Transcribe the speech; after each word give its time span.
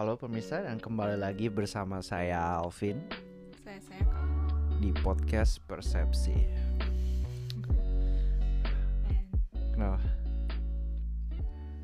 Halo 0.00 0.16
pemirsa 0.16 0.64
dan 0.64 0.80
kembali 0.80 1.20
lagi 1.20 1.52
bersama 1.52 2.00
saya 2.00 2.56
Alvin 2.56 3.04
Saya 3.60 3.76
saya 3.84 4.00
kamu. 4.08 4.80
di 4.80 4.96
podcast 4.96 5.60
Persepsi. 5.68 6.32
Nah, 9.76 10.00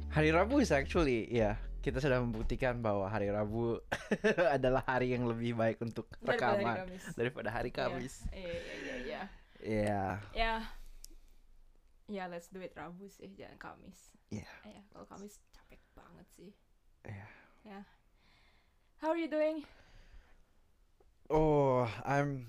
hari 0.09 0.33
Rabu 0.33 0.65
is 0.65 0.73
actually 0.73 1.29
ya 1.29 1.61
kita 1.85 2.01
sudah 2.01 2.25
membuktikan 2.25 2.81
bahwa 2.81 3.05
hari 3.05 3.29
Rabu 3.29 3.85
adalah 4.57 4.81
hari 4.89 5.13
yang 5.13 5.29
lebih 5.29 5.53
baik 5.53 5.77
untuk 5.85 6.09
rekaman 6.25 6.89
daripada 7.21 7.53
hari 7.53 7.69
Kamis. 7.69 8.25
Iya 8.33 8.49
iya 8.49 8.57
iya 8.57 8.97
iya. 8.97 9.23
Iya, 9.61 10.05
Ya. 10.33 10.55
Ya 12.09 12.25
let's 12.33 12.49
do 12.49 12.65
it 12.65 12.73
Rabu 12.73 13.13
sih 13.13 13.29
jangan 13.37 13.61
Kamis. 13.61 14.17
iya, 14.33 14.49
Ya 14.65 14.81
kalau 14.89 15.05
Kamis 15.05 15.37
capek 15.53 15.85
banget 15.93 16.25
sih. 16.33 16.57
iya. 17.05 17.29
Ya. 17.61 17.85
How 18.97 19.13
are 19.13 19.21
you 19.21 19.29
doing? 19.29 19.61
Oh, 21.29 21.85
I'm 22.01 22.49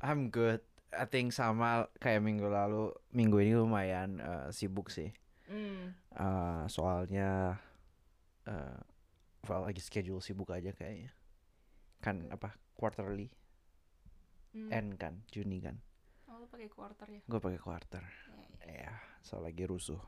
I'm 0.00 0.32
good. 0.32 0.64
I 0.94 1.04
think 1.04 1.36
sama 1.36 1.90
kayak 2.00 2.24
minggu 2.24 2.46
lalu, 2.46 2.94
minggu 3.12 3.36
ini 3.42 3.52
lumayan 3.58 4.16
eh, 4.22 4.48
sibuk 4.54 4.88
sih. 4.88 5.12
Hmm. 5.44 5.92
Eh, 6.14 6.64
soalnya 6.72 7.60
eh 8.48 8.80
well, 9.44 9.68
lagi 9.68 9.84
schedule 9.84 10.24
sibuk 10.24 10.48
aja 10.56 10.72
kayaknya. 10.72 11.12
Kan 12.00 12.32
apa 12.32 12.56
quarterly 12.80 13.28
hmm. 14.56 14.72
end 14.72 14.96
kan 14.96 15.20
Juni 15.28 15.60
kan. 15.60 15.76
Oh, 16.32 16.40
lu 16.40 16.46
pakai 16.48 16.72
quarter 16.72 17.06
ya? 17.12 17.20
Gue 17.28 17.40
pakai 17.44 17.60
quarter. 17.60 18.02
Ya, 18.64 18.72
ya. 18.72 18.88
Ya, 18.88 18.94
so 19.20 19.36
lagi 19.38 19.68
rusuh. 19.68 20.00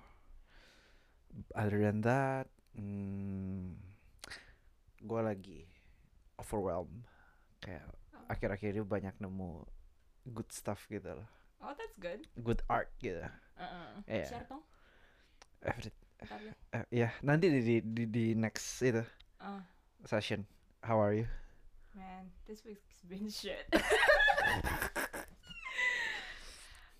Other 1.52 1.84
than 1.84 2.00
that, 2.00 2.48
hmm, 2.72 3.76
gue 4.98 5.20
lagi 5.20 5.60
overwhelmed. 6.36 7.04
Kayak 7.58 7.84
Oh. 8.16 8.24
akhir-akhir 8.32 8.72
ini 8.72 8.82
banyak 8.82 9.14
nemu 9.18 9.62
good 10.26 10.48
stuff 10.48 10.88
gitu 10.88 11.04
loh. 11.06 11.28
Oh 11.60 11.72
that's 11.72 11.96
good. 11.96 12.24
Good 12.36 12.60
art 12.66 12.90
gitu. 12.98 13.20
Uh-uh. 13.56 14.00
Iya. 14.04 14.26
Share 14.26 14.46
dong. 14.46 14.64
Every, 15.60 15.92
Ntar 16.16 16.38
deh. 16.40 16.54
eh, 16.72 16.84
ya 16.90 17.08
nanti 17.20 17.52
di, 17.52 17.60
di 17.60 17.76
di 17.84 18.04
di 18.08 18.24
next 18.32 18.80
itu 18.80 19.04
Ah, 19.36 19.60
session. 20.04 20.48
How 20.80 20.96
are 20.96 21.12
you? 21.12 21.28
man, 21.92 22.28
this 22.44 22.60
week's 22.64 23.00
been 23.04 23.28
shit. 23.28 23.64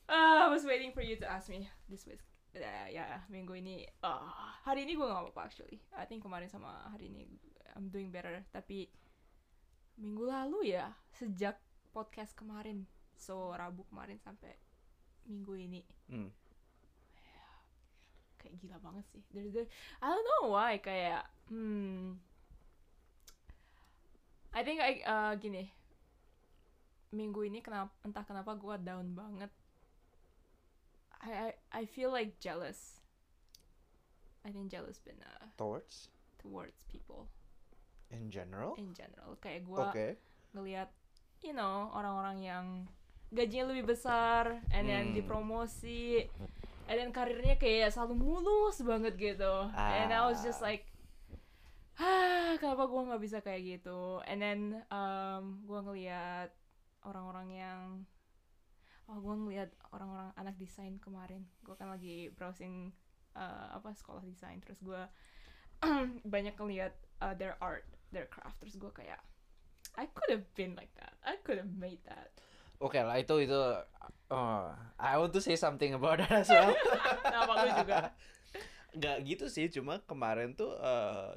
Ah, 0.08 0.46
I 0.46 0.48
was 0.48 0.62
waiting 0.64 0.92
for 0.94 1.02
you 1.02 1.16
to 1.18 1.26
ask 1.26 1.48
me 1.50 1.66
this 1.90 2.06
week. 2.06 2.22
Ya, 2.54 2.86
ya, 2.88 3.04
minggu 3.28 3.58
ini, 3.58 3.84
ah, 4.00 4.54
hari 4.64 4.86
ini 4.86 4.94
gue 4.96 5.02
gak 5.04 5.18
apa-apa 5.28 5.50
actually. 5.50 5.82
I 5.92 6.06
think 6.06 6.22
kemarin 6.22 6.46
sama 6.48 6.88
hari 6.88 7.10
ini 7.10 7.26
I'm 7.76 7.92
doing 7.92 8.08
better. 8.08 8.40
Tapi 8.50 8.88
minggu 10.00 10.24
lalu 10.24 10.72
ya, 10.76 10.92
sejak 11.12 11.60
podcast 11.92 12.32
kemarin, 12.32 12.84
so 13.16 13.52
Rabu 13.52 13.84
kemarin 13.88 14.20
sampai 14.20 14.52
minggu 15.28 15.52
ini, 15.56 15.80
Hmm. 16.08 16.30
kayak 18.36 18.56
gila 18.62 18.76
banget 18.78 19.04
sih. 19.10 19.22
I 19.34 20.06
don't 20.06 20.22
know 20.22 20.52
why 20.54 20.78
kayak, 20.78 21.24
hmm, 21.50 22.14
I 24.52 24.60
think 24.62 24.78
I, 24.80 25.02
uh, 25.02 25.32
gini, 25.36 25.68
minggu 27.12 27.48
ini 27.48 27.64
kenapa 27.64 27.92
entah 28.04 28.24
kenapa 28.24 28.52
gue 28.54 28.76
down 28.84 29.16
banget. 29.16 29.52
I, 31.26 31.30
I 31.32 31.50
I 31.72 31.82
feel 31.88 32.12
like 32.12 32.38
jealous. 32.38 33.00
I 34.46 34.54
think 34.54 34.70
jealous 34.70 35.02
been 35.02 35.18
uh, 35.26 35.50
Towards 35.58 36.06
towards 36.38 36.78
people 36.86 37.26
in 38.10 38.30
general. 38.30 38.74
in 38.76 38.90
general. 38.92 39.34
Kayak 39.38 39.66
gue 39.66 39.78
Oke. 39.80 40.06
ngelihat, 40.52 40.88
you 41.42 41.52
know, 41.52 41.90
orang-orang 41.90 42.38
yang 42.40 42.66
gajinya 43.28 43.74
lebih 43.74 43.90
besar, 43.90 44.62
and 44.70 44.86
then 44.86 45.10
Hmm. 45.10 45.16
dipromosi, 45.18 46.30
and 46.86 46.96
then 46.96 47.10
karirnya 47.10 47.58
kayak 47.58 47.90
selalu 47.90 48.14
mulus 48.14 48.78
banget 48.80 49.18
gitu. 49.18 49.54
And 49.74 50.14
I 50.14 50.22
was 50.24 50.40
just 50.40 50.62
Ah. 50.62 50.70
like, 50.70 50.86
ah, 51.96 52.54
kenapa 52.56 52.86
gue 52.86 53.00
nggak 53.02 53.22
bisa 53.22 53.38
kayak 53.40 53.80
gitu? 53.80 54.22
And 54.24 54.38
then 54.38 54.60
um, 54.92 55.64
gue 55.64 55.80
ngelihat 55.82 56.50
orang-orang 57.02 57.48
yang 57.52 57.80
Oh, 59.06 59.22
gue 59.22 59.38
ngeliat 59.38 59.70
orang-orang 59.94 60.34
anak 60.34 60.58
desain 60.58 60.98
kemarin. 60.98 61.46
Gue 61.62 61.78
kan 61.78 61.86
lagi 61.86 62.26
browsing 62.34 62.90
uh, 63.38 63.78
apa 63.78 63.94
sekolah 63.94 64.18
desain, 64.26 64.58
terus 64.58 64.82
gue 64.82 64.98
banyak 66.34 66.58
ngeliat 66.58 66.90
uh, 67.22 67.30
their 67.38 67.54
art, 67.62 67.86
their 68.16 68.28
craft. 68.32 68.56
Terus 68.64 68.80
gue 68.80 68.88
kayak, 68.88 69.20
I 70.00 70.08
could 70.08 70.32
have 70.32 70.48
been 70.56 70.72
like 70.72 70.92
that. 70.96 71.20
I 71.20 71.36
could 71.44 71.60
have 71.60 71.72
made 71.76 72.00
that. 72.08 72.32
Oke 72.80 72.96
lah 73.00 73.20
itu 73.20 73.44
itu. 73.44 73.60
uh, 74.28 74.68
I 75.00 75.16
want 75.20 75.32
to 75.36 75.40
say 75.44 75.56
something 75.56 75.92
about 75.96 76.24
that 76.24 76.44
as 76.44 76.48
well. 76.48 76.72
Lu 77.64 77.70
juga? 77.84 78.12
Gak 78.96 79.16
gitu 79.28 79.46
sih, 79.52 79.68
cuma 79.68 80.00
kemarin 80.08 80.56
tuh 80.56 80.72
uh, 80.80 81.36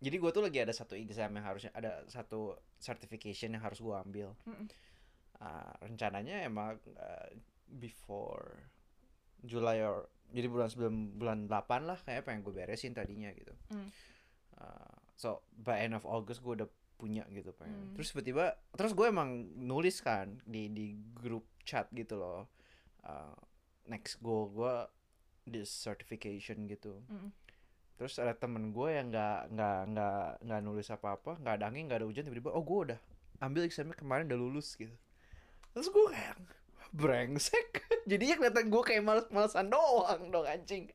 jadi 0.00 0.16
gue 0.20 0.30
tuh 0.32 0.44
lagi 0.44 0.58
ada 0.60 0.74
satu 0.76 0.92
exam 0.92 1.32
yang 1.32 1.44
harusnya 1.44 1.72
ada 1.72 2.04
satu 2.12 2.60
certification 2.76 3.56
yang 3.56 3.64
harus 3.64 3.80
gue 3.80 3.96
ambil. 3.96 4.36
Mm-mm. 4.44 4.68
Uh, 5.36 5.72
rencananya 5.84 6.44
emang 6.48 6.80
uh, 6.96 7.28
before 7.80 8.64
July 9.44 9.84
or 9.84 10.08
jadi 10.32 10.48
bulan 10.48 10.68
sebelum 10.68 10.94
bulan 11.20 11.38
8 11.48 11.88
lah 11.88 11.98
kayak 12.04 12.24
pengen 12.28 12.44
gue 12.44 12.52
beresin 12.52 12.92
tadinya 12.92 13.32
gitu. 13.32 13.52
Mm. 13.72 13.88
Uh, 14.56 15.05
so 15.16 15.42
by 15.56 15.80
end 15.80 15.96
of 15.96 16.04
August 16.04 16.44
gue 16.44 16.62
udah 16.62 16.68
punya 16.96 17.24
gitu 17.32 17.52
pengen. 17.56 17.92
Hmm. 17.92 17.94
Terus 17.96 18.12
tiba-tiba 18.12 18.56
terus 18.72 18.92
gue 18.96 19.06
emang 19.08 19.52
nulis 19.56 20.00
kan 20.00 20.40
di 20.48 20.72
di 20.72 20.96
grup 21.16 21.44
chat 21.64 21.88
gitu 21.92 22.16
loh. 22.16 22.48
Uh, 23.04 23.36
next 23.86 24.18
goal 24.20 24.52
gue 24.52 24.74
this 25.46 25.70
certification 25.70 26.66
gitu. 26.66 26.98
Mm. 27.06 27.30
Terus 27.96 28.18
ada 28.20 28.34
temen 28.36 28.74
gue 28.74 28.88
yang 28.92 29.08
nggak 29.08 29.54
nggak 29.54 29.78
nggak 29.94 30.26
nggak 30.42 30.60
nulis 30.60 30.88
apa-apa, 30.90 31.38
nggak 31.40 31.54
ada 31.62 31.64
angin, 31.70 31.86
nggak 31.88 32.02
ada 32.02 32.08
hujan, 32.10 32.26
tiba-tiba 32.26 32.52
oh 32.52 32.60
gue 32.66 32.78
udah 32.92 33.00
ambil 33.40 33.62
examnya 33.64 33.96
kemarin 33.96 34.26
udah 34.28 34.40
lulus 34.42 34.74
gitu. 34.76 34.92
Terus 35.72 35.88
gue 35.88 36.04
kayak 36.12 36.36
brengsek. 36.92 37.84
Jadinya 38.10 38.34
kelihatan 38.36 38.66
gue 38.68 38.82
kayak 38.84 39.02
males-malesan 39.06 39.70
doang 39.70 40.22
dong 40.28 40.44
anjing. 40.44 40.90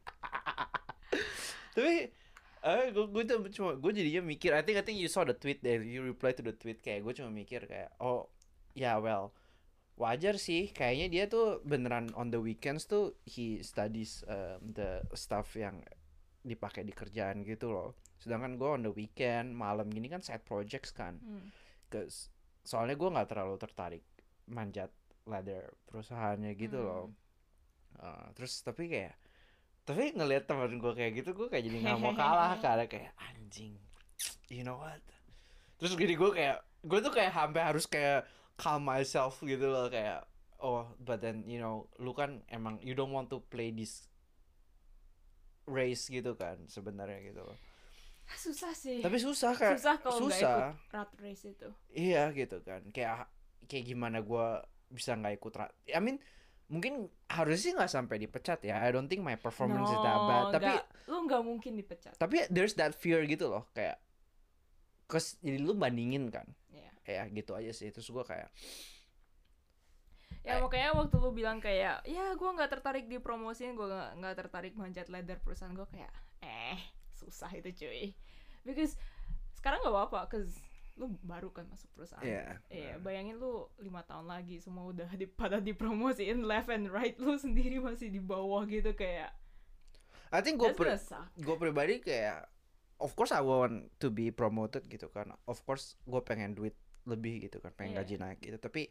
Tapi 1.76 2.12
eh 2.62 2.94
gue 2.94 3.06
gue 3.10 3.24
tuh 3.26 3.42
cuma 3.50 3.74
gue 3.74 3.92
jadinya 3.92 4.22
mikir. 4.22 4.54
I 4.54 4.62
think 4.62 4.78
I 4.78 4.86
think 4.86 4.98
you 4.98 5.10
saw 5.10 5.26
the 5.26 5.34
tweet 5.34 5.62
there. 5.62 5.82
You 5.82 6.06
reply 6.06 6.34
to 6.34 6.42
the 6.42 6.54
tweet 6.54 6.80
kayak 6.80 7.02
gue 7.02 7.14
cuma 7.18 7.30
mikir 7.30 7.66
kayak 7.66 7.94
oh 7.98 8.30
ya 8.72 9.02
well 9.02 9.34
wajar 9.98 10.38
sih 10.38 10.70
kayaknya 10.70 11.08
dia 11.10 11.24
tuh 11.26 11.62
beneran 11.62 12.10
on 12.14 12.30
the 12.30 12.40
weekends 12.40 12.86
tuh 12.86 13.14
he 13.22 13.62
studies 13.62 14.26
um, 14.26 14.74
the 14.74 15.02
stuff 15.14 15.54
yang 15.54 15.82
dipakai 16.42 16.82
di 16.82 16.94
kerjaan 16.94 17.42
gitu 17.42 17.70
loh. 17.70 17.94
Sedangkan 18.18 18.58
gue 18.58 18.70
on 18.70 18.82
the 18.82 18.94
weekend 18.94 19.54
malam 19.54 19.90
gini 19.90 20.10
kan 20.10 20.22
side 20.22 20.42
projects 20.42 20.90
kan. 20.90 21.18
Mm. 21.22 21.50
Cause 21.90 22.30
soalnya 22.62 22.94
gue 22.94 23.10
nggak 23.10 23.30
terlalu 23.30 23.58
tertarik 23.58 24.06
manjat 24.50 24.90
ladder 25.26 25.70
perusahaannya 25.86 26.54
gitu 26.58 26.78
Hmm. 26.78 26.88
loh. 26.90 27.06
Uh, 28.02 28.26
terus 28.34 28.58
tapi 28.62 28.90
kayak 28.90 29.14
tapi 29.82 30.14
ngelihat 30.14 30.46
temen 30.46 30.78
gue 30.78 30.94
kayak 30.94 31.12
gitu 31.18 31.34
gue 31.34 31.48
kayak 31.50 31.64
jadi 31.66 31.78
nggak 31.82 32.00
mau 32.00 32.14
kalah 32.14 32.54
karena 32.64 32.86
kayak 32.86 33.12
anjing 33.18 33.76
you 34.48 34.62
know 34.62 34.78
what 34.78 35.02
terus 35.78 35.98
gini 35.98 36.14
gue 36.14 36.32
kayak 36.32 36.62
gue 36.82 37.00
tuh 37.02 37.14
kayak 37.14 37.34
hampir 37.34 37.62
harus 37.62 37.86
kayak 37.86 38.26
calm 38.56 38.86
myself 38.86 39.42
gitu 39.42 39.66
loh 39.66 39.90
kayak 39.90 40.22
oh 40.62 40.86
but 41.02 41.18
then 41.20 41.42
you 41.44 41.58
know 41.58 41.90
lu 41.98 42.14
kan 42.14 42.46
emang 42.48 42.78
you 42.80 42.94
don't 42.94 43.10
want 43.10 43.26
to 43.28 43.42
play 43.50 43.74
this 43.74 44.06
race 45.66 46.06
gitu 46.08 46.34
kan 46.36 46.58
sebenarnya 46.68 47.22
gitu 47.24 47.42
loh 47.42 47.58
Susah 48.32 48.72
sih. 48.72 49.04
tapi 49.04 49.20
susah 49.20 49.52
kayak 49.60 49.76
susah 49.76 49.96
kalau 50.00 50.20
susah 50.24 50.72
ikut 50.72 50.94
rat 50.96 51.12
race 51.20 51.52
itu. 51.52 51.68
Iya 51.92 52.32
gitu 52.32 52.64
kan 52.64 52.80
kayak 52.96 53.28
kayak 53.68 53.84
gimana 53.84 54.24
gua 54.24 54.64
bisa 54.88 55.20
nggak 55.20 55.36
ikut 55.36 55.54
ra- 55.60 55.76
I 55.92 56.00
mean 56.00 56.16
mungkin 56.72 56.94
harusnya 57.28 57.60
sih 57.62 57.74
nggak 57.76 57.92
sampai 57.92 58.16
dipecat 58.18 58.64
ya 58.64 58.80
I 58.80 58.90
don't 58.90 59.06
think 59.06 59.20
my 59.20 59.36
performance 59.36 59.92
is 59.92 60.00
that 60.00 60.20
bad 60.24 60.44
No, 60.48 60.52
tapi 60.56 60.74
lu 61.06 61.18
nggak 61.28 61.44
mungkin 61.44 61.76
dipecat. 61.76 62.16
tapi 62.16 62.48
there's 62.48 62.74
that 62.74 62.96
fear 62.96 63.20
gitu 63.28 63.52
loh 63.52 63.68
kayak 63.72 64.00
Cause 65.06 65.36
jadi 65.44 65.60
lu 65.60 65.76
bandingin 65.76 66.32
kan 66.32 66.48
Iya. 66.72 66.92
ya 67.04 67.24
gitu 67.30 67.52
aja 67.52 67.70
sih 67.70 67.92
terus 67.92 68.08
gua 68.08 68.24
kayak 68.24 68.48
Ya 70.42 70.58
makanya 70.58 70.98
waktu 70.98 71.22
lu 71.22 71.30
bilang 71.30 71.62
kayak, 71.62 72.02
ya 72.02 72.34
gue 72.34 72.50
nggak 72.50 72.72
tertarik 72.74 73.06
dipromosin, 73.06 73.78
gue 73.78 73.86
nggak 73.86 74.10
nggak 74.18 74.36
tertarik 74.42 74.74
manjat 74.74 75.06
ladder 75.06 75.38
perusahaan 75.38 75.70
gue 75.70 75.86
kayak, 75.86 76.10
eh 76.42 76.82
susah 77.14 77.54
itu 77.54 77.70
cuy. 77.78 78.18
Because 78.66 78.98
sekarang 79.54 79.86
nggak 79.86 79.94
apa-apa, 79.94 80.34
cause 80.34 80.58
lu 81.00 81.16
baru 81.24 81.50
kan 81.50 81.66
masuk 81.68 81.88
perusahaan. 81.96 82.22
Iya. 82.22 82.60
Iya, 82.68 82.94
bayangin 83.00 83.40
lu 83.40 83.68
lima 83.80 84.04
tahun 84.04 84.28
lagi 84.28 84.60
semua 84.60 84.90
udah 84.92 85.08
di, 85.16 85.26
pada 85.40 85.58
dipromosiin 85.58 86.44
left 86.44 86.70
and 86.70 86.92
right, 86.92 87.16
lu 87.18 87.36
sendiri 87.36 87.80
masih 87.80 88.12
di 88.12 88.20
bawah 88.20 88.64
gitu 88.68 88.92
kayak. 88.94 89.32
I 90.32 90.40
think 90.40 90.64
gue 90.64 90.72
suck. 90.96 91.28
gue 91.36 91.56
pribadi 91.60 92.00
kayak 92.00 92.48
of 93.02 93.12
course 93.18 93.36
I 93.36 93.44
want 93.44 93.92
to 94.00 94.08
be 94.08 94.32
promoted 94.32 94.88
gitu 94.88 95.12
kan 95.12 95.34
of 95.44 95.60
course 95.68 96.00
gue 96.08 96.22
pengen 96.24 96.56
duit 96.56 96.72
lebih 97.04 97.44
gitu 97.50 97.60
kan 97.60 97.76
pengen 97.76 97.98
Iya. 97.98 98.00
gaji 98.06 98.16
naik 98.16 98.40
gitu 98.40 98.56
tapi 98.56 98.88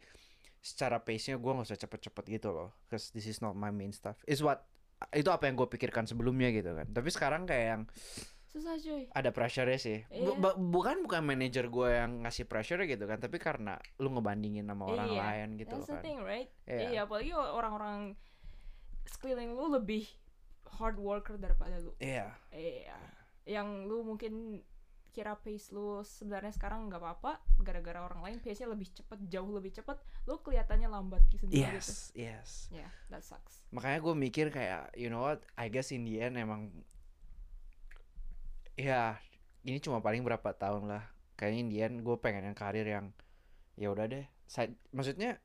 secara 0.61 1.01
pace 1.01 1.33
nya 1.33 1.41
gue 1.41 1.49
nggak 1.49 1.65
usah 1.65 1.79
cepet-cepet 1.81 2.25
gitu 2.37 2.53
loh 2.53 2.69
cause 2.91 3.09
this 3.09 3.25
is 3.25 3.41
not 3.41 3.57
my 3.57 3.73
main 3.73 3.89
stuff 3.89 4.21
is 4.29 4.45
what 4.45 4.69
itu 5.17 5.33
apa 5.33 5.49
yang 5.49 5.57
gue 5.57 5.65
pikirkan 5.65 6.05
sebelumnya 6.05 6.53
gitu 6.53 6.77
kan 6.77 6.85
tapi 6.93 7.09
sekarang 7.09 7.49
kayak 7.49 7.65
yang 7.73 7.83
susah 8.51 8.75
cuy 8.75 9.07
ada 9.09 9.31
pressure 9.31 9.71
sih 9.75 10.03
Iya. 10.07 10.35
bu- 10.35 10.59
bukan 10.59 11.01
bukan 11.01 11.23
manajer 11.23 11.65
gue 11.65 11.89
yang 11.89 12.21
ngasih 12.21 12.45
pressure 12.45 12.83
gitu 12.83 13.03
kan 13.03 13.15
tapi 13.15 13.35
karena 13.37 13.79
lu 13.97 14.11
ngebandingin 14.11 14.65
sama 14.65 14.85
orang 14.85 15.07
Iya, 15.07 15.21
lain 15.21 15.47
gitu 15.55 15.71
That's 15.71 15.81
loh 15.81 15.87
the 15.87 15.95
kan 15.95 16.03
thing, 16.03 16.19
right? 16.21 16.49
Iya. 16.65 16.79
Iya, 16.85 16.99
apalagi 17.05 17.31
orang-orang 17.31 17.99
sekeliling 19.05 19.51
lu 19.51 19.71
lebih 19.71 20.03
hard 20.73 20.97
worker 20.97 21.35
daripada 21.35 21.75
lu. 21.77 21.95
iya 21.97 22.35
Iya. 22.51 22.95
Yang 23.43 23.67
lu 23.85 24.03
mungkin 24.03 24.33
kira 25.09 25.35
pace 25.35 25.71
lu 25.71 25.99
sebenarnya 26.01 26.51
sekarang 26.51 26.87
nggak 26.87 26.99
apa-apa 26.99 27.31
gara-gara 27.59 27.99
orang 27.99 28.19
lain 28.21 28.37
pace-nya 28.39 28.63
lebih 28.65 28.87
cepet, 28.89 29.19
jauh 29.27 29.51
lebih 29.51 29.71
cepet, 29.73 29.99
lu 30.23 30.39
kelihatannya 30.39 30.87
lambat 30.87 31.19
gitu 31.27 31.45
sendiri 31.45 31.67
gitu. 31.67 31.75
yes 31.75 31.89
yes 32.15 32.49
Yeah, 32.69 32.87
that 33.07 33.19
sucks. 33.21 33.59
makanya 33.71 33.99
gue 33.99 34.15
mikir 34.17 34.47
kayak 34.49 34.91
you 34.93 35.07
know 35.07 35.19
what 35.21 35.43
I 35.55 35.67
guess 35.67 35.91
in 35.91 36.03
the 36.03 36.15
end 36.17 36.35
emang 36.35 36.71
ya 38.77 39.17
ini 39.63 39.77
cuma 39.79 40.01
paling 40.01 40.23
berapa 40.25 40.51
tahun 40.55 40.89
lah. 40.89 41.03
Kayaknya 41.37 41.59
in 41.59 41.69
the 41.69 41.79
end 41.81 41.95
gue 42.05 42.15
pengen 42.21 42.45
yang 42.51 42.57
karir 42.57 42.85
yang 42.85 43.13
ya 43.77 43.89
udah 43.89 44.05
deh. 44.09 44.25
Side 44.45 44.73
maksudnya 44.93 45.39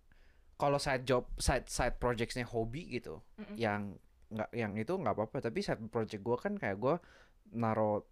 kalau 0.56 0.80
side 0.80 1.04
job 1.04 1.28
side 1.36 1.68
side 1.68 1.96
projectsnya 2.00 2.48
hobi 2.48 2.88
gitu 2.96 3.20
Mm-mm. 3.36 3.56
yang 3.60 3.96
nggak 4.32 4.50
yang 4.56 4.72
itu 4.76 4.92
nggak 4.92 5.14
apa-apa. 5.14 5.38
Tapi 5.48 5.60
side 5.64 5.80
project 5.88 6.22
gue 6.24 6.36
kan 6.36 6.54
kayak 6.56 6.76
gue 6.80 6.94
naro 7.56 8.04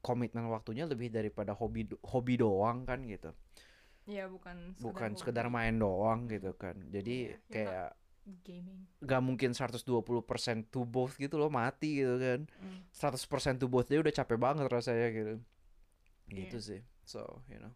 komitmen 0.00 0.48
waktunya 0.48 0.88
lebih 0.88 1.12
daripada 1.12 1.52
hobi 1.52 1.84
hobi 2.08 2.34
doang 2.40 2.88
kan 2.88 3.04
gitu. 3.04 3.30
Iya, 4.08 4.26
bukan 4.32 4.74
sekedar 4.74 4.84
bukan 4.86 5.10
hobi. 5.12 5.18
sekedar 5.20 5.46
main 5.52 5.76
doang 5.76 6.26
gitu 6.26 6.56
kan. 6.56 6.74
Jadi 6.88 7.30
Iya, 7.30 7.36
ya, 7.36 7.38
kayak 7.52 7.88
gaming. 8.42 8.84
gak 9.00 9.20
mungkin 9.20 9.50
120% 9.50 9.82
to 10.66 10.82
both 10.82 11.16
gitu 11.16 11.34
loh 11.34 11.48
mati 11.48 11.98
gitu 11.98 12.16
kan 12.16 12.40
Mm. 12.58 12.84
100% 12.90 13.26
to 13.56 13.66
both 13.66 13.86
dia 13.86 13.98
udah 13.98 14.12
capek 14.12 14.36
banget 14.36 14.66
rasanya 14.66 15.08
gitu 15.08 15.34
gitu 16.28 16.56
Iya. 16.56 16.66
sih 16.68 16.80
so 17.02 17.20
you 17.46 17.56
know 17.56 17.72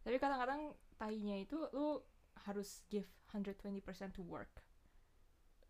Tapi 0.00 0.16
kadang-kadang 0.16 0.70
tainya 0.94 1.36
itu 1.36 1.58
lu 1.70 1.98
harus 2.40 2.86
give 2.86 3.04
120% 3.26 3.82
to 4.12 4.22
work. 4.22 4.48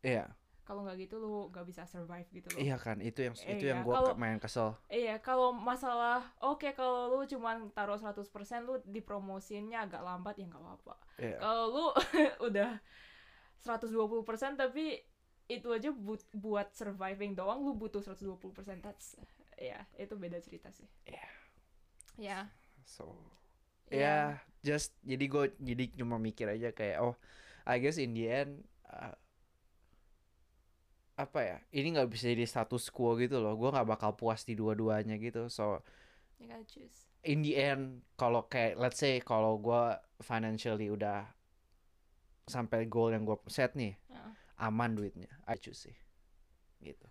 iya 0.01 0.29
Kalau 0.61 0.83
nggak 0.83 0.99
gitu 1.01 1.17
lu 1.17 1.47
nggak 1.49 1.63
bisa 1.65 1.83
survive 1.85 2.27
gitu 2.29 2.47
loh. 2.47 2.59
iya 2.59 2.77
kan 2.77 2.99
itu 2.99 3.23
yang 3.23 3.35
itu 3.35 3.65
Iya, 3.65 3.71
yang 3.73 3.81
gua 3.81 4.03
ke- 4.05 4.15
main 4.15 4.37
kesel 4.37 4.75
Iya, 4.87 5.19
kalau 5.19 5.51
masalah 5.51 6.21
oke 6.39 6.69
kalau 6.73 7.09
lu 7.09 7.25
cuman 7.25 7.71
taruh 7.71 7.97
100% 7.97 8.29
lu 8.61 8.77
dipromosinnya 8.85 9.83
agak 9.83 10.03
lambat 10.03 10.37
ya 10.37 10.45
nggak 10.45 10.59
apa-apa. 10.61 10.95
Iya. 11.17 11.39
Kalau 11.39 11.65
lu 11.67 11.85
udah 12.51 12.71
120% 13.65 14.59
tapi 14.59 15.01
itu 15.47 15.69
aja 15.71 15.95
but- 15.95 16.27
buat 16.35 16.75
surviving 16.75 17.39
doang 17.39 17.63
lu 17.63 17.73
butuh 17.79 18.03
120%. 18.03 18.83
That's 18.83 19.15
ya, 19.57 19.87
itu 19.97 20.15
beda 20.19 20.43
cerita 20.43 20.69
sih. 20.75 20.89
Iya. 21.07 21.27
Ya. 22.17 22.41
so 22.87 23.13
ya. 23.93 24.01
ya 24.01 24.17
just 24.65 24.97
jadi 25.05 25.25
gue 25.29 25.45
jadi 25.61 25.85
cuma 26.01 26.17
mikir 26.17 26.49
aja 26.49 26.73
kayak 26.73 27.05
oh 27.05 27.13
I 27.69 27.77
guess 27.77 28.01
in 28.01 28.17
the 28.17 28.25
end 28.25 28.65
uh, 28.89 29.13
apa 31.17 31.41
ya 31.45 31.59
ini 31.77 31.93
nggak 31.97 32.09
bisa 32.09 32.33
jadi 32.33 32.49
status 32.49 32.89
quo 32.89 33.17
gitu 33.17 33.37
loh 33.37 33.53
gue 33.57 33.69
nggak 33.69 33.89
bakal 33.89 34.17
puas 34.17 34.49
di 34.49 34.57
dua-duanya 34.57 35.21
gitu 35.21 35.53
so 35.53 35.85
You 36.37 36.49
gotta 36.49 36.65
choose. 36.69 37.09
in 37.25 37.41
the 37.41 37.57
end 37.57 38.05
kalau 38.17 38.45
kayak 38.49 38.77
let's 38.77 39.01
say 39.01 39.21
kalau 39.21 39.57
gua 39.57 40.01
financially 40.21 40.93
udah 40.93 41.25
sampai 42.47 42.87
goal 42.87 43.11
yang 43.11 43.27
gua 43.27 43.39
set 43.51 43.75
nih 43.75 43.99
Heeh. 44.11 44.33
aman 44.63 44.95
duitnya. 44.95 45.31
I 45.47 45.59
choose 45.59 45.91
sih. 45.91 45.97
Gitu. 46.83 47.07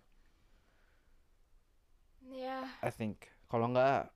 Ya, 2.26 2.66
I 2.82 2.90
think. 2.90 3.30
Kalau 3.46 3.70
nggak 3.70 4.10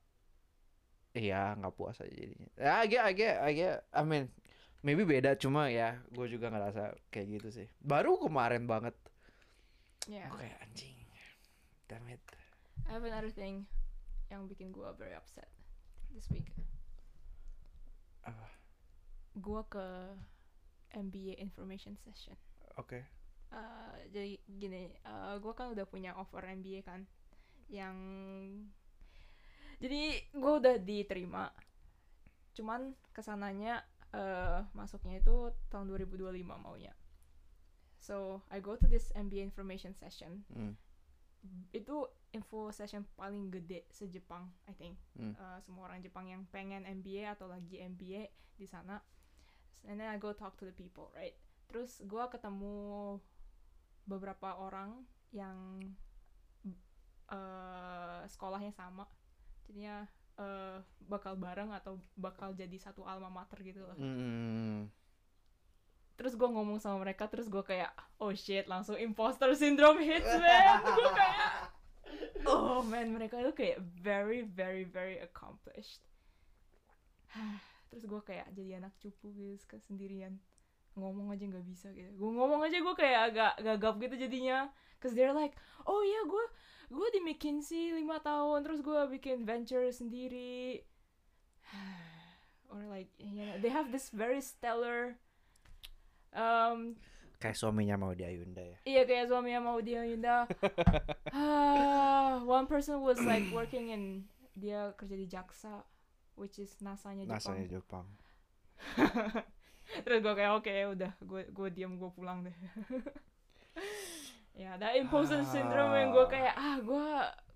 iya 1.15 1.55
nggak 1.55 1.73
puas 1.77 2.01
aja 2.03 2.11
jadinya. 2.11 2.49
Ya 2.59 2.83
I 2.83 2.85
get 2.89 3.03
I 3.05 3.13
get 3.15 3.35
I 3.39 3.51
get 3.55 3.75
I 3.95 4.03
mean 4.03 4.27
maybe 4.83 5.05
beda 5.07 5.37
cuma 5.37 5.69
ya 5.69 6.01
gue 6.11 6.25
juga 6.27 6.51
ngerasa 6.51 6.97
kayak 7.13 7.27
gitu 7.39 7.49
sih. 7.63 7.67
Baru 7.79 8.19
kemarin 8.19 8.67
banget. 8.67 8.97
Ya. 10.09 10.27
gue 10.27 10.41
kayak 10.41 10.57
anjing. 10.65 10.97
Damn 11.91 12.07
it. 12.07 12.23
I 12.87 12.95
have 12.95 13.03
another 13.03 13.31
thing 13.31 13.67
yang 14.31 14.47
bikin 14.47 14.71
gua 14.71 14.95
very 14.95 15.11
upset 15.11 15.51
this 16.15 16.31
week. 16.31 16.47
Apa? 18.23 18.47
Gua 19.35 19.67
ke 19.67 19.83
MBA 20.95 21.39
information 21.39 21.95
session. 21.97 22.35
oke 22.77 23.03
Eh, 23.51 23.95
jadi 24.15 24.31
gini, 24.47 24.95
eh 24.95 25.35
gue 25.35 25.51
kan 25.51 25.75
udah 25.75 25.83
punya 25.83 26.15
offer 26.15 26.39
MBA 26.39 26.87
kan, 26.87 27.03
yang 27.67 27.99
jadi 29.83 30.23
gue 30.31 30.53
udah 30.55 30.79
diterima, 30.79 31.51
cuman 32.55 32.95
ke 33.11 33.19
sananya 33.19 33.83
eh 34.15 34.63
masuknya 34.71 35.19
itu 35.19 35.51
tahun 35.67 35.91
2025 35.91 36.31
maunya. 36.47 36.95
So 37.99 38.39
I 38.47 38.63
go 38.63 38.79
to 38.79 38.87
this 38.87 39.11
MBA 39.11 39.43
information 39.43 39.99
session, 39.99 40.47
Hmm. 40.47 40.79
itu 41.75 42.07
info 42.31 42.71
session 42.71 43.03
paling 43.19 43.51
gede 43.51 43.83
se-Jepang, 43.91 44.47
I 44.63 44.73
think. 44.79 44.95
Hmm. 45.19 45.35
Eh, 45.35 45.59
semua 45.67 45.91
orang 45.91 45.99
Jepang 45.99 46.23
yang 46.31 46.47
pengen 46.47 46.87
MBA 46.87 47.35
atau 47.35 47.51
lagi 47.51 47.83
MBA 47.83 48.31
di 48.55 48.63
sana. 48.63 48.95
And 49.89 49.97
then 49.97 50.09
I 50.09 50.17
go 50.21 50.33
talk 50.33 50.57
to 50.61 50.65
the 50.65 50.75
people, 50.75 51.09
right? 51.17 51.33
Terus 51.71 52.01
gua 52.05 52.29
ketemu 52.29 53.17
beberapa 54.05 54.57
orang 54.59 55.05
yang 55.31 55.81
eh 57.31 58.21
sekolahnya 58.27 58.75
sama. 58.75 59.07
Jadinya 59.65 60.03
eh 60.35 60.77
bakal 61.07 61.39
bareng 61.39 61.71
atau 61.71 61.99
bakal 62.19 62.51
jadi 62.55 62.75
satu 62.75 63.07
alma 63.07 63.31
mater 63.31 63.59
gitu 63.63 63.83
loh. 63.87 63.95
Hmm. 63.95 64.91
Terus 66.21 66.37
gue 66.37 66.45
ngomong 66.45 66.77
sama 66.77 67.01
mereka, 67.01 67.25
terus 67.25 67.49
gue 67.49 67.65
kayak, 67.65 67.89
oh 68.21 68.29
shit, 68.37 68.69
langsung 68.69 68.93
imposter 68.93 69.49
syndrome 69.57 70.05
hits, 70.05 70.29
man. 70.29 70.77
gue 71.01 71.11
kayak, 71.17 71.39
oh 72.45 72.85
man, 72.85 73.09
mereka 73.09 73.41
itu 73.41 73.49
kayak 73.57 73.81
very, 73.81 74.45
very, 74.45 74.85
very 74.85 75.17
accomplished. 75.17 76.05
terus 77.91 78.07
gue 78.07 78.21
kayak 78.23 78.47
jadi 78.55 78.79
anak 78.79 78.95
cupu 79.03 79.35
gitu, 79.35 79.59
suka 79.59 79.77
sendirian. 79.83 80.39
Ngomong 80.95 81.35
aja 81.35 81.43
nggak 81.43 81.67
bisa 81.67 81.91
gitu. 81.91 82.07
Gue 82.15 82.31
ngomong 82.31 82.63
aja 82.63 82.79
gue 82.79 82.95
kayak 82.95 83.19
agak 83.31 83.53
gagap 83.59 83.95
gitu 83.99 84.15
jadinya. 84.27 84.71
Cause 85.03 85.11
they're 85.11 85.35
like, 85.35 85.53
oh 85.83 85.99
iya 86.01 86.23
gue 86.23 86.45
gue 86.91 87.07
di 87.11 87.19
McKinsey 87.23 87.91
lima 87.95 88.23
tahun, 88.23 88.63
terus 88.63 88.79
gue 88.79 88.99
bikin 89.19 89.43
venture 89.43 89.85
sendiri. 89.91 90.81
Or 92.71 92.87
like, 92.87 93.11
you 93.19 93.35
know, 93.35 93.59
they 93.59 93.67
have 93.67 93.91
this 93.91 94.07
very 94.15 94.39
stellar 94.39 95.19
um, 96.31 96.95
kayak 97.41 97.57
suaminya 97.57 97.97
mau 97.97 98.13
di 98.13 98.23
Ayunda 98.23 98.61
ya 98.61 98.77
Iya 98.85 99.01
kayak 99.09 99.25
suaminya 99.27 99.59
mau 99.59 99.79
dia 99.81 100.05
Yunda. 100.05 100.45
Ah, 101.31 102.43
one 102.43 102.67
person 102.67 102.99
was 103.01 103.19
like 103.23 103.47
working 103.55 103.89
in 103.91 104.27
dia 104.51 104.91
kerja 104.99 105.15
di 105.15 105.27
Jaksa, 105.31 105.83
which 106.35 106.59
is 106.59 106.75
NASA-nya 106.79 107.27
Jepang. 107.27 107.37
nasanya 107.37 107.67
Jepang 107.67 108.07
Terus 110.03 110.19
gue 110.23 110.33
kayak 110.33 110.51
oke 110.55 110.73
udah 110.97 111.11
gue 111.19 111.41
gue 111.51 111.67
diam 111.73 111.99
gue 111.99 112.11
pulang 112.15 112.47
deh. 112.47 112.55
ya, 114.61 114.79
ada 114.79 114.95
imposter 114.95 115.43
syndrome 115.43 115.95
yang 115.95 116.09
gue 116.15 116.25
kayak 116.31 116.55
ah 116.55 116.79
gue 116.79 117.07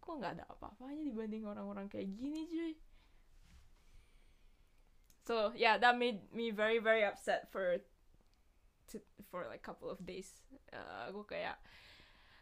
kok 0.03 0.15
nggak 0.19 0.33
ada 0.39 0.45
apa-apanya 0.51 1.01
dibanding 1.01 1.47
orang-orang 1.47 1.87
kayak 1.87 2.11
gini 2.13 2.45
cuy. 2.45 2.73
So 5.25 5.55
yeah, 5.57 5.79
that 5.79 5.97
made 5.97 6.27
me 6.35 6.51
very 6.51 6.77
very 6.77 7.01
upset 7.01 7.49
for 7.49 7.81
to, 8.93 9.01
for 9.31 9.47
like 9.47 9.63
couple 9.63 9.89
of 9.89 10.03
days. 10.03 10.29
Uh, 10.69 11.09
gue 11.15 11.25
kayak 11.25 11.57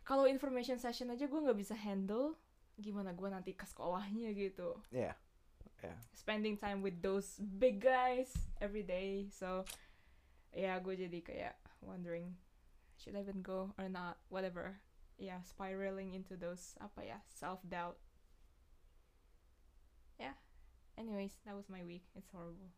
kalau 0.03 0.27
information 0.27 0.75
session 0.81 1.13
aja 1.13 1.29
gue 1.29 1.39
nggak 1.39 1.55
bisa 1.55 1.77
handle, 1.77 2.35
gimana 2.75 3.15
gue 3.15 3.29
nanti 3.31 3.55
ke 3.55 3.63
sekolahnya 3.63 4.35
gitu. 4.35 4.75
Ya 5.83 5.95
Spending 6.15 6.55
time 6.55 6.79
with 6.81 7.03
those 7.03 7.35
big 7.59 7.83
guys 7.83 8.31
every 8.63 8.83
day. 8.83 9.27
So 9.27 9.67
yeah, 10.55 10.79
gue 10.79 10.95
jadi 10.95 11.19
kayak 11.19 11.55
wondering 11.83 12.39
should 12.95 13.19
I 13.19 13.27
even 13.27 13.43
go 13.43 13.75
or 13.75 13.91
not, 13.91 14.17
whatever. 14.31 14.79
Yeah, 15.19 15.43
spiraling 15.43 16.15
into 16.15 16.39
those 16.39 16.79
apa 16.79 17.03
ya 17.03 17.19
self 17.27 17.59
doubt. 17.67 17.99
Yeah. 20.15 20.39
Anyways, 20.95 21.35
that 21.45 21.57
was 21.57 21.67
my 21.67 21.83
week. 21.83 22.05
It's 22.15 22.29
horrible. 22.31 22.71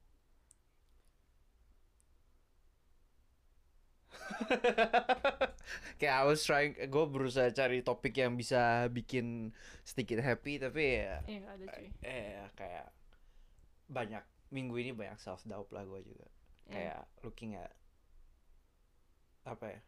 kayak 5.99 6.15
I 6.15 6.25
was 6.25 6.41
trying 6.41 6.75
gue 6.75 7.05
berusaha 7.05 7.49
cari 7.49 7.81
topik 7.81 8.15
yang 8.15 8.33
bisa 8.33 8.85
bikin 8.87 9.51
sedikit 9.81 10.19
happy 10.19 10.57
tapi 10.57 11.01
ya 11.01 11.19
Iya 11.25 11.37
nggak 11.41 11.55
ada 11.55 11.65
cuy. 11.71 11.87
eh 12.01 12.45
kayak 12.53 12.87
banyak 13.87 14.23
minggu 14.49 14.75
ini 14.77 14.91
banyak 14.91 15.17
self 15.17 15.43
doubt 15.43 15.69
lah 15.69 15.83
gue 15.83 16.01
juga 16.01 16.27
Iya. 16.65 16.73
kayak 16.97 17.01
looking 17.21 17.51
at 17.53 17.73
apa 19.43 19.65
ya 19.69 19.81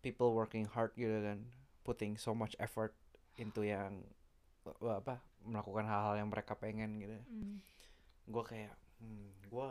people 0.00 0.32
working 0.32 0.64
hard 0.66 0.90
gitu 0.94 1.12
kan 1.14 1.44
putting 1.82 2.16
so 2.16 2.32
much 2.32 2.56
effort 2.58 2.96
into 3.36 3.62
yang 3.62 4.02
apa 4.80 5.18
melakukan 5.42 5.84
hal-hal 5.84 6.14
yang 6.16 6.30
mereka 6.30 6.54
pengen 6.54 6.98
gitu 6.98 7.18
Hmm. 7.26 7.58
gue 8.24 8.42
kayak 8.42 8.72
hmm, 8.98 9.28
gue 9.44 9.68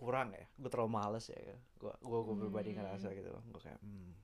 kurang 0.00 0.32
ya 0.32 0.48
gue 0.56 0.70
terlalu 0.72 0.90
males 0.90 1.28
ya 1.28 1.36
gue 1.76 1.92
gue 1.92 2.18
gue 2.24 2.36
pribadi 2.38 2.72
Hmm. 2.72 2.76
ngerasa 2.80 3.12
gitu 3.12 3.28
gue 3.28 3.60
kayak 3.60 3.80
hmm. 3.80 4.16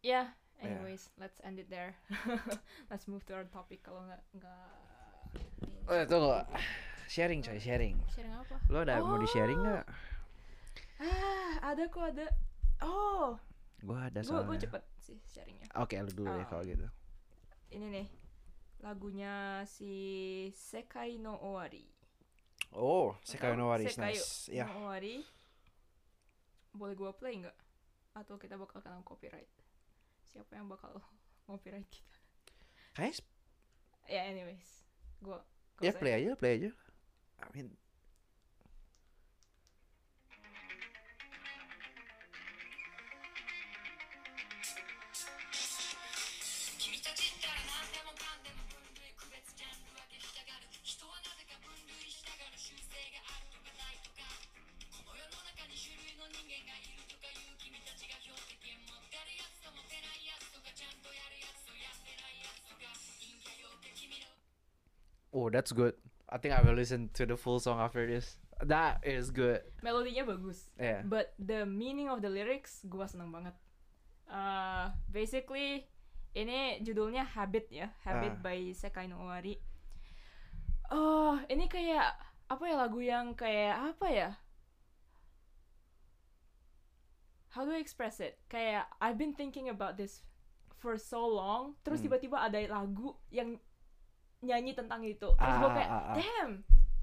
Yeah. 0.00 0.30
Yeah. 0.56 0.76
Anyways, 0.76 1.08
let's 1.16 1.40
end 1.40 1.56
it 1.56 1.68
there. 1.68 1.96
let's 2.92 3.04
move 3.04 3.24
to 3.26 3.34
our 3.34 3.44
topic 3.46 3.80
kalau 3.80 4.04
nggak 4.04 4.20
nggak. 4.32 4.68
oh 5.88 5.96
itu 5.98 6.14
nggak 6.14 6.46
sharing 7.06 7.40
coy 7.40 7.56
sharing 7.56 7.96
Sharing 8.08 8.30
apa? 8.30 8.56
lo 8.68 8.80
ada 8.80 9.00
mau 9.00 9.16
di 9.16 9.26
sharing 9.26 9.56
Oh. 9.56 9.64
nggak 9.66 9.86
Ah, 11.00 11.52
ada 11.66 11.88
kok 11.88 12.04
ada. 12.06 12.28
Oh, 12.80 13.40
gue 13.80 13.96
ada 13.96 14.20
gue 14.20 14.28
gue 14.28 14.36
soalnya 14.36 14.60
cepet 14.60 14.82
sih 15.00 15.16
sharingnya. 15.26 15.68
oke 15.74 15.96
lu 15.96 16.12
dulu 16.14 16.28
ya 16.30 16.44
Oh. 16.44 16.48
kalau 16.48 16.62
gitu 16.62 16.86
Ini 17.70 17.86
nih 17.90 18.06
lagunya 18.80 19.34
si 19.64 19.92
Sekai 20.50 21.16
no 21.16 21.36
Owari. 21.36 21.84
Oh 22.74 23.16
Sekai 23.26 23.56
no 23.58 23.70
Wari 23.70 23.86
is 23.86 23.96
Sekai 23.98 24.14
nice 24.14 24.50
ya 24.50 24.66
no 24.66 24.86
Owari. 24.86 25.22
Boleh 26.70 26.94
gue 26.94 27.10
play 27.18 27.34
nggak? 27.42 27.56
Atau 28.14 28.38
kita 28.38 28.54
bakal 28.54 28.78
kena 28.82 29.02
copyright? 29.02 29.50
Siapa 30.30 30.54
yang 30.54 30.70
bakal 30.70 31.02
copyright 31.50 31.86
kita? 31.90 32.14
guys 32.94 33.22
Ya 34.10 34.26
anyways, 34.26 34.82
gue 35.22 35.38
ya 35.78 35.94
play 35.94 36.12
aja 36.18 36.34
play 36.34 36.58
aja 36.58 36.70
I 37.40 37.46
mean 37.54 37.72
oh 65.30 65.48
that's 65.48 65.70
good 65.70 65.94
I 66.30 66.38
think 66.38 66.54
I 66.54 66.62
will 66.62 66.74
listen 66.74 67.10
to 67.18 67.26
the 67.26 67.34
full 67.34 67.58
song 67.58 67.78
after 67.78 68.06
this 68.06 68.38
that 68.60 69.00
is 69.02 69.30
good 69.30 69.64
melodinya 69.80 70.28
bagus. 70.28 70.68
ya 70.76 71.00
But 71.02 71.32
the 71.36 71.64
meaning 71.64 72.06
of 72.06 72.20
the 72.20 72.28
lyrics 72.28 72.84
gua 72.84 73.08
seneng 73.08 73.32
banget. 73.32 73.56
Uh, 74.30 74.94
basically 75.08 75.90
ini 76.30 76.78
judulnya 76.80 77.26
Habit 77.26 77.66
ya, 77.66 77.90
Habit 78.06 78.38
Ah. 78.38 78.42
by 78.46 78.70
Sekai 78.70 79.10
no 79.10 79.18
Owari. 79.18 79.58
Oh, 80.86 81.34
ini 81.46 81.66
kayak 81.66 82.14
apa 82.46 82.62
ya 82.62 82.74
lagu 82.78 83.02
yang 83.02 83.34
kayak 83.34 83.94
apa 83.94 84.06
ya? 84.06 84.30
How 87.50 87.66
do 87.66 87.74
I 87.74 87.82
express 87.82 88.22
it? 88.22 88.38
Kayak 88.46 88.86
I've 89.02 89.18
been 89.18 89.34
thinking 89.34 89.66
about 89.66 89.98
this 89.98 90.22
for 90.78 90.94
so 90.94 91.26
long, 91.26 91.74
terus 91.82 91.98
Hmm. 92.00 92.06
tiba-tiba 92.08 92.38
ada 92.38 92.58
lagu 92.70 93.18
yang 93.28 93.58
nyanyi 94.40 94.72
tentang 94.72 95.04
itu. 95.04 95.28
Terus 95.36 95.56
Ah, 95.60 95.72
kayak, 95.72 95.90
ah, 95.90 96.02
ah. 96.12 96.14
damn, 96.16 96.52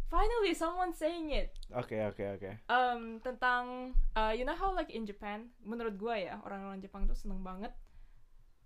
finally 0.10 0.53
someone 0.58 0.91
saying 0.94 1.29
it. 1.32 1.53
Oke 1.75 2.00
oke 2.08 2.24
oke. 2.39 2.51
Um, 2.72 3.22
tentang 3.22 3.94
uh, 4.17 4.34
you 4.34 4.48
know 4.48 4.58
how 4.58 4.74
like 4.74 4.89
in 4.89 5.06
Japan 5.06 5.51
menurut 5.62 5.96
gua 6.00 6.17
ya 6.17 6.36
orang-orang 6.44 6.82
Jepang 6.82 7.06
tuh 7.06 7.15
seneng 7.15 7.44
banget 7.44 7.72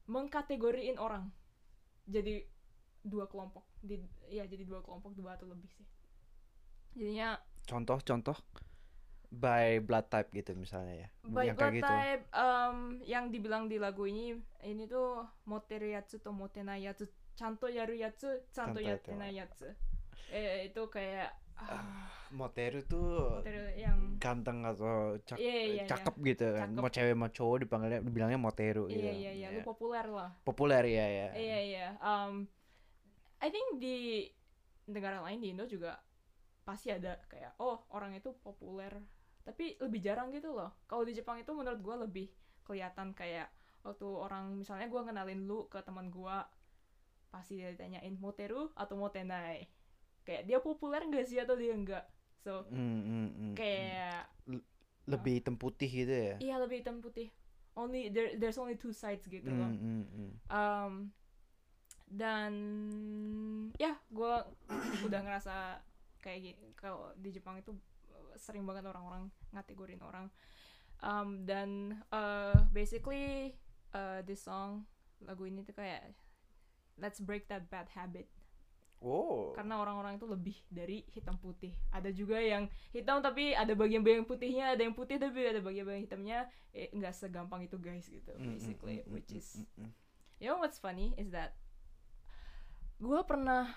mengkategoriin 0.08 0.98
orang 0.98 1.30
jadi 2.08 2.46
dua 3.04 3.28
kelompok. 3.28 3.66
Di 3.82 4.00
ya 4.30 4.46
jadi 4.48 4.64
dua 4.64 4.80
kelompok 4.86 5.18
dua 5.18 5.36
atau 5.36 5.50
lebih 5.50 5.70
sih. 5.74 5.88
Jadinya 6.96 7.40
contoh 7.68 8.00
contoh? 8.02 8.38
By 9.32 9.80
blood 9.80 10.12
type 10.12 10.28
gitu 10.36 10.60
misalnya 10.60 11.08
ya? 11.08 11.10
By 11.24 11.48
yang 11.48 11.56
blood 11.56 11.72
kayak 11.72 11.80
gitu. 11.80 11.88
type 11.88 12.24
um, 12.36 12.78
yang 13.08 13.32
dibilang 13.32 13.72
di 13.72 13.80
lagu 13.80 14.04
ini 14.04 14.36
ini 14.68 14.92
tuh 14.92 15.24
moteru 17.42 17.58
yatsu 17.58 17.66
to 17.66 17.68
motenai 17.68 17.68
yatsu 17.68 17.68
chanto 17.68 17.68
yaru 17.68 17.94
yatsu 17.98 18.30
chanto 18.54 18.80
Chanto 18.80 18.82
yatte 18.82 19.10
yatte 19.10 19.20
nai 19.20 19.34
yatsu 19.34 19.68
eh, 20.32 20.70
itu 20.70 20.82
kayak 20.88 21.30
ah, 21.58 22.08
moteru 22.32 22.80
tuh 22.86 23.42
moteru 23.42 23.66
yang 23.76 24.00
ganteng 24.22 24.64
atau 24.64 25.18
cak- 25.26 25.42
iya. 25.42 25.84
cakep 25.90 26.16
gitu 26.24 26.46
kan 26.56 26.70
Cakep. 26.72 26.82
mau 26.82 26.90
cewek 26.90 27.16
mau 27.18 27.30
cowok 27.30 27.58
dipanggilnya 27.66 28.00
dibilangnya 28.06 28.40
moteru 28.40 28.88
gitu 28.88 29.02
iya 29.02 29.12
iya 29.12 29.32
iya 29.34 29.48
lu 29.52 29.60
populer 29.66 30.06
lah 30.08 30.30
populer 30.46 30.84
ya 30.86 31.06
ya 31.10 31.28
Iya 31.36 31.60
iya. 31.66 31.88
Um, 32.00 32.46
I 33.42 33.50
think 33.50 33.82
di 33.82 34.30
negara 34.86 35.22
lain 35.26 35.42
di 35.42 35.50
Indo 35.54 35.66
juga 35.66 35.98
pasti 36.62 36.94
ada 36.94 37.18
kayak 37.26 37.58
oh 37.58 37.90
orang 37.90 38.14
itu 38.14 38.32
populer 38.38 38.94
tapi 39.42 39.74
lebih 39.82 39.98
jarang 40.06 40.30
gitu 40.30 40.54
loh. 40.54 40.70
Kalau 40.86 41.02
di 41.02 41.18
Jepang 41.18 41.42
itu 41.42 41.50
menurut 41.50 41.82
gua 41.82 42.06
lebih 42.06 42.30
kelihatan 42.62 43.18
kayak 43.18 43.50
waktu 43.82 44.06
orang 44.06 44.54
misalnya 44.62 44.86
gua 44.86 45.02
kenalin 45.02 45.50
lu 45.50 45.66
ke 45.66 45.82
teman 45.82 46.14
gua 46.14 46.46
pasti 47.32 47.58
dia 47.58 47.72
ditanyain 47.72 48.16
moteru 48.20 48.70
atau 48.76 49.00
motenai. 49.00 49.66
Kayak 50.28 50.44
dia 50.46 50.60
populer 50.60 51.02
nggak 51.08 51.26
sih 51.26 51.40
atau 51.40 51.56
dia 51.58 51.74
enggak. 51.74 52.06
So 52.42 52.68
Hmm, 52.70 52.78
hmm, 52.78 53.02
hmm, 53.02 53.28
hmm. 53.32 53.54
kayak 53.56 54.28
lebih 55.10 55.42
hitam 55.42 55.58
putih 55.58 55.90
gitu 55.90 56.14
ya 56.14 56.36
iya 56.38 56.56
lebih 56.62 56.86
hitam 56.86 57.02
putih. 57.02 57.34
Only 57.74 58.12
there 58.12 58.36
there's 58.36 58.60
only 58.60 58.76
two 58.76 58.92
sides 58.92 59.26
gitu 59.26 59.48
loh. 59.48 59.72
Hmm, 59.72 59.80
hmm, 59.80 60.06
hmm. 60.12 60.32
Um, 60.52 60.94
dan 62.12 62.54
ya 63.80 63.96
gue 64.12 64.34
udah 65.08 65.20
ngerasa 65.24 65.80
kayak 66.20 66.40
gini 66.44 66.68
kalau 66.76 67.16
di 67.16 67.32
Jepang 67.32 67.56
itu 67.56 67.72
uh, 68.12 68.36
sering 68.36 68.68
banget 68.68 68.84
orang-orang 68.84 69.32
ngategorin 69.56 70.04
orang 70.04 70.28
um, 71.00 71.48
dan 71.48 72.00
uh, 72.12 72.68
basically 72.76 73.56
uh, 73.96 74.20
this 74.28 74.44
song 74.44 74.84
lagu 75.24 75.48
ini 75.48 75.64
tuh 75.64 75.74
kayak 75.74 76.12
let's 77.00 77.20
break 77.22 77.48
that 77.48 77.70
bad 77.70 77.88
habit. 77.94 78.28
Oh. 79.02 79.50
Karena 79.58 79.82
orang-orang 79.82 80.22
itu 80.22 80.30
lebih 80.30 80.58
dari 80.70 81.02
hitam 81.10 81.34
putih. 81.42 81.74
Ada 81.90 82.14
juga 82.14 82.38
yang 82.38 82.70
hitam 82.94 83.18
tapi 83.26 83.58
ada 83.58 83.74
bagian-bagian 83.74 84.30
putihnya 84.30 84.78
ada 84.78 84.86
yang 84.86 84.94
putih 84.94 85.18
tapi 85.18 85.42
ada 85.42 85.58
bagian-bagian 85.58 86.06
hitamnya 86.06 86.46
eh, 86.70 86.94
nggak 86.94 87.10
segampang 87.18 87.66
itu 87.66 87.82
guys 87.82 88.06
gitu 88.06 88.30
Hmm, 88.38 88.46
hmm, 88.46 88.52
basically 88.54 89.02
hmm, 89.02 89.06
hmm, 89.10 89.14
which 89.18 89.32
hmm, 89.34 89.42
is. 89.42 89.66
You 90.38 90.54
know 90.54 90.62
what's 90.62 90.78
funny 90.78 91.18
is 91.18 91.34
that 91.34 91.58
gue 93.02 93.18
pernah 93.26 93.74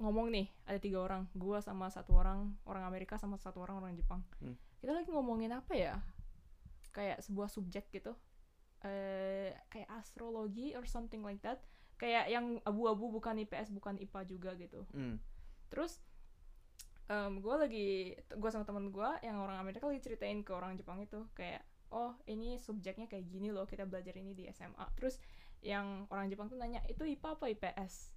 ngomong 0.00 0.32
nih 0.32 0.48
ada 0.64 0.80
tiga 0.80 1.04
orang 1.04 1.28
gue 1.36 1.60
sama 1.60 1.92
satu 1.92 2.16
orang 2.16 2.56
orang 2.64 2.88
Amerika 2.88 3.20
sama 3.20 3.36
satu 3.36 3.60
orang 3.60 3.84
orang 3.84 3.92
Jepang. 3.92 4.24
Hmm. 4.40 4.56
kita 4.80 4.96
lagi 4.96 5.12
ngomongin 5.12 5.52
apa 5.52 5.76
ya? 5.76 6.00
Kayak 6.96 7.20
sebuah 7.28 7.52
subjek 7.52 7.92
gitu. 7.92 8.16
Eh 8.80 9.52
kayak 9.68 9.92
astrologi 10.00 10.72
or 10.72 10.88
something 10.88 11.20
like 11.20 11.44
that 11.44 11.60
kayak 12.00 12.32
yang 12.32 12.56
abu-abu 12.64 13.12
bukan 13.12 13.36
IPS 13.44 13.76
bukan 13.76 14.00
IPA 14.00 14.20
juga 14.24 14.50
gitu. 14.56 14.88
Hmm. 14.96 15.20
terus 15.68 16.00
gue 17.10 17.56
lagi 17.58 18.14
gue 18.14 18.50
sama 18.54 18.62
teman 18.62 18.94
gue 18.94 19.10
yang 19.26 19.42
orang 19.42 19.58
Amerika 19.58 19.90
lagi 19.90 19.98
ceritain 19.98 20.46
ke 20.46 20.54
orang 20.54 20.78
Jepang 20.78 21.02
itu 21.02 21.26
kayak 21.34 21.66
oh 21.90 22.14
ini 22.30 22.54
subjeknya 22.62 23.10
kayak 23.10 23.26
gini 23.26 23.50
loh 23.50 23.66
kita 23.66 23.82
belajar 23.82 24.14
ini 24.14 24.30
di 24.30 24.46
SMA 24.54 24.86
terus 24.94 25.18
yang 25.60 26.06
orang 26.14 26.30
Jepang 26.30 26.46
tuh 26.46 26.54
nanya 26.54 26.78
itu 26.86 27.02
IPA 27.02 27.34
apa 27.34 27.50
IPS 27.50 28.14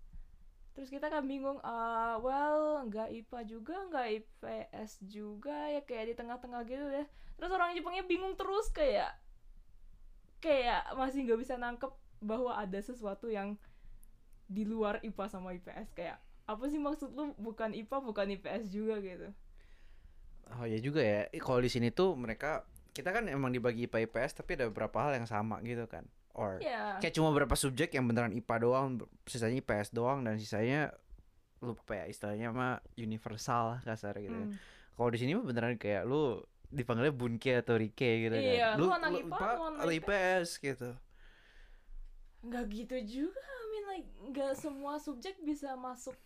terus 0.77 0.89
kita 0.93 1.09
kan 1.09 1.25
bingung 1.25 1.57
ah 1.65 2.21
well 2.21 2.85
nggak 2.85 3.09
IPA 3.25 3.39
juga 3.49 3.75
nggak 3.89 4.07
IPS 4.21 4.91
juga 5.05 5.57
ya 5.73 5.81
kayak 5.81 6.05
di 6.09 6.15
tengah-tengah 6.17 6.61
gitu 6.65 6.85
deh 6.89 7.07
terus 7.37 7.49
orang 7.49 7.73
Jepangnya 7.73 8.05
bingung 8.05 8.37
terus 8.37 8.69
kayak 8.69 9.09
kayak 10.37 10.93
masih 10.93 11.25
nggak 11.25 11.41
bisa 11.41 11.57
nangkep 11.57 11.89
bahwa 12.21 12.55
ada 12.57 12.77
sesuatu 12.77 13.25
yang 13.25 13.57
di 14.53 14.63
luar 14.63 15.01
IPA 15.01 15.25
sama 15.27 15.49
IPS 15.51 15.89
kayak 15.91 16.17
apa 16.45 16.63
sih 16.67 16.77
maksud 16.77 17.09
lu 17.11 17.33
bukan 17.35 17.73
IPA 17.73 17.97
bukan 17.99 18.27
IPS 18.31 18.69
juga 18.69 19.01
gitu 19.01 19.29
Oh 20.53 20.67
ya 20.67 20.75
juga 20.77 20.99
ya. 20.99 21.31
Eh, 21.31 21.39
Kalau 21.39 21.57
di 21.57 21.71
sini 21.71 21.87
tuh 21.89 22.13
mereka 22.13 22.67
kita 22.91 23.09
kan 23.09 23.25
emang 23.25 23.49
dibagi 23.49 23.87
IPA 23.87 24.05
IPS 24.05 24.31
tapi 24.37 24.53
ada 24.53 24.67
beberapa 24.67 24.99
hal 24.99 25.15
yang 25.15 25.25
sama 25.25 25.63
gitu 25.63 25.87
kan. 25.87 26.03
Or 26.35 26.59
ya 26.59 26.99
kayak 26.99 27.15
cuma 27.15 27.31
beberapa 27.31 27.55
subjek 27.55 27.95
yang 27.95 28.05
beneran 28.05 28.35
IPA 28.35 28.55
doang, 28.59 28.87
sisanya 29.23 29.63
IPS 29.63 29.95
doang 29.95 30.21
dan 30.21 30.35
sisanya 30.35 30.91
lupa 31.63 31.95
ya 31.95 32.05
istilahnya 32.05 32.51
mah 32.51 32.83
universal 32.99 33.79
kasar 33.81 34.19
gitu. 34.19 34.35
Hmm. 34.35 34.59
Kalau 34.93 35.09
di 35.09 35.17
sini 35.17 35.31
mah 35.31 35.47
beneran 35.47 35.79
kayak 35.79 36.03
lu 36.03 36.43
dipanggilnya 36.67 37.15
Bunke 37.15 37.53
atau 37.55 37.79
Rike 37.79 38.27
gitu 38.27 38.35
Iya, 38.35 38.75
kan. 38.75 38.83
lu 38.83 38.85
anak 38.91 39.09
IPA, 39.15 39.47
lu 39.47 39.63
anak 39.63 39.79
atau 39.79 39.91
IPS 39.95 40.47
gitu. 40.59 40.89
nggak 42.43 42.63
gitu 42.67 42.97
juga 43.23 43.47
like 43.93 44.09
nggak 44.25 44.53
semua 44.55 44.97
subjek 44.97 45.37
bisa 45.41 45.77
masuk 45.77 46.17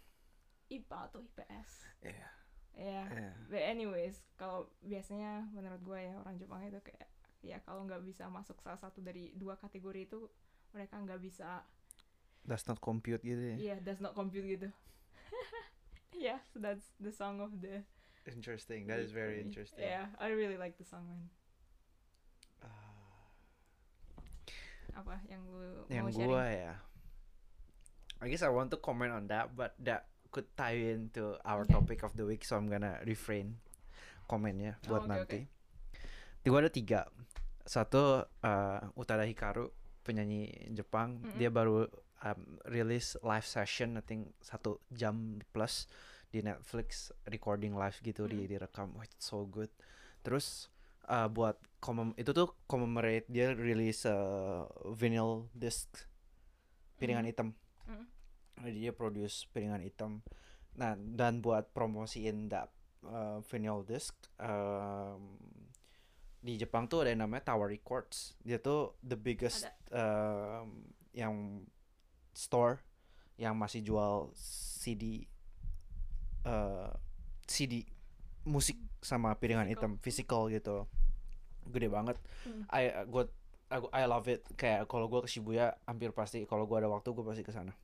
IPA 0.67 0.99
atau 1.05 1.19
IPS 1.21 1.71
Iya. 1.99 2.29
ya 2.77 3.01
Iya. 3.03 3.31
but 3.47 3.61
anyways 3.61 4.15
kalau 4.35 4.71
biasanya 4.79 5.43
menurut 5.51 5.81
gue 5.81 5.99
ya 5.99 6.13
orang 6.15 6.37
Jepang 6.37 6.63
itu 6.63 6.79
kayak 6.79 7.09
ya 7.41 7.57
kalau 7.61 7.83
nggak 7.83 8.01
bisa 8.01 8.27
masuk 8.27 8.55
salah 8.59 8.77
satu 8.77 8.99
dari 8.99 9.33
dua 9.33 9.55
kategori 9.55 10.07
itu 10.07 10.25
mereka 10.71 10.95
nggak 10.97 11.19
bisa 11.19 11.63
Does 12.43 12.63
not 12.63 12.79
compute 12.79 13.19
gitu 13.21 13.39
ya. 13.39 13.57
yeah 13.59 13.77
does 13.79 13.99
not 13.99 14.15
compute 14.15 14.47
gitu 14.47 14.67
yeah 16.15 16.39
so 16.47 16.59
that's 16.59 16.95
the 16.97 17.11
song 17.11 17.43
of 17.43 17.51
the 17.59 17.83
Interesting. 18.27 18.91
That 18.91 18.99
is 18.99 19.15
very 19.15 19.39
interesting. 19.39 19.87
yeah 19.87 20.11
I 20.19 20.35
really 20.35 20.59
like 20.59 20.75
the 20.75 20.83
song 20.83 21.07
man 21.07 21.31
Ah, 22.59 23.31
apa 24.97 25.15
yang 25.29 25.45
lu 25.47 25.85
yang 25.87 26.03
mau 26.03 26.11
sharing 26.11 26.27
gua 26.27 26.45
ya. 26.49 26.73
I 28.17 28.27
guess 28.27 28.41
I 28.41 28.49
want 28.49 28.73
to 28.73 28.79
comment 28.79 29.13
on 29.13 29.27
that, 29.29 29.53
but 29.53 29.77
that 29.81 30.09
could 30.29 30.49
tie 30.57 30.75
into 30.93 31.37
our 31.45 31.63
Okay. 31.63 31.73
topic 31.73 31.99
of 32.03 32.13
the 32.17 32.25
week, 32.25 32.43
so 32.43 32.57
I'm 32.57 32.67
gonna 32.67 32.99
refrain 33.05 33.57
komennya 34.25 34.75
Oh, 34.85 34.91
buat 34.91 35.05
oke, 35.05 35.09
nanti. 35.09 35.39
Gua 36.43 36.63
ada 36.63 36.71
tiga. 36.71 37.07
Satu 37.67 38.23
uh, 38.23 38.79
Utada 38.95 39.27
Hikaru, 39.27 39.67
penyanyi 40.01 40.71
Jepang, 40.71 41.19
Mm-mm. 41.19 41.35
dia 41.35 41.51
baru 41.51 41.83
um, 42.23 42.41
rilis 42.65 43.19
live 43.19 43.43
session, 43.43 43.99
I 43.99 44.03
think 44.03 44.31
satu 44.39 44.79
jam 44.89 45.43
plus 45.51 45.85
di 46.31 46.39
Netflix, 46.39 47.11
recording 47.27 47.75
live 47.75 47.99
gitu 47.99 48.27
di 48.27 48.47
Mm. 48.47 48.49
direkam. 48.49 48.87
Wah, 48.95 49.03
it's 49.03 49.27
so 49.27 49.43
good. 49.43 49.67
Terus 50.23 50.71
uh, 51.07 51.27
buat 51.27 51.59
commem 51.79 52.15
itu 52.15 52.31
tuh 52.31 52.55
commemorate 52.67 53.27
dia 53.27 53.51
rilis 53.51 54.07
uh, 54.07 54.63
vinyl 54.95 55.47
disc 55.51 55.87
piringan 56.97 57.27
Mhm. 57.27 57.31
hitam. 57.31 57.49
Dia 58.65 58.95
produce 58.95 59.45
piringan 59.53 59.83
hitam. 59.83 60.25
Nah, 60.77 60.93
dan 60.97 61.41
buat 61.41 61.73
promosiin 61.73 62.49
that 62.49 62.69
uh, 63.05 63.41
vinyl 63.49 63.81
disc 63.81 64.13
um, 64.37 65.37
di 66.41 66.55
Jepang 66.55 66.85
tuh 66.85 67.03
ada 67.03 67.11
yang 67.11 67.25
namanya 67.25 67.53
Tower 67.53 67.67
Records. 67.69 68.37
Dia 68.45 68.61
tuh 68.61 68.95
the 69.01 69.17
biggest 69.17 69.65
um, 69.91 70.85
yang 71.11 71.65
store 72.31 72.85
yang 73.37 73.57
masih 73.57 73.81
jual 73.85 74.33
CD 74.37 75.25
uh, 76.45 76.93
CD 77.45 77.85
musik 78.47 78.77
sama 79.01 79.35
piringan 79.37 79.67
Physical. 79.67 79.81
hitam 79.81 79.91
physical 80.01 80.41
gitu. 80.49 80.77
Gede 81.69 81.89
banget. 81.89 82.17
Hmm. 82.45 82.63
I 82.71 83.05
gue 83.05 83.25
I 83.91 84.07
love 84.07 84.29
it. 84.31 84.47
Kayak 84.55 84.87
kalau 84.87 85.11
gue 85.11 85.25
ke 85.25 85.29
Shibuya 85.29 85.75
hampir 85.83 86.15
pasti 86.15 86.47
kalau 86.47 86.63
gue 86.63 86.77
ada 86.79 86.87
waktu 86.87 87.11
gue 87.11 87.25
pasti 87.25 87.43
ke 87.43 87.51
sana. 87.51 87.75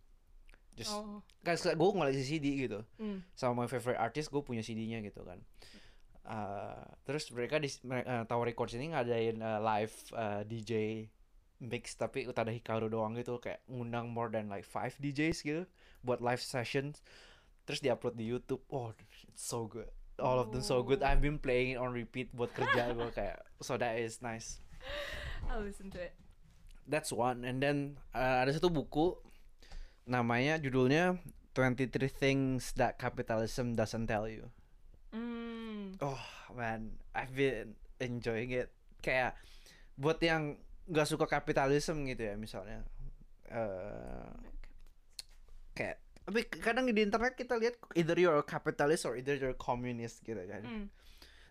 Just 0.74 0.94
oh. 0.94 1.22
kan 1.46 1.54
gue 1.56 1.90
ngoleksi 1.94 2.24
CD 2.26 2.66
gitu. 2.66 2.82
Hmm. 2.98 3.22
sama 3.38 3.66
my 3.66 3.70
favorite 3.70 4.02
artist 4.02 4.34
gue 4.34 4.42
punya 4.42 4.66
CD-nya 4.66 5.06
gitu 5.06 5.22
kan. 5.22 5.40
Uh, 6.24 6.88
terus 7.04 7.28
mereka 7.36 7.60
di 7.60 7.68
uh, 7.92 8.24
Tower 8.26 8.48
Records 8.48 8.74
ini 8.80 8.96
ngadain 8.96 9.44
uh, 9.44 9.60
live 9.60 9.96
uh, 10.16 10.42
DJ 10.48 11.06
mix 11.60 11.96
tapi 12.00 12.26
Utada 12.26 12.50
Hikaru 12.50 12.90
doang 12.90 13.14
gitu. 13.20 13.38
Kayak 13.38 13.62
ngundang 13.70 14.10
more 14.10 14.32
than 14.32 14.50
like 14.50 14.66
five 14.66 14.96
DJs 14.98 15.38
gitu 15.44 15.64
buat 16.02 16.24
live 16.24 16.42
sessions. 16.42 17.04
Terus 17.64 17.80
diupload 17.80 18.16
di 18.18 18.26
YouTube. 18.28 18.64
Oh 18.72 18.92
it's 19.30 19.44
so 19.44 19.68
good. 19.68 19.88
All 20.22 20.38
of 20.38 20.54
them 20.54 20.62
so 20.62 20.82
good. 20.82 21.02
Oh. 21.02 21.10
I've 21.10 21.22
been 21.22 21.42
playing 21.42 21.76
it 21.76 21.80
on 21.82 21.92
repeat 21.92 22.32
buat 22.34 22.54
kerja 22.56 22.94
gue 22.94 23.10
kayak 23.18 23.44
so 23.62 23.76
that 23.78 24.00
is 24.00 24.24
nice. 24.24 24.64
I'll 25.52 25.64
listen 25.64 25.92
to 25.94 26.00
it. 26.00 26.16
That's 26.88 27.12
one. 27.12 27.48
And 27.48 27.64
then 27.64 28.00
uh, 28.16 28.44
ada 28.44 28.52
satu 28.56 28.72
buku 28.72 29.16
namanya 30.04 30.60
judulnya 30.60 31.20
23 31.56 32.10
Things 32.10 32.74
That 32.76 32.98
Capitalism 32.98 33.78
Doesn't 33.78 34.10
Tell 34.10 34.26
You. 34.28 34.50
hmm. 35.14 36.02
Oh 36.02 36.24
man, 36.58 36.98
I've 37.14 37.34
been 37.34 37.78
enjoying 38.02 38.52
it. 38.52 38.74
Kayak 39.00 39.38
buat 39.94 40.18
yang 40.20 40.58
nggak 40.90 41.08
suka 41.08 41.30
kapitalisme 41.30 42.04
gitu 42.10 42.34
ya 42.34 42.36
misalnya. 42.36 42.84
eh 43.54 44.32
kayak 45.78 45.98
tapi 46.24 46.48
kadang 46.48 46.88
di 46.88 47.04
internet 47.04 47.36
kita 47.36 47.60
lihat 47.60 47.76
either 48.00 48.16
you're 48.16 48.40
a 48.40 48.46
capitalist 48.46 49.04
or 49.04 49.20
either 49.20 49.36
you're 49.36 49.54
a 49.54 49.60
communist 49.60 50.24
gitu 50.24 50.40
kan. 50.48 50.64
Hmm. 50.64 50.86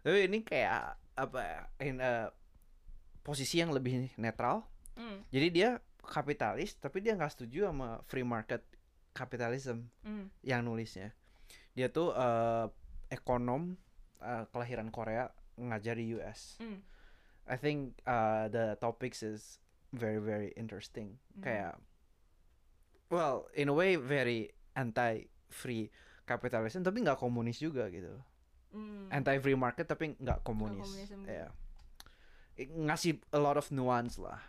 Tapi 0.02 0.26
ini 0.26 0.40
kayak 0.42 0.96
apa 1.12 1.40
ya, 1.44 1.60
in 1.84 2.00
a 2.00 2.32
posisi 3.20 3.60
yang 3.60 3.70
lebih 3.70 4.08
netral. 4.16 4.64
Hmm. 4.96 5.22
Jadi 5.28 5.48
dia 5.52 5.70
kapitalis 6.02 6.74
tapi 6.76 7.00
dia 7.00 7.14
nggak 7.14 7.30
setuju 7.30 7.70
sama 7.70 8.02
free 8.04 8.26
market 8.26 8.62
capitalism 9.12 9.86
Hmm. 10.02 10.28
yang 10.42 10.62
nulisnya. 10.62 11.14
Dia 11.72 11.88
tuh 11.88 12.10
eh, 12.10 12.66
ekonom 13.08 13.76
eh, 14.18 14.44
kelahiran 14.50 14.88
Korea 14.88 15.30
ngajar 15.54 15.96
di 15.96 16.12
US. 16.14 16.58
Hmm. 16.58 16.80
I 17.42 17.58
think 17.58 17.98
uh, 18.06 18.46
the 18.48 18.78
topics 18.78 19.20
is 19.20 19.58
very 19.90 20.16
very 20.16 20.54
interesting. 20.54 21.18
Hmm. 21.34 21.42
Kayak 21.42 21.74
well 23.10 23.48
in 23.52 23.68
a 23.68 23.74
way 23.74 23.96
very 23.96 24.50
anti 24.72 25.28
free 25.52 25.92
capitalism 26.24 26.80
tapi 26.80 27.02
nggak 27.02 27.18
komunis 27.18 27.58
juga 27.58 27.90
gitu. 27.90 28.14
Hmm. 28.72 29.10
Anti 29.12 29.36
free 29.38 29.58
market 29.58 29.84
tapi 29.84 30.16
nggak 30.16 30.40
komunis. 30.40 30.88
gitu. 30.96 31.18
Iya. 31.28 31.52
I- 32.56 32.68
Ngasih 32.88 33.20
a 33.32 33.40
lot 33.40 33.56
of 33.56 33.68
nuance 33.68 34.16
lah. 34.16 34.40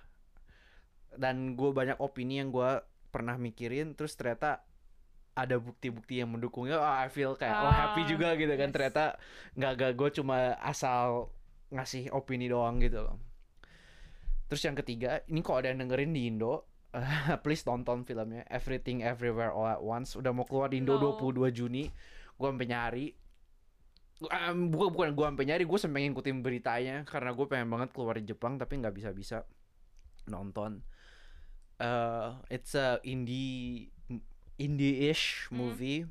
Dan 1.16 1.54
gue 1.54 1.70
banyak 1.70 1.98
opini 2.00 2.40
yang 2.40 2.50
gue 2.50 2.82
pernah 3.10 3.38
mikirin 3.38 3.94
terus 3.94 4.18
ternyata 4.18 4.66
ada 5.34 5.58
bukti-bukti 5.58 6.22
yang 6.22 6.30
mendukungnya 6.30 6.78
oh, 6.78 6.86
I 6.86 7.10
feel 7.10 7.34
kayak 7.34 7.58
oh 7.58 7.70
happy 7.70 8.06
Ah, 8.06 8.10
juga 8.10 8.28
gitu 8.38 8.54
kan. 8.54 8.70
yes. 8.70 8.74
ternyata 8.74 9.04
nggak 9.58 9.74
gak 9.78 9.94
gue 9.98 10.10
cuma 10.22 10.38
asal 10.62 11.30
ngasih 11.70 12.14
opini 12.14 12.46
doang 12.50 12.78
gitu 12.78 13.02
loh. 13.02 13.18
Terus 14.46 14.62
yang 14.62 14.78
ketiga 14.78 15.26
ini 15.26 15.42
kok 15.42 15.58
ada 15.58 15.74
yang 15.74 15.82
dengerin 15.82 16.14
di 16.14 16.30
Indo? 16.30 16.70
Please 17.46 17.66
tonton 17.66 18.06
filmnya 18.06 18.46
Everything 18.54 19.02
Everywhere 19.02 19.50
All 19.50 19.66
at 19.66 19.82
Once. 19.82 20.14
Udah 20.14 20.30
mau 20.30 20.46
keluar 20.46 20.70
di 20.70 20.78
Indo 20.78 21.02
No. 21.02 21.18
22 21.18 21.50
Juni. 21.50 21.90
Gue 22.38 22.48
sampai 22.54 22.70
nyari. 22.70 23.06
Um, 24.24 24.70
bukan 24.70 24.94
bukan 24.94 25.10
gue 25.18 25.26
sampai 25.26 25.46
nyari 25.50 25.64
gue 25.66 25.80
sampai 25.82 26.00
ngikutin 26.06 26.46
beritanya. 26.46 27.02
Karena 27.10 27.34
gue 27.34 27.46
pengen 27.50 27.74
banget 27.74 27.90
keluar 27.90 28.14
di 28.22 28.30
Jepang 28.30 28.62
tapi 28.62 28.78
nggak 28.78 28.94
bisa 28.94 29.10
bisa 29.10 29.38
nonton 30.30 30.86
uh, 31.80 32.38
it's 32.50 32.76
a 32.76 33.00
indie 33.06 33.90
indie-ish 34.60 35.48
Hmm. 35.50 35.58
movie 35.58 36.02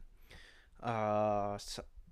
uh, 0.83 1.55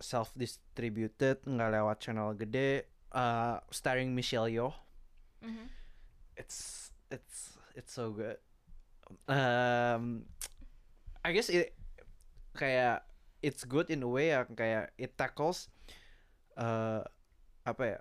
self 0.00 0.30
distributed 0.38 1.42
nggak 1.44 1.70
lewat 1.74 1.98
channel 2.00 2.32
gede 2.34 2.86
uh, 3.12 3.58
starring 3.70 4.14
Michelle 4.14 4.48
Yeoh 4.48 4.74
Mhm. 5.40 5.66
it's 6.36 6.90
it's 7.10 7.56
it's 7.74 7.92
so 7.92 8.12
good 8.12 8.36
um 9.26 10.24
I 11.24 11.32
guess 11.32 11.48
it 11.50 11.74
kayak 12.56 13.04
it's 13.42 13.64
good 13.64 13.88
in 13.90 14.04
a 14.04 14.10
way 14.10 14.32
ya 14.32 14.44
kayak 14.46 14.92
it 15.00 15.16
tackles 15.16 15.68
uh, 16.56 17.02
apa 17.64 17.82
ya 17.84 18.00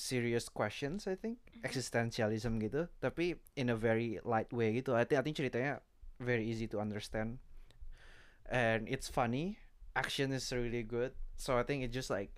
serious 0.00 0.48
questions 0.48 1.04
I 1.04 1.14
think. 1.14 1.36
Mm-hmm. 1.44 1.68
Existentialism 1.68 2.52
gitu. 2.64 2.88
Tapi 3.04 3.36
in 3.60 3.68
a 3.68 3.76
very 3.76 4.16
light 4.24 4.48
way 4.48 4.80
gitu. 4.80 4.96
I 4.96 5.04
think 5.04 5.20
I 5.20 5.22
think 5.22 5.36
ceritanya 5.36 5.84
very 6.16 6.48
easy 6.48 6.64
to 6.72 6.80
understand. 6.80 7.36
And 8.48 8.88
it's 8.88 9.06
funny. 9.06 9.60
Action 9.92 10.32
is 10.32 10.48
really 10.50 10.82
good. 10.82 11.12
So 11.36 11.60
I 11.60 11.62
think 11.62 11.84
it's 11.84 11.94
just 11.94 12.08
like 12.08 12.32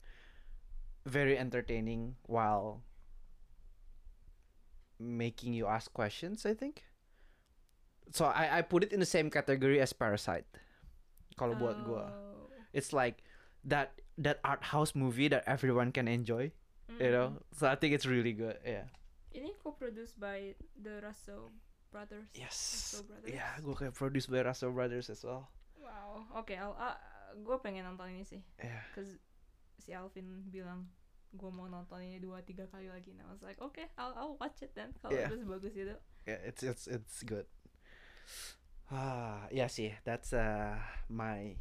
very 1.07 1.39
entertaining 1.39 2.19
while 2.27 2.83
making 4.99 5.55
you 5.55 5.71
ask 5.71 5.95
questions 5.95 6.43
I 6.43 6.59
think. 6.59 6.83
So 8.11 8.27
I 8.27 8.59
I 8.59 8.61
put 8.67 8.83
it 8.83 8.91
in 8.91 8.99
the 8.99 9.09
same 9.09 9.31
category 9.31 9.79
as 9.79 9.95
Parasite. 9.95 10.47
Kalau 11.39 11.57
buat 11.57 11.81
gua. 11.87 12.13
Oh. 12.13 12.33
it's 12.73 12.93
like 12.93 13.23
that 13.65 14.01
that 14.19 14.41
art 14.45 14.65
house 14.65 14.95
movie 14.95 15.29
that 15.29 15.45
everyone 15.47 15.93
can 15.93 16.09
enjoy 16.09 16.51
you 16.89 17.11
know 17.11 17.35
Mm. 17.35 17.43
so 17.55 17.67
I 17.69 17.77
think 17.77 17.95
it's 17.95 18.07
really 18.07 18.33
good 18.33 18.59
yeah 18.63 18.89
Ini 19.33 19.57
co-produced 19.65 20.21
by 20.21 20.53
the 20.77 21.01
Russo 21.01 21.49
brothers. 21.89 22.29
yes 22.37 22.53
Russo 22.93 23.05
brothers. 23.09 23.33
yeah 23.33 23.57
gue 23.59 23.73
kayak 23.73 23.95
produced 23.97 24.29
by 24.29 24.45
Russell 24.45 24.73
Brothers 24.73 25.09
as 25.09 25.23
well 25.23 25.49
Wow. 25.83 26.25
Oke, 26.39 26.55
Al, 26.55 26.73
ah, 26.79 26.95
gue 27.35 27.57
pengen 27.59 27.83
nonton 27.83 28.07
ini 28.13 28.23
sih. 28.23 28.39
yeah 28.61 28.87
Cause 28.95 29.19
si 29.83 29.91
Alvin 29.91 30.47
bilang 30.47 30.87
gue 31.35 31.51
mau 31.51 31.67
nonton 31.67 31.99
ini 31.99 32.21
dua 32.21 32.39
tiga 32.45 32.69
kali 32.69 32.87
lagi. 32.87 33.17
Nah, 33.17 33.27
I 33.27 33.33
was 33.35 33.43
like, 33.43 33.57
oke, 33.59 33.81
I'll, 33.99 34.13
I'll 34.15 34.37
watch 34.39 34.61
it 34.63 34.77
then. 34.77 34.93
Kalau 35.03 35.11
Yeah. 35.17 35.27
itu 35.33 35.37
sebagus 35.43 35.75
itu. 35.75 35.97
yeah 36.23 36.39
it's 36.47 36.63
it's 36.63 36.85
it's 36.87 37.25
good 37.27 37.49
ah 38.93 39.49
ya 39.51 39.67
sih 39.67 39.91
that's 40.05 40.31
uh 40.37 40.77
my 41.09 41.57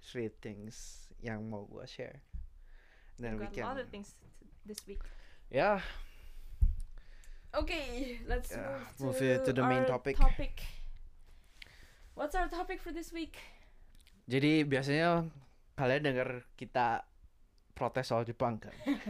three 0.00 0.30
things 0.40 1.06
yang 1.20 1.42
mau 1.50 1.66
gue 1.66 1.82
share 1.84 2.22
then 3.18 3.36
We've 3.36 3.50
we 3.50 3.58
got 3.58 3.58
a 3.58 3.66
lot 3.68 3.76
can 3.76 3.84
of 3.84 3.88
things 3.90 4.14
this 4.64 4.80
week? 4.86 5.00
Ya, 5.48 5.80
Okay, 7.52 8.16
let's 8.24 8.48
Yeah, 8.48 8.80
move 8.96 9.12
move 9.12 9.18
to, 9.20 9.28
it 9.28 9.44
to 9.44 9.52
the 9.52 9.60
main 9.60 9.84
our 9.84 10.00
topic. 10.00 10.16
What's 12.16 12.32
our 12.32 12.48
topic 12.48 12.80
for 12.80 12.90
this 12.90 13.12
week? 13.12 13.36
jadi 14.22 14.62
biasanya 14.64 15.26
kalian 15.74 16.02
dengar 16.06 16.28
kita 16.56 17.04
protes 17.74 18.08
soal 18.08 18.22
Jepang 18.24 18.56
kan? 18.56 18.72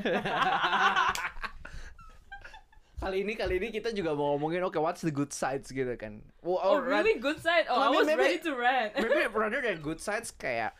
kali 3.02 3.26
ini 3.26 3.34
kali 3.34 3.58
ini 3.58 3.68
kita 3.70 3.90
juga 3.90 4.14
mau 4.14 4.34
ngomongin 4.34 4.62
oke 4.62 4.78
what's 4.78 5.02
the 5.02 5.10
good 5.10 5.30
sides 5.30 5.70
gitu 5.70 5.90
kan. 5.94 6.22
Well, 6.38 6.58
Oh, 6.58 6.78
really 6.78 7.18
good 7.18 7.38
side. 7.38 7.66
Oh, 7.66 7.78
I 7.78 7.90
I, 7.90 7.94
was 7.94 8.06
maybe- 8.06 8.22
ready 8.22 8.38
to 8.46 8.54
rant. 8.54 8.94
maybe 8.94 9.26
rather 9.34 9.58
than 9.58 9.82
good 9.82 9.98
sides 9.98 10.30
kayak 10.30 10.74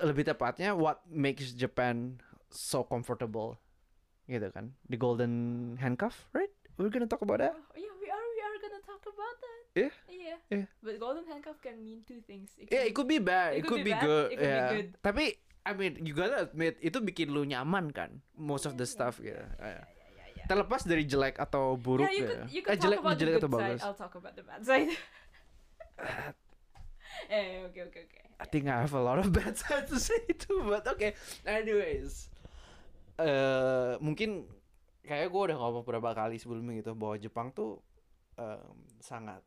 lebih 0.00 0.24
tepatnya 0.24 0.72
what 0.72 1.04
makes 1.06 1.52
Japan 1.52 2.16
so 2.52 2.84
comfortable 2.84 3.56
gitu 4.24 4.46
kan 4.48 4.70
the 4.86 4.94
golden 4.94 5.32
handcuff 5.76 6.28
right 6.30 6.52
we're 6.76 6.88
gonna 6.88 7.08
talk 7.08 7.20
about 7.20 7.40
that 7.40 7.52
Oh, 7.52 7.74
yeah, 7.74 7.90
we 7.98 8.06
are 8.06 8.22
we 8.28 8.40
are 8.40 8.56
gonna 8.58 8.82
talk 8.82 9.02
about 9.02 9.36
that. 9.38 9.60
Yeah, 9.72 9.92
Yeah. 10.06 10.38
yeah. 10.48 10.66
But 10.80 10.96
golden 10.96 11.24
handcuff 11.24 11.56
can 11.58 11.80
mean 11.80 12.04
two 12.04 12.20
things. 12.22 12.52
It 12.54 12.68
yeah 12.68 12.84
can- 12.84 12.88
it 12.88 12.94
could 12.94 13.08
be 13.08 13.16
bad 13.18 13.56
it, 13.56 13.64
could, 13.64 13.80
be, 13.80 13.90
bad, 13.90 14.04
good 14.04 14.28
it 14.28 14.36
could 14.36 14.46
be 14.46 14.60
yeah. 14.60 14.70
good. 14.70 14.88
tapi 15.00 15.24
I 15.62 15.72
mean 15.72 15.96
you 16.00 16.12
gotta 16.12 16.44
admit 16.46 16.76
itu 16.78 17.00
bikin 17.00 17.32
lu 17.32 17.44
nyaman 17.44 17.88
kan 17.88 18.20
most 18.36 18.64
of 18.64 18.76
the 18.76 18.84
Yeah, 18.84 18.92
stuff 18.92 19.14
yeah, 19.18 19.32
gitu 19.32 19.42
yeah, 19.42 19.48
Yeah. 19.48 19.64
yeah, 19.64 19.84
yeah, 20.12 20.28
yeah. 20.36 20.46
terlepas 20.46 20.82
dari 20.84 21.04
jelek 21.04 21.36
atau 21.36 21.74
buruk 21.74 22.04
yeah, 22.04 22.14
you 22.14 22.24
could 22.24 22.40
you 22.48 22.60
Eh, 22.60 22.64
could 22.68 22.78
jelek 22.80 23.00
about 23.00 23.14
the 23.14 23.20
jelek 23.20 23.34
good 23.34 23.42
atau 23.42 23.50
side. 23.50 23.60
bagus 23.64 23.80
I'll 23.82 23.96
talk 23.98 24.14
about 24.14 24.34
the 24.34 24.44
bad 24.44 24.62
side. 24.62 24.90
eh, 27.28 27.64
okay, 27.68 27.82
okay, 27.88 28.02
okay. 28.08 28.20
I 28.40 28.46
think 28.46 28.66
I 28.66 28.80
have 28.80 28.92
a 28.92 29.00
lot 29.00 29.18
of 29.18 29.30
bad 29.32 29.54
sides 29.56 29.88
to 29.90 29.98
say 30.00 30.18
too, 30.34 30.66
but 30.66 30.82
okay. 30.88 31.14
Anyways, 31.46 32.28
eh 33.18 33.94
mungkin 33.98 34.48
kayak 35.02 35.28
gue 35.28 35.42
udah 35.50 35.58
ngomong 35.58 35.82
beberapa 35.82 36.14
kali 36.14 36.38
sebelumnya 36.38 36.78
gitu 36.78 36.94
bahwa 36.94 37.16
Jepang 37.16 37.50
tuh 37.50 37.82
em, 38.36 38.72
sangat 38.98 39.42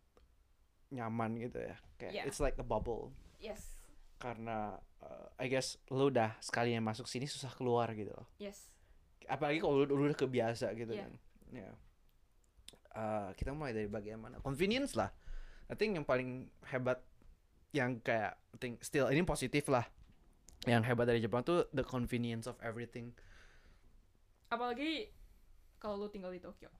nyaman 0.92 1.40
gitu 1.40 1.60
ya. 1.60 1.76
Kayak 1.98 2.14
Yeah. 2.14 2.26
it's 2.28 2.38
like 2.38 2.56
a 2.58 2.66
bubble 2.66 3.16
Yes, 3.40 3.74
karena 4.18 4.76
eh, 5.02 5.28
I 5.42 5.48
guess 5.48 5.78
lu 5.90 6.10
udah 6.10 6.38
sekalinya 6.40 6.82
masuk 6.82 7.06
sini 7.06 7.26
susah 7.26 7.50
keluar 7.52 7.90
gitu 7.94 8.12
loh. 8.12 8.28
yes. 8.38 8.70
Apalagi 9.26 9.58
kalau 9.58 9.82
lu 9.82 10.06
udah 10.06 10.14
kebiasa 10.14 10.70
gitu 10.74 10.94
Yeah. 10.94 11.08
kan. 11.08 11.14
Ya. 11.52 11.72
Eh, 12.96 13.30
kita 13.36 13.52
mulai 13.52 13.74
dari 13.74 13.90
bagian 13.90 14.22
mana? 14.22 14.40
Convenience 14.40 14.94
lah. 14.96 15.10
I 15.68 15.74
think 15.74 15.98
yang 15.98 16.06
paling 16.06 16.48
hebat 16.70 17.02
yang 17.74 18.00
kayak 18.00 18.38
I 18.54 18.58
think 18.62 18.80
still 18.86 19.10
ini 19.10 19.26
positif 19.26 19.68
lah. 19.68 19.84
Yang 20.64 20.84
hebat 20.88 21.06
dari 21.06 21.20
Jepang 21.20 21.44
tuh 21.44 21.68
the 21.74 21.84
convenience 21.84 22.46
of 22.46 22.56
everything. 22.62 23.12
Apalagi 24.56 25.12
kalau 25.78 25.96
lu 25.98 26.08
tinggal 26.08 26.32
di 26.32 26.40
Tokyo. 26.40 26.72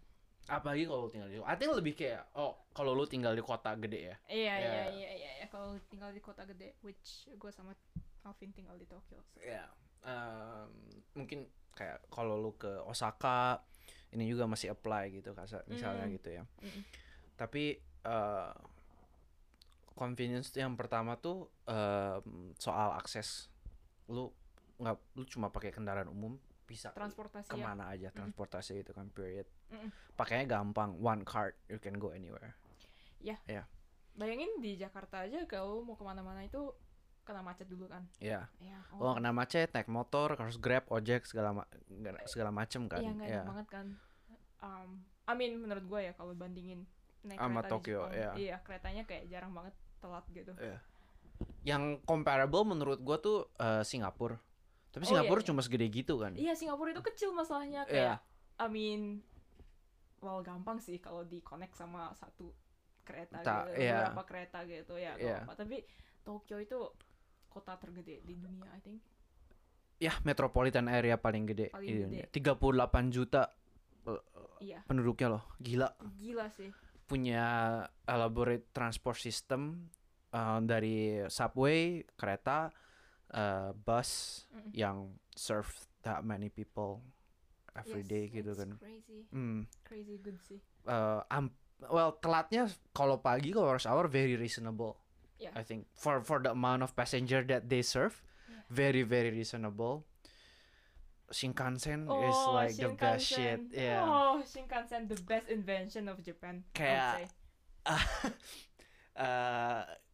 Apalagi 0.46 0.86
kalau 0.86 1.06
lu 1.06 1.12
tinggal 1.12 1.28
di 1.28 1.38
I 1.38 1.56
think 1.56 1.74
lebih 1.74 1.94
kayak 1.94 2.32
oh 2.34 2.70
kalau 2.72 2.94
lu 2.94 3.04
tinggal 3.04 3.32
di 3.32 3.42
kota 3.42 3.74
gede 3.76 4.00
ya. 4.06 4.16
Iya, 4.26 4.54
iya, 4.56 4.56
Yeah. 4.56 4.88
iya, 4.90 5.10
iya, 5.12 5.32
iya. 5.36 5.46
Kalau 5.48 5.74
lu 5.74 5.80
tinggal 5.86 6.10
di 6.10 6.20
kota 6.20 6.46
gede, 6.46 6.78
which 6.80 7.26
gue 7.28 7.50
sama 7.50 7.74
Alvin 8.24 8.50
tinggal 8.52 8.76
di 8.76 8.86
Tokyo. 8.86 9.20
Ya. 9.38 9.68
em, 10.02 10.70
mungkin 11.14 11.50
kayak 11.74 12.06
kalau 12.08 12.38
lu 12.38 12.54
ke 12.54 12.70
Osaka 12.86 13.58
ini 14.14 14.30
juga 14.30 14.46
masih 14.46 14.70
apply 14.70 15.10
gitu 15.12 15.34
kasa- 15.34 15.66
misalnya 15.66 16.06
Mm. 16.06 16.14
gitu 16.14 16.30
ya. 16.32 16.44
Mm-mm. 16.62 16.82
Tapi 17.36 17.74
eh 18.06 18.54
convenience 19.96 20.54
yang 20.54 20.76
pertama 20.76 21.18
tuh 21.18 21.50
em, 21.66 22.54
soal 22.56 22.94
akses. 22.94 23.50
Lu 24.06 24.30
nggak 24.78 24.96
lu 25.16 25.26
cuma 25.26 25.50
pakai 25.50 25.72
kendaraan 25.72 26.06
umum 26.06 26.36
bisa 26.66 26.90
Transportasi 26.92 27.48
ya. 27.48 27.54
ke 27.54 27.58
mana 27.58 27.88
aja 27.88 28.10
transportasi 28.10 28.82
itu 28.82 28.90
kan 28.90 29.08
period. 29.10 29.46
Mm-mm. 29.70 29.90
Pakainya 30.14 30.50
gampang, 30.52 30.98
one 30.98 31.22
card 31.22 31.54
you 31.66 31.78
can 31.78 31.96
go 31.96 32.10
anywhere. 32.10 32.58
Bayangin 34.16 34.48
di 34.58 34.76
Jakarta 34.76 35.28
aja 35.28 35.44
kalau 35.44 35.84
mau 35.84 35.94
ke 35.94 36.02
mana-mana 36.02 36.40
itu 36.40 36.72
kena 37.22 37.44
macet 37.44 37.68
dulu 37.68 37.86
kan. 37.86 38.08
Ya. 38.18 38.48
Iya. 38.58 38.80
Oh, 38.96 39.12
kena 39.12 39.30
macet, 39.30 39.74
naik 39.74 39.92
motor, 39.92 40.34
harus 40.34 40.56
grab, 40.56 40.88
ojek 40.88 41.28
segala 41.28 41.52
ma- 41.52 41.70
nggak- 41.86 42.24
segala 42.26 42.48
macem 42.48 42.88
kan. 42.88 43.04
Iya 43.04 43.12
Ya. 43.20 43.42
enak 43.42 43.46
banget 43.46 43.68
kan. 43.68 43.86
Um, 44.62 44.90
I 45.26 45.34
mean 45.36 45.60
menurut 45.60 45.84
gue 45.84 46.00
ya 46.00 46.14
kalau 46.14 46.32
bandingin 46.32 46.88
naik 47.22 47.38
Sama 47.38 47.60
kereta 47.60 47.72
Tokyo, 47.76 48.00
di 48.08 48.08
Jepang, 48.08 48.14
iya. 48.16 48.32
iya 48.38 48.56
keretanya 48.64 49.04
kayak 49.04 49.24
jarang 49.28 49.52
banget 49.52 49.74
telat 50.00 50.26
gitu. 50.32 50.54
Yang 51.66 51.84
comparable 52.06 52.64
menurut 52.64 53.02
gua 53.02 53.18
tuh 53.18 53.50
eh, 53.58 53.82
Singapura. 53.82 54.38
Tapi 54.96 55.04
Oh, 55.04 55.10
Singapura 55.12 55.36
iya, 55.36 55.44
iya. 55.44 55.50
cuma 55.52 55.60
segede 55.60 55.86
gitu 55.90 56.14
kan. 56.18 56.32
Iya 56.34 56.54
Singapura 56.54 56.90
itu 56.90 57.04
kecil 57.04 57.30
masalahnya 57.32 57.84
Iya. 57.84 57.92
kayak 58.16 58.18
I 58.56 58.68
mean 58.68 59.02
well 60.18 60.40
gampang 60.40 60.80
sih 60.80 60.98
kalau 60.98 61.22
di 61.22 61.40
connect 61.40 61.76
sama 61.76 62.16
satu 62.16 62.56
kereta 63.04 63.40
Ta- 63.40 63.68
gitu, 63.68 63.84
iya. 63.84 64.08
beberapa 64.08 64.24
kereta 64.26 64.60
gitu 64.64 64.96
ya 64.96 65.14
Iya. 65.14 65.44
apa 65.44 65.54
Tapi 65.54 65.84
Tokyo 66.22 66.58
itu 66.58 66.80
kota 67.46 67.76
tergede 67.76 68.20
di 68.22 68.34
dunia 68.34 68.72
I 68.72 68.82
think. 68.82 69.00
Ya, 69.96 70.12
metropolitan 70.22 70.88
area 70.88 71.16
paling 71.16 71.46
gede 71.46 71.70
Paling 71.70 71.84
di 71.84 71.94
gede. 71.94 72.04
dunia. 72.04 72.26
38 72.28 73.08
juta 73.10 73.52
Iya, 74.58 74.80
penduduknya 74.84 75.28
loh. 75.30 75.44
Gila. 75.58 75.92
gila 76.16 76.48
sih. 76.50 76.72
Punya 77.06 77.46
elaborate 78.04 78.72
transport 78.72 79.16
system 79.16 79.92
eh, 80.30 80.60
dari 80.62 80.98
subway, 81.28 82.04
kereta, 82.12 82.68
eh, 83.36 83.70
bus 83.76 84.10
Mm. 84.50 84.72
yang 84.72 84.98
serve 85.32 85.68
that 86.02 86.24
many 86.24 86.48
people 86.48 87.04
every 87.76 88.02
Yes, 88.02 88.10
day 88.10 88.24
gitu 88.32 88.56
kan. 88.56 88.80
Crazy, 88.80 89.28
Hmm. 89.30 89.68
crazy 89.84 90.16
good 90.18 90.40
sih. 90.42 90.64
eh, 90.86 91.20
am- 91.28 91.52
well 91.92 92.16
telatnya 92.16 92.66
kalau 92.92 93.20
pagi 93.20 93.52
kalau 93.52 93.76
rush 93.76 93.84
hour 93.84 94.08
very 94.08 94.34
reasonable 94.34 94.96
Yeah. 95.36 95.52
I 95.52 95.68
think 95.68 95.92
for 95.92 96.24
for 96.24 96.40
the 96.40 96.56
amount 96.56 96.80
of 96.80 96.96
passenger 96.96 97.44
that 97.52 97.68
they 97.68 97.84
serve 97.84 98.16
Yeah. 98.48 98.64
very 98.72 99.04
very 99.04 99.28
reasonable 99.30 100.08
Shinkansen 101.28 102.06
is 102.06 102.38
Oh, 102.38 102.54
like 102.54 102.78
the 102.78 102.94
best 102.94 103.28
shit 103.28 103.60
Shinkansen. 103.68 103.76
yeah 103.76 104.06
Oh, 104.06 104.40
Shinkansen 104.40 105.10
the 105.10 105.18
best 105.20 105.50
invention 105.50 106.06
of 106.08 106.22
Japan. 106.22 106.64
Kayak- 106.72 107.18
say. 107.18 107.28
Eh, 109.16 109.84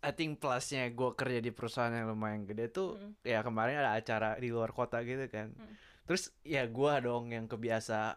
I 0.00 0.10
think 0.10 0.38
plusnya 0.38 0.88
gue 0.88 1.10
kerja 1.12 1.38
di 1.38 1.50
perusahaan 1.50 1.90
yang 1.90 2.08
lumayan 2.08 2.44
gede 2.44 2.68
tuh 2.68 2.96
Mm. 2.96 3.12
ya 3.22 3.40
kemarin 3.40 3.78
ada 3.78 3.92
acara 3.92 4.34
di 4.34 4.48
luar 4.48 4.70
kota 4.70 5.00
gitu 5.00 5.26
kan 5.26 5.50
Mm. 5.50 5.74
terus 6.04 6.32
ya 6.40 6.64
gua 6.64 6.98
dong 6.98 7.28
yang 7.28 7.44
kebiasa 7.44 8.16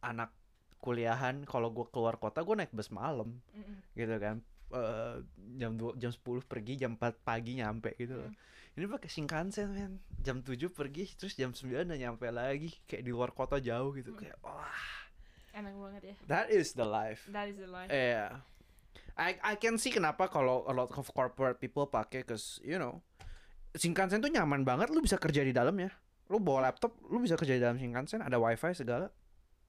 anak 0.00 0.32
kuliahan 0.78 1.42
kalau 1.42 1.68
gua 1.68 1.86
keluar 1.86 2.16
kota 2.16 2.40
gue 2.40 2.54
naik 2.56 2.70
bus 2.70 2.88
malam 2.88 3.38
Mm-mm. 3.50 3.76
gitu 3.92 4.16
kan 4.16 4.38
Eh, 4.68 5.16
jam 5.56 5.80
2, 5.80 5.96
jam 5.96 6.12
10 6.12 6.44
pergi 6.44 6.76
jam 6.76 6.92
4 6.92 7.24
pagi 7.24 7.56
nyampe 7.56 7.96
gitu 7.96 8.20
loh. 8.20 8.28
Hmm. 8.28 8.76
Ini 8.76 8.84
pakai 8.84 9.08
Shinkansen 9.08 9.72
men. 9.72 9.96
Jam 10.20 10.44
7 10.44 10.68
pergi 10.68 11.08
terus 11.16 11.32
jam 11.32 11.56
9 11.56 11.88
udah 11.88 11.96
nyampe 11.96 12.28
lagi 12.28 12.76
kayak 12.84 13.00
di 13.00 13.08
luar 13.08 13.32
kota 13.32 13.56
jauh 13.58 13.96
gitu 13.96 14.12
Hmm. 14.12 14.20
kayak 14.20 14.36
wah 14.44 15.08
Enak 15.56 15.72
banget 15.72 16.02
ya. 16.04 16.14
that 16.28 16.52
is 16.52 16.76
the 16.76 16.84
life. 16.84 17.24
That 17.32 17.48
is 17.48 17.56
the 17.56 17.64
life. 17.64 17.88
Yeah. 17.88 18.44
I 19.18 19.34
I 19.42 19.54
can 19.58 19.74
see 19.76 19.90
kenapa 19.90 20.30
kalau 20.30 20.62
a 20.70 20.72
lot 20.72 20.94
of 20.94 21.10
corporate 21.10 21.58
people 21.58 21.90
pakai 21.90 22.22
cause 22.22 22.62
you 22.62 22.78
know 22.78 23.02
Shinkansen 23.74 24.22
tuh 24.24 24.32
nyaman 24.32 24.64
banget 24.64 24.88
lu 24.94 25.02
bisa 25.04 25.20
kerja 25.20 25.44
di 25.44 25.52
dalamnya. 25.52 25.92
Lu 26.32 26.40
bawa 26.40 26.70
laptop, 26.70 26.96
lu 27.08 27.20
bisa 27.20 27.36
kerja 27.36 27.58
di 27.58 27.62
dalam 27.62 27.76
Shinkansen, 27.76 28.24
ada 28.24 28.40
wifi 28.40 28.72
segala. 28.72 29.12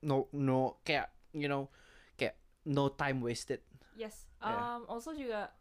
No 0.06 0.32
no 0.32 0.80
kayak 0.86 1.12
you 1.36 1.52
know 1.52 1.68
kayak 2.16 2.40
no 2.70 2.94
time 2.94 3.20
wasted. 3.20 3.60
Yes. 3.98 4.30
Yeah. 4.40 4.80
Um, 4.80 4.88
also 4.88 5.12
juga 5.12 5.52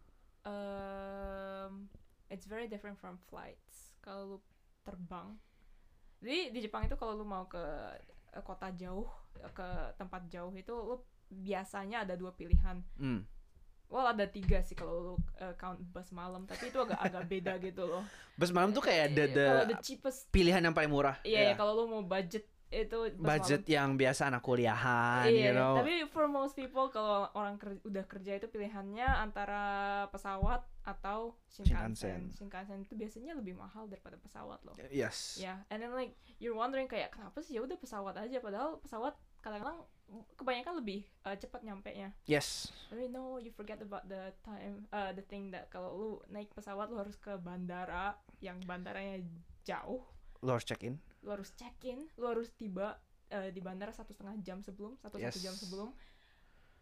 um, 0.46 1.90
it's 2.30 2.46
very 2.46 2.70
different 2.70 3.00
from 3.00 3.18
flights. 3.26 3.90
Kalau 4.04 4.36
lu 4.36 4.38
terbang, 4.86 5.34
jadi 6.22 6.54
di 6.54 6.60
Jepang 6.62 6.86
itu 6.86 6.94
kalau 6.94 7.18
lu 7.18 7.26
mau 7.26 7.50
ke 7.50 7.60
kota 8.46 8.70
jauh, 8.78 9.10
ke 9.52 9.68
tempat 9.98 10.30
jauh 10.30 10.54
itu 10.54 10.70
lu 10.70 11.02
biasanya 11.28 12.06
ada 12.06 12.14
dua 12.14 12.32
pilihan. 12.32 12.80
Hmm. 12.96 13.26
Well 13.88 14.04
ada 14.06 14.24
tiga 14.24 14.60
sih 14.60 14.72
kalau 14.72 14.94
lu 14.94 15.14
eh, 15.36 15.54
count 15.54 15.80
bus 15.86 16.08
malam, 16.10 16.44
tapi 16.44 16.68
itu 16.68 16.76
agak 16.76 17.00
agak 17.00 17.24
beda 17.24 17.56
gitu 17.66 17.82
loh. 17.82 18.04
Bus 18.34 18.50
malam 18.50 18.70
tuh 18.70 18.80
kayak 18.80 19.10
the, 19.10 19.22
Eh, 19.22 19.28
the 19.30 19.46
kalau 19.46 19.64
the 19.66 19.78
cheapest, 19.80 20.28
pilihan 20.28 20.60
yang 20.60 20.72
paling 20.72 20.88
murah. 20.88 21.16
iya 21.22 21.40
Yeah. 21.42 21.46
ya, 21.46 21.54
kalau 21.56 21.72
lu 21.74 21.84
mau 21.86 22.02
budget 22.02 22.44
itu 22.68 22.98
bus 23.16 23.24
budget 23.26 23.64
malam. 23.64 23.72
yang 23.72 23.88
biasa 23.96 24.28
anak 24.28 24.44
kuliahan, 24.44 25.24
you 25.26 25.40
Iya, 25.40 25.50
know. 25.50 25.80
tapi 25.80 26.04
for 26.06 26.28
most 26.28 26.52
people 26.52 26.84
kalau 26.88 27.24
orang 27.32 27.56
ker- 27.56 27.80
udah 27.82 28.04
kerja 28.04 28.36
itu 28.36 28.44
pilihannya 28.46 29.08
antara 29.08 29.64
pesawat 30.06 30.60
atau 30.82 31.32
Shinkansen. 31.48 31.96
Shinkansen. 31.96 32.20
Shinkansen 32.30 32.78
itu 32.82 32.92
biasanya 32.92 33.32
lebih 33.32 33.56
mahal 33.56 33.88
daripada 33.88 34.16
pesawat 34.18 34.60
loh. 34.62 34.76
Yes. 34.86 35.36
Ya, 35.38 35.64
and 35.66 35.80
then 35.80 35.92
like 35.92 36.12
you're 36.36 36.52
wondering 36.52 36.84
kayak 36.84 37.08
kenapa 37.08 37.40
sih 37.40 37.56
ya 37.56 37.64
udah 37.64 37.74
pesawat 37.74 38.12
aja 38.14 38.36
padahal 38.36 38.76
pesawat 38.78 39.16
kadang-kadang 39.40 39.80
kebanyakan 40.34 40.78
lebih 40.78 41.04
uh, 41.22 41.34
cepat 41.34 41.60
nyampe 41.60 41.92
nya. 41.92 42.08
Yes. 42.24 42.72
Tapi 42.88 43.06
no, 43.06 43.36
you 43.36 43.50
forget 43.50 43.76
about 43.78 44.04
the 44.04 44.32
time, 44.40 44.88
uh, 44.88 45.12
the 45.12 45.20
thing 45.22 45.50
that 45.50 45.68
kalau 45.68 45.92
lu 45.92 46.10
naik 46.28 46.48
pesawat 46.50 46.88
lu 46.88 46.96
harus 46.96 47.14
ke 47.14 47.36
bandara 47.36 48.16
yang 48.38 48.56
bandaranya 48.62 49.20
jauh. 49.62 50.00
Lo 50.40 50.54
harus 50.54 50.64
check 50.64 50.80
in. 50.82 50.96
lu 51.18 51.34
harus 51.34 51.50
check 51.52 51.74
in 51.82 52.06
lu 52.14 52.24
harus 52.24 52.54
tiba 52.54 52.94
eh, 53.26 53.50
di 53.50 53.58
bandara 53.58 53.90
satu 53.90 54.14
setengah 54.14 54.38
jam 54.38 54.62
sebelum 54.62 54.94
satu 54.96 55.18
satu 55.18 55.34
Yes. 55.34 55.42
jam 55.42 55.52
sebelum 55.52 55.90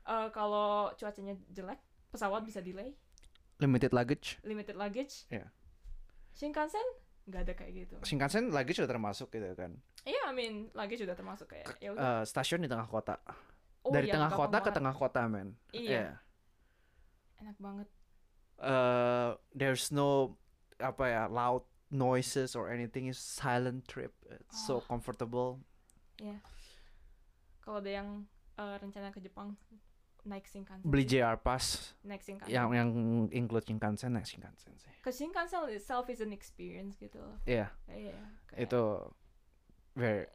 Eh, 0.04 0.28
kalau 0.30 0.92
cuacanya 0.92 1.34
jelek 1.50 1.80
pesawat 2.12 2.44
bisa 2.44 2.60
delay 2.60 2.94
Limited 3.58 3.90
luggage. 3.90 4.38
limited 4.44 4.76
luggage 4.76 5.24
Iya. 5.26 5.48
Shinkansen 6.30 6.84
nggak 7.26 7.40
ada 7.42 7.52
kayak 7.54 7.72
gitu 7.74 7.96
Shinkansen 8.02 8.54
luggage 8.54 8.78
udah 8.78 8.90
termasuk 8.90 9.28
gitu 9.28 9.50
kan. 9.52 9.74
iya 10.06 10.22
I 10.26 10.32
mean 10.32 10.70
luggage 10.72 11.02
sudah 11.02 11.14
termasuk 11.14 11.50
kayak 11.50 11.74
ya 11.78 11.90
udah 11.90 12.22
Eh, 12.22 12.22
stasiun 12.24 12.62
di 12.62 12.70
tengah 12.70 12.86
kota. 12.86 13.18
Oh, 13.82 13.90
Dari 13.90 14.06
yang 14.06 14.18
tengah 14.18 14.30
kota 14.32 14.58
ke 14.58 14.62
banget. 14.62 14.74
tengah 14.74 14.94
kota, 14.94 15.20
men. 15.26 15.48
Iya. 15.70 16.18
enak 17.38 17.58
banget 17.58 17.88
Eh, 18.56 19.30
there's 19.52 19.90
no 19.90 20.38
apa 20.78 21.04
ya 21.04 21.22
loud 21.26 21.60
noises 21.86 22.56
or 22.56 22.66
anything. 22.66 23.04
It's 23.06 23.20
silent 23.20 23.84
trip. 23.84 24.16
It's 24.26 24.64
so 24.64 24.78
Oh. 24.78 24.82
comfortable. 24.82 25.60
kalau 27.60 27.78
ada 27.78 27.90
yang 27.92 28.08
eh, 28.56 28.76
rencana 28.78 29.10
ke 29.10 29.20
Jepang 29.20 29.52
naik 30.26 30.44
Shinkansen 30.44 30.82
Beli. 30.84 31.06
JR 31.06 31.38
Pass 31.38 31.94
naik 32.02 32.20
Shinkansen 32.20 32.50
yang 32.50 32.68
yang 32.70 32.90
include 33.30 33.62
Shinkansen 33.62 34.10
naik 34.10 34.26
Shinkansen 34.26 34.74
sih. 34.74 34.90
ke 35.00 35.10
Shinkansen 35.10 35.70
itself 35.70 36.10
is 36.10 36.18
an 36.18 36.30
experience 36.30 36.98
gitu 36.98 37.22
Iya, 37.44 37.70
iya 37.88 38.18
kayak- 38.50 38.66
itu 38.66 38.82
very 39.94 40.26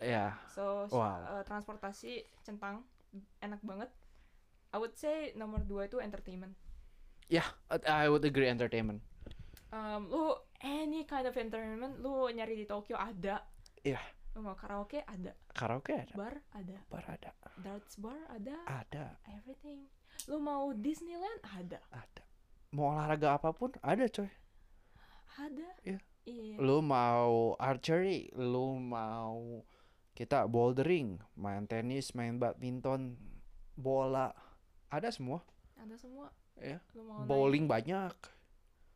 ya. 0.00 0.38
so 0.48 0.86
sh- 0.86 0.94
Wow. 0.94 1.18
eh, 1.32 1.44
transportasi 1.44 2.12
centang 2.40 2.86
enak 3.38 3.58
banget 3.60 3.90
I 4.70 4.78
would 4.78 4.94
say 4.94 5.34
nomor 5.34 5.60
dua 5.60 5.84
itu 5.84 5.98
entertainment 5.98 6.54
I 7.86 8.06
would 8.06 8.22
agree 8.22 8.46
entertainment. 8.46 9.02
um, 9.70 10.06
lu 10.06 10.34
any 10.60 11.02
kind 11.04 11.26
of 11.26 11.34
entertainment 11.34 11.98
lu 11.98 12.26
nyari 12.28 12.54
di 12.54 12.66
Tokyo 12.66 12.94
ada 12.94 13.42
Iya. 13.80 13.98
lu 13.98 14.19
mau 14.38 14.54
karaoke 14.54 15.02
ada. 15.02 15.34
Karaoke 15.50 15.92
ada, 15.98 16.14
bar 16.14 16.34
ada. 16.54 16.78
Bar 16.86 17.04
ada, 17.10 17.30
darts 17.58 17.98
bar 17.98 18.20
ada. 18.30 18.54
Ada, 18.70 19.18
everything. 19.26 19.90
Lu 20.30 20.38
mau 20.38 20.70
Disneyland? 20.70 21.42
Ada. 21.42 21.82
Ada. 21.90 22.22
Mau 22.70 22.94
olahraga 22.94 23.34
apa 23.34 23.50
pun? 23.50 23.74
Ada 23.82 24.06
coy. 24.06 24.30
ada. 25.40 25.68
Iya. 25.82 25.98
iya. 26.28 26.56
Lu 26.62 26.78
mau 26.84 27.58
archery, 27.58 28.30
lu 28.38 28.78
mau 28.78 29.66
kita 30.14 30.46
bouldering, 30.46 31.18
main 31.34 31.66
tenis, 31.66 32.14
main 32.14 32.38
badminton, 32.38 33.16
bola, 33.74 34.30
ada 34.92 35.08
semua. 35.10 35.42
ada 35.80 35.96
semua. 35.96 36.28
Mau 37.08 37.24
naik. 37.24 37.26
Bowling 37.26 37.64
banyak, 37.64 38.14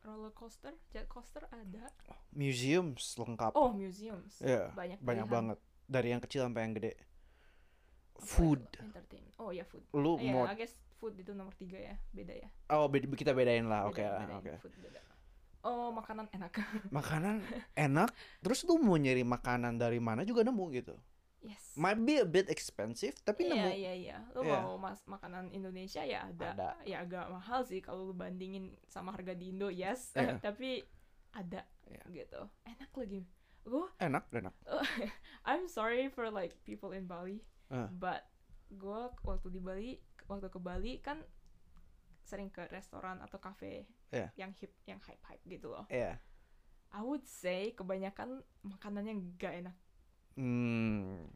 roller 0.04 0.30
coaster 0.30 0.72
jet 0.88 1.08
coaster 1.08 1.42
ada 1.48 1.88
museums 2.30 3.16
lengkap. 3.16 3.52
oh 3.54 3.72
museums 3.72 4.38
Iya, 4.38 4.68
banyak 4.72 4.98
banyak 5.00 5.24
pilihan. 5.24 5.32
banget. 5.32 5.58
Dari 5.84 6.08
yang 6.10 6.20
kecil 6.20 6.40
sampai 6.42 6.62
yang 6.62 6.74
gede. 6.74 6.92
Apa 8.14 8.22
Food, 8.22 8.60
itu? 8.62 8.78
entertainment 8.80 9.34
oh 9.36 9.50
ya 9.50 9.64
food 9.64 9.82
lu 9.92 10.16
Iya, 10.16 10.30
mau 10.30 10.44
I 10.46 10.54
guess 10.54 10.72
food 10.96 11.18
itu 11.18 11.32
nomor 11.32 11.52
tiga 11.52 11.76
ya, 11.76 11.98
beda 12.10 12.32
ya. 12.32 12.48
oh 12.70 12.86
beda- 12.86 13.10
kita 13.10 13.32
bedain 13.32 13.66
lah, 13.66 13.84
oke, 13.84 14.00
oke. 14.00 14.52
Beda. 14.78 15.00
Oh, 15.64 15.88
makanan 15.90 16.28
enak. 16.30 16.52
Makanan 16.92 17.40
enak, 17.74 18.12
terus 18.38 18.62
lu 18.62 18.76
mau 18.76 18.94
nyari 18.94 19.24
makanan 19.24 19.74
dari 19.74 19.96
mana 19.96 20.20
juga 20.22 20.44
nemu 20.44 20.64
gitu. 20.70 20.92
Yes. 21.44 21.76
Might 21.76 22.00
be 22.00 22.16
a 22.16 22.24
bit 22.24 22.48
expensive, 22.48 23.12
tapi 23.20 23.44
Iya, 23.46 23.54
nemu. 23.54 23.68
iya, 23.76 23.92
iya. 23.92 24.16
Lu 24.32 24.42
Iya. 24.42 24.64
mau 24.64 24.80
mas 24.80 25.04
makanan 25.04 25.52
Indonesia 25.52 26.00
ya 26.02 26.24
ada. 26.26 26.48
Ada. 26.56 26.68
Ya 26.82 27.04
agak 27.04 27.28
mahal 27.28 27.60
sih 27.62 27.78
kalau 27.78 28.08
lu 28.08 28.14
bandingin 28.16 28.72
sama 28.88 29.12
harga 29.12 29.36
di 29.36 29.52
Indo, 29.52 29.68
yes. 29.68 30.16
Iya. 30.16 30.40
Tapi 30.46 30.80
ada 31.30 31.62
Iya. 31.84 32.02
gitu. 32.10 32.40
Enak 32.64 32.90
lagi. 32.90 33.20
Gue 33.64 33.86
Enak, 33.96 34.24
enak. 34.32 34.54
I'm 35.48 35.68
sorry 35.68 36.08
for 36.08 36.28
like 36.28 36.56
people 36.64 36.92
in 36.92 37.04
Bali, 37.04 37.40
Ah. 37.68 37.88
but 37.88 38.24
gue 38.68 39.00
waktu 39.22 39.48
di 39.48 39.60
Bali, 39.60 39.96
waktu 40.24 40.48
ke 40.48 40.56
Bali 40.58 41.00
kan 41.00 41.20
sering 42.24 42.48
ke 42.48 42.64
restoran 42.72 43.20
atau 43.20 43.36
kafe 43.36 43.84
Iya. 44.08 44.32
yang 44.36 44.52
hip, 44.56 44.72
yang 44.84 44.96
hype 45.00 45.20
hype 45.28 45.44
gitu 45.44 45.68
loh. 45.68 45.84
Iya. 45.88 46.16
I 46.94 47.02
would 47.02 47.26
say 47.26 47.74
kebanyakan 47.74 48.40
makanannya 48.62 49.34
gak 49.34 49.64
enak. 49.66 49.76
Hmm. 50.34 51.26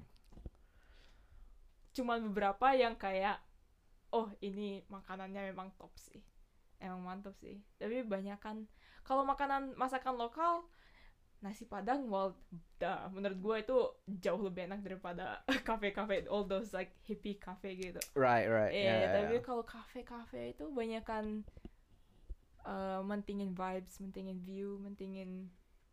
Cuman 1.94 2.30
beberapa 2.30 2.74
yang 2.74 2.94
kayak, 2.94 3.42
oh 4.14 4.30
ini 4.42 4.82
makanannya 4.86 5.50
memang 5.50 5.74
top 5.78 5.94
sih, 5.98 6.22
emang 6.78 7.02
mantap 7.02 7.34
sih. 7.38 7.58
Tapi 7.78 8.06
kebanyakan 8.06 8.66
kalau 9.02 9.24
makanan 9.24 9.72
masakan 9.74 10.20
lokal 10.20 10.68
nasi 11.38 11.70
padang, 11.70 12.10
well, 12.10 12.34
dah, 12.82 13.06
menurut 13.14 13.38
gue 13.38 13.56
itu 13.62 13.76
jauh 14.18 14.42
lebih 14.42 14.66
enak 14.66 14.82
daripada 14.82 15.38
kafe-kafe, 15.68 16.26
all 16.26 16.42
those 16.42 16.74
like 16.74 16.98
hippie 17.06 17.38
cafe 17.38 17.78
gitu. 17.78 18.02
Right, 18.18 18.50
right. 18.50 18.74
Iya, 18.74 18.82
yeah, 18.82 18.96
yeah, 18.98 19.12
tapi 19.22 19.34
yeah. 19.38 19.44
kalau 19.46 19.62
kafe-kafe 19.62 20.58
itu 20.58 20.66
banyakan 20.74 21.46
eh, 22.66 23.00
mentingin 23.06 23.54
vibes, 23.54 24.02
mentingin 24.02 24.38
view, 24.42 24.82
mentingin 24.82 25.46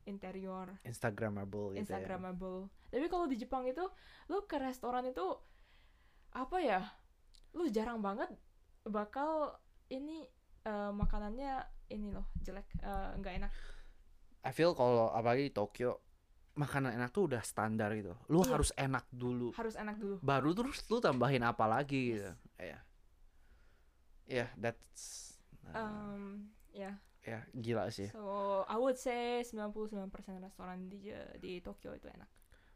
interior. 0.05 0.69
Instagramable 0.85 1.73
gitu 1.73 1.77
ya. 1.77 1.99
Instagramable. 1.99 2.69
Tapi 2.89 3.05
kalau 3.09 3.25
di 3.25 3.35
Jepang 3.35 3.65
itu, 3.65 3.83
lu 4.29 4.45
ke 4.45 4.57
restoran 4.57 5.05
itu 5.05 5.25
apa 6.31 6.57
ya? 6.61 6.81
Lu 7.53 7.67
jarang 7.69 7.99
banget 7.99 8.29
bakal 8.85 9.57
ini 9.89 10.25
eh, 10.65 10.91
makanannya 10.93 11.61
ini 11.93 12.09
loh 12.09 12.25
jelek, 12.41 12.65
eh, 12.81 13.09
nggak 13.17 13.33
enak. 13.41 13.51
I 14.45 14.51
feel 14.53 14.77
kalau 14.77 15.09
apalagi 15.09 15.49
di 15.49 15.53
Tokyo 15.53 16.01
makanan 16.55 16.95
enak 16.95 17.11
tuh 17.11 17.27
udah 17.27 17.41
standar 17.43 17.91
gitu. 17.97 18.15
Lu 18.31 18.45
Iya. 18.45 18.49
harus 18.55 18.69
enak 18.77 19.05
dulu. 19.11 19.51
Harus 19.57 19.75
enak 19.75 19.97
dulu. 19.99 20.15
Baru 20.23 20.55
terus 20.55 20.85
lu 20.87 21.03
tambahin 21.03 21.43
apa 21.43 21.65
lagi 21.67 22.15
gitu. 22.15 22.31
Yes. 22.31 22.39
Iya. 22.61 22.79
Iya, 24.25 24.45
that's 24.57 25.37
uh, 25.69 25.85
Um, 25.85 26.49
ya, 26.73 26.97
ya 27.25 27.41
gila 27.57 27.89
sih. 27.89 28.07
so 28.13 28.61
I 28.69 28.77
would 28.77 29.01
say 29.01 29.41
99% 29.41 29.81
restoran 30.45 30.85
di 30.87 31.09
di 31.41 31.57
Tokyo 31.59 31.97
itu 31.97 32.05
enak. 32.05 32.29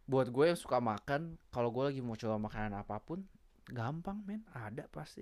Buat 0.10 0.34
gue 0.34 0.46
yang 0.50 0.58
suka 0.58 0.82
makan, 0.82 1.38
kalau 1.54 1.70
gue 1.70 1.94
lagi 1.94 2.02
mau 2.02 2.18
coba 2.18 2.42
makanan 2.42 2.74
apa 2.74 2.98
pun, 2.98 3.22
gampang 3.70 4.26
men, 4.26 4.42
ada 4.50 4.90
pasti. 4.90 5.22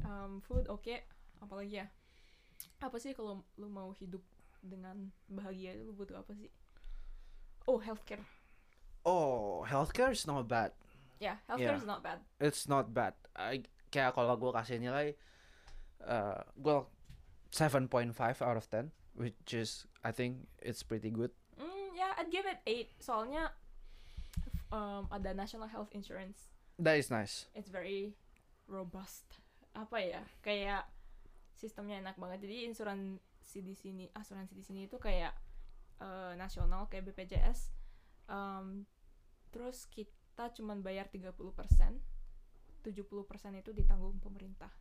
Um, 0.00 0.42
food 0.42 0.66
oke, 0.66 0.96
apalagi 1.38 1.84
ya? 1.84 1.86
Apa 2.82 2.98
sih 2.98 3.14
kalau 3.14 3.44
lu 3.60 3.68
mau 3.70 3.94
hidup 3.94 4.24
dengan 4.58 5.12
bahagia 5.30 5.76
itu 5.76 5.86
lu 5.86 5.94
butuh 5.94 6.18
apa 6.18 6.34
sih? 6.34 6.50
Oh, 7.68 7.78
healthcare. 7.78 8.24
Oh, 9.06 9.62
healthcare 9.68 10.10
is 10.10 10.26
not 10.26 10.48
bad. 10.50 10.74
Ya, 11.22 11.38
healthcare 11.46 11.76
Yeah. 11.76 11.84
is 11.84 11.88
not 11.88 12.00
bad. 12.02 12.18
It's 12.42 12.64
not 12.66 12.90
bad. 12.90 13.14
I, 13.36 13.62
kayak 13.92 14.16
kalau 14.16 14.34
gue 14.34 14.50
kasih 14.50 14.80
nilai, 14.82 15.14
uh, 16.06 16.40
gue 16.56 16.76
7.5 17.50 18.14
out 18.42 18.56
of 18.56 18.66
10, 18.70 18.90
which 19.18 19.52
is 19.52 19.86
I 20.06 20.12
think 20.14 20.48
it's 20.62 20.82
pretty 20.82 21.10
good. 21.10 21.34
Mm, 21.58 21.98
ya, 21.98 22.14
I'd 22.16 22.30
give 22.30 22.46
it 22.46 22.62
8. 22.64 23.02
Soalnya 23.02 23.50
um, 24.70 25.10
ada 25.10 25.34
National 25.34 25.66
Health 25.66 25.90
Insurance. 25.92 26.50
That 26.80 26.96
is 26.96 27.10
nice. 27.12 27.50
It's 27.52 27.68
very 27.68 28.16
robust. 28.70 29.26
Apa 29.76 30.00
ya? 30.00 30.22
Kayak 30.40 30.88
sistemnya 31.52 32.00
enak 32.00 32.16
banget. 32.16 32.48
Jadi 32.48 32.64
insuransi 32.64 33.60
di 33.60 33.76
sini, 33.76 34.08
asuransi 34.16 34.56
di 34.56 34.64
sini 34.64 34.80
itu 34.88 34.96
kayak 34.96 35.36
eh, 36.00 36.32
nasional 36.40 36.88
kayak 36.88 37.12
BPJS. 37.12 37.68
Um, 38.32 38.88
terus 39.52 39.84
kita 39.92 40.48
cuman 40.56 40.80
bayar 40.80 41.12
30%. 41.12 41.36
70% 42.80 43.60
itu 43.60 43.70
ditanggung 43.76 44.16
pemerintah. 44.24 44.72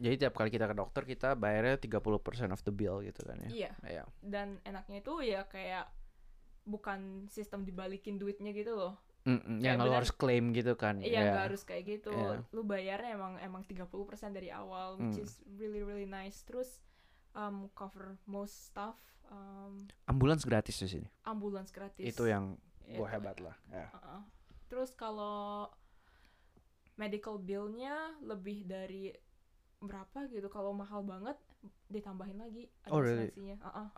Jadi 0.00 0.16
tiap 0.16 0.32
kali 0.32 0.48
kita 0.48 0.64
ke 0.64 0.72
dokter 0.72 1.04
kita 1.04 1.28
bayarnya 1.34 1.76
30% 1.76 2.00
of 2.48 2.60
the 2.62 2.72
bill 2.72 2.98
gitu 3.00 3.20
kan 3.20 3.36
ya. 3.38 3.48
Iya. 3.48 3.70
Iya. 3.84 4.04
Dan 4.18 4.56
enaknya 4.64 4.98
itu 4.98 5.12
ya 5.20 5.44
kayak 5.44 5.92
bukan 6.62 7.26
sistem 7.26 7.62
dibalikin 7.62 8.16
duitnya 8.16 8.50
gitu 8.50 8.74
loh. 8.74 8.96
Mm-mm, 9.20 9.60
Kayak 9.60 9.64
yang 9.66 9.78
bener- 9.78 9.96
harus 10.00 10.10
klaim 10.10 10.44
gitu 10.50 10.72
kan. 10.74 10.96
Iya, 10.98 11.04
Iya. 11.06 11.20
nggak 11.30 11.44
harus 11.46 11.62
kayak 11.62 11.84
gitu. 11.86 12.08
Iya. 12.10 12.40
Lu 12.50 12.64
bayarnya 12.64 13.12
emang 13.12 13.36
emang 13.38 13.62
30% 13.62 13.92
dari 14.30 14.48
awal, 14.48 14.96
which 14.96 15.20
Hmm. 15.20 15.24
is 15.24 15.32
really 15.54 15.80
really 15.80 16.08
nice. 16.08 16.40
Terus 16.42 16.80
um, 17.30 17.68
cover 17.70 18.16
most 18.24 18.66
stuff, 18.66 18.96
um, 19.28 19.84
Ambulans 20.06 20.42
gratis 20.42 20.74
di 20.74 20.88
sini. 20.88 21.08
ambulans 21.22 21.68
gratis. 21.68 22.02
Itu 22.02 22.24
yang 22.24 22.56
gue 22.82 23.06
hebat 23.06 23.36
lah. 23.38 23.54
Ya. 23.68 23.92
Uh-uh. 23.92 24.24
Terus 24.66 24.90
kalau 24.90 25.68
medical 26.96 27.36
bill-nya 27.36 27.94
lebih 28.20 28.64
dari 28.64 29.12
berapa 29.80 30.28
gitu. 30.28 30.46
Kalau 30.48 30.76
mahal 30.76 31.00
banget 31.02 31.36
ditambahin 31.88 32.38
lagi 32.38 32.68
ada 32.84 32.92
Oh, 32.92 33.00
really? 33.00 33.28
asuransinya. 33.32 33.56
Uh-uh. 33.64 33.88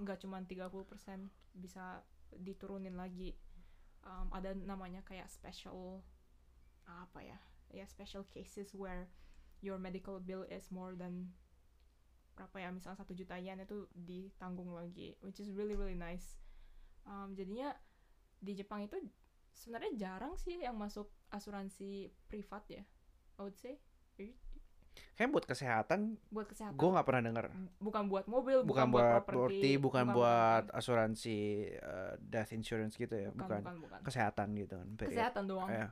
Nggak 0.00 0.18
cuma 0.24 0.40
30% 0.40 1.28
bisa 1.56 2.00
diturunin 2.36 2.96
lagi. 2.96 3.36
Um, 4.06 4.30
ada 4.30 4.54
namanya 4.54 5.02
kayak 5.02 5.28
special 5.28 6.00
apa 6.86 7.20
ya? 7.20 7.38
Ya 7.74 7.84
special 7.84 8.22
cases 8.24 8.72
where 8.72 9.10
your 9.60 9.76
medical 9.76 10.20
bill 10.20 10.46
is 10.46 10.70
more 10.70 10.94
than 10.94 11.32
berapa 12.36 12.60
ya 12.60 12.68
misalnya 12.68 13.00
satu 13.00 13.16
juta 13.16 13.40
yen 13.40 13.64
itu 13.64 13.88
ditanggung 13.96 14.68
lagi 14.68 15.16
which 15.24 15.40
is 15.40 15.48
really 15.56 15.72
really 15.72 15.96
nice 15.96 16.36
Um, 17.06 17.38
jadinya 17.38 17.70
di 18.42 18.52
Jepang 18.52 18.82
itu 18.82 18.98
sebenarnya 19.54 19.94
jarang 19.94 20.34
sih 20.36 20.58
yang 20.58 20.74
masuk 20.74 21.06
asuransi 21.30 22.10
privat 22.26 22.66
ya 22.66 22.82
I 23.38 23.46
would 23.46 23.54
say 23.54 23.78
Kayak 25.16 25.30
buat 25.32 25.46
kesehatan 25.46 26.00
buat 26.28 26.44
kesehatan 26.44 26.76
gue 26.76 26.88
nggak 26.90 27.02
pernah 27.02 27.22
denger. 27.24 27.44
bukan 27.78 28.02
buat 28.06 28.24
mobil 28.26 28.58
Bukan, 28.62 28.86
buat 28.86 29.04
properti, 29.24 29.32
properti, 29.32 29.70
bukan, 29.78 30.04
buat 30.12 30.64
asuransi 30.70 31.38
eh, 31.72 32.12
death 32.20 32.52
insurance 32.52 32.94
gitu 32.94 33.16
ya, 33.16 33.28
bukan, 33.30 33.48
bukan. 33.48 33.60
bukan, 33.62 33.76
bukan. 33.82 34.00
Kesehatan 34.02 34.52
gitu 34.54 34.74
kan. 34.74 34.88
period. 34.94 35.16
kesehatan 35.16 35.44
doang 35.46 35.68
Iya. 35.68 35.88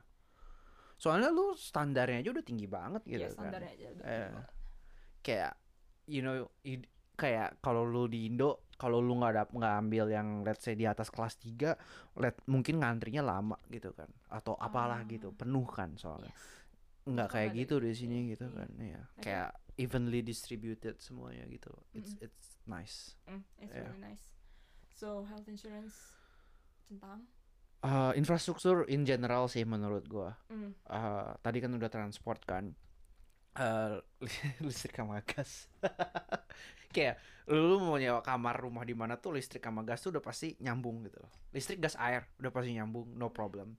Soalnya 0.95 1.27
lu 1.27 1.51
standarnya 1.53 2.21
aja 2.21 2.29
udah 2.31 2.45
tinggi 2.45 2.67
banget 2.67 3.01
gitu 3.03 3.19
ya 3.19 3.27
kan. 3.27 3.35
standarnya 3.35 3.71
aja 3.71 3.85
udah 3.89 3.91
Iya. 3.99 4.05
tinggi 4.05 4.29
banget. 4.31 4.47
Kayak 5.21 5.53
you 6.05 6.21
know 6.21 6.35
i- 6.63 6.89
kayak 7.15 7.57
kalau 7.59 7.81
lu 7.81 8.05
di 8.05 8.25
Indo 8.25 8.61
kalau 8.75 8.99
lu 8.99 9.15
nggak 9.15 9.33
dap 9.33 9.49
nggak 9.49 9.73
ambil 9.79 10.05
yang 10.05 10.27
let's 10.41 10.61
say 10.61 10.75
di 10.75 10.83
atas 10.83 11.07
kelas 11.07 11.33
3 11.35 11.73
let 12.15 12.37
mungkin 12.45 12.77
ngantrinya 12.77 13.23
lama 13.23 13.55
gitu 13.67 13.89
kan 13.89 14.05
atau 14.29 14.53
apalah 14.55 14.99
Ah. 14.99 15.07
gitu 15.07 15.31
penuh 15.31 15.63
kan 15.65 15.95
soalnya 15.95 16.29
yes 16.29 16.64
nggak 17.05 17.29
kayak 17.29 17.51
ada 17.51 17.59
gitu 17.59 17.75
di 17.77 17.93
sini. 17.93 18.17
gitu 18.27 18.49
kan 18.49 18.69
ya 18.75 18.97
Ada. 18.97 19.21
kayak 19.21 19.49
evenly 19.75 20.21
distributed 20.21 20.97
semuanya 20.97 21.45
gitu. 21.45 21.69
It's 21.91 22.13
Mm-mm. 22.13 22.25
it's 22.25 22.47
nice. 22.65 22.97
Mm, 23.25 23.43
it's 23.59 23.71
Iya. 23.71 23.85
really 23.85 24.01
nice. 24.03 24.25
So 24.89 25.23
health 25.23 25.45
insurance 25.45 26.15
centang 26.81 27.27
Eh, 27.79 28.11
infrastruktur 28.17 28.81
in 28.89 29.05
general 29.05 29.45
sih 29.45 29.61
menurut 29.61 30.09
gua. 30.09 30.33
Mm, 30.47 30.73
Eh, 30.73 31.29
tadi 31.39 31.57
kan 31.59 31.69
udah 31.69 31.85
transport 31.85 32.41
kan. 32.41 32.73
Eh, 33.53 33.95
listrik 34.65 34.95
sama 34.95 35.21
gas. 35.21 35.69
Kayak 36.89 37.19
lu 37.45 37.77
mau 37.77 37.99
nyewa 37.99 38.19
kamar 38.19 38.57
rumah 38.57 38.81
di 38.81 38.97
mana 38.97 39.15
tuh 39.15 39.37
listrik 39.37 39.61
sama 39.61 39.83
gas 39.83 40.01
tuh 40.01 40.09
udah 40.09 40.23
pasti 40.23 40.57
nyambung 40.57 41.05
gitu 41.05 41.21
loh. 41.21 41.29
Listrik 41.51 41.77
gas 41.77 41.93
air 41.95 42.25
udah 42.41 42.49
pasti 42.49 42.73
nyambung 42.73 43.13
no 43.13 43.29
problem. 43.29 43.77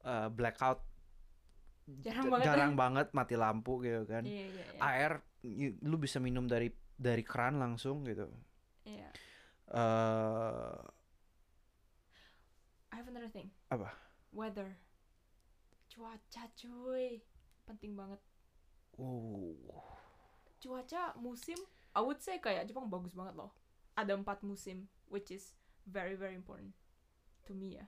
Eh, 0.00 0.28
blackout 0.30 0.80
jarang 2.04 2.26
banget. 2.32 2.46
Jarang 2.46 2.72
banget 2.74 3.08
mati 3.12 3.34
lampu 3.36 3.80
gitu 3.84 4.02
kan. 4.08 4.24
Iya 4.24 4.44
iya 4.48 4.64
iya. 4.74 4.80
Air 4.80 5.12
lu 5.84 5.96
bisa 6.00 6.18
minum 6.18 6.48
dari 6.48 6.72
dari 6.96 7.20
keran 7.20 7.60
langsung 7.60 8.04
gitu. 8.08 8.28
Iya. 8.88 9.08
Eh. 9.72 10.76
I 12.92 12.94
have 12.94 13.08
another 13.10 13.32
thing. 13.32 13.50
Apa? 13.68 13.90
weather. 14.34 14.74
Cuaca 15.90 16.44
cuy. 16.58 17.22
Penting 17.64 17.94
banget. 17.94 18.20
Uh, 18.94 19.58
cuaca 20.62 21.18
musim 21.18 21.58
I 21.94 22.00
would 22.02 22.22
say 22.22 22.38
kayak 22.38 22.66
Jepang 22.70 22.86
bagus 22.86 23.14
banget 23.14 23.34
loh. 23.34 23.54
Ada 23.98 24.14
empat 24.18 24.42
musim 24.46 24.90
which 25.10 25.30
is 25.30 25.54
very 25.86 26.14
very 26.14 26.34
important 26.34 26.74
to 27.46 27.54
me 27.54 27.78
ya. 27.78 27.86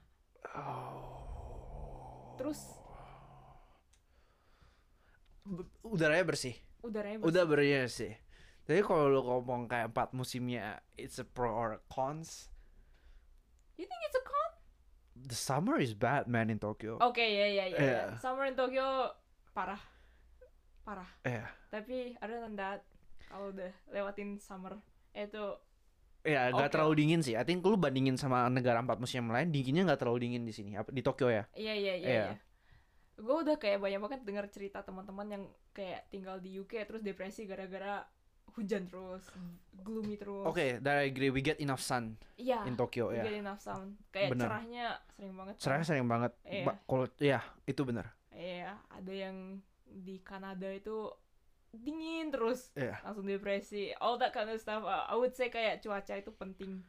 Oh. 0.54 1.26
terus 2.36 2.60
udaranya 5.82 6.24
bersih 6.26 6.54
udaranya 6.82 7.18
bersih. 7.22 7.28
udah 7.30 7.44
bersih 7.46 8.12
jadi 8.66 8.80
kalau 8.82 9.06
lu 9.06 9.20
ngomong 9.22 9.70
kayak 9.70 9.94
empat 9.94 10.10
musimnya 10.12 10.82
it's 10.98 11.18
a 11.18 11.26
pro 11.26 11.50
or 11.50 11.78
a 11.78 11.80
cons 11.86 12.50
you 13.78 13.86
think 13.86 14.00
it's 14.06 14.18
a 14.18 14.24
con 14.24 14.50
the 15.14 15.38
summer 15.38 15.78
is 15.78 15.94
bad 15.94 16.26
man 16.26 16.50
in 16.50 16.58
Tokyo 16.58 16.98
oke 16.98 17.22
ya 17.22 17.46
ya 17.46 17.64
ya 17.70 17.78
Iya. 17.78 18.02
summer 18.18 18.46
in 18.46 18.58
Tokyo 18.58 19.14
parah 19.54 19.80
parah 20.82 21.08
Iya. 21.22 21.46
tapi 21.70 22.14
other 22.18 22.42
than 22.42 22.54
that 22.58 22.82
kalau 23.26 23.50
udah 23.50 23.72
lewatin 23.90 24.38
summer 24.38 24.78
itu 25.14 25.56
Ya, 26.26 26.50
nggak 26.50 26.66
Oke. 26.66 26.74
terlalu 26.74 26.92
dingin 26.98 27.22
sih. 27.22 27.38
I 27.38 27.46
think 27.46 27.62
lu 27.62 27.78
bandingin 27.78 28.18
sama 28.18 28.50
negara 28.50 28.82
empat 28.82 28.98
musim 28.98 29.22
yang 29.22 29.30
lain, 29.30 29.54
dinginnya 29.54 29.86
nggak 29.86 30.02
terlalu 30.02 30.26
dingin 30.26 30.42
di 30.42 30.50
sini. 30.50 30.74
Apa 30.74 30.90
di 30.90 30.98
Tokyo 30.98 31.30
ya? 31.30 31.46
Iya 31.54 31.74
iya 31.78 31.94
iya. 31.94 32.34
Gue 33.16 33.36
udah 33.42 33.56
kayak 33.56 33.80
banyak 33.80 33.96
banget 33.98 34.20
dengar 34.22 34.46
cerita 34.46 34.80
teman-teman 34.80 35.26
yang 35.26 35.44
kayak 35.72 36.04
tinggal 36.08 36.36
di 36.36 36.56
UK 36.56 36.84
terus 36.84 37.00
depresi 37.00 37.44
gara-gara 37.44 38.04
hujan 38.52 38.86
terus, 38.86 39.24
gloomy 39.74 40.16
terus. 40.16 40.44
Oke, 40.44 40.80
that 40.80 41.00
I 41.00 41.08
agree. 41.08 41.28
We 41.28 41.40
get 41.40 41.58
enough 41.58 41.80
sun 41.80 42.16
Iya. 42.36 42.64
in 42.64 42.72
Tokyo 42.72 43.10
we 43.10 43.20
ya. 43.20 43.24
get 43.24 43.36
enough 43.36 43.60
sound. 43.60 43.96
Kayak 44.08 44.32
Bener. 44.32 44.48
cerahnya 44.48 44.84
sering 45.10 45.34
banget. 45.34 45.54
kan. 45.54 45.60
Cerahnya 45.60 45.84
sering 45.84 46.06
banget. 46.06 46.32
Iya. 46.42 46.64
Ba- 46.64 46.80
Kalau 46.82 47.06
ya 47.18 47.40
itu 47.64 47.82
benar. 47.82 48.06
Iya, 48.30 48.76
ada 48.86 49.12
yang 49.12 49.60
di 49.82 50.20
Kanada 50.20 50.68
itu 50.68 51.08
dingin 51.70 52.32
terus, 52.32 52.72
Iya. 52.72 52.96
langsung 53.02 53.24
depresi. 53.24 53.92
All 53.96 54.16
that 54.16 54.32
kind 54.32 54.48
of 54.48 54.56
stuff. 54.56 54.80
Uh, 54.80 55.04
I 55.04 55.16
would 55.16 55.32
say 55.32 55.48
kayak 55.48 55.80
cuaca 55.80 56.16
itu 56.16 56.32
penting. 56.32 56.80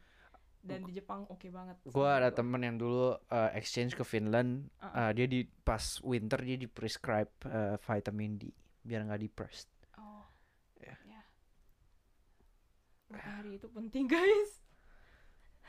Dan 0.58 0.84
di 0.84 0.92
Jepang 0.92 1.24
oke 1.30 1.48
banget. 1.48 1.76
Gue 1.86 2.08
ada 2.08 2.28
gua. 2.28 2.36
temen 2.36 2.60
yang 2.60 2.76
dulu 2.76 3.14
uh, 3.14 3.50
exchange 3.54 3.94
ke 3.94 4.02
Finland. 4.04 4.68
Uh-uh. 4.82 5.08
Uh, 5.08 5.10
dia 5.14 5.24
di 5.24 5.46
pas 5.64 5.80
winter 6.02 6.40
dia 6.42 6.58
di 6.58 6.66
prescribe 6.66 7.30
uh, 7.46 7.78
vitamin 7.78 8.36
D 8.36 8.50
biar 8.82 9.06
nggak 9.06 9.22
depressed. 9.22 9.68
Oh. 9.96 10.26
Ya. 10.80 10.96
Matahari 13.08 13.56
itu 13.56 13.68
penting, 13.72 14.04
guys. 14.04 14.60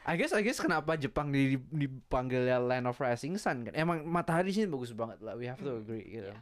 I 0.07 0.15
guess 0.15 0.31
I 0.31 0.41
guess 0.41 0.59
kenapa 0.59 0.95
Jepang 0.95 1.29
di, 1.29 1.59
dipanggil 1.59 2.47
land 2.63 2.87
of 2.87 2.97
rising 2.97 3.35
sun 3.35 3.67
kan? 3.67 3.75
Emang 3.75 4.07
matahari 4.07 4.49
sini 4.49 4.67
bagus 4.71 4.95
banget 4.95 5.19
lah. 5.19 5.35
We 5.35 5.45
have 5.47 5.59
to 5.59 5.75
Hmm, 5.75 5.83
agree 5.83 6.07
gitu. 6.07 6.31
iya. 6.31 6.39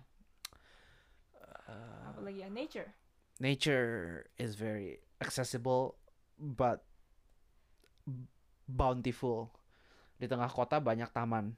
Uh, 1.67 2.15
Apalagi 2.15 2.39
ya 2.45 2.49
nature. 2.49 2.89
nature 3.37 4.25
is 4.41 4.57
very 4.57 4.97
accessible 5.21 5.97
but 6.37 6.81
bountiful. 8.67 9.49
Di 10.19 10.27
tengah 10.27 10.51
kota 10.51 10.77
banyak 10.83 11.09
taman. 11.09 11.55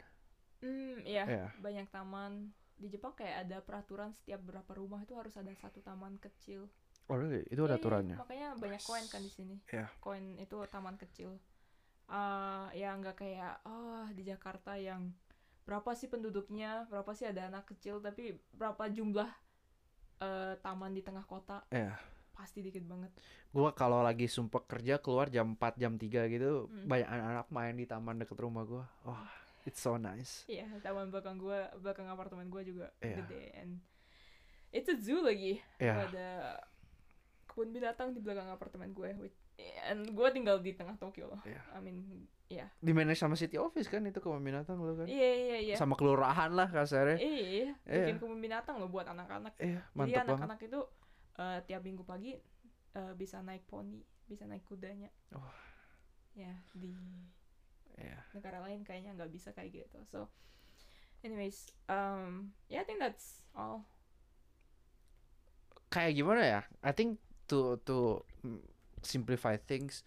Hmm, 0.62 1.02
iya. 1.04 1.26
Iya. 1.26 1.46
Banyak 1.60 1.90
taman. 1.90 2.54
Di 2.80 2.88
Jepang 2.88 3.12
kayak 3.18 3.50
ada 3.50 3.58
peraturan 3.60 4.16
setiap 4.16 4.40
berapa 4.40 4.72
rumah 4.78 5.04
itu 5.04 5.18
harus 5.18 5.36
ada 5.36 5.52
satu 5.58 5.84
taman 5.84 6.16
kecil. 6.22 6.70
Oh 7.10 7.18
really? 7.18 7.44
Itu 7.50 7.66
ada 7.66 7.76
iya, 7.76 7.82
aturannya. 7.82 8.16
Makanya 8.22 8.50
banyak 8.56 8.82
koin 8.86 9.06
kan 9.10 9.20
di 9.26 9.32
sini. 9.34 9.58
Iya. 9.74 9.90
Koin 10.00 10.38
itu 10.40 10.56
taman 10.70 10.96
kecil. 10.96 11.36
eh 12.10 12.68
ya 12.74 12.98
nggak 12.98 13.22
kayak 13.22 13.62
oh 13.70 14.10
di 14.18 14.26
Jakarta 14.26 14.74
yang 14.74 15.14
berapa 15.62 15.94
sih 15.94 16.10
penduduknya, 16.10 16.90
berapa 16.90 17.14
sih 17.14 17.30
ada 17.30 17.46
anak 17.46 17.70
kecil, 17.70 18.02
tapi 18.02 18.34
berapa 18.50 18.90
jumlah 18.90 19.30
eh, 20.18 20.54
taman 20.66 20.98
di 20.98 21.06
tengah 21.06 21.22
kota 21.30 21.62
Iya. 21.70 21.94
Pasti 22.40 22.64
dikit 22.64 22.88
banget. 22.88 23.12
Gua 23.50 23.70
kalau 23.72 24.00
lagi 24.00 24.26
sumpah 24.26 24.64
kerja 24.64 24.96
keluar 24.98 25.28
jam 25.28 25.54
4 25.54 25.76
jam 25.76 25.94
3 25.94 26.08
gitu, 26.26 26.66
Hmm. 26.66 26.88
banyak 26.88 27.04
anak-anak 27.06 27.48
main 27.50 27.76
di 27.76 27.84
taman 27.84 28.16
deket 28.18 28.40
rumah 28.40 28.64
gua. 28.64 28.88
Wah, 29.04 29.28
it's 29.62 29.78
so 29.78 29.96
nice. 29.96 30.48
Iya, 30.48 30.72
taman 30.80 31.10
belakang 31.10 31.36
gua, 31.36 31.68
belakang 31.76 32.08
apartemen 32.08 32.48
gua 32.48 32.64
juga 32.64 32.88
Iya. 33.00 33.20
gede 33.20 33.44
and 33.54 33.84
it's 34.70 34.88
a 34.88 34.96
zoo 34.96 35.20
lagi. 35.20 35.60
Iya. 35.78 36.08
Ada 36.08 36.30
kebun 37.46 37.70
binatang 37.70 38.14
di 38.14 38.20
belakang 38.20 38.48
apartemen 38.48 38.90
gue. 38.90 39.12
which- 39.20 39.36
And 39.84 40.08
gue 40.08 40.28
tinggal 40.32 40.64
di 40.64 40.72
tengah 40.72 40.96
Tokyo 40.96 41.28
loh. 41.28 41.42
Iya. 41.44 41.60
I 41.76 41.80
mean, 41.82 41.98
iya. 42.48 42.72
Di 42.80 42.96
manage 42.96 43.20
sama 43.20 43.36
city 43.36 43.60
office 43.60 43.92
kan 43.92 44.00
itu 44.02 44.16
kebun 44.18 44.40
binatang 44.40 44.80
lo 44.80 44.96
kan. 44.96 45.04
Iya, 45.04 45.32
iya, 45.36 45.58
iya. 45.60 45.76
Sama 45.76 46.00
kelurahan 46.00 46.48
lah 46.50 46.72
kasarnya. 46.72 47.20
Iya, 47.20 47.76
Iya. 47.84 48.06
bikin 48.08 48.18
kebun 48.18 48.40
binatang 48.40 48.80
loh 48.80 48.88
buat 48.88 49.04
anak-anak. 49.06 49.60
Iya, 49.60 49.84
Jadi 49.84 49.92
mantap 49.92 50.16
banget. 50.16 50.30
anak-anak 50.32 50.60
itu 50.64 50.80
eh, 51.40 51.60
tiap 51.64 51.82
minggu 51.82 52.04
pagi 52.04 52.36
eh, 52.94 53.14
bisa 53.16 53.40
naik 53.40 53.64
poni, 53.66 54.04
bisa 54.28 54.44
naik 54.44 54.68
kudanya. 54.68 55.08
Wah. 55.32 55.56
Ya, 56.36 56.54
di 56.76 56.94
Iya. 58.00 58.20
negara 58.32 58.64
lain 58.64 58.84
kayaknya 58.84 59.12
nggak 59.16 59.32
bisa 59.32 59.52
kayak 59.52 59.84
gitu. 59.84 60.00
So, 60.08 60.32
anyways, 61.20 61.68
um, 61.88 62.56
yeah, 62.68 62.80
I 62.80 62.88
think 62.88 63.00
that's 63.00 63.44
all. 63.52 63.84
kayak 65.90 66.14
gimana 66.16 66.42
ya? 66.46 66.62
I 66.86 66.94
think 66.94 67.18
to 67.50 67.82
to 67.84 68.22
mm, 68.46 68.62
simplify 69.02 69.58
things 69.58 70.06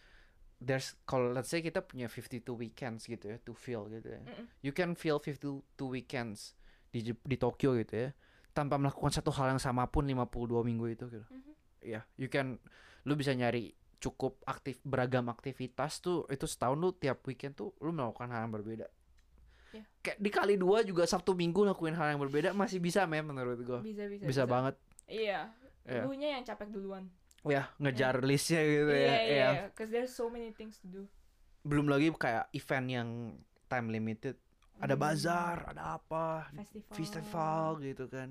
there's 0.62 0.94
kalau 1.10 1.34
let's 1.34 1.50
say 1.50 1.58
kita 1.58 1.82
punya 1.82 2.06
52 2.06 2.46
weekends 2.54 3.10
gitu 3.10 3.34
ya 3.34 3.36
to 3.42 3.50
feel 3.50 3.90
gitu 3.90 4.14
ya. 4.14 4.22
Mm-mm. 4.22 4.46
You 4.62 4.70
can 4.70 4.94
feel 4.94 5.18
52 5.18 5.58
weekends 5.82 6.54
di 6.94 7.02
di 7.10 7.36
Tokyo 7.36 7.74
gitu 7.82 7.94
ya 7.98 8.10
tanpa 8.52 8.76
melakukan 8.76 9.10
satu 9.10 9.32
hal 9.32 9.56
yang 9.56 9.62
sama 9.62 9.88
pun 9.88 10.04
52 10.04 10.62
minggu 10.62 10.86
itu 10.88 11.04
gitu. 11.08 11.26
Mhm. 11.28 11.52
Iya, 11.82 12.00
you 12.14 12.28
can 12.28 12.60
lu 13.02 13.18
bisa 13.18 13.34
nyari 13.34 13.74
cukup 13.98 14.38
aktif 14.46 14.78
beragam 14.82 15.26
aktivitas 15.26 15.98
tuh 15.98 16.26
itu 16.26 16.46
setahun 16.46 16.78
lu 16.78 16.90
tiap 16.92 17.22
weekend 17.26 17.54
tuh 17.54 17.74
lu 17.80 17.90
melakukan 17.90 18.30
hal 18.30 18.46
yang 18.46 18.54
berbeda. 18.54 18.86
Iya. 19.72 19.84
Kayak 20.04 20.18
dikali 20.20 20.54
dua 20.60 20.84
juga 20.84 21.08
Sabtu 21.08 21.32
Minggu 21.32 21.64
lakuin 21.64 21.96
hal 21.96 22.14
yang 22.14 22.20
berbeda 22.20 22.52
masih 22.52 22.78
bisa 22.78 23.08
men 23.08 23.24
menurut 23.24 23.58
gua. 23.64 23.80
Bisa, 23.80 24.04
bisa, 24.06 24.22
Bisa, 24.28 24.42
banget. 24.44 24.76
Iya, 25.08 25.48
Iya. 25.88 26.02
dulunya 26.06 26.28
yang 26.38 26.44
capek 26.44 26.68
duluan. 26.70 27.08
Ya, 27.42 27.74
ngejar 27.82 28.22
listnya 28.22 28.62
gitu 28.62 28.92
Iya, 28.92 29.02
ya. 29.02 29.02
iya, 29.02 29.18
Iya. 29.18 29.48
iya. 29.50 29.64
Cause 29.74 29.90
there's 29.90 30.14
so 30.14 30.30
many 30.30 30.54
things 30.54 30.78
to 30.78 30.86
do. 30.86 31.02
Belum 31.66 31.90
lagi 31.90 32.12
kayak 32.14 32.46
event 32.54 32.86
yang 32.86 33.08
time 33.66 33.90
limited. 33.90 34.38
Ada 34.78 34.94
Hmm. 34.94 35.02
bazar, 35.02 35.56
ada 35.68 35.82
apa, 35.94 36.48
Festival. 36.54 36.94
festival 36.94 37.66
gitu 37.80 38.04
kan. 38.06 38.30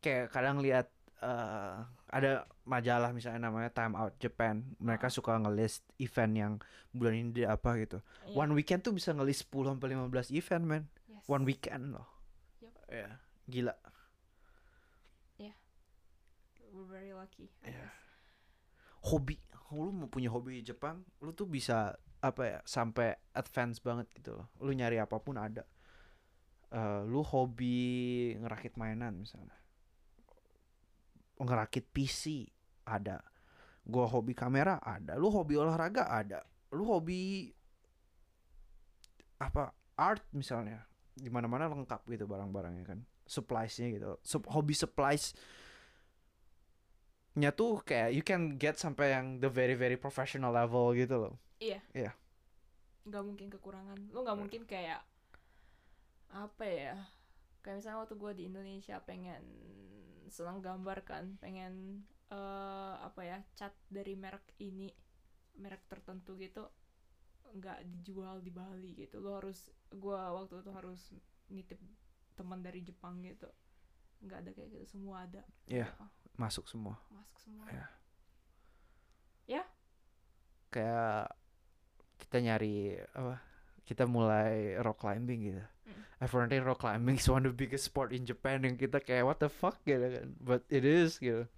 Kayak 0.00 0.30
kadang 0.30 0.58
lihat 0.58 0.90
eh, 1.22 1.74
ada 2.10 2.32
majalah 2.66 3.14
misalnya 3.14 3.46
namanya 3.46 3.70
Time 3.70 3.94
Out 3.94 4.18
Japan 4.18 4.66
mereka 4.76 5.06
suka 5.06 5.38
ngelist 5.38 5.86
event 5.96 6.34
yang 6.34 6.52
bulan 6.90 7.14
ini 7.14 7.30
dia 7.32 7.54
apa 7.54 7.78
gitu 7.78 8.02
Iya. 8.26 8.34
one 8.34 8.50
weekend 8.52 8.82
tuh 8.82 8.90
bisa 8.90 9.14
ngelist 9.14 9.46
10 9.46 9.70
sampai 9.70 9.94
15 9.94 10.34
event 10.34 10.64
man 10.66 10.82
Yes. 11.06 11.22
one 11.24 11.46
weekend 11.46 11.94
loh 11.94 12.10
Yup. 12.58 12.74
ya 12.90 13.22
gila 13.46 13.74
We're 16.72 16.88
very 16.88 17.12
lucky. 17.12 17.52
I 17.62 17.68
Iya. 17.68 17.84
guess. 17.84 17.94
hobi 19.04 19.36
lu 19.70 19.94
mau 19.94 20.06
punya 20.06 20.26
hobi 20.26 20.58
di 20.58 20.64
Jepang 20.64 21.06
lu 21.18 21.30
tuh 21.30 21.44
bisa 21.44 21.94
apa 22.22 22.42
ya 22.46 22.58
sampai 22.62 23.18
advance 23.34 23.82
banget 23.82 24.06
gitu 24.14 24.38
loh. 24.38 24.46
Lu 24.62 24.70
nyari 24.70 25.02
apa 25.02 25.18
pun 25.18 25.34
ada. 25.34 25.66
Eh, 26.70 27.02
lu 27.04 27.20
hobi 27.26 28.32
ngerakit 28.38 28.78
mainan 28.78 29.18
misalnya. 29.18 29.58
Ngerakit 31.42 31.90
PC 31.90 32.46
ada. 32.86 33.18
Gua 33.82 34.06
hobi 34.06 34.38
kamera 34.38 34.78
ada. 34.78 35.18
Lu 35.18 35.34
hobi 35.34 35.58
olahraga 35.58 36.06
ada. 36.06 36.46
Lu 36.70 36.86
hobi 36.86 37.50
apa 39.42 39.74
art 39.98 40.22
misalnya. 40.30 40.86
Di 41.12 41.28
mana 41.28 41.50
mana 41.50 41.66
lengkap 41.66 42.06
gitu 42.06 42.30
barang-barangnya 42.30 42.86
kan. 42.86 43.02
Suppliesnya 43.26 43.90
gitu. 43.90 44.14
Sup- 44.22 44.48
hobi 44.48 44.78
supplies 44.78 45.34
nya 47.32 47.48
tuh 47.48 47.80
kayak 47.80 48.12
you 48.12 48.20
can 48.20 48.60
get 48.60 48.76
sampai 48.76 49.16
yang 49.16 49.40
the 49.40 49.48
very 49.48 49.72
very 49.72 49.96
professional 49.96 50.52
level 50.52 50.92
gitu 50.92 51.16
loh 51.16 51.34
Iya. 51.62 51.80
Iya. 51.94 52.12
Nggak 53.06 53.22
mungkin 53.22 53.48
kekurangan. 53.54 53.98
Lu 54.10 54.26
nggak 54.26 54.38
mungkin 54.38 54.62
kayak 54.66 55.06
apa 56.34 56.64
ya? 56.66 56.96
Kayak 57.62 57.78
misalnya 57.78 57.98
waktu 58.02 58.14
gue 58.18 58.32
di 58.34 58.42
Indonesia 58.50 58.98
pengen 59.06 59.44
senang 60.26 60.58
gambar 60.58 60.98
kan, 61.06 61.38
pengen 61.38 62.02
eh 62.32 62.94
apa 63.04 63.20
ya 63.22 63.38
cat 63.54 63.76
dari 63.92 64.16
merek 64.18 64.56
ini, 64.58 64.88
merek 65.60 65.84
tertentu 65.86 66.34
gitu, 66.40 66.64
nggak 67.52 67.84
dijual 67.86 68.40
di 68.40 68.50
Bali 68.50 68.96
gitu. 68.96 69.20
Lo 69.20 69.38
harus, 69.38 69.68
gua 69.92 70.32
waktu 70.32 70.64
itu 70.64 70.70
harus 70.72 71.00
nitip 71.52 71.78
teman 72.34 72.64
dari 72.64 72.80
Jepang 72.80 73.20
gitu. 73.20 73.46
Nggak 74.24 74.38
ada 74.42 74.50
kayak 74.56 74.68
gitu, 74.72 74.84
semua 74.98 75.28
ada. 75.28 75.44
Iya. 75.68 75.86
Jepang. 75.92 76.10
masuk 76.32 76.64
semua 76.64 76.96
Masuk 77.12 77.36
semua. 77.44 77.68
Iya. 77.68 77.86
Ya. 79.44 79.62
kayak 80.72 81.28
kita 82.22 82.38
nyari 82.38 82.94
apa 83.18 83.42
kita 83.82 84.06
mulai 84.06 84.78
rock 84.78 85.02
climbing 85.02 85.40
gitu. 85.52 85.64
Mm. 85.82 86.02
apparently 86.22 86.62
rock 86.62 86.78
climbing 86.78 87.18
is 87.18 87.26
one 87.26 87.42
of 87.42 87.52
the 87.52 87.58
biggest 87.58 87.90
sport 87.90 88.14
in 88.14 88.22
Japan 88.22 88.62
yang 88.62 88.78
kita 88.78 89.02
kayak 89.02 89.26
what 89.26 89.42
the 89.42 89.50
fuck? 89.50 89.82
gitu 89.82 89.98
kan. 89.98 90.30
But 90.38 90.62
it 90.70 90.86
is 90.86 91.18
gitu. 91.18 91.50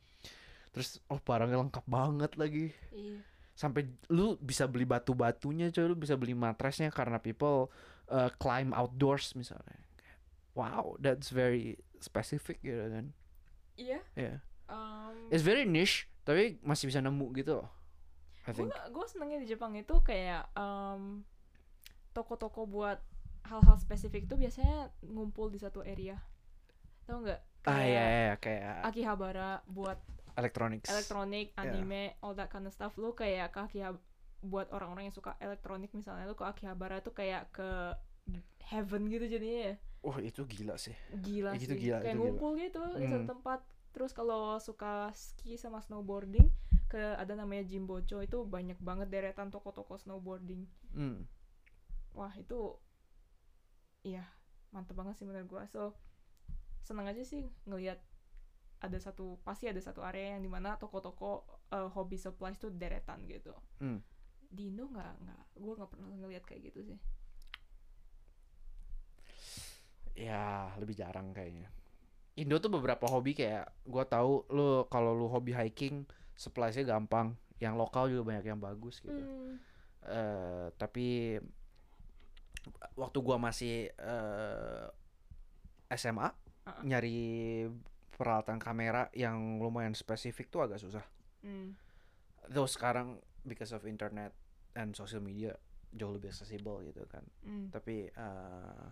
Terus 0.72 0.98
oh 1.12 1.20
barangnya 1.20 1.60
lengkap 1.60 1.84
banget 1.84 2.32
lagi. 2.40 2.72
Iya. 2.90 3.20
sampai 3.54 3.86
lu 4.10 4.34
bisa 4.42 4.66
beli 4.66 4.82
batu-batunya 4.82 5.70
coy. 5.70 5.86
Lu 5.86 5.94
bisa 5.94 6.18
beli 6.18 6.34
matresnya 6.34 6.90
karena 6.90 7.22
people 7.22 7.70
uh, 8.10 8.26
climb 8.40 8.74
outdoors 8.74 9.36
misalnya. 9.38 9.78
Wow 10.56 10.98
that's 10.98 11.30
very 11.30 11.78
specific 12.00 12.58
gitu 12.64 12.88
kan. 12.88 13.14
Iya. 13.78 14.00
ya 14.16 14.42
Um, 14.64 15.28
it's 15.28 15.44
very 15.44 15.68
niche 15.68 16.08
tapi 16.24 16.56
masih 16.64 16.88
bisa 16.88 17.04
nemu 17.04 17.36
gitu 17.36 17.60
loh 17.60 17.68
gue 18.90 19.06
senengnya 19.06 19.38
di 19.38 19.46
Jepang 19.46 19.72
itu 19.72 19.94
kayak 20.00 20.52
em, 20.52 21.24
toko-toko 22.10 22.64
buat 22.64 23.00
hal-hal 23.42 23.76
spesifik 23.76 24.24
itu 24.24 24.36
biasanya 24.36 24.88
ngumpul 25.02 25.48
di 25.48 25.56
satu 25.56 25.80
area 25.80 26.16
tau 27.04 27.20
nggak 27.20 27.40
ah 27.64 27.72
Kayak 27.74 27.88
ya 27.88 28.04
ya 28.04 28.34
kayak 28.36 28.74
Akihabara 28.84 29.50
buat 29.66 29.96
electronics 30.34 30.88
elektronik 30.88 31.52
Yeah. 31.54 31.72
anime 31.72 32.12
all 32.20 32.32
that 32.32 32.48
kind 32.48 32.64
of 32.64 32.72
stuff 32.72 32.96
lu 32.96 33.12
kayak 33.12 33.48
ke 33.50 33.60
Akihabara 33.60 34.00
buat 34.40 34.68
orang-orang 34.68 35.08
yang 35.08 35.16
suka 35.16 35.32
elektronik 35.38 35.88
misalnya 35.92 36.24
lu 36.24 36.36
ke 36.36 36.44
Akihabara 36.44 37.00
tuh 37.00 37.12
kayak 37.12 37.48
ke 37.50 37.96
heaven 38.66 39.08
gitu 39.08 39.24
jadinya 39.26 39.72
ya. 39.72 39.74
wah 40.00 40.20
itu 40.20 40.44
gila 40.44 40.76
sih 40.76 40.92
gila 41.14 41.56
Itu 41.56 41.72
sih 41.72 41.80
gila, 41.80 42.00
kayak 42.00 42.12
itu 42.12 42.16
gila. 42.18 42.24
ngumpul 42.28 42.50
gitu 42.56 42.80
di 42.94 43.06
satu 43.06 43.24
Hmm. 43.24 43.32
tempat 43.32 43.60
terus 43.92 44.12
kalau 44.12 44.56
suka 44.58 45.08
ski 45.12 45.56
sama 45.56 45.80
snowboarding 45.80 46.48
ke 46.94 47.18
ada 47.18 47.34
namanya 47.34 47.66
Jimbocho 47.66 48.22
itu 48.22 48.46
banyak 48.46 48.78
banget 48.78 49.10
deretan 49.10 49.50
toko-toko 49.50 49.98
snowboarding. 49.98 50.62
Hmm. 50.94 51.26
wah 52.14 52.30
itu 52.38 52.78
iya 54.06 54.22
mantep 54.70 54.94
banget 54.94 55.18
sih 55.18 55.26
menurut 55.26 55.50
gua. 55.50 55.66
So 55.66 55.98
seneng 56.86 57.10
aja 57.10 57.26
sih 57.26 57.50
ngelihat 57.66 57.98
ada 58.78 58.94
satu 59.02 59.42
pasti 59.42 59.66
ada 59.66 59.82
satu 59.82 60.06
area 60.06 60.38
yang 60.38 60.46
di 60.46 60.50
mana 60.52 60.78
toko-toko 60.78 61.42
uh, 61.74 61.90
hobby 61.90 62.14
supplies 62.14 62.62
tuh 62.62 62.70
deretan 62.70 63.26
gitu. 63.26 63.50
Hmm. 63.82 63.98
di 64.54 64.70
Indo 64.70 64.86
nggak 64.86 65.12
nggak 65.26 65.42
gua 65.58 65.74
nggak 65.82 65.90
pernah 65.90 66.08
ngelihat 66.14 66.44
kayak 66.46 66.70
gitu 66.70 66.94
sih. 66.94 66.98
Ya 70.14 70.70
lebih 70.78 70.94
jarang 70.94 71.34
kayaknya. 71.34 71.66
Indo 72.38 72.62
tuh 72.62 72.70
beberapa 72.70 73.10
hobi 73.10 73.34
kayak 73.34 73.66
gua 73.82 74.06
tahu 74.06 74.46
lu 74.54 74.86
kalau 74.86 75.10
lu 75.10 75.26
hobi 75.26 75.50
hiking 75.50 76.06
suppliesnya 76.34 76.84
gampang 76.86 77.38
yang 77.62 77.78
lokal 77.78 78.10
juga 78.10 78.34
banyak 78.34 78.44
yang 78.46 78.60
bagus 78.60 78.98
gitu 79.00 79.14
Hmm. 79.14 79.56
Eh, 80.04 80.68
tapi 80.76 81.40
waktu 82.92 83.18
gua 83.24 83.40
masih 83.40 83.88
eh, 83.88 84.86
SMA 85.96 86.28
Uh-uh. 86.28 86.80
nyari 86.84 87.64
peralatan 88.12 88.60
kamera 88.60 89.08
yang 89.16 89.60
lumayan 89.60 89.96
spesifik 89.96 90.52
tuh 90.52 90.64
agak 90.64 90.80
susah. 90.80 91.04
Hmm. 91.40 91.76
Though 92.52 92.68
sekarang 92.68 93.20
because 93.48 93.72
of 93.72 93.84
internet 93.88 94.32
and 94.76 94.92
social 94.92 95.24
media 95.24 95.56
jauh 95.92 96.12
lebih 96.12 96.32
accessible 96.32 96.84
gitu 96.84 97.04
kan. 97.08 97.24
Hmm. 97.44 97.72
Tapi 97.72 98.12
eh 98.12 98.86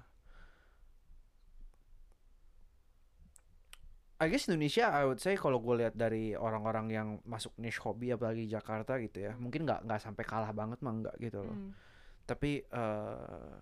I 4.22 4.30
guess 4.30 4.46
Indonesia 4.46 4.86
I 4.86 5.02
would 5.02 5.18
say 5.18 5.34
kalau 5.34 5.58
gue 5.58 5.82
lihat 5.82 5.98
dari 5.98 6.38
orang-orang 6.38 6.86
yang 6.94 7.08
masuk 7.26 7.50
niche 7.58 7.82
hobi 7.82 8.14
apalagi 8.14 8.46
Jakarta 8.46 8.94
gitu 9.02 9.18
ya 9.26 9.34
mungkin 9.34 9.66
nggak 9.66 9.82
nggak 9.82 9.98
sampai 9.98 10.22
kalah 10.22 10.54
banget 10.54 10.78
mah 10.78 10.94
nggak 10.94 11.16
gitu 11.18 11.42
loh. 11.42 11.56
Hmm. 11.58 11.74
tapi 12.22 12.62
eh 12.62 13.54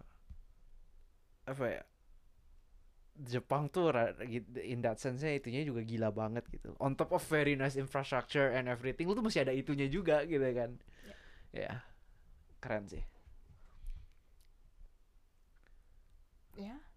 apa 1.49 1.65
ya 1.65 1.83
Jepang 3.21 3.69
tuh 3.69 3.93
gitu- 4.29 4.65
in 4.65 4.81
that 4.81 4.97
sense 4.97 5.21
nya 5.21 5.37
itunya 5.37 5.61
juga 5.61 5.85
gila 5.85 6.09
banget 6.09 6.41
gitu. 6.49 6.73
On 6.81 6.97
top 6.97 7.13
of 7.13 7.21
very 7.29 7.53
nice 7.53 7.77
infrastructure 7.77 8.49
and 8.57 8.65
everything 8.65 9.05
lu 9.05 9.13
tuh 9.13 9.21
masih 9.21 9.45
ada 9.45 9.53
itunya 9.53 9.93
juga 9.93 10.25
gitu 10.25 10.41
kan. 10.57 10.81
Ya. 11.53 11.85
Keren 12.65 12.89
sih. 12.89 13.05
Ya. 16.57 16.77
Eh, 16.77 16.90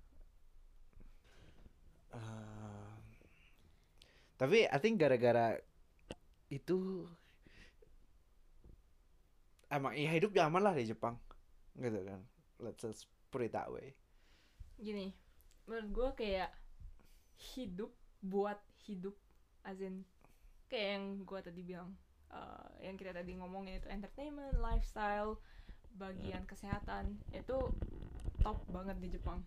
tapi 4.37 4.65
I 4.65 4.77
think 4.81 4.99
gara-gara 4.99 5.57
itu 6.49 7.07
emang 9.73 9.97
ya 9.97 10.09
hidup 10.13 10.33
nyaman 10.33 10.61
lah 10.61 10.73
di 10.77 10.85
Jepang 10.85 11.17
gitu 11.77 11.99
kan. 12.05 12.21
Let's 12.61 12.81
just 12.81 13.09
put 13.33 13.41
it 13.41 13.53
that 13.53 13.73
way. 13.73 13.97
Gini 14.77 15.13
menurut 15.63 15.87
gue 15.95 16.09
kayak 16.27 16.51
hidup 17.55 17.91
buat 18.23 18.59
hidup 18.83 19.15
as 19.63 19.79
in 19.79 20.03
kayak 20.67 20.99
yang 20.99 21.05
gue 21.23 21.39
tadi 21.39 21.61
bilang 21.63 21.95
eh, 22.31 22.87
yang 22.87 22.95
kita 22.99 23.15
tadi 23.15 23.35
ngomongin 23.39 23.79
itu 23.79 23.87
entertainment 23.87 24.59
lifestyle 24.59 25.39
bagian 25.95 26.43
kesehatan 26.49 27.15
itu 27.31 27.57
top 28.41 28.59
banget 28.73 28.97
di 28.99 29.13
Jepang. 29.13 29.45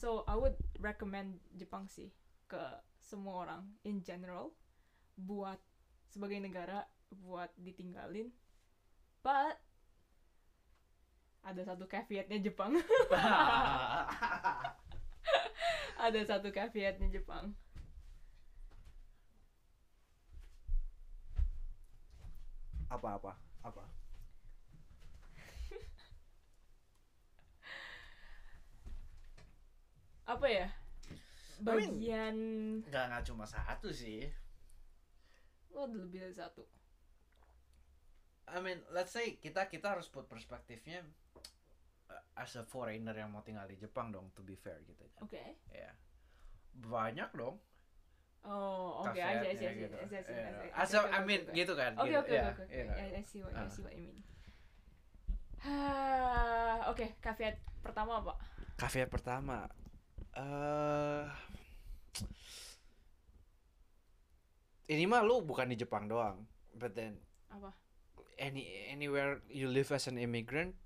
So 0.00 0.24
I 0.24 0.34
would 0.34 0.56
recommend 0.80 1.38
Jepang 1.54 1.86
sih 1.86 2.10
ke 2.48 2.60
semua 3.06 3.46
orang 3.46 3.62
in 3.86 4.02
general 4.02 4.50
buat 5.14 5.62
sebagai 6.10 6.42
negara 6.42 6.82
buat 7.22 7.54
ditinggalin. 7.54 8.34
But 9.22 9.62
ada 11.46 11.62
satu 11.62 11.86
caveatnya 11.86 12.42
Jepang. 12.42 12.74
Ada 15.96 16.20
satu 16.28 16.52
caveatnya 16.52 17.08
Jepang. 17.08 17.56
Apa-apa 22.92 23.32
apa? 23.64 23.82
Apa 30.26 30.46
ya 30.50 30.68
bagian 31.58 32.36
nggak 32.82 33.04
nggak 33.08 33.24
cuma 33.24 33.44
satu 33.44 33.88
sih 33.88 34.28
lo 35.72 35.84
ada 35.84 35.96
lebih 35.96 36.20
dari 36.20 36.34
satu 36.34 36.62
I 38.46 38.60
mean 38.60 38.78
let's 38.90 39.10
say 39.10 39.36
kita 39.36 39.66
kita 39.66 39.92
harus 39.92 40.06
put 40.06 40.24
perspektifnya 40.24 41.02
uh, 42.08 42.22
as 42.38 42.54
a 42.54 42.62
foreigner 42.62 43.12
yang 43.12 43.28
mau 43.28 43.40
tinggal 43.40 43.64
di 43.64 43.74
Jepang 43.74 44.08
dong 44.10 44.30
to 44.32 44.40
be 44.40 44.54
fair 44.54 44.78
gitu 44.84 45.02
oke 45.18 45.42
ya 45.70 45.90
banyak 46.76 47.30
dong 47.32 47.56
Oh, 48.46 49.02
oke, 49.02 49.18
Cafe 49.18 49.26
I 49.26 49.42
see, 49.42 49.50
I 49.50 49.54
see, 49.58 49.66
I 49.66 49.74
nya 49.74 49.74
see, 49.74 49.82
gitu. 49.82 49.96
I 49.98 50.06
see, 50.06 50.18
I 50.70 50.84
see, 50.86 50.94
Yeah. 51.02 51.10
I 51.10 51.18
mean 51.26 51.42
gitu 51.50 51.72
kan 51.74 51.98
Oke 51.98 52.14
gitu. 52.14 52.22
oke 52.22 52.30
Yeah, 52.30 52.54
oke 52.54 52.62
know. 52.70 52.94
I 53.18 53.22
see 53.26 53.40
what 53.42 53.50
I 53.50 53.58
Ah. 53.58 53.66
see 53.66 53.82
what 53.82 53.90
you 53.90 54.06
mean. 54.06 54.18
Oke, 56.94 57.18
caveat 57.18 57.58
pertama 57.82 58.22
apa? 58.22 58.38
Cafe 58.78 59.02
pertama 59.10 59.66
eh 60.36 61.24
ini 64.86 65.04
mah 65.04 65.24
lu 65.24 65.42
bukan 65.42 65.66
di 65.66 65.76
Jepang 65.76 66.06
doang 66.06 66.44
but 66.76 66.92
then 66.92 67.16
Apa? 67.48 67.72
any 68.36 68.86
anywhere 68.86 69.40
you 69.48 69.66
live 69.66 69.88
as 69.90 70.06
an 70.06 70.16
immigrant 70.16 70.76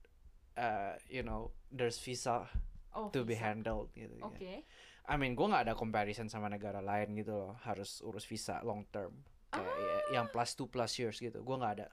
uh, 0.54 0.94
you 1.06 1.20
know 1.20 1.50
there's 1.68 1.98
visa 1.98 2.46
Oh, 2.90 3.06
to 3.14 3.22
be 3.22 3.38
visa. 3.38 3.46
handled 3.46 3.86
gitu 3.94 4.18
ya. 4.18 4.26
Oke. 4.26 4.66
I 5.06 5.14
mean 5.14 5.34
gue 5.34 5.46
nggak 5.46 5.62
ada 5.62 5.74
comparison 5.74 6.26
sama 6.26 6.50
negara 6.50 6.82
lain 6.82 7.14
gitu 7.14 7.30
loh 7.32 7.54
harus 7.62 8.02
urus 8.02 8.26
visa 8.26 8.58
long 8.62 8.82
term 8.90 9.14
kayak 9.50 9.66
ya- 9.78 10.06
yang 10.12 10.26
plus 10.26 10.54
two 10.54 10.66
plus 10.66 10.94
years 10.94 11.18
gitu 11.18 11.38
gue 11.38 11.56
nggak 11.56 11.74
ada 11.78 11.88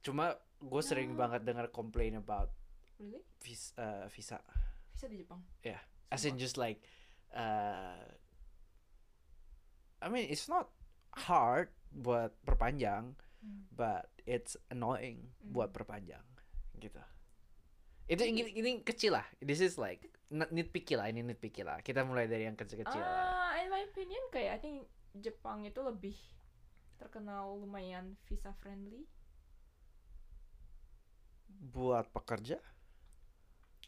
cuma 0.00 0.32
gue 0.58 0.80
sering 0.80 1.12
Ah. 1.12 1.28
banget 1.28 1.44
dengar 1.44 1.68
complain 1.68 2.16
about 2.16 2.52
Really? 2.96 3.20
vis- 3.40 3.76
uh, 3.76 4.08
visa 4.08 4.40
Visa 4.94 5.10
di 5.10 5.18
Jepang? 5.18 5.42
Yeah. 5.60 5.82
As 6.08 6.24
in 6.24 6.36
just 6.36 6.56
like 6.56 6.80
uh, 7.30 8.00
I 9.98 10.08
mean 10.08 10.26
it's 10.26 10.46
not 10.46 10.68
hard 11.14 11.70
buat 11.90 12.34
perpanjang 12.42 13.14
Hmm. 13.38 13.68
but 13.76 14.08
it's 14.24 14.56
annoying 14.72 15.28
Hmm. 15.44 15.52
buat 15.52 15.68
perpanjang 15.68 16.24
gitu 16.80 16.96
itu 18.08 18.24
ini, 18.24 18.40
ini 18.56 18.70
kecil 18.80 19.20
lah 19.20 19.24
this 19.36 19.60
is 19.60 19.76
like 19.76 20.00
nitpicky 20.32 20.96
lah 20.96 21.12
ini 21.12 21.20
nitpicky 21.20 21.60
lah 21.60 21.76
kita 21.84 22.08
mulai 22.08 22.24
dari 22.24 22.48
yang 22.48 22.56
kecil-kecil 22.56 22.96
lah 22.96 23.52
Ah, 23.52 23.60
in 23.60 23.68
my 23.68 23.84
opinion 23.84 24.24
kayak 24.32 24.56
I 24.56 24.60
think 24.60 24.76
Jepang 25.14 25.68
itu 25.68 25.76
lebih 25.78 26.16
terkenal 26.96 27.60
lumayan 27.60 28.16
visa 28.24 28.48
friendly. 28.56 29.04
buat 31.64 32.08
pekerja 32.10 32.60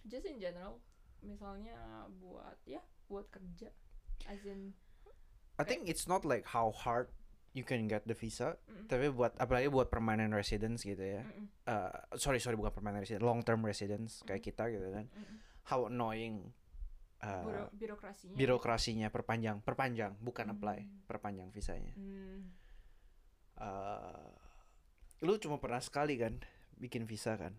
Just 0.04 0.28
in 0.28 0.38
general, 0.38 0.78
misalnya 1.26 1.74
buat 2.16 2.56
ya 2.64 2.80
buat 3.06 3.26
kerja, 3.28 3.68
as 4.24 4.40
in 4.42 4.72
I 5.56 5.64
think 5.64 5.86
it's 5.86 6.06
not 6.06 6.22
like 6.22 6.46
how 6.46 6.70
hard 6.70 7.10
you 7.50 7.64
can 7.64 7.88
get 7.88 8.04
the 8.04 8.12
visa 8.12 8.60
mm, 8.68 8.86
tapi 8.86 9.08
buat 9.08 9.32
apalagi 9.36 9.66
buat 9.66 9.88
permanent 9.88 10.30
residents 10.30 10.84
gitu 10.84 11.00
ya. 11.00 11.22
Mm, 11.24 11.34
mm, 11.34 11.46
Uh, 11.66 11.90
sorry 12.14 12.38
sorry 12.38 12.54
bukan 12.54 12.70
permanent 12.70 13.02
resident 13.02 13.26
long 13.26 13.42
term 13.42 13.60
residents 13.60 14.22
kayak 14.22 14.40
kita 14.40 14.70
gitu 14.70 14.86
kan. 14.88 15.10
Mm, 15.10 15.18
mm. 15.18 15.36
how 15.66 15.90
annoying 15.90 16.54
uh, 17.24 17.42
Biro- 17.42 17.72
birokrasinya. 17.74 18.36
birokrasinya 18.36 19.08
perpanjang 19.08 19.58
perpanjang 19.60 20.12
bukan 20.20 20.46
apply 20.52 20.78
Hmm. 20.84 21.02
perpanjang 21.08 21.48
visanya. 21.50 21.90
Hmm, 21.96 22.52
uh, 23.58 24.30
lu 25.24 25.40
cuma 25.40 25.56
pernah 25.56 25.80
sekali 25.80 26.20
kan 26.20 26.36
bikin 26.76 27.08
visa 27.08 27.34
kan 27.34 27.56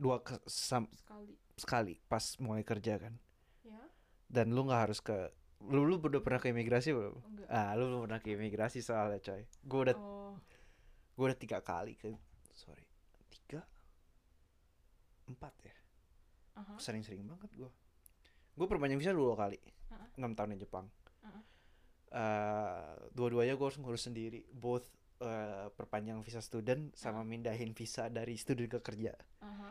dua 0.00 0.24
ke, 0.24 0.40
sam- 0.48 0.88
sekali. 0.96 1.36
sekali 1.60 1.94
pas 2.08 2.24
mulai 2.40 2.64
kerja 2.64 2.96
kan. 2.96 3.14
Ya, 3.60 3.84
dan 4.32 4.56
lu 4.56 4.64
nggak 4.64 4.88
harus 4.88 5.04
ke 5.04 5.28
lu 5.60 5.84
lu 5.84 6.00
udah 6.00 6.24
pernah 6.24 6.40
ke 6.40 6.48
imigrasi 6.48 6.96
belum? 6.96 7.20
Enggak. 7.20 7.48
ah 7.52 7.76
lu 7.76 7.84
belum 7.84 8.00
pernah 8.08 8.20
ke 8.24 8.32
imigrasi 8.32 8.80
soalnya 8.80 9.20
coy. 9.20 9.44
Gue 9.60 9.80
udah 9.84 9.96
Oh, 10.00 10.32
gue 11.20 11.24
udah 11.28 11.36
tiga 11.36 11.60
kali 11.60 12.00
ke 12.00 12.08
sorry 12.56 12.88
tiga 13.28 13.60
empat 15.28 15.52
ya. 15.62 15.76
Aha. 16.56 16.74
sering-sering 16.80 17.28
banget 17.28 17.52
gue 17.54 17.68
gue 18.56 18.66
perpanjang 18.66 18.96
visa 18.96 19.12
dua 19.12 19.36
kali. 19.36 19.60
Enam 20.16 20.32
tahun 20.32 20.56
di 20.56 20.64
Jepang. 20.64 20.88
Eh, 22.10 22.94
dua-duanya 23.14 23.54
gue 23.54 23.62
harus 23.62 23.78
ngurus 23.78 24.10
sendiri. 24.10 24.42
Both 24.50 24.90
eh, 25.22 25.70
perpanjang 25.70 26.18
visa 26.26 26.42
student 26.42 26.90
sama 26.96 27.22
mindahin 27.22 27.70
visa 27.70 28.10
dari 28.10 28.34
student 28.34 28.66
ke 28.66 28.80
kerja. 28.82 29.14
Aha. 29.44 29.70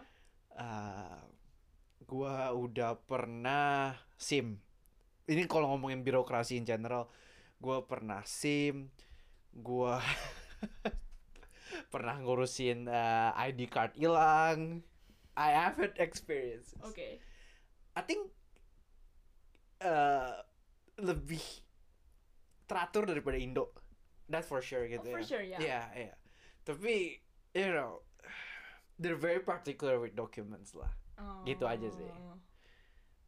Eh, 0.58 1.22
gue 2.10 2.34
udah 2.58 2.97
pernah 3.06 3.93
sim 4.18 4.58
ini 5.30 5.45
kalau 5.45 5.78
ngomongin 5.78 6.02
birokrasi 6.02 6.58
in 6.58 6.66
general 6.66 7.06
gue 7.62 7.78
pernah 7.86 8.26
sim 8.26 8.89
gue 9.54 9.93
pernah 11.93 12.18
ngurusin 12.18 12.89
eh, 12.89 13.30
ID 13.54 13.70
card 13.70 13.93
hilang 13.93 14.82
I 15.38 15.54
have 15.54 15.78
had 15.80 15.95
experience 16.02 16.74
Oke. 16.84 17.22
I 17.95 18.02
think 18.04 18.28
eh 19.80 20.36
lebih 21.00 21.41
teratur 22.68 23.08
daripada 23.08 23.39
Indo. 23.39 23.72
That's 24.28 24.45
for 24.45 24.60
sure 24.60 24.84
gitu 24.86 25.08
Oh, 25.08 25.16
for 25.16 25.24
ya. 25.24 25.26
sure, 25.26 25.43
ya. 25.47 25.58
Iya, 25.58 25.82
iya. 25.95 26.16
Tapi 26.68 27.18
you 27.56 27.72
know, 27.72 28.04
they're 29.00 29.18
very 29.18 29.39
particular 29.39 29.97
with 29.97 30.14
documents 30.14 30.76
lah. 30.76 30.91
Gitu 31.43 31.64
aja 31.64 31.88
sih. 31.88 32.06
Oh. 32.06 32.36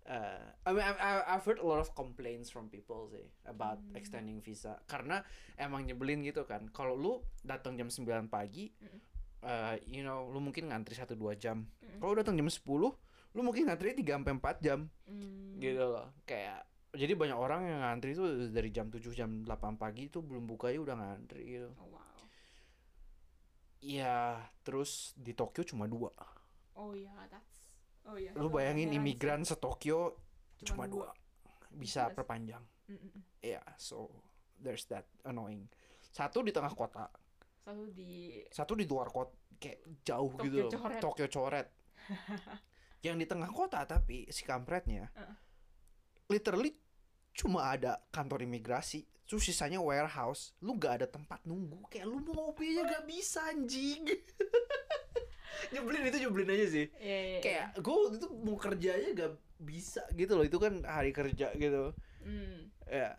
Uh, 0.02 0.44
I 0.66 0.70
mean, 0.74 0.82
I've, 0.82 0.98
I've- 0.98 1.46
heard 1.46 1.62
a 1.62 1.64
lot 1.64 1.78
of 1.78 1.94
complaints 1.94 2.50
from 2.50 2.68
people 2.68 3.06
sih 3.08 3.22
about 3.46 3.80
Hmm. 3.80 3.94
extending 3.94 4.42
visa 4.42 4.82
karena 4.86 5.22
emang 5.56 5.86
nyebelin 5.86 6.22
gitu 6.22 6.44
kan. 6.44 6.68
Kalau 6.70 6.94
lu 6.94 7.14
datang 7.40 7.78
jam 7.78 7.88
9 7.88 8.04
pagi, 8.28 8.74
Mm. 8.74 9.00
uh, 9.42 9.76
you 9.86 10.02
know, 10.02 10.26
lu 10.28 10.42
mungkin 10.42 10.68
ngantri 10.68 10.98
1-2 10.98 11.16
jam. 11.36 11.70
Mm. 11.80 12.02
Kalau 12.02 12.14
datang 12.14 12.34
jam 12.34 12.50
10, 12.50 12.98
lu 13.32 13.42
mungkin 13.42 13.70
ngantri 13.70 13.94
3 13.94 14.18
sampai 14.18 14.34
4 14.36 14.58
jam 14.60 14.80
Hmm. 15.06 15.56
gitu 15.58 15.80
loh 15.80 16.12
kayak 16.26 16.66
jadi 16.92 17.16
banyak 17.16 17.38
orang 17.38 17.64
yang 17.64 17.80
ngantri 17.80 18.12
tuh 18.12 18.28
dari 18.52 18.68
jam 18.68 18.92
7 18.92 19.16
jam 19.16 19.48
8 19.48 19.80
pagi 19.80 20.12
itu 20.12 20.20
belum 20.20 20.44
buka 20.44 20.68
ya 20.68 20.84
udah 20.84 21.00
ngantri 21.00 21.56
gitu 21.56 21.72
Oh, 21.80 21.88
wow. 21.88 22.01
Iya 23.82 24.38
terus 24.62 25.18
di 25.18 25.34
Tokyo 25.34 25.66
cuma 25.66 25.90
dua 25.90 26.14
Oh 26.78 26.94
ya, 26.94 27.12
that's. 27.28 27.74
Oh 28.06 28.18
ya. 28.18 28.30
lu 28.34 28.50
bayangin 28.50 28.94
imigran 28.94 29.42
se 29.42 29.58
Tokyo 29.58 30.18
cuma 30.62 30.86
Cuman 30.86 30.90
dua 30.90 31.08
bisa 31.72 32.06
Jelas. 32.06 32.16
perpanjang 32.16 32.64
Mm, 32.86 32.98
mm, 32.98 33.10
mm. 33.10 33.22
Iya 33.42 33.62
so 33.76 34.12
there's 34.58 34.84
that 34.86 35.08
annoying 35.24 35.66
satu 36.12 36.44
di 36.44 36.52
tengah 36.52 36.74
kota 36.74 37.08
Satu 37.62 37.88
di 37.90 38.42
satu 38.50 38.74
di 38.76 38.84
luar 38.84 39.08
kota 39.08 39.32
kayak 39.56 39.80
jauh 40.04 40.30
Tokyo 40.30 40.44
gitu 40.44 40.58
loh 40.68 40.72
coret. 40.76 41.00
Tokyo 41.00 41.28
coret 41.30 41.68
yang 43.06 43.18
di 43.18 43.26
tengah 43.26 43.50
kota 43.50 43.82
tapi 43.86 44.28
si 44.30 44.44
kampretnya 44.44 45.10
Heeh. 45.14 45.36
literally 46.28 46.74
cuma 47.34 47.70
ada 47.70 48.00
kantor 48.10 48.44
imigrasi 48.44 49.02
terus 49.24 49.42
sisanya 49.42 49.80
warehouse 49.80 50.52
lu 50.60 50.76
gak 50.76 51.00
ada 51.00 51.08
tempat 51.08 51.40
nunggu 51.42 51.88
kayak 51.88 52.04
lu 52.04 52.20
mau 52.22 52.52
ngopi 52.52 52.74
aja 52.74 52.84
gak 52.90 53.06
bisa 53.06 53.40
anjing 53.48 54.04
nyebelin 55.72 56.04
itu 56.06 56.18
nyebelin 56.20 56.50
aja 56.50 56.68
sih 56.70 56.86
Iya, 56.94 57.00
iya, 57.00 57.20
iya. 57.30 57.40
kayak 57.40 57.66
gue 57.78 57.94
waktu 57.96 58.16
itu 58.18 58.28
mau 58.38 58.58
kerja 58.58 58.90
aja 58.94 59.10
gak 59.14 59.32
bisa 59.58 60.02
gitu 60.12 60.34
loh 60.34 60.44
itu 60.44 60.58
kan 60.58 60.84
hari 60.84 61.12
kerja 61.12 61.54
gitu 61.54 61.96
Hmm. 62.22 62.70
ya 62.86 63.18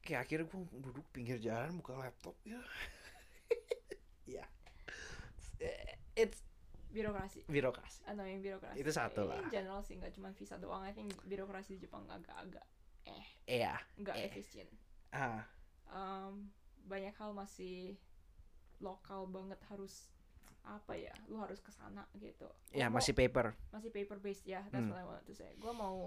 kayak 0.00 0.26
akhirnya 0.26 0.44
gue 0.44 0.58
duduk 0.80 1.06
pinggir 1.08 1.38
jalan 1.38 1.70
buka 1.76 1.94
laptop 1.94 2.34
ya 2.42 2.58
ya 4.34 4.42
it's 6.14 6.42
birokrasi. 6.90 7.46
birokrasi 7.46 8.02
Annoying 8.04 8.42
birokrasi. 8.42 8.76
Itu 8.76 8.90
satu 8.90 9.22
In 9.22 9.28
lah. 9.30 9.48
general 9.48 9.80
sih 9.80 9.94
nggak 9.94 10.12
cuma 10.12 10.28
visa 10.30 10.58
doang. 10.58 10.82
I 10.82 10.90
think 10.90 11.14
birokrasi 11.22 11.78
di 11.78 11.86
Jepang 11.86 12.04
agak-agak 12.04 12.66
eh. 13.04 13.24
Iya. 13.44 13.74
Nggak 13.96 14.16
Eh. 14.16 14.24
efisien. 14.26 14.68
ah. 15.10 15.44
Um, 15.86 16.48
banyak 16.82 17.12
hal 17.12 17.30
masih 17.32 18.00
lokal 18.78 19.26
banget 19.26 19.60
harus 19.68 20.08
apa 20.62 20.94
ya 20.94 21.10
lu 21.26 21.36
harus 21.36 21.58
ke 21.58 21.68
sana 21.68 22.06
gitu. 22.14 22.46
Ya 22.70 22.86
Gua 22.86 22.90
mau- 22.90 22.96
masih 22.98 23.12
paper. 23.12 23.52
masih 23.70 23.90
paper 23.90 24.18
based 24.18 24.46
ya. 24.46 24.62
That's 24.68 24.82
Hmm. 24.82 24.90
what 24.90 24.98
I 24.98 25.06
wanted 25.06 25.26
to 25.26 25.34
say. 25.34 25.52
Gue 25.56 25.70
mau 25.70 25.98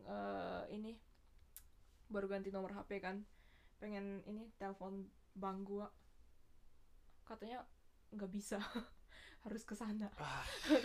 eh, 0.00 0.64
ini 0.70 0.96
baru 2.06 2.24
ganti 2.26 2.48
nomor 2.48 2.72
HP 2.72 2.96
kan. 2.98 3.24
Pengen 3.76 4.24
ini 4.24 4.48
telepon 4.56 5.04
bank 5.34 5.64
gue 5.64 5.86
katanya 7.24 7.60
nggak 8.10 8.30
bisa 8.30 8.56
harus 9.46 9.62
ke 9.62 9.74
sana. 9.74 10.10
Ah. 10.18 10.42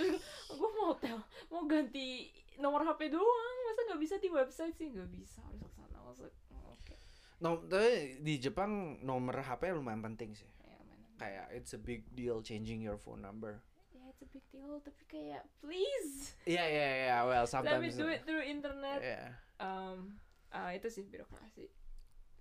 gue 0.59 0.69
mau 0.77 0.93
tel 0.99 1.19
mau 1.49 1.65
ganti 1.65 2.29
nomor 2.61 2.85
HP 2.85 3.09
doang. 3.09 3.57
Masa 3.65 3.79
nggak 3.89 4.01
bisa 4.01 4.15
di 4.21 4.29
website 4.29 4.75
sih? 4.77 4.93
Nggak 4.93 5.09
bisa 5.09 5.39
harus 5.45 5.61
ke 5.63 5.71
sana. 5.73 5.97
Masa 6.05 6.29
oke. 6.69 6.95
No 7.41 7.61
tapi 7.65 8.21
di 8.21 8.37
Jepang 8.37 9.01
nomor 9.01 9.41
HP 9.41 9.73
lumayan 9.73 10.05
penting 10.05 10.37
sih. 10.37 10.49
Ya 10.63 10.77
kayak 11.17 11.45
it's 11.55 11.73
a 11.73 11.81
big 11.81 12.05
deal 12.13 12.43
changing 12.45 12.83
your 12.83 12.99
phone 12.99 13.21
number. 13.21 13.61
Ya 13.93 14.03
it's 14.09 14.21
a 14.21 14.29
big 14.29 14.45
deal 14.53 14.77
tapi 14.85 15.03
kayak 15.09 15.43
please. 15.59 16.37
Iya 16.45 16.65
iya 16.69 16.89
iya 17.09 17.17
well 17.25 17.45
let 17.65 17.81
me 17.81 17.89
sometimes 17.89 17.95
do 17.97 18.07
it 18.07 18.21
through 18.23 18.45
internet. 18.45 18.99
Yeah. 19.01 19.27
um, 19.57 20.19
ah, 20.53 20.69
itu 20.75 20.91
sih 20.91 21.03
birokrasi. 21.07 21.71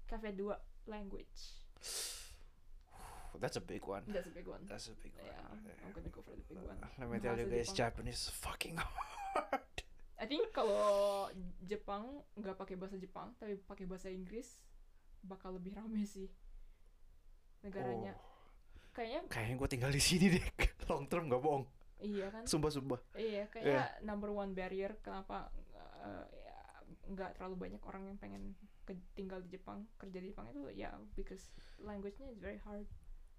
Cafe 0.07 0.37
2 0.37 0.53
language 0.91 1.63
that's 3.39 3.57
a 3.57 3.63
big 3.63 3.81
one 3.83 4.03
that's 4.07 4.27
a 4.27 4.35
big 4.35 4.45
one 4.45 4.61
that's 4.67 4.89
a 4.89 4.97
big 4.99 5.13
one 5.15 5.25
yeah 5.25 5.41
Yeah. 5.63 5.85
I'm 5.85 5.93
gonna 5.93 6.09
go 6.09 6.21
for 6.21 6.33
the 6.33 6.45
big 6.45 6.59
one 6.59 6.77
let 6.99 7.07
me 7.07 7.19
tell 7.19 7.35
you 7.35 7.47
guys. 7.47 7.71
Japanese 7.71 8.27
is 8.27 8.33
fucking 8.35 8.77
hard 8.83 9.77
I 10.17 10.27
think 10.27 10.51
kalau 10.51 11.27
Jepang 11.61 12.05
nggak 12.35 12.55
pakai 12.55 12.75
bahasa 12.75 12.95
Jepang 12.95 13.35
tapi 13.37 13.59
pakai 13.59 13.85
bahasa 13.85 14.07
Inggris 14.07 14.61
bakal 15.21 15.55
lebih 15.55 15.75
rame 15.75 16.03
sih 16.03 16.27
negaranya 17.63 18.15
Oh, 18.15 18.95
kayaknya 18.95 19.21
kayaknya 19.27 19.55
gue 19.57 19.69
tinggal 19.71 19.89
di 19.89 20.03
sini 20.03 20.27
deh. 20.29 20.45
Long 20.91 21.09
term 21.09 21.25
gak 21.27 21.41
bohong. 21.41 21.65
iya 21.99 22.29
kan 22.29 22.45
Sumpah 22.45 22.69
sumpah. 22.69 23.01
iya 23.15 23.47
kayak 23.49 24.03
number 24.03 24.29
one 24.29 24.53
barrier 24.53 24.99
kenapa 25.01 25.49
uh, 26.03 26.27
ya, 26.29 26.59
nggak 27.09 27.39
terlalu 27.39 27.57
banyak 27.57 27.83
orang 27.83 28.05
yang 28.05 28.19
pengen 28.19 28.43
ke- 28.83 28.99
tinggal 29.15 29.39
di 29.39 29.49
Jepang 29.49 29.87
kerja 29.97 30.19
di 30.19 30.29
Jepang 30.29 30.51
itu 30.51 30.67
ya 30.73 30.91
because 31.15 31.55
language-nya 31.79 32.29
is 32.29 32.37
very 32.37 32.59
hard 32.61 32.85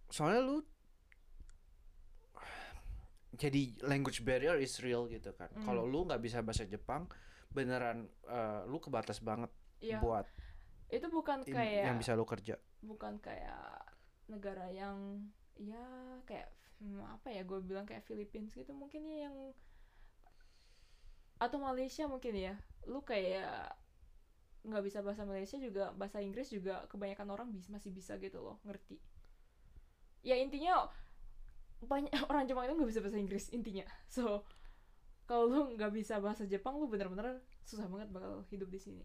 Soalnya 0.09 0.41
lu 0.43 0.57
jadi 3.33 3.73
language 3.85 4.21
barrier 4.21 4.57
is 4.61 4.77
real 4.83 5.09
gitu 5.09 5.33
kan. 5.33 5.49
Mm. 5.53 5.65
Kalau 5.65 5.83
lu 5.85 6.05
nggak 6.05 6.21
bisa 6.21 6.39
bahasa 6.45 6.65
Jepang, 6.65 7.09
beneran 7.53 8.09
eh, 8.25 8.61
lu 8.65 8.81
kebatas 8.81 9.21
banget 9.21 9.49
Iya, 9.83 9.99
buat 9.99 10.25
itu 10.93 11.07
bukan 11.09 11.41
kayak 11.43 11.89
yang 11.89 11.97
bisa 11.99 12.13
lu 12.13 12.23
kerja. 12.23 12.55
bukan 12.85 13.17
kayak 13.19 13.81
negara 14.29 14.69
yang 14.71 15.25
ya 15.57 15.81
kayak 16.27 16.53
hmm, 16.79 17.01
apa 17.03 17.33
ya 17.33 17.41
gue 17.43 17.59
bilang 17.65 17.83
kayak 17.83 18.05
Philippines 18.05 18.53
gitu 18.53 18.71
mungkin 18.71 19.03
ya 19.07 19.27
yang 19.29 19.35
atau 21.41 21.57
Malaysia 21.59 22.07
mungkin 22.07 22.35
ya 22.37 22.55
lu 22.87 23.03
kayak 23.03 23.73
nggak 24.63 24.83
bisa 24.83 25.03
bahasa 25.03 25.27
Malaysia 25.27 25.59
juga 25.59 25.91
bahasa 25.91 26.23
Inggris 26.23 26.47
juga 26.47 26.87
kebanyakan 26.87 27.27
orang 27.35 27.47
bis, 27.51 27.67
masih 27.67 27.91
bisa 27.91 28.15
gitu 28.21 28.39
loh 28.39 28.63
ngerti 28.63 28.95
ya 30.23 30.39
intinya 30.39 30.87
banyak 31.83 32.09
orang 32.31 32.47
Jepang 32.47 32.63
itu 32.65 32.73
nggak 32.73 32.89
bisa 32.89 33.01
bahasa 33.03 33.19
Inggris 33.19 33.45
intinya 33.51 33.83
so 34.07 34.47
kalau 35.23 35.47
lu 35.47 35.59
nggak 35.75 35.91
bisa 35.91 36.19
bahasa 36.19 36.43
Jepang 36.43 36.79
lu 36.79 36.87
bener-bener 36.87 37.43
susah 37.63 37.87
banget 37.87 38.07
bakal 38.11 38.43
hidup 38.49 38.67
di 38.67 38.79
sini 38.79 39.03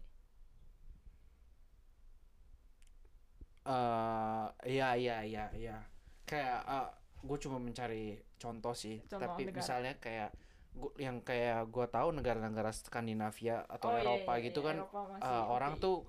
eh 3.69 4.45
iya 4.65 4.97
iya 4.97 5.17
iya 5.21 5.45
iya. 5.53 5.77
Kayak 6.25 6.89
gue 7.21 7.37
cuma 7.43 7.59
mencari 7.59 8.17
contoh 8.39 8.73
sih. 8.73 9.03
Contoh 9.05 9.19
Tapi 9.21 9.45
negara. 9.45 9.57
misalnya 9.61 9.93
kayak 9.99 10.29
gua, 10.73 10.91
yang 10.97 11.19
kayak 11.21 11.67
gue 11.69 11.85
tahu 11.85 12.09
negara-negara 12.15 12.71
Skandinavia 12.71 13.67
atau 13.67 13.91
Oh, 13.91 13.93
iya, 13.93 14.01
Eropa 14.01 14.31
iya, 14.39 14.45
gitu 14.49 14.59
iya, 14.63 14.67
kan 14.73 14.75
eh, 15.21 15.43
orang 15.45 15.73
tuh 15.77 16.07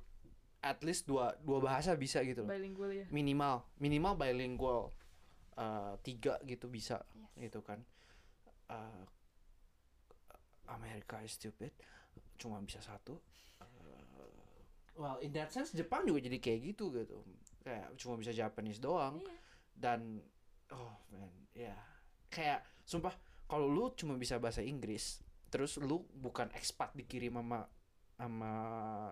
at 0.60 0.80
least 0.84 1.08
dua 1.08 1.32
dua 1.40 1.58
bahasa 1.60 1.96
bisa 1.96 2.20
gitu 2.20 2.44
loh. 2.44 2.52
bilingual 2.52 2.92
ya 2.92 3.04
Minimal 3.08 3.64
minimal 3.80 4.12
bilingual 4.14 4.92
Eh, 5.60 5.94
tiga 6.00 6.40
gitu 6.42 6.66
bisa 6.66 7.04
Yes. 7.12 7.32
gitu 7.44 7.60
kan. 7.60 7.84
Eh, 8.66 9.04
Amerika 10.66 11.20
is 11.20 11.36
stupid 11.36 11.74
cuma 12.36 12.56
bisa 12.60 12.80
satu. 12.80 13.20
Eh, 13.60 14.24
well 14.96 15.20
in 15.20 15.32
that 15.32 15.52
sense 15.52 15.70
Jepang 15.70 16.08
juga 16.08 16.24
jadi 16.24 16.40
kayak 16.40 16.60
gitu 16.72 16.88
gitu. 16.94 17.20
Kayak 17.60 17.92
cuma 17.94 18.16
bisa 18.16 18.32
Japanese 18.32 18.80
doang 18.80 19.20
Iya. 19.20 19.36
dan 19.76 20.00
oh 20.70 20.96
man 21.10 21.28
ya 21.52 21.76
kayak 22.28 22.64
sumpah 22.82 23.12
kalau 23.44 23.66
lu 23.66 23.92
cuma 23.92 24.14
bisa 24.14 24.38
bahasa 24.38 24.62
Inggris 24.62 25.20
terus 25.50 25.76
lu 25.76 26.06
bukan 26.14 26.48
ekspat 26.54 26.94
dikirim 26.94 27.36
sama 27.36 27.66
sama 28.16 28.52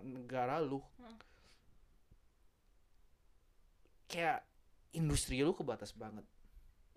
negara 0.01 0.63
lu 0.63 0.79
Hmm. 0.97 1.19
kayak 4.09 4.41
industri 4.95 5.43
lu 5.43 5.53
kebatas 5.53 5.93
banget 5.93 6.25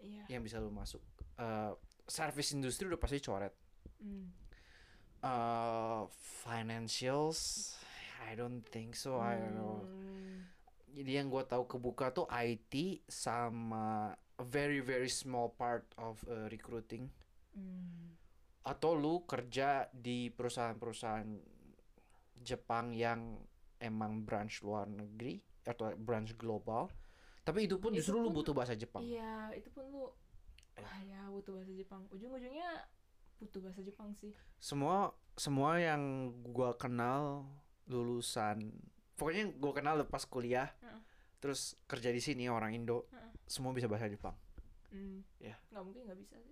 iya 0.01 0.25
yang 0.27 0.41
bisa 0.41 0.57
lu 0.57 0.69
masuk 0.69 1.01
Eh, 1.33 1.73
service 2.05 2.53
industri 2.53 2.85
udah 2.85 2.97
pasti 2.97 3.17
coret 3.17 3.53
Hmm. 3.97 4.29
Eh, 5.21 6.01
financials 6.43 7.71
I 8.25 8.33
don't 8.33 8.61
think 8.63 8.93
so 8.93 9.17
I 9.17 9.37
don't 9.37 9.53
know 9.53 9.81
Hmm. 9.81 10.45
jadi 10.91 11.21
yang 11.21 11.29
gua 11.29 11.45
tahu 11.45 11.65
kebuka 11.65 12.09
tuh 12.11 12.25
IT 12.27 13.01
sama 13.05 14.11
a 14.37 14.45
very 14.45 14.81
very 14.81 15.07
small 15.07 15.49
part 15.49 15.85
of 15.97 16.21
uh, 16.25 16.45
recruiting 16.47 17.09
Hmm. 17.53 18.15
atau 18.61 18.93
lu 18.93 19.25
kerja 19.25 19.89
di 19.89 20.29
perusahaan-perusahaan 20.29 21.29
Jepang 22.37 22.93
yang 22.93 23.37
emang 23.77 24.21
branch 24.21 24.61
luar 24.61 24.85
negeri 24.85 25.37
atau 25.61 25.93
branch 25.93 26.33
global 26.35 26.89
tapi 27.41 27.65
itu 27.65 27.75
pun 27.75 27.89
Itu 27.89 27.99
justru 27.99 28.15
lu 28.17 28.27
pun- 28.27 28.37
butuh 28.37 28.53
bahasa 28.53 28.73
Jepang 28.73 29.01
Iya, 29.01 29.49
itu 29.53 29.69
pun 29.69 29.85
lu 29.85 30.05
Eh. 30.71 30.81
ah 30.81 30.99
ya 31.01 31.21
butuh 31.27 31.51
bahasa 31.53 31.71
Jepang. 31.71 32.01
Ujung-ujungnya 32.09 32.69
butuh 33.37 33.59
bahasa 33.59 33.81
Jepang 33.81 34.13
sih. 34.13 34.31
semua 34.57 35.09
semua 35.33 35.75
yang 35.75 36.01
gua 36.45 36.73
kenal 36.75 37.49
lulusan 37.85 38.69
pokoknya 39.15 39.51
gua 39.53 39.73
kenal 39.73 39.95
lepas 39.97 40.23
kuliah 40.23 40.69
Heeh. 40.79 41.01
terus 41.37 41.59
kerja 41.85 42.09
di 42.09 42.19
sini 42.19 42.45
orang 42.45 42.73
Indo 42.73 43.09
Heeh. 43.09 43.31
semua 43.45 43.71
bisa 43.71 43.85
bahasa 43.85 44.05
Jepang 44.07 44.37
Hmm. 44.87 45.23
Ya. 45.37 45.55
Nggak 45.69 45.83
mungkin 45.83 46.01
nggak 46.03 46.19
bisa 46.19 46.35
sih. 46.37 46.51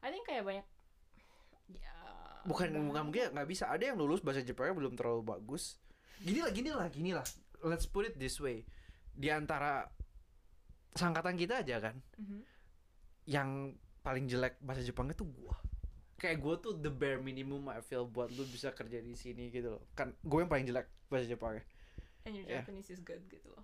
I 0.00 0.10
think 0.10 0.24
kayak 0.24 0.42
banyak 0.42 0.66
ya 1.72 1.94
bukan 2.42 2.66
bahan- 2.68 2.86
bukan 2.88 3.02
mungkin 3.04 3.22
nggak 3.30 3.46
bisa 3.46 3.68
ada 3.68 3.84
yang 3.84 3.94
lulus 3.94 4.18
bahasa 4.18 4.40
Jepangnya 4.40 4.74
belum 4.74 4.94
terlalu 4.94 5.22
bagus 5.24 5.78
gini 6.18 6.40
lah 6.40 6.50
gini 6.50 6.70
lah 6.70 6.88
gini 6.88 7.10
lah 7.12 7.22
let's 7.62 7.86
put 7.86 8.04
it 8.04 8.16
this 8.16 8.36
way 8.36 8.66
di 9.12 9.28
antara 9.28 9.86
sangkatan 10.92 11.34
kita 11.34 11.60
aja 11.60 11.76
kan. 11.80 11.96
Mhm. 12.16 12.40
yang 13.24 13.48
paling 14.00 14.26
jelek 14.26 14.58
bahasa 14.58 14.82
Jepangnya 14.82 15.14
tuh 15.14 15.28
gua. 15.28 15.54
Kayak 16.16 16.40
gua 16.40 16.54
tuh 16.56 16.74
the 16.74 16.88
bare 16.88 17.16
minimum 17.16 17.62
I 17.66 17.78
feel 17.80 18.04
buat 18.04 18.26
lu 18.28 18.42
bisa 18.44 18.70
kerja 18.70 18.98
di 18.98 19.14
sini 19.14 19.48
gitu 19.48 19.70
loh. 19.70 19.82
Kan 19.92 20.16
gue 20.18 20.38
yang 20.38 20.48
paling 20.48 20.66
jelek 20.66 20.88
bahasa 21.06 21.26
Jepangnya 21.26 21.62
And 22.20 22.34
your 22.34 22.44
Yeah. 22.44 22.60
Japanese 22.60 22.90
is 22.90 22.98
good 22.98 23.22
gitu 23.26 23.48
loh. 23.48 23.62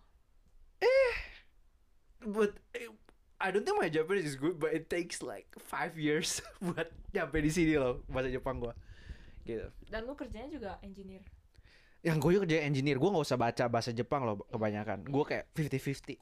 but 2.22 2.56
eh, 2.72 2.88
I 3.36 3.50
don't 3.50 3.62
think 3.62 3.76
my 3.76 3.88
Japanese 3.88 4.24
is 4.26 4.36
good 4.36 4.56
but 4.56 4.72
it 4.72 4.86
takes 4.86 5.20
like 5.20 5.46
five 5.58 5.94
years 5.94 6.40
buat 6.64 6.88
nyampe 7.10 7.36
di 7.38 7.50
sini 7.50 7.76
loh 7.76 8.00
bahasa 8.06 8.30
Jepang 8.30 8.58
gua. 8.58 8.72
Gitu. 9.42 9.66
Dan 9.86 10.04
lu 10.04 10.14
kerjanya 10.14 10.48
juga 10.48 10.70
engineer. 10.80 11.22
yang 12.02 12.16
gue 12.16 12.38
kerja 12.38 12.62
engineer. 12.62 12.96
Gue 12.96 13.10
nggak 13.10 13.24
usah 13.24 13.34
baca 13.36 13.64
bahasa 13.66 13.90
Jepang 13.90 14.22
loh 14.22 14.38
kebanyakan. 14.46 15.02
Gue 15.02 15.24
kayak 15.26 15.50
50-50 15.50 16.14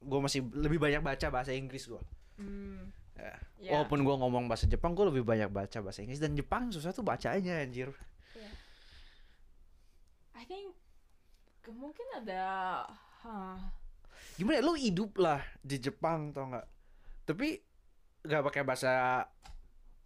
gue 0.00 0.20
masih 0.20 0.40
lebih 0.56 0.80
banyak 0.80 1.00
baca 1.00 1.26
bahasa 1.28 1.52
Inggris 1.52 1.86
gue 1.86 2.00
Hmm. 2.40 2.88
Ya. 3.20 3.36
Ya. 3.60 3.70
walaupun 3.76 4.00
gue 4.00 4.16
ngomong 4.16 4.48
bahasa 4.48 4.64
Jepang 4.64 4.96
gue 4.96 5.04
lebih 5.12 5.28
banyak 5.28 5.52
baca 5.52 5.78
bahasa 5.84 6.00
Inggris 6.00 6.24
dan 6.24 6.32
Jepang 6.32 6.72
susah 6.72 6.88
tuh 6.88 7.04
bacanya 7.04 7.60
anjir 7.60 7.92
ya. 8.32 8.50
I 10.40 10.48
think 10.48 10.72
mungkin 11.68 12.02
ada 12.16 12.42
hah, 13.22 13.60
gimana 14.34 14.58
ya, 14.58 14.64
lu 14.64 14.74
hidup 14.74 15.14
lah 15.20 15.44
di 15.60 15.76
Jepang 15.76 16.32
tau 16.32 16.48
nggak 16.48 16.66
tapi 17.28 17.60
nggak 18.24 18.42
pakai 18.48 18.62
bahasa 18.64 19.22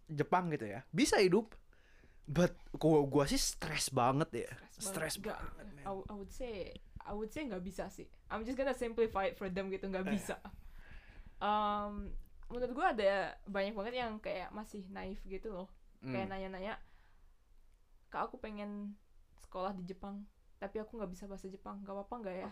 Jepang 0.05 0.51
gitu 0.53 0.67
ya 0.67 0.83
bisa 0.91 1.17
hidup 1.17 1.55
but 2.27 2.53
gua 2.75 3.01
gua 3.07 3.25
sih 3.25 3.39
stres 3.39 3.89
banget 3.89 4.45
ya 4.45 4.51
stres 4.75 5.17
Nggak, 5.17 5.39
banget 5.39 5.65
man. 5.71 5.85
I, 5.87 5.91
I 5.95 6.13
would 6.13 6.29
say 6.29 6.75
I 7.05 7.13
would 7.13 7.29
say 7.29 7.45
nggak 7.45 7.61
bisa 7.61 7.85
sih. 7.87 8.09
I'm 8.27 8.41
just 8.41 8.55
gonna 8.55 8.73
simplify 8.73 9.29
it 9.29 9.35
for 9.35 9.47
them 9.47 9.69
gitu 9.69 9.85
nggak 9.85 10.05
Eh. 10.05 10.11
bisa. 10.11 10.35
Um, 11.37 12.09
menurut 12.47 12.71
gua 12.71 12.87
ada 12.91 13.13
banyak 13.45 13.71
banget 13.71 13.93
yang 13.95 14.17
kayak 14.17 14.49
masih 14.49 14.81
naif 14.89 15.21
gitu 15.23 15.49
loh. 15.49 15.67
Kayak 16.01 16.25
Hmm. 16.25 16.31
nanya-nanya, 16.31 16.73
kak 18.07 18.25
aku 18.25 18.37
pengen 18.37 18.93
sekolah 19.39 19.71
di 19.71 19.83
Jepang, 19.83 20.25
tapi 20.55 20.77
aku 20.77 20.95
nggak 20.95 21.09
bisa 21.09 21.25
bahasa 21.25 21.45
Jepang, 21.45 21.81
nggak 21.81 21.93
apa-apa 21.93 22.15
nggak 22.19 22.37
ya? 22.39 22.51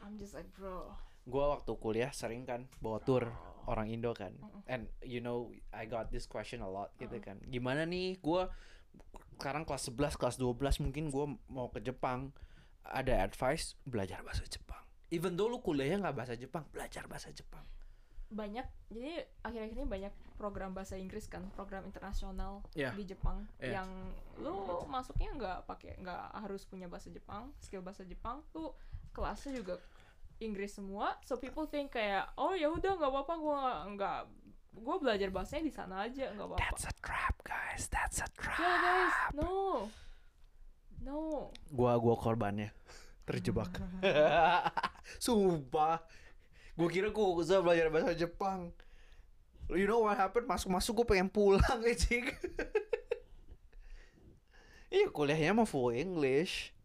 I'm 0.00 0.14
just 0.16 0.34
like 0.34 0.50
bro. 0.52 0.90
gua 1.22 1.54
waktu 1.54 1.70
kuliah 1.76 2.10
sering 2.10 2.42
kan 2.42 2.66
bawa 2.78 2.98
tour 2.98 3.30
Oh. 3.30 3.70
orang 3.70 3.86
Indo 3.86 4.10
kan 4.10 4.34
and 4.66 4.90
you 5.00 5.22
know 5.22 5.46
I 5.70 5.86
got 5.86 6.10
this 6.10 6.26
question 6.26 6.58
a 6.58 6.66
lot 6.66 6.90
gitu 6.98 7.14
kan 7.22 7.38
gimana 7.46 7.86
nih 7.86 8.18
gua 8.18 8.50
sekarang 9.38 9.62
kelas 9.62 9.86
11 9.86 10.18
kelas 10.18 10.34
12 10.36 10.82
mungkin 10.82 11.06
gua 11.08 11.30
mau 11.46 11.70
ke 11.70 11.78
Jepang 11.78 12.34
ada 12.84 13.22
advice 13.22 13.78
belajar 13.86 14.20
bahasa 14.26 14.42
Jepang 14.46 14.80
even 15.12 15.36
though 15.36 15.46
lu 15.46 15.60
kuliahnya 15.60 16.08
nggak 16.08 16.16
bahasa 16.16 16.34
Jepang 16.34 16.64
belajar 16.72 17.04
bahasa 17.06 17.30
Jepang 17.30 17.62
Banyak, 18.32 18.64
jadi 18.88 19.28
akhir-akhir 19.44 19.76
ini 19.76 19.84
banyak 19.84 20.12
program 20.40 20.72
bahasa 20.72 20.96
Inggris 20.96 21.28
kan, 21.28 21.44
program 21.52 21.84
internasional 21.84 22.64
Yeah. 22.72 22.96
di 22.96 23.04
Jepang 23.04 23.44
Yeah. 23.60 23.84
yang 23.84 23.88
lu 24.40 24.56
masuknya 24.88 25.36
nggak 25.36 25.58
pakai 25.68 26.00
nggak 26.00 26.40
harus 26.40 26.64
punya 26.64 26.88
bahasa 26.88 27.12
Jepang, 27.12 27.52
skill 27.60 27.84
bahasa 27.84 28.08
Jepang, 28.08 28.40
lu 28.56 28.72
kelasnya 29.12 29.60
juga 29.60 29.76
Inggris 30.40 30.72
semua, 30.72 31.20
so 31.28 31.36
people 31.36 31.68
think 31.68 31.92
kayak 31.92 32.32
oh 32.40 32.56
ya 32.56 32.72
udah 32.72 32.96
nggak 32.96 33.12
apa-apa 33.12 33.34
gua 33.36 33.60
nggak 33.92 34.20
gue 34.80 34.96
belajar 35.04 35.28
bahasanya 35.28 35.68
di 35.68 35.74
sana 35.76 35.94
aja 36.08 36.32
nggak 36.32 36.48
apa-apa. 36.48 36.64
that's 36.64 36.88
a 36.88 36.94
trap 37.04 37.36
guys 37.44 37.84
that's 37.92 38.24
a 38.24 38.28
trap 38.32 38.56
Yeah 38.56 38.76
guys, 38.80 39.16
no, 39.36 39.92
no. 41.02 41.50
gua 41.68 41.98
gua 41.98 42.14
korbannya. 42.16 42.70
Terjebak. 43.28 43.78
Sumpah. 45.24 46.02
Gua 46.74 46.88
kira 46.88 47.10
gua 47.10 47.38
bisa 47.38 47.60
belajar 47.62 47.90
bahasa 47.90 48.14
Jepang. 48.14 48.70
You 49.70 49.86
know 49.86 50.06
what 50.06 50.18
happened? 50.18 50.46
Masuk 50.46 50.70
masuk 50.74 50.92
gua 51.02 51.06
pengen 51.14 51.28
pulang 51.30 51.80
cik 52.02 52.34
iya 54.92 55.08
kuliahnya 55.08 55.56
mau 55.56 55.64
full 55.64 55.96
English. 55.96 56.76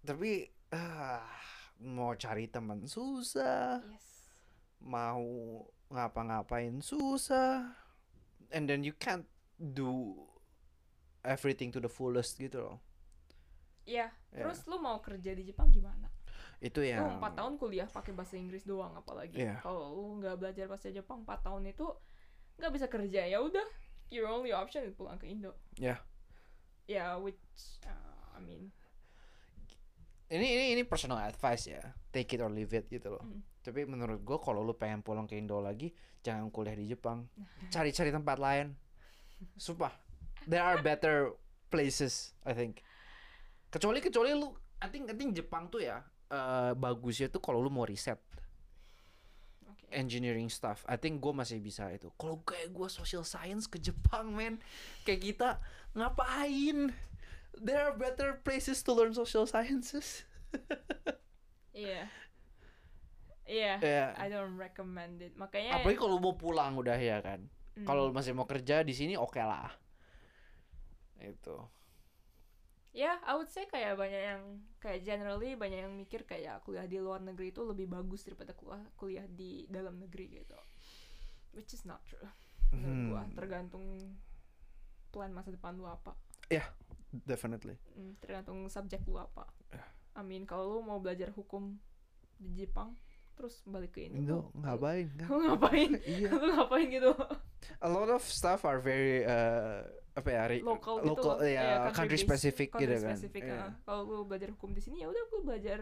Tapi 0.00 0.48
ah, 0.72 1.28
mau 1.84 2.16
cari 2.16 2.48
teman 2.48 2.88
susah. 2.88 3.84
Yes. 3.84 4.32
Mau 4.80 5.60
ngapa-ngapain 5.92 6.80
susah. 6.80 7.76
And 8.48 8.64
then 8.64 8.80
you 8.80 8.96
can't 8.96 9.28
do 9.60 10.16
everything 11.26 11.74
to 11.74 11.82
the 11.82 11.90
fullest 11.90 12.38
gitu 12.38 12.62
loh 12.62 12.78
Iya, 13.86 14.10
Ya. 14.34 14.42
terus 14.42 14.66
lu 14.66 14.76
mau 14.76 14.98
kerja 14.98 15.30
di 15.30 15.42
Jepang 15.42 15.70
gimana? 15.70 16.10
itu 16.56 16.80
Lu 16.80 16.88
yang 16.88 17.20
empat 17.20 17.36
tahun 17.36 17.60
kuliah 17.60 17.84
pakai 17.84 18.10
bahasa 18.10 18.34
Inggris 18.34 18.64
doang 18.64 18.90
apalagi. 18.92 19.38
Iya. 19.38 19.60
Kalau 19.60 19.92
lu 19.92 20.18
nggak 20.18 20.36
belajar 20.36 20.64
bahasa 20.66 20.88
Jepang 20.88 21.20
4 21.22 21.44
tahun 21.44 21.68
itu 21.68 21.84
nggak 22.56 22.72
bisa 22.72 22.86
kerja 22.88 23.22
ya 23.24 23.38
udah. 23.38 23.66
Your 24.08 24.26
only 24.26 24.50
option 24.50 24.82
is 24.82 24.96
pulang 24.96 25.20
ke 25.20 25.28
Indo. 25.28 25.52
Ya. 25.76 26.00
Ya, 26.86 27.20
which 27.20 27.36
uh, 27.84 27.92
I 28.32 28.40
mean, 28.40 28.72
ini 30.26 30.46
ini 30.48 30.64
ini 30.74 30.82
personal 30.82 31.20
advice 31.20 31.68
ya 31.68 31.82
take 32.10 32.34
it 32.34 32.40
or 32.40 32.50
leave 32.50 32.72
it 32.72 32.88
gitu 32.88 33.14
loh 33.14 33.22
Mm. 33.22 33.42
tapi 33.62 33.82
menurut 33.84 34.22
gue 34.22 34.38
kalau 34.38 34.62
lu 34.62 34.74
pengen 34.74 35.02
pulang 35.02 35.26
ke 35.26 35.34
Indo 35.34 35.58
lagi 35.58 35.90
jangan 36.20 36.50
kuliah 36.50 36.74
di 36.74 36.86
Jepang 36.86 37.26
cari-cari 37.74 38.10
tempat 38.10 38.38
lain 38.38 38.74
sumpah 39.54 39.92
there 40.46 40.62
are 40.62 40.78
better 40.80 41.34
places 41.68 42.34
I 42.42 42.54
think 42.54 42.82
kecuali 43.70 43.98
kecuali 44.00 44.30
lu 44.32 44.48
I 44.82 44.88
think 44.92 45.10
I 45.10 45.14
think 45.16 45.34
Jepang 45.36 45.68
tuh 45.72 45.82
ya 45.82 46.02
eh, 46.30 46.72
bagusnya 46.76 47.30
tuh 47.30 47.40
kalau 47.42 47.62
lu 47.62 47.70
mau 47.70 47.86
riset. 47.86 48.18
Oke. 49.66 49.86
engineering 49.90 50.50
stuff. 50.50 50.82
I 50.86 50.98
think 50.98 51.18
gue 51.22 51.30
masih 51.34 51.58
bisa 51.62 51.90
itu. 51.90 52.10
Kalau 52.18 52.42
kayak 52.42 52.70
gue 52.74 52.88
social 52.90 53.22
science 53.22 53.66
ke 53.70 53.78
Jepang 53.78 54.34
men 54.34 54.58
kayak 55.06 55.20
kita 55.22 55.50
ngapain? 55.94 56.94
There 57.56 57.80
are 57.80 57.96
better 57.96 58.36
places 58.44 58.84
to 58.84 58.92
learn 58.92 59.16
social 59.16 59.46
sciences. 59.48 60.26
Iya. 61.76 62.08
Iya. 63.44 63.74
ya 63.84 64.06
I 64.16 64.32
don't 64.32 64.56
recommend 64.56 65.20
it. 65.20 65.36
Makanya 65.36 65.76
apalagi 65.76 66.00
kalau 66.00 66.16
mau 66.16 66.34
pulang 66.40 66.72
udah 66.80 66.96
ya 66.96 67.20
kan? 67.20 67.44
Mm, 67.76 67.84
kalau 67.84 68.08
masih 68.08 68.32
mau 68.32 68.48
kerja 68.48 68.80
di 68.80 68.96
sini 68.96 69.12
oke 69.14 69.36
lah. 69.36 69.68
Itu 71.20 71.68
Ya, 72.96 73.20
I 73.22 73.36
would 73.36 73.52
say 73.52 73.68
kayak 73.68 74.00
banyak 74.00 74.22
yang 74.24 74.42
kayak 74.80 75.04
generally 75.04 75.52
banyak 75.52 75.84
yang 75.84 75.92
mikir 75.92 76.24
kayak 76.24 76.64
kuliah 76.64 76.88
di 76.88 76.96
luar 76.96 77.20
negeri 77.20 77.52
itu 77.52 77.60
lebih 77.60 77.84
bagus 77.86 78.24
daripada 78.24 78.56
kuliah 78.56 78.80
kuliah 78.96 79.26
di 79.28 79.68
dalam 79.68 80.00
negeri 80.00 80.40
gitu. 80.40 80.56
Which 81.52 81.76
is 81.76 81.84
not 81.84 82.00
true. 82.08 82.24
Menurut 82.72 83.00
gua 83.06 83.22
Hmm. 83.22 83.36
tergantung 83.36 83.84
plan 85.12 85.28
masa 85.30 85.52
depan 85.52 85.76
lu 85.76 85.84
apa. 85.84 86.16
definitely 87.24 87.76
Hmm, 87.92 88.16
tergantung 88.16 88.64
subjek 88.66 89.04
lu 89.04 89.16
apa. 89.16 89.44
Ya. 89.68 89.84
I 90.16 90.24
mean 90.24 90.44
kalau 90.44 90.76
lu 90.76 90.80
mau 90.80 90.96
belajar 90.96 91.32
hukum 91.32 91.76
di 92.36 92.52
Jepang 92.56 92.96
terus 93.36 93.60
balik 93.64 93.92
ke 93.92 94.08
Indo. 94.08 94.24
Lu- 94.24 94.48
ngapain 94.56 95.12
kan 95.14 95.28
Lu 95.32 95.36
ngapain? 95.44 96.00
iya 96.02 96.32
lu 96.32 96.48
ngapain 96.50 96.86
gitu? 96.88 97.12
a 97.80 97.88
lot 97.88 98.08
of 98.08 98.24
stuff 98.24 98.64
are 98.64 98.80
very 98.80 99.20
uh, 99.24 99.84
apa 100.16 100.28
ya 100.28 100.42
re- 100.46 100.64
Local 100.64 100.96
gitu 100.98 101.08
local 101.12 101.34
loh. 101.36 101.44
ya 101.44 101.60
Iya, 101.60 101.92
country 101.92 102.16
based- 102.16 102.24
specific 102.24 102.68
country 102.70 102.88
gitu 102.88 102.94
kan 102.98 103.14
specific, 103.14 103.42
Iya. 103.42 103.56
ah. 103.60 103.70
Kalau 103.82 104.00
lu 104.02 104.24
belajar 104.24 104.48
hukum 104.50 104.70
di 104.70 104.80
sini 104.80 104.96
ya 104.98 105.06
udah 105.06 105.22
lu 105.28 105.38
belajar 105.42 105.78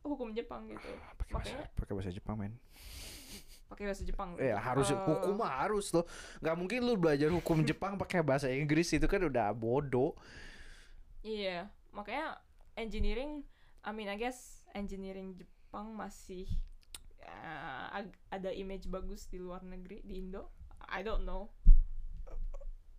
hukum 0.00 0.32
Jepang 0.32 0.64
gitu. 0.66 0.88
pakai 1.14 1.32
bahasa 1.34 1.56
pakai 1.74 1.92
bahasa 1.92 2.10
Jepang 2.10 2.36
men 2.36 2.54
Pakai 3.64 3.84
bahasa 3.84 4.02
Jepang. 4.02 4.36
ya 4.36 4.56
harus 4.56 4.88
Eh, 4.88 4.96
hukum 4.98 5.34
mah 5.36 5.52
harus 5.58 5.88
loh 5.90 6.04
nggak 6.38 6.54
mungkin 6.54 6.80
lu 6.80 6.94
belajar 6.94 7.28
hukum 7.28 7.60
Jepang 7.68 7.94
pakai 7.94 8.20
bahasa 8.20 8.48
Inggris 8.48 8.88
itu 8.90 9.04
kan 9.04 9.20
udah 9.20 9.52
bodoh 9.52 10.16
Iya, 11.20 11.66
makanya 11.90 12.36
engineering, 12.74 13.44
I 13.80 13.90
mean 13.90 14.06
I 14.06 14.16
guess 14.16 14.60
engineering 14.70 15.32
Jepang 15.34 15.92
masih 15.92 16.44
uh, 17.24 18.04
ada 18.28 18.50
image 18.52 18.84
bagus 18.86 19.24
di 19.24 19.36
luar 19.36 19.60
negeri 19.60 20.00
di 20.00 20.18
Indo. 20.18 20.52
I 20.84 21.00
don't 21.00 21.24
know. 21.24 21.48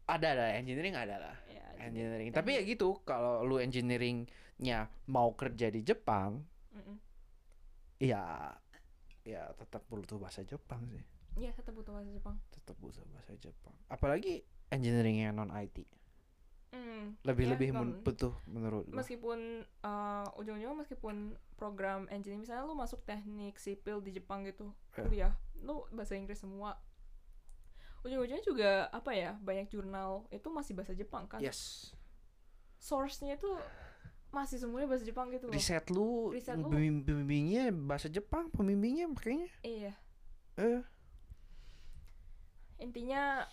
Ada 0.06 0.28
ada. 0.28 0.46
Engineering 0.54 0.94
ada 0.94 1.16
lah. 1.20 1.36
Ya, 1.48 1.66
engineering. 1.82 2.30
Tapi 2.32 2.56
ya 2.56 2.62
gitu 2.62 3.02
kalau 3.02 3.42
lu 3.42 3.58
engineeringnya 3.58 4.80
mau 5.06 5.34
kerja 5.34 5.68
di 5.68 5.82
Jepang 5.82 6.46
Mm-mm. 6.72 6.98
ya 7.98 8.52
ya 9.22 9.50
tetap 9.56 9.82
butuh 9.88 10.18
bahasa 10.18 10.42
Jepang 10.42 10.86
sih. 10.88 11.02
Iya, 11.36 11.52
tetap 11.52 11.76
butuh 11.76 11.92
bahasa 11.92 12.08
Jepang. 12.10 12.36
tetap 12.50 12.76
butuh 12.78 13.04
bahasa 13.12 13.36
Jepang. 13.36 13.76
Apalagi 13.88 14.42
engineering 14.70 15.20
yang 15.20 15.36
non 15.36 15.52
IT 15.52 15.84
lebih 17.24 17.46
ya, 17.46 17.52
lebih 17.56 17.68
non- 17.72 17.96
men- 17.96 18.04
butuh 18.04 18.34
menurut 18.46 18.86
meskipun 18.92 19.40
uh, 19.82 20.28
ujung-ujungnya 20.36 20.76
meskipun 20.76 21.16
program 21.56 22.06
engineering 22.10 22.44
misalnya 22.44 22.68
lu 22.68 22.76
masuk 22.76 23.02
teknik 23.04 23.56
sipil 23.56 24.00
di 24.00 24.12
Jepang 24.12 24.44
gitu 24.44 24.70
Ya. 24.94 25.04
kuliah 25.04 25.34
lu 25.60 25.88
bahasa 25.90 26.14
Inggris 26.14 26.38
semua 26.38 26.78
ujung-ujungnya 28.06 28.46
juga 28.46 28.70
apa 28.90 29.12
ya 29.12 29.34
banyak 29.42 29.66
jurnal 29.68 30.30
itu 30.30 30.46
masih 30.48 30.78
bahasa 30.78 30.94
Jepang 30.94 31.26
kan? 31.26 31.42
Yes. 31.42 31.90
Source-nya 32.78 33.34
itu 33.34 33.50
masih 34.30 34.62
semuanya 34.62 34.86
bahasa 34.86 35.02
Jepang 35.02 35.34
gitu 35.34 35.50
loh. 35.50 35.54
Riset 35.56 35.90
lu, 35.90 36.30
Riset 36.30 36.54
lu- 36.56 36.70
pembim- 36.70 37.02
pembimbingnya 37.02 37.74
bahasa 37.74 38.06
Jepang 38.06 38.48
pembimbingnya 38.50 39.10
makanya 39.10 39.50
iya. 39.64 39.94
Eh. 40.56 40.86
Intinya 42.78 43.48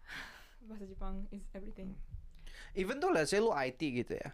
bahasa 0.66 0.86
Jepang 0.86 1.26
is 1.30 1.44
everything. 1.52 1.92
Even 2.72 2.98
tuh 2.98 3.10
let's 3.10 3.30
say 3.30 3.38
lu 3.38 3.50
IT 3.50 3.80
gitu 3.80 4.16
ya 4.16 4.30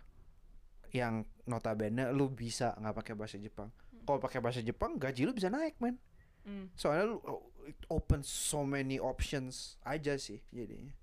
yang 0.95 1.27
notabene 1.45 2.09
lu 2.14 2.31
bisa 2.31 2.73
nggak 2.79 2.95
pakai 2.95 3.14
bahasa 3.17 3.37
Jepang. 3.37 3.73
Kalau 4.07 4.23
pakai 4.23 4.39
bahasa 4.39 4.62
Jepang 4.62 4.97
gaji 4.97 5.27
lu 5.27 5.35
bisa 5.35 5.51
naik 5.51 5.75
man 5.83 5.99
Hmm. 6.47 6.71
soalnya 6.79 7.11
lu 7.11 7.19
it 7.67 7.79
open 7.91 8.23
so 8.23 8.62
many 8.62 8.97
options 9.03 9.77
aja 9.83 10.14
sih 10.17 10.41
jadinya. 10.55 10.95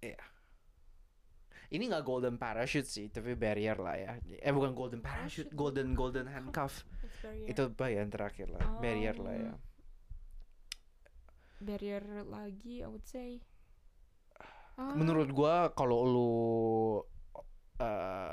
Iya. 0.00 0.22
Ini 1.70 1.86
nggak 1.86 2.02
golden 2.02 2.34
parachute 2.34 2.88
sih 2.88 3.06
tapi 3.14 3.38
barrier 3.38 3.78
lah 3.78 3.94
ya. 3.94 4.12
Eh 4.42 4.50
bukan 4.50 4.74
golden 4.74 4.98
parachute 5.04 5.50
Parachute. 5.50 5.58
golden 5.58 5.88
golden 5.94 6.26
handcuff. 6.26 6.82
Itu 7.46 7.70
bagian 7.74 8.10
terakhir 8.10 8.50
lah 8.50 8.80
barrier 8.82 9.14
lah 9.18 9.34
ya. 9.34 9.52
Um, 9.54 9.58
barrier 11.62 12.02
lagi 12.26 12.82
I 12.82 12.88
would 12.88 13.06
say. 13.06 13.38
Menurut 14.80 15.28
gua 15.30 15.70
kalau 15.76 16.08
lu 16.08 16.32
uh, 17.78 18.32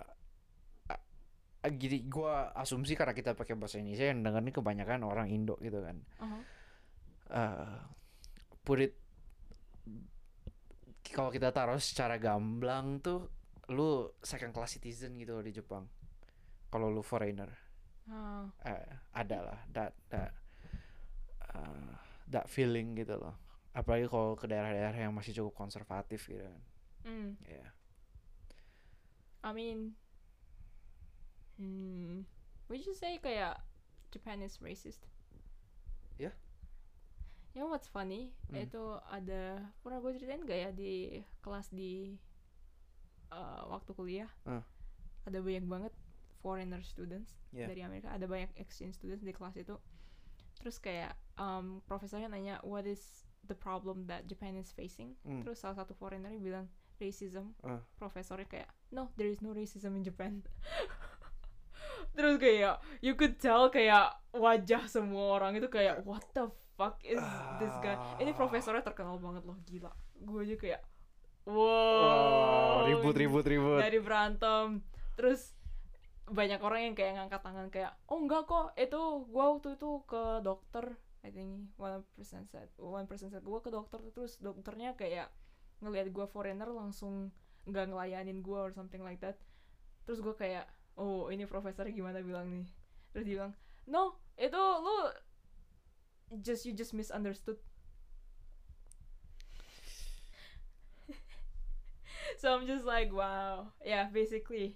gini 1.74 2.08
gua 2.08 2.52
asumsi 2.56 2.96
karena 2.96 3.12
kita 3.16 3.36
pakai 3.36 3.56
bahasa 3.60 3.80
Indonesia 3.82 4.08
yang 4.08 4.24
dengar 4.24 4.42
ini 4.44 4.52
kebanyakan 4.56 5.04
orang 5.04 5.28
Indo 5.32 5.60
gitu 5.60 5.84
kan. 5.84 5.98
Uh-huh. 6.22 6.42
eh 7.28 7.80
put 8.64 8.80
it 8.84 8.94
kalau 11.12 11.32
kita 11.32 11.52
taruh 11.56 11.80
secara 11.80 12.20
gamblang 12.20 13.00
tuh 13.00 13.32
lu 13.72 14.12
second 14.24 14.56
class 14.56 14.80
citizen 14.80 15.20
gitu 15.20 15.40
loh 15.40 15.44
di 15.44 15.52
Jepang. 15.52 15.88
Kalau 16.68 16.92
lu 16.92 17.04
foreigner. 17.04 17.52
Ah, 18.08 18.48
eh 18.64 18.88
ada 19.12 19.38
lah 19.52 19.60
that 19.76 19.92
that 20.08 20.32
uh, 21.52 21.92
that 22.32 22.48
feeling 22.48 22.96
gitu 22.96 23.20
loh. 23.20 23.36
Apalagi 23.76 24.08
kalau 24.08 24.40
ke 24.40 24.48
daerah-daerah 24.48 24.96
yang 24.96 25.14
masih 25.16 25.36
cukup 25.36 25.68
konservatif 25.68 26.32
gitu 26.32 26.44
kan. 26.44 26.64
Mm, 27.08 27.40
ya 27.48 27.68
I 29.48 29.52
mean 29.56 29.96
hmm, 31.58 32.24
would 32.70 32.82
you 32.86 32.94
say 32.94 33.18
kayak 33.22 33.58
Japan 34.14 34.42
is 34.42 34.58
racist 34.64 35.04
Ya. 36.18 36.34
You 37.54 37.62
know 37.62 37.70
what's 37.70 37.90
funny? 37.90 38.34
Hmm. 38.50 38.66
Itu 38.66 38.98
ada 39.10 39.62
pernah 39.82 40.02
gue 40.02 40.18
ceritain 40.18 40.42
gak 40.46 40.60
ya 40.60 40.70
di 40.74 41.22
kelas 41.42 41.70
di 41.70 42.18
uh, 43.30 43.70
waktu 43.70 43.94
kuliah? 43.94 44.30
Ah. 44.46 44.66
Ada 45.30 45.42
banyak 45.42 45.66
banget 45.66 45.94
foreigner 46.42 46.82
students 46.82 47.38
Ya. 47.54 47.66
dari 47.70 47.82
Amerika. 47.82 48.14
Ada 48.14 48.26
banyak 48.30 48.54
exchange 48.58 48.98
students 48.98 49.24
di 49.26 49.34
kelas 49.34 49.58
itu. 49.58 49.78
Terus 50.58 50.78
kayak 50.82 51.14
um, 51.38 51.80
profesornya 51.86 52.30
nanya 52.30 52.58
what 52.66 52.84
is 52.86 53.26
the 53.46 53.56
problem 53.56 54.10
that 54.10 54.26
Japan 54.26 54.58
is 54.58 54.74
facing? 54.74 55.14
Hmm. 55.22 55.46
Terus 55.46 55.62
salah 55.62 55.78
satu 55.82 55.94
foreigner 55.94 56.34
bilang 56.38 56.70
racism. 56.98 57.54
Ah. 57.62 57.82
Profesornya 57.98 58.50
kayak 58.50 58.70
no, 58.90 59.10
there 59.18 59.30
is 59.30 59.42
no 59.42 59.54
racism 59.54 59.98
in 59.98 60.04
Japan. 60.06 60.42
Terus 62.18 62.36
kayak 62.42 62.82
you 63.06 63.14
could 63.14 63.38
tell 63.38 63.70
kayak 63.70 64.18
wajah 64.34 64.90
semua 64.90 65.38
orang 65.38 65.54
itu 65.54 65.70
kayak 65.70 66.02
what 66.02 66.26
the 66.34 66.50
fuck 66.74 66.98
is 67.06 67.22
this 67.62 67.76
guy? 67.86 67.94
Ini 68.18 68.34
profesornya 68.34 68.82
terkenal 68.82 69.22
banget 69.22 69.46
loh 69.46 69.58
gila. 69.70 69.94
Gue 70.18 70.50
aja 70.50 70.58
kayak 70.58 70.82
wow. 71.46 72.90
ribut 72.90 73.14
ribut 73.14 73.46
ribut 73.46 73.80
Dari 73.86 74.02
berantem. 74.02 74.82
Terus 75.14 75.54
banyak 76.28 76.60
orang 76.60 76.92
yang 76.92 76.96
kayak 76.98 77.14
ngangkat 77.16 77.40
tangan 77.40 77.68
kayak 77.72 77.96
oh 78.12 78.20
enggak 78.20 78.44
kok 78.52 78.76
itu 78.76 79.02
gua 79.32 79.56
waktu 79.56 79.80
itu 79.80 80.04
ke 80.04 80.24
dokter 80.44 81.00
I 81.24 81.32
think 81.32 81.72
one 81.80 82.04
person 82.20 82.44
said 82.52 82.68
one 82.76 83.08
person 83.08 83.32
said 83.32 83.48
gua 83.48 83.64
ke 83.64 83.72
dokter 83.72 84.04
terus 84.12 84.36
dokternya 84.44 85.00
kayak 85.00 85.32
ngelihat 85.80 86.12
gua 86.12 86.28
foreigner 86.28 86.68
langsung 86.68 87.32
nggak 87.64 87.96
ngelayanin 87.96 88.44
gua 88.44 88.68
or 88.68 88.72
something 88.76 89.00
like 89.00 89.24
that 89.24 89.40
terus 90.08 90.24
gue 90.24 90.32
kayak 90.40 90.64
oh 90.98 91.30
ini 91.30 91.46
profesor 91.46 91.86
gimana 91.88 92.20
bilang 92.20 92.50
nih 92.50 92.66
terus 93.14 93.24
dia 93.24 93.36
bilang 93.38 93.54
no 93.86 94.04
itu 94.36 94.58
lu 94.58 94.98
just 96.42 96.66
you 96.66 96.74
just 96.74 96.92
misunderstood 96.92 97.56
so 102.42 102.54
I'm 102.54 102.68
just 102.68 102.86
like 102.86 103.10
wow 103.14 103.72
yeah 103.82 104.10
basically 104.12 104.76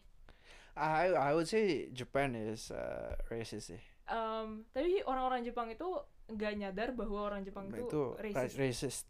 I 0.78 1.12
I 1.12 1.32
would 1.36 1.52
say 1.52 1.92
Japan 1.92 2.32
is 2.34 2.72
uh, 2.72 3.20
racist 3.28 3.76
sih. 3.76 3.82
um, 4.08 4.64
tapi 4.72 5.04
orang-orang 5.04 5.44
Jepang 5.44 5.68
itu 5.68 5.84
nggak 6.32 6.54
nyadar 6.56 6.90
bahwa 6.96 7.28
orang 7.28 7.44
Jepang 7.44 7.68
itu, 7.68 7.84
Itu 7.92 8.16
ra- 8.16 8.48
racist 8.48 8.56
racist. 8.56 9.08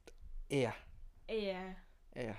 Iya, 0.49 0.73
iya 1.29 1.77
iya. 2.11 2.35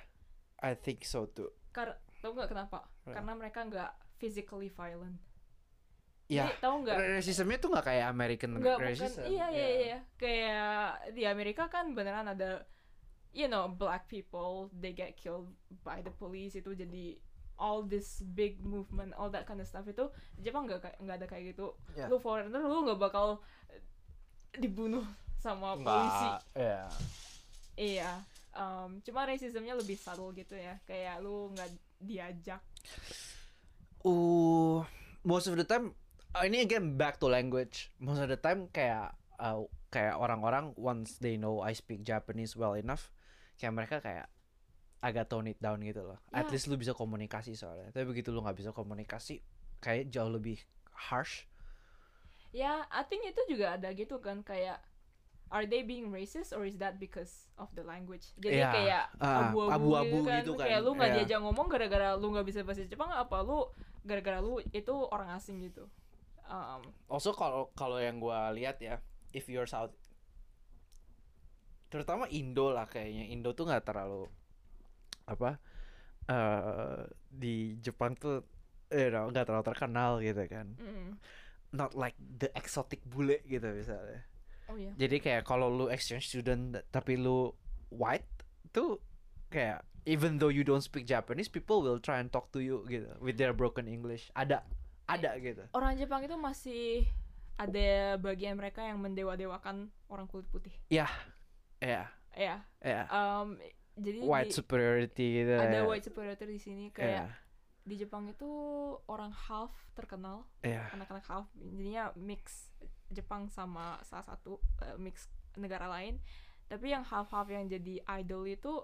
I 0.59 0.75
think 0.75 1.07
so 1.07 1.31
too. 1.31 1.55
karena 1.71 1.95
tau 2.19 2.35
nggak 2.35 2.51
kenapa 2.51 2.85
Kenapa? 3.03 3.15
karena 3.15 3.33
mereka 3.33 3.61
nggak 3.65 3.91
physically 4.23 4.71
violent. 4.71 5.19
Iya. 6.31 6.47
Jadi, 6.47 6.63
tahu 6.63 6.75
nggak? 6.87 6.97
Racismnya 7.19 7.59
tuh 7.59 7.69
nggak 7.75 7.87
kayak 7.91 8.07
American 8.15 8.51
bukan. 8.63 8.79
racism. 8.79 9.27
iya 9.27 9.47
iya 9.51 9.69
iya. 9.75 9.99
kayak 10.15 11.11
di 11.19 11.27
Amerika 11.27 11.67
kan 11.67 11.91
beneran 11.99 12.31
ada 12.31 12.63
you 13.35 13.51
know 13.51 13.67
black 13.67 14.07
people 14.07 14.71
they 14.71 14.95
get 14.95 15.19
killed 15.19 15.51
by 15.83 15.99
the 16.01 16.15
police 16.15 16.55
itu 16.55 16.71
jadi 16.73 17.19
all 17.59 17.83
this 17.83 18.23
big 18.33 18.63
movement 18.63 19.13
all 19.19 19.29
that 19.29 19.45
kind 19.45 19.59
of 19.59 19.67
stuff 19.67 19.85
itu 19.85 20.09
Jepang 20.39 20.71
nggak 20.71 21.03
nggak 21.03 21.17
ada 21.19 21.27
kayak 21.27 21.59
gitu. 21.59 21.75
Iya. 21.99 22.07
lu 22.07 22.23
foreigner 22.23 22.63
lu 22.63 22.87
nggak 22.87 23.01
bakal 23.03 23.43
dibunuh 24.55 25.05
sama 25.43 25.75
polisi. 25.75 26.29
iya. 26.55 26.83
iya 27.75 28.13
um, 28.57 29.01
cuma 29.05 29.27
racismnya 29.27 29.75
lebih 29.77 29.99
subtle 29.99 30.33
gitu 30.33 30.57
ya. 30.57 30.79
Kayak 30.89 31.21
lu 31.21 31.53
nggak 31.53 31.71
diajak 32.03 32.63
Uh, 34.03 34.83
most 35.23 35.47
of 35.47 35.55
the 35.55 35.63
time 35.63 35.95
uh, 36.35 36.43
ini 36.43 36.63
again 36.63 36.99
back 36.99 37.23
to 37.23 37.31
language. 37.31 37.91
Most 38.03 38.19
of 38.19 38.29
the 38.29 38.39
time 38.39 38.67
kayak 38.71 39.15
uh, 39.39 39.63
kayak 39.89 40.19
orang-orang 40.19 40.75
once 40.75 41.19
they 41.23 41.39
know 41.39 41.63
I 41.63 41.73
speak 41.73 42.03
Japanese 42.03 42.59
well 42.59 42.75
enough, 42.75 43.15
kayak 43.57 43.75
mereka 43.75 43.97
kayak 44.03 44.27
agak 45.03 45.27
tone 45.27 45.51
it 45.51 45.59
down 45.59 45.83
gitu 45.83 46.03
loh. 46.03 46.19
At 46.31 46.47
Ya. 46.47 46.53
least 46.55 46.67
lu 46.67 46.79
bisa 46.79 46.95
komunikasi 46.95 47.55
soalnya. 47.55 47.91
Tapi 47.91 48.07
begitu 48.07 48.31
lu 48.31 48.43
nggak 48.43 48.59
bisa 48.59 48.71
komunikasi, 48.71 49.43
kayak 49.79 50.11
jauh 50.11 50.31
lebih 50.31 50.63
harsh. 51.11 51.47
Ya, 52.53 52.85
I 52.93 53.03
think 53.09 53.25
itu 53.25 53.41
juga 53.49 53.75
ada 53.81 53.89
gitu 53.97 54.21
kan 54.21 54.45
kayak 54.45 54.79
are 55.53 55.69
they 55.69 55.85
being 55.85 56.09
racist 56.09 56.57
or 56.57 56.65
is 56.65 56.81
that 56.81 56.97
because 56.97 57.47
of 57.61 57.69
the 57.77 57.85
language? 57.85 58.33
Jadi 58.41 58.57
Iya, 58.59 58.73
kayak 58.73 59.05
ah, 59.21 59.53
abu-abu, 59.53 59.93
abu-abu 60.01 60.17
gitu, 60.25 60.27
kan. 60.27 60.41
gitu 60.41 60.53
kan, 60.57 60.67
Kayak 60.67 60.81
lu 60.81 60.91
nggak 60.97 61.11
iya. 61.13 61.17
diajak 61.21 61.41
ngomong 61.45 61.67
gara-gara 61.69 62.09
lu 62.17 62.27
nggak 62.33 62.47
bisa 62.49 62.61
bahasa 62.65 62.89
Jepang 62.89 63.13
apa 63.13 63.37
lu 63.45 63.69
gara-gara 64.03 64.41
lu 64.41 64.65
itu 64.73 64.95
orang 65.13 65.37
asing 65.37 65.61
gitu. 65.61 65.85
Um, 66.49 66.81
Also 67.07 67.37
kalau 67.37 67.69
kalau 67.77 68.01
yang 68.01 68.17
gua 68.17 68.49
lihat 68.51 68.81
ya, 68.81 68.99
if 69.37 69.45
you're 69.47 69.69
South 69.69 69.93
terutama 71.93 72.25
Indo 72.33 72.73
lah 72.73 72.89
kayaknya. 72.89 73.29
Indo 73.29 73.53
tuh 73.53 73.69
nggak 73.69 73.85
terlalu 73.85 74.25
apa 75.29 75.61
eh 76.27 77.05
di 77.29 77.77
Jepang 77.85 78.17
tuh 78.17 78.41
you 78.89 79.09
know, 79.13 79.29
nggak 79.29 79.45
terlalu 79.45 79.65
terkenal 79.69 80.13
gitu 80.25 80.43
kan. 80.49 80.73
mm, 80.81 81.21
Not 81.77 81.93
like 81.93 82.17
the 82.17 82.49
exotic 82.57 83.05
bule 83.05 83.37
gitu 83.45 83.69
misalnya. 83.73 84.25
Oh 84.73 84.79
ya. 84.81 84.93
Jadi 84.97 85.21
kayak 85.21 85.45
kalau 85.45 85.69
lu 85.69 85.87
exchange 85.93 86.33
student 86.33 86.81
tapi 86.89 87.21
lu 87.21 87.53
white 87.93 88.27
tuh 88.73 88.97
kayak 89.53 89.85
even 90.09 90.41
though 90.41 90.49
you 90.51 90.65
don't 90.65 90.83
speak 90.83 91.05
Japanese, 91.05 91.47
people 91.47 91.85
will 91.85 92.01
try 92.01 92.19
and 92.19 92.33
talk 92.33 92.49
to 92.51 92.59
you 92.59 92.83
gitu 92.89 93.13
with 93.21 93.37
their 93.37 93.53
broken 93.53 93.85
English. 93.85 94.33
Ada 94.33 94.65
ada 95.05 95.37
gitu. 95.37 95.63
Orang 95.77 96.01
Jepang 96.01 96.25
itu 96.25 96.35
masih 96.41 97.05
ada 97.61 98.17
bagian 98.17 98.57
mereka 98.57 98.81
yang 98.81 98.97
mendewa-dewakan 98.99 99.93
orang 100.09 100.25
kulit 100.27 100.49
putih. 100.49 100.73
Ya. 100.89 101.07
Ya. 101.79 102.09
Ya, 102.33 103.05
um, 103.13 103.61
jadi 104.01 104.25
white 104.25 104.49
di- 104.49 104.57
superiority 104.57 105.27
gitu. 105.45 105.53
ada 105.53 105.85
ya. 105.85 105.85
white 105.85 106.05
superiority 106.09 106.49
di 106.49 106.57
sini 106.57 106.85
kayak 106.89 107.29
Ya, 107.29 107.37
di 107.85 107.95
Jepang 108.01 108.25
itu 108.25 108.49
orang 109.05 109.37
half 109.37 109.69
terkenal 109.93 110.49
ya. 110.65 110.89
anak-anak 110.97 111.29
half 111.29 111.45
jadinya 111.61 112.09
mix 112.17 112.72
Jepang 113.13 113.47
sama 113.49 114.01
salah 114.03 114.25
satu 114.25 114.57
eh, 114.83 114.97
mix 114.97 115.29
negara 115.55 115.87
lain 115.87 116.17
tapi 116.67 116.89
yang 116.89 117.05
half 117.05 117.29
half 117.29 117.47
yang 117.47 117.69
jadi 117.69 118.01
idol 118.19 118.49
itu 118.49 118.81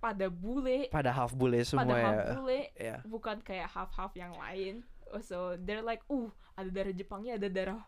pada 0.00 0.32
bule 0.32 0.88
Pada 0.88 1.12
half 1.12 1.36
bule 1.36 1.60
semua 1.60 1.84
pada 1.84 1.94
ya. 1.94 2.04
half 2.08 2.24
bule 2.34 2.60
Ya. 2.74 2.96
bukan 3.04 3.36
kayak 3.40 3.68
half 3.68 3.92
half 3.92 4.12
yang 4.16 4.32
lain 4.34 4.80
Oh, 5.10 5.18
so 5.18 5.58
they're 5.60 5.82
like 5.82 6.00
uh 6.06 6.30
ada 6.54 6.70
darah 6.70 6.94
Jepangnya 6.94 7.34
ada 7.34 7.50
darah 7.50 7.82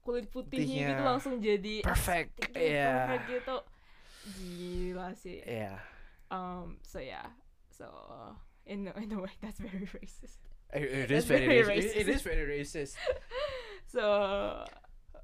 kulit 0.00 0.30
putihnya 0.30 0.94
gitu 0.94 1.02
langsung 1.04 1.34
jadi 1.36 1.82
Perfect. 1.84 2.38
estetik 2.38 2.54
gitu, 2.54 2.70
Iya. 2.72 2.88
perfect 2.88 3.24
gitu 3.28 3.56
gila 4.38 5.08
sih 5.12 5.38
Ya. 5.44 5.82
um 6.30 6.78
so 6.80 6.96
yeah 6.96 7.28
so 7.68 7.84
in 8.64 8.88
in 8.94 9.10
a 9.12 9.18
way 9.18 9.32
that's 9.40 9.60
very 9.60 9.84
racist 9.92 10.40
It, 10.68 10.84
it 10.84 11.08
That's 11.08 11.24
is 11.24 11.32
very, 11.32 11.48
very 11.48 11.64
racist. 11.64 11.96
It, 11.96 11.96
it 11.96 12.04
racist. 12.04 12.12
is 12.12 12.22
very 12.28 12.44
racist. 12.44 12.92
so 13.96 14.02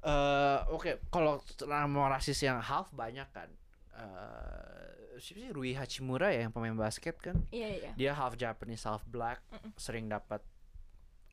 Eh, 0.05 0.59
oke, 0.69 1.01
kalau 1.09 1.41
nama 1.65 2.13
rasis 2.13 2.37
yang 2.39 2.61
half 2.61 2.93
banyak 2.93 3.25
kan. 3.33 3.49
Eh, 3.95 5.17
siapa 5.17 5.39
sih 5.39 5.49
Rui 5.49 5.73
Hachimura 5.73 6.29
ya 6.29 6.45
yang 6.45 6.53
pemain 6.53 6.75
basket 6.75 7.15
kan? 7.17 7.41
iya 7.49 7.71
iya 7.71 7.91
Dia 7.95 8.11
half 8.13 8.35
Japanese, 8.35 8.85
half 8.85 9.01
black. 9.07 9.41
Mm-mm. 9.49 9.71
Sering 9.75 10.05
dapat 10.05 10.43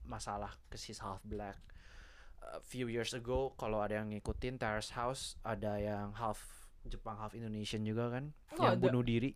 masalah 0.02 0.56
ke 0.66 0.78
sis 0.78 0.98
half 0.98 1.20
black. 1.22 1.58
A 2.42 2.58
few 2.60 2.88
years 2.88 3.12
ago 3.12 3.54
kalau 3.54 3.78
ada 3.78 3.98
yang 3.98 4.10
ngikutin 4.10 4.58
Terrace 4.58 4.90
House 4.90 5.38
ada 5.42 5.78
yang 5.78 6.10
half 6.12 6.42
Jepang 6.82 7.14
half 7.14 7.34
Indonesian 7.34 7.86
juga 7.86 8.10
kan 8.10 8.34
Oh, 8.58 8.66
yang 8.66 8.78
ada. 8.78 8.82
bunuh 8.82 9.02
diri. 9.02 9.30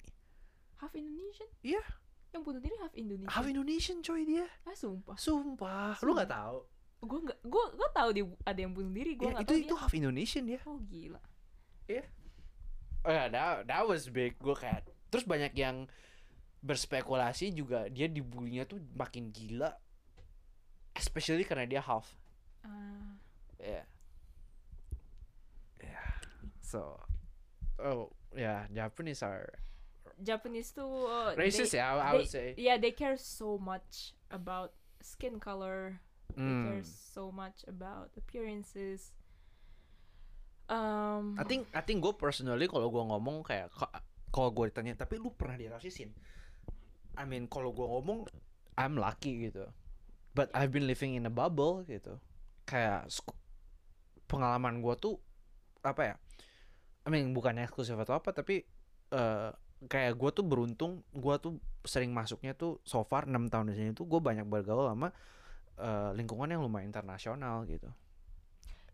half 0.76 0.90
Indonesian 0.92 1.46
Iya. 1.62 1.82
yang 2.32 2.42
bunuh 2.42 2.58
diri 2.58 2.74
half 2.78 2.90
Indonesian 2.92 3.30
Half 3.30 3.46
Indonesian 3.46 3.98
coy 4.00 4.22
dia. 4.22 4.46
ah 4.64 4.74
sumpah 4.74 5.14
Sumpah, 5.14 5.94
lu 6.02 6.14
nggak 6.14 6.30
tahu? 6.30 6.58
Gue 6.98 7.20
nggak 7.22 7.38
gue 7.44 7.64
gue 7.76 7.88
tahu 7.92 8.08
dia 8.10 8.24
ada 8.42 8.58
yang 8.58 8.72
bunuh 8.72 8.90
diri 8.90 9.12
gue 9.14 9.26
Ya, 9.26 9.32
nggak 9.36 9.44
itu 9.44 9.52
tahu 9.52 9.60
itu 9.60 9.68
dia 9.68 9.78
half 9.78 9.92
Indonesian 9.92 10.44
dia. 10.44 10.60
oh 10.64 10.78
gila 10.80 11.20
Oh 13.02 13.14
ya, 13.14 13.30
that, 13.30 13.70
that 13.70 13.86
was 13.86 14.10
big. 14.10 14.34
Gue 14.36 14.50
kayak 14.52 14.82
terus 15.06 15.22
banyak 15.22 15.54
yang 15.54 15.86
berspekulasi 16.58 17.54
juga 17.54 17.86
dia 17.86 18.10
dibulinya 18.10 18.66
tuh 18.66 18.82
makin 18.98 19.30
gila. 19.30 19.70
Especially 20.90 21.46
karena 21.46 21.62
dia 21.64 21.78
half. 21.78 22.10
Ah, 22.66 23.14
Yeah. 23.56 23.86
Yeah. 25.78 26.10
So 26.60 26.98
oh 27.78 28.10
yeah, 28.34 28.66
Japanese 28.68 29.22
are 29.22 29.46
Japanese 30.18 30.72
tuh 30.72 31.06
uh, 31.06 31.30
racist 31.36 31.72
they, 31.72 31.78
ya, 31.78 31.94
I, 31.94 31.94
I 31.94 32.02
they- 32.02 32.16
would 32.18 32.26
say. 32.26 32.46
yeah 32.58 32.76
they 32.80 32.90
care 32.90 33.14
so 33.14 33.54
much 33.54 34.16
about 34.32 34.72
skin 34.98 35.38
color 35.38 36.00
they 36.34 36.54
care 36.66 36.82
so 36.84 37.30
much 37.30 37.62
about 37.68 38.10
appearances. 38.18 39.14
Um 40.66 41.38
I 41.38 41.46
think 41.46 41.70
I 41.70 41.82
think 41.86 42.02
gue 42.02 42.14
personally 42.18 42.66
kalau 42.66 42.90
gue 42.90 42.98
ngomong 42.98 43.46
kayak 43.46 43.70
ka- 43.70 44.02
kalau 44.34 44.50
gue 44.50 44.74
ditanya 44.74 44.98
tapi 44.98 45.22
lu 45.22 45.30
pernah 45.30 45.54
dirasisin? 45.54 46.10
I 47.14 47.24
mean 47.24 47.46
kalau 47.46 47.70
gue 47.70 47.86
ngomong 47.86 48.26
I'm 48.74 48.98
lucky 48.98 49.46
gitu. 49.48 49.70
But 50.36 50.52
I've 50.52 50.74
been 50.74 50.90
living 50.90 51.16
in 51.16 51.24
a 51.24 51.32
bubble 51.32 51.86
gitu. 51.86 52.18
Kayak 52.66 53.08
pengalaman 54.26 54.82
gue 54.82 54.94
tuh 54.98 55.14
apa 55.86 56.02
ya? 56.02 56.14
I 57.06 57.08
mean 57.14 57.30
bukan 57.30 57.62
eksklusif 57.62 57.94
atau 57.94 58.18
apa 58.18 58.34
tapi 58.34 58.66
eh 59.14 59.50
kayak 59.86 60.18
gue 60.18 60.30
tuh 60.34 60.44
beruntung 60.44 61.04
gue 61.14 61.34
tuh 61.38 61.60
sering 61.86 62.10
masuknya 62.10 62.56
tuh 62.56 62.80
so 62.82 63.04
far 63.06 63.28
6 63.28 63.52
tahun 63.52 63.70
di 63.70 63.74
sini 63.76 63.90
tuh 63.92 64.08
gue 64.08 64.18
banyak 64.18 64.48
bergaul 64.48 64.88
sama 64.88 65.12
eh, 65.76 66.10
lingkungan 66.16 66.48
yang 66.52 66.62
lumayan 66.64 66.88
internasional 66.88 67.64
gitu. 67.68 67.88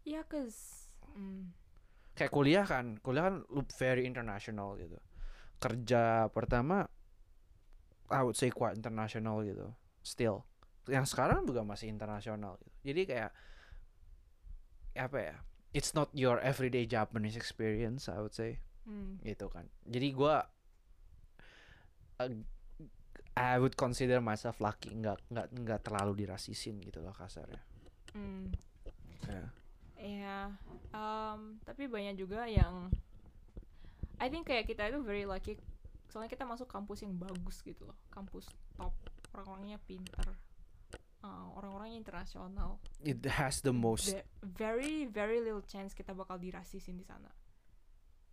Yeah 0.03 0.27
cause 0.27 0.91
mm, 1.15 1.55
kayak 2.19 2.33
kuliah 2.35 2.67
kan 2.67 2.99
kuliah 2.99 3.31
kan 3.31 3.47
very 3.79 4.05
international 4.05 4.75
gitu. 4.79 4.99
Kerja 5.63 6.27
pertama 6.35 6.91
I 8.13 8.21
would 8.27 8.37
say 8.37 8.51
quite 8.51 8.75
international 8.75 9.47
gitu 9.47 9.71
still. 10.03 10.45
Yang 10.91 11.15
sekarang 11.15 11.47
juga 11.47 11.63
masih 11.63 11.89
internasional 11.89 12.59
gitu. 12.59 12.73
Jadi 12.83 13.03
kayak 13.07 13.31
apa 14.93 15.19
ya 15.19 15.37
it's 15.73 15.97
not 15.97 16.13
your 16.13 16.37
everyday 16.43 16.85
Japanese 16.85 17.39
experience 17.39 18.11
I 18.11 18.19
would 18.19 18.35
say. 18.35 18.59
Mm, 18.83 19.23
gitu 19.23 19.47
kan. 19.47 19.71
Jadi 19.87 20.11
gua 20.11 20.43
uh, 22.19 22.33
I 23.33 23.57
would 23.57 23.77
consider 23.77 24.21
myself 24.21 24.61
lucky 24.61 24.93
nggak 24.93 25.19
nggak 25.33 25.47
nggak 25.53 25.81
terlalu 25.85 26.25
dirasisin 26.27 26.81
gitu 26.85 27.01
loh 27.01 27.15
kasarnya 27.17 27.61
mm. 28.17 28.47
Ya. 29.23 29.47
Ya, 30.03 30.39
um, 30.91 31.63
tapi 31.63 31.87
banyak 31.87 32.19
juga 32.19 32.43
yang 32.51 32.91
I 34.19 34.27
think 34.27 34.51
kayak 34.51 34.67
kita 34.67 34.91
itu 34.91 34.99
very 34.99 35.23
lucky 35.23 35.55
soalnya 36.11 36.27
kita 36.27 36.43
masuk 36.43 36.67
kampus 36.67 37.07
yang 37.07 37.15
bagus 37.17 37.63
gitu 37.63 37.87
loh, 37.87 37.97
kampus 38.11 38.51
top, 38.77 38.93
orang-orangnya 39.33 39.79
pinter. 39.87 40.27
uh, 41.23 41.47
orang-orang 41.57 41.95
yang 41.95 42.03
internasional 42.03 42.83
It 43.01 43.23
has 43.25 43.63
the 43.63 43.71
most. 43.71 44.11
Ve- 44.13 44.27
very 44.43 45.07
very 45.07 45.39
little 45.39 45.63
chance 45.63 45.95
kita 45.95 46.13
bakal 46.13 46.37
dirasisin 46.43 46.99
di 46.99 47.07
sana 47.07 47.31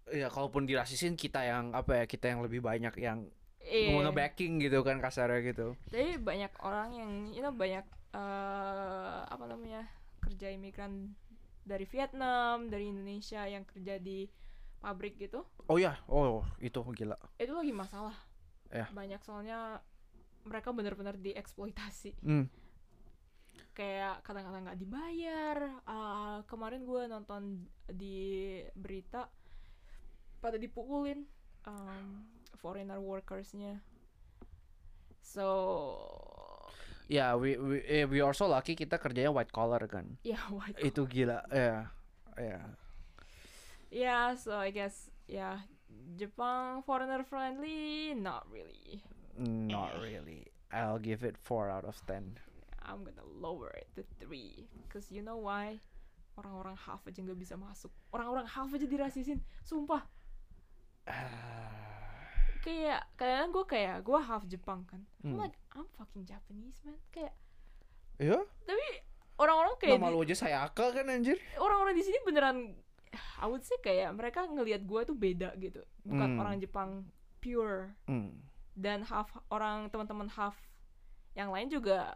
Ya 0.10 0.26
kalaupun 0.34 0.66
dirasisin 0.66 1.14
kita 1.14 1.46
yang 1.46 1.70
apa 1.78 2.02
ya 2.02 2.06
kita 2.10 2.34
yang 2.34 2.42
lebih 2.42 2.66
banyak 2.66 2.98
yang 2.98 3.30
Iya. 3.62 3.92
mau 3.92 4.02
nge-backing 4.04 4.58
gitu 4.60 4.82
kan 4.82 4.98
kasarnya 4.98 5.44
gitu. 5.44 5.76
tapi 5.86 6.16
banyak 6.16 6.50
orang 6.60 6.90
yang 6.92 7.12
you 7.30 7.40
know 7.40 7.52
banyak 7.52 7.84
eh 8.10 9.20
apa 9.24 9.46
namanya 9.46 9.86
kerja 10.20 10.50
imigran 10.50 11.14
dari 11.62 11.86
Vietnam 11.86 12.66
dari 12.66 12.88
Indonesia 12.88 13.46
yang 13.46 13.62
kerja 13.64 13.98
di 13.98 14.26
pabrik 14.80 15.16
gitu 15.18 15.46
Oh 15.68 15.78
ya, 15.78 16.00
oh 16.08 16.42
itu 16.58 16.80
gila. 16.94 17.14
itu 17.36 17.52
lagi 17.52 17.70
masalah 17.70 18.16
Ya. 18.70 18.86
banyak 18.90 19.20
soalnya 19.20 19.82
mereka 20.42 20.70
benar-benar 20.70 21.18
dieksploitasi 21.18 22.16
Hmm. 22.22 22.48
kayak 23.72 24.24
kadang-kadang 24.24 24.66
nggak 24.66 24.80
dibayar 24.80 25.58
Ah, 25.84 26.42
kemarin 26.46 26.84
gue 26.84 27.04
nonton 27.06 27.66
di 27.88 28.18
berita 28.74 29.30
pada 30.40 30.56
dipukulin 30.56 31.26
um, 31.66 32.24
foreigner 32.60 33.00
workersnya 33.00 33.80
so 35.24 35.48
Ya, 37.10 37.34
we 37.34 37.58
we 37.58 37.82
eh, 37.90 38.06
we 38.06 38.22
also 38.22 38.46
lucky 38.46 38.78
kita 38.78 39.02
kerjanya 39.02 39.34
white 39.34 39.50
collar 39.50 39.82
kan. 39.90 40.22
ya 40.22 40.38
white 40.54 40.78
Itu 40.78 41.10
gila. 41.10 41.42
Ya. 41.50 41.90
Ya. 42.38 42.62
Yeah, 43.90 44.38
so 44.38 44.54
I 44.54 44.70
guess 44.70 45.10
yeah, 45.26 45.66
Jepang 46.22 46.86
foreigner 46.86 47.26
friendly, 47.26 48.14
not 48.14 48.46
really. 48.54 49.02
Not 49.42 49.98
really. 49.98 50.54
I'll 50.70 51.02
give 51.02 51.26
it 51.26 51.34
4 51.34 51.74
out 51.74 51.82
of 51.90 51.98
10. 52.06 52.38
I'm 52.86 53.02
gonna 53.02 53.26
lower 53.26 53.74
it 53.74 53.90
to 53.98 54.06
three, 54.22 54.70
cause 54.94 55.10
you 55.10 55.26
know 55.26 55.42
why? 55.42 55.82
Orang-orang 56.38 56.78
half 56.78 57.02
aja 57.10 57.26
nggak 57.26 57.42
bisa 57.42 57.58
masuk. 57.58 57.90
Orang-orang 58.14 58.46
half 58.46 58.70
aja 58.70 58.86
dirasisin, 58.86 59.42
sumpah. 59.66 60.06
Kayak 62.60 63.08
kadang 63.16 63.50
gue 63.50 63.66
kayak 63.66 64.02
gue 64.02 64.20
half 64.20 64.44
Jepang 64.46 64.84
kan. 64.84 65.02
I'm 65.20 65.34
Hmm. 65.34 65.40
like 65.40 65.56
I'm 65.72 65.88
fucking 65.92 66.24
Japanese 66.24 66.80
man. 66.82 67.00
Kayak 67.10 67.34
Ya, 68.16 68.36
tapi 68.62 68.84
orang-orang 69.36 69.80
kayak 69.80 69.96
nama 69.96 70.08
di- 70.08 70.14
lu 70.14 70.22
aja 70.22 70.36
Sayaka 70.38 70.92
kan 70.92 71.08
anjir. 71.08 71.40
orang-orang 71.58 71.96
di 71.96 72.04
sini 72.04 72.20
beneran 72.22 72.76
I 73.40 73.46
would 73.46 73.64
say 73.64 73.80
kayak 73.80 74.12
mereka 74.12 74.44
ngelihat 74.46 74.84
gue 74.84 75.02
tuh 75.04 75.16
beda 75.16 75.56
gitu. 75.56 75.80
Bukan 76.04 76.30
Hmm. 76.30 76.40
orang 76.40 76.56
Jepang 76.58 77.08
pure. 77.38 77.96
Hmm. 78.06 78.44
dan 78.72 79.04
half 79.04 79.28
orang 79.50 79.88
teman-teman 79.88 80.28
half 80.30 80.56
yang 81.34 81.50
lain 81.50 81.68
juga 81.68 82.16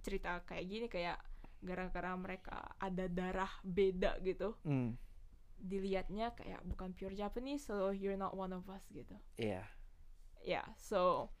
cerita 0.00 0.40
kayak 0.42 0.64
gini 0.64 0.86
kayak 0.86 1.20
gara-gara 1.60 2.08
mereka 2.14 2.56
ada 2.78 3.04
darah 3.06 3.52
beda 3.60 4.16
gitu 4.20 4.56
Hmm. 4.62 4.96
Dilihatnya 5.64 6.36
kayak 6.36 6.60
bukan 6.68 6.92
pure 6.92 7.16
Japanese 7.16 7.64
so 7.64 7.88
you're 7.88 8.20
not 8.20 8.36
one 8.36 8.52
of 8.52 8.68
us 8.68 8.84
gitu 8.92 9.16
Iya. 9.40 9.64
ya 10.44 10.60
so 10.76 11.32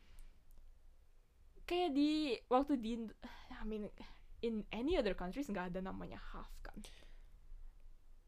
kayak 1.68 1.92
di 1.92 2.40
waktu 2.48 2.80
di 2.80 2.92
I 3.52 3.64
mean 3.68 3.92
in 4.40 4.64
any 4.72 4.96
other 4.96 5.12
countries 5.12 5.48
nggak 5.48 5.76
ada 5.76 5.80
namanya 5.84 6.20
half 6.32 6.48
kan 6.64 6.76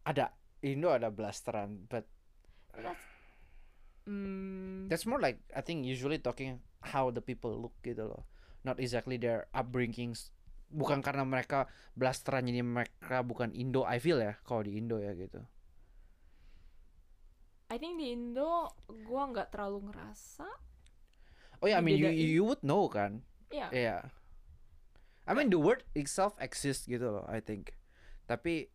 Ada 0.07 0.31
Indo 0.63 0.89
ada 0.95 1.11
blasteran, 1.11 1.85
but 1.91 2.07
that's 2.73 3.05
hmm, 4.07 4.87
that's 4.87 5.03
more 5.03 5.19
like 5.19 5.43
I 5.51 5.61
think 5.61 5.83
usually 5.83 6.23
talking 6.23 6.63
how 6.81 7.11
the 7.11 7.21
people 7.21 7.53
look 7.59 7.75
gitu 7.83 8.07
loh. 8.07 8.23
Not 8.63 8.79
exactly 8.79 9.19
their 9.19 9.51
upbringings. 9.51 10.31
Bukan 10.71 11.03
karena 11.03 11.27
mereka 11.27 11.67
blasteran 11.99 12.47
jadi 12.47 12.63
mereka 12.63 13.23
bukan 13.27 13.51
Indo. 13.51 13.83
I 13.83 13.99
feel 13.99 14.23
ya 14.23 14.39
kalau 14.47 14.63
di 14.63 14.79
Indo 14.79 15.03
ya 15.03 15.11
gitu. 15.19 15.43
I 17.67 17.77
think 17.77 17.99
di 17.99 18.15
Indo 18.15 18.71
gua 19.07 19.27
nggak 19.27 19.51
terlalu 19.51 19.91
ngerasa 19.91 20.47
Oh 21.59 21.67
ya, 21.67 21.81
I 21.81 21.83
mean 21.83 21.97
you 21.99 22.13
you 22.13 22.43
would 22.45 22.61
know 22.61 22.85
kan. 22.87 23.25
ya 23.49 23.73
Iya. 23.73 24.13
I 25.27 25.33
mean 25.35 25.51
the 25.51 25.59
word 25.59 25.83
itself 25.97 26.37
exists 26.39 26.87
gitu 26.87 27.11
loh, 27.11 27.27
I 27.27 27.41
think. 27.43 27.75
Tapi 28.31 28.71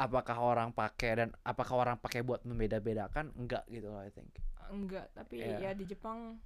apakah 0.00 0.40
orang 0.40 0.72
pakai 0.72 1.12
dan 1.18 1.28
apakah 1.44 1.76
orang 1.76 1.96
pakai 2.00 2.24
buat 2.24 2.40
membeda-bedakan? 2.48 3.36
Enggak 3.36 3.68
gitu 3.68 3.92
loh, 3.92 4.00
I 4.00 4.08
think. 4.08 4.32
enggak 4.70 5.10
tapi 5.12 5.42
Iya. 5.42 5.58
ya 5.58 5.70
di 5.74 5.82
Jepang 5.82 6.38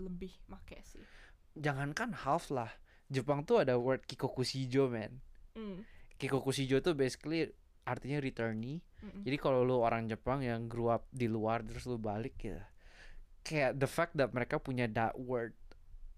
lebih 0.00 0.32
make 0.48 0.80
sih 0.80 1.04
Jangankan 1.52 2.16
half 2.24 2.48
lah. 2.48 2.72
Jepang 3.06 3.44
tuh 3.44 3.60
ada 3.60 3.76
word 3.76 4.02
kikokushijo, 4.08 4.88
man. 4.88 5.20
Hmm, 5.52 5.84
Kikokushijo 6.16 6.80
tuh 6.80 6.96
basically 6.96 7.52
artinya 7.86 8.18
returnee. 8.18 8.82
mm-mm. 9.00 9.22
Jadi 9.22 9.36
kalau 9.38 9.62
lu 9.62 9.78
orang 9.78 10.10
Jepang 10.10 10.42
yang 10.42 10.66
grew 10.66 10.90
up 10.90 11.06
di 11.14 11.30
luar 11.30 11.62
terus 11.62 11.86
lu 11.86 11.96
balik 11.96 12.36
ya. 12.42 12.60
Kayak 13.46 13.78
the 13.78 13.86
fact 13.86 14.18
that 14.18 14.34
mereka 14.34 14.58
punya 14.58 14.90
that 14.90 15.14
word 15.14 15.54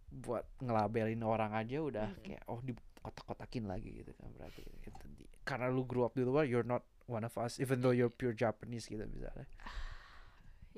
buat 0.08 0.48
ngelabelin 0.64 1.20
orang 1.20 1.52
aja 1.52 1.84
udah 1.84 2.08
Mm-mm. 2.16 2.24
kayak 2.24 2.42
oh 2.48 2.64
di 2.64 2.72
kotak-kotakin 3.04 3.68
lagi 3.68 4.00
gitu 4.00 4.16
kan 4.16 4.32
berarti 4.32 4.64
gitu. 4.64 4.96
Karena 5.44 5.68
lu 5.68 5.84
grew 5.84 6.08
up 6.08 6.16
di 6.16 6.24
luar 6.24 6.48
you're 6.48 6.66
not 6.66 6.82
one 7.04 7.22
of 7.22 7.36
us 7.36 7.60
even 7.60 7.84
though 7.84 7.92
you're 7.92 8.12
pure 8.12 8.32
Japanese 8.32 8.88
gitu 8.88 9.04
misalnya. 9.04 9.46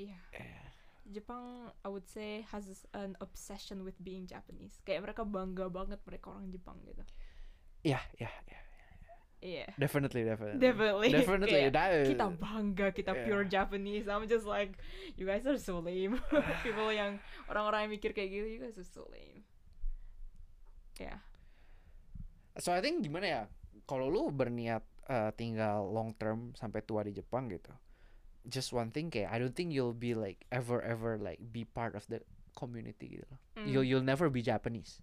Iya. 0.00 0.16
Eh, 0.32 0.64
Jepang 1.12 1.68
I 1.84 1.88
would 1.92 2.08
say 2.08 2.40
has 2.54 2.64
an 2.96 3.18
obsession 3.20 3.84
with 3.84 3.98
being 4.00 4.24
Japanese. 4.24 4.80
Kayak 4.86 5.12
mereka 5.12 5.22
bangga 5.28 5.68
banget 5.68 6.00
mereka 6.06 6.32
orang 6.32 6.48
Jepang 6.48 6.78
gitu. 6.86 7.04
Iya, 7.84 8.00
iya, 8.16 8.30
iya. 8.48 8.60
Iya. 9.40 9.72
Definitely, 9.80 10.28
definitely. 10.28 10.60
Definitely. 10.60 11.08
Definitely. 11.08 11.52
Kayak 11.56 11.72
that 11.72 11.90
is- 11.96 12.08
kita 12.12 12.26
bangga 12.36 12.86
kita 12.92 13.12
Iya. 13.16 13.24
pure 13.24 13.44
Japanese. 13.48 14.04
I'm 14.04 14.28
just 14.28 14.44
like 14.44 14.76
you 15.16 15.24
guys 15.24 15.48
are 15.48 15.56
so 15.56 15.80
lame. 15.80 16.20
People 16.64 16.92
yang 16.92 17.16
orang-orang 17.48 17.88
yang 17.88 17.92
mikir 17.96 18.12
kayak 18.12 18.28
gitu, 18.28 18.46
you 18.46 18.60
guys 18.60 18.76
are 18.76 18.84
so 18.84 19.08
lame. 19.08 19.48
Ya. 21.00 21.24
So 22.60 22.76
I 22.76 22.84
think 22.84 23.00
gimana 23.00 23.26
ya? 23.26 23.42
Kalau 23.88 24.12
lu 24.12 24.28
berniat 24.28 24.84
uh, 25.08 25.32
tinggal 25.32 25.88
long 25.88 26.12
term 26.20 26.52
sampai 26.52 26.84
tua 26.84 27.00
di 27.08 27.16
Jepang 27.16 27.48
gitu. 27.48 27.72
Just 28.44 28.76
one 28.76 28.92
thing 28.92 29.08
kayak 29.08 29.32
I 29.32 29.40
don't 29.40 29.56
think 29.56 29.72
you'll 29.72 29.96
be 29.96 30.12
like 30.12 30.44
ever 30.52 30.84
ever 30.84 31.16
like 31.16 31.40
be 31.40 31.64
part 31.64 31.96
of 31.96 32.04
the 32.12 32.20
community 32.52 33.16
gitu 33.16 33.24
loh. 33.24 33.40
Mm. 33.56 33.66
You'll 33.72 33.86
you'll 33.88 34.04
never 34.06 34.28
be 34.28 34.44
Japanese. 34.44 35.00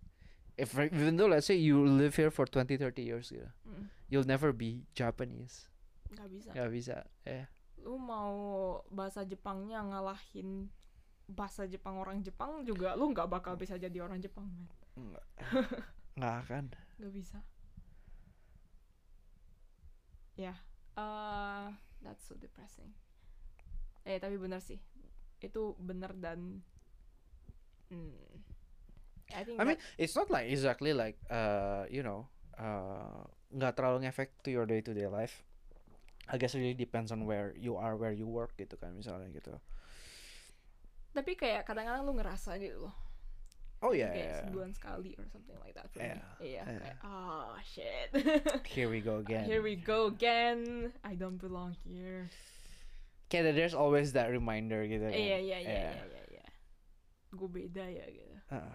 If 0.57 0.73
even 0.73 1.21
though 1.21 1.29
let's 1.29 1.45
say 1.45 1.55
you 1.55 1.85
live 1.85 2.17
here 2.17 2.33
for 2.33 2.49
20 2.49 2.81
30 2.81 2.97
years 3.05 3.29
gitu. 3.29 3.45
Mm. 3.69 3.93
You'll 4.09 4.25
never 4.25 4.49
be 4.49 4.89
Japanese. 4.97 5.69
Nggak 6.09 6.29
bisa. 6.33 6.49
Gak 6.57 6.69
bisa. 6.73 6.97
Eh. 7.29 7.45
Lu 7.85 8.01
mau 8.01 8.81
bahasa 8.89 9.21
Jepangnya 9.21 9.85
ngalahin 9.85 10.73
bahasa 11.27 11.67
Jepang 11.67 11.99
orang 11.99 12.23
Jepang 12.23 12.63
juga 12.63 12.95
lu 12.95 13.11
nggak 13.11 13.27
bakal 13.27 13.59
bisa 13.59 13.75
jadi 13.75 13.99
orang 13.99 14.23
Jepang, 14.23 14.47
man. 14.47 14.67
Nggak. 14.97 15.25
Nggak 16.17 16.35
akan. 16.47 16.65
Nggak 16.97 17.13
bisa. 17.13 17.37
Ya, 20.33 20.53
eh 20.97 21.67
that's 22.01 22.25
so 22.25 22.33
depressing. 22.39 22.89
Eh 24.01 24.17
tapi 24.17 24.39
bener 24.41 24.57
sih, 24.63 24.81
itu 25.43 25.77
bener 25.77 26.15
dan, 26.17 26.65
hmm, 27.93 28.33
I 29.35 29.43
think 29.43 29.59
I 29.59 29.63
mean, 29.63 29.77
it's 29.97 30.15
not 30.15 30.29
like 30.29 30.47
exactly 30.47 30.91
like 30.91 31.19
uh 31.27 31.83
you 31.87 32.01
know 32.01 32.27
uh 32.55 33.27
nggak 33.49 33.75
terlalu 33.75 34.07
ngefek 34.07 34.31
to 34.43 34.49
your 34.51 34.63
day 34.63 34.79
to 34.79 34.91
day 34.91 35.07
life. 35.07 35.43
I 36.27 36.35
guess 36.35 36.55
it 36.55 36.59
really 36.59 36.75
depends 36.75 37.11
on 37.11 37.23
where 37.23 37.55
you 37.55 37.79
are, 37.79 37.95
where 37.95 38.11
you 38.11 38.27
work 38.27 38.55
gitu 38.55 38.75
kan 38.75 38.91
misalnya 38.91 39.31
gitu. 39.31 39.55
tapi 41.15 41.33
kayak 41.33 41.65
kadang-kadang 41.65 42.05
lu 42.05 42.13
ngerasa 42.13 42.61
gitu 42.61 42.85
loh, 42.85 42.93
Oh 43.81 43.89
ya. 43.89 44.13
kayak 44.13 44.45
sebulan 44.45 44.69
sekali 44.69 45.17
or 45.17 45.25
something 45.33 45.57
like 45.65 45.73
that. 45.73 45.89
Yeah, 45.97 46.21
Iya, 46.37 46.61
yeah. 46.61 46.65
kayak 46.77 46.97
oh 47.01 47.57
shit. 47.65 48.09
Here 48.75 48.85
we 48.85 49.01
go 49.01 49.17
again. 49.17 49.49
Here 49.49 49.65
we 49.65 49.73
go 49.77 50.13
again. 50.13 50.93
I 51.01 51.17
don't 51.17 51.41
belong 51.41 51.73
here. 51.81 52.29
Kayak 53.33 53.57
there's 53.57 53.73
always 53.73 54.13
that 54.13 54.29
reminder 54.29 54.85
gitu 54.85 55.09
kan. 55.09 55.17
Iya 55.17 55.37
iya 55.41 55.57
iya 55.57 55.73
Yeah. 55.73 55.89
iya 55.89 56.05
iya. 56.05 56.23
iya. 56.37 56.45
Gue 57.33 57.49
beda 57.49 57.85
ya 57.89 58.05
gitu. 58.13 58.35
Uh. 58.53 58.61
Uh, 58.61 58.73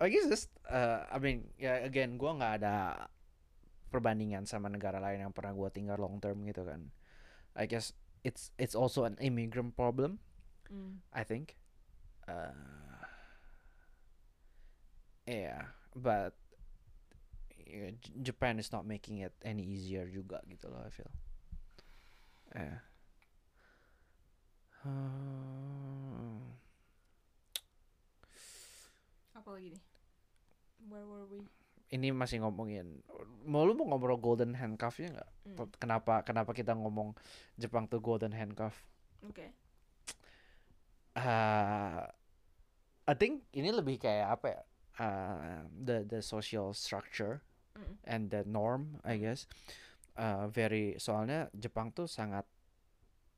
I 0.00 0.08
guess 0.08 0.26
this, 0.32 0.48
uh, 0.64 1.04
I 1.12 1.20
mean, 1.20 1.52
ya 1.60 1.84
again, 1.84 2.16
gua 2.16 2.32
nggak 2.32 2.64
ada 2.64 3.04
perbandingan 3.92 4.48
sama 4.48 4.72
negara 4.72 4.96
lain 4.96 5.28
yang 5.28 5.34
pernah 5.36 5.52
gua 5.52 5.68
tinggal 5.68 6.00
long 6.00 6.16
term 6.24 6.40
gitu 6.48 6.64
kan. 6.64 6.88
I 7.52 7.68
guess 7.68 7.92
it's 8.24 8.48
it's 8.56 8.72
also 8.72 9.04
an 9.04 9.20
immigrant 9.20 9.76
problem. 9.76 10.24
Hmm. 10.72 11.04
I 11.12 11.20
think. 11.20 11.60
Uh, 12.24 12.56
yeah, 15.28 15.68
but 15.92 16.32
yeah, 17.66 17.92
Japan 18.24 18.56
is 18.56 18.72
not 18.72 18.88
making 18.88 19.20
it 19.20 19.36
any 19.44 19.66
easier 19.66 20.08
juga 20.08 20.40
gitu 20.48 20.72
loh. 20.72 20.80
I 20.80 20.92
feel. 20.94 21.12
Yeah. 22.56 22.78
Uh, 24.80 26.49
Apalagi 29.40 29.72
nih? 29.72 29.82
Where 30.88 31.06
were 31.08 31.26
we? 31.28 31.40
Ini 31.90 32.14
masih 32.14 32.44
ngomongin 32.46 33.02
mau 33.42 33.66
lu 33.66 33.74
mau 33.74 33.90
ngobrol 33.90 34.20
golden 34.20 34.54
handcuffnya 34.54 35.10
nggak? 35.10 35.30
Hmm. 35.48 35.56
Kenapa 35.80 36.22
kenapa 36.22 36.54
kita 36.54 36.76
ngomong 36.76 37.18
Jepang 37.58 37.90
tuh 37.90 37.98
golden 37.98 38.36
handcuff? 38.36 38.86
Oke. 39.26 39.50
uh, 41.18 42.06
I 43.10 43.14
think 43.18 43.42
ini 43.50 43.74
lebih 43.74 43.98
kayak 43.98 44.38
apa 44.38 44.46
ya? 44.46 44.62
Uh, 45.00 45.64
the 45.72 46.04
the 46.04 46.20
social 46.20 46.70
structure 46.76 47.40
Mm. 47.70 47.94
and 48.04 48.22
the 48.34 48.42
norm, 48.44 48.98
I 49.06 49.16
guess. 49.16 49.46
Uh, 50.18 50.50
very 50.50 50.98
soalnya 50.98 51.48
Jepang 51.54 51.94
tuh 51.94 52.10
sangat 52.10 52.44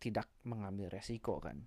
tidak 0.02 0.26
mengambil 0.42 0.90
resiko 0.90 1.38
kan 1.38 1.62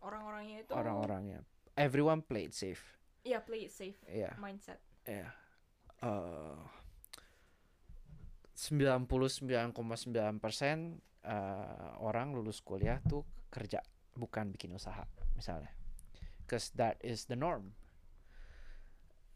Orang-orangnya 0.00 0.64
itu 0.64 0.72
orang-orangnya. 0.72 1.40
Everyone 1.76 2.22
played 2.24 2.54
safe. 2.54 2.80
Iya, 3.24 3.40
play 3.40 3.64
it 3.66 3.72
safe 3.72 3.96
Iya, 4.04 4.36
mindset. 4.36 4.78
iya. 5.08 5.32
Uh, 6.04 6.60
99,9% 8.54 9.72
uh, 11.26 11.90
orang 12.04 12.36
lulus 12.36 12.60
kuliah 12.60 13.00
tuh 13.02 13.24
kerja, 13.48 13.80
bukan 14.14 14.52
bikin 14.54 14.76
usaha 14.76 15.02
misalnya. 15.34 15.72
Cause 16.44 16.70
that 16.76 17.00
is 17.00 17.24
the 17.26 17.34
norm. 17.34 17.72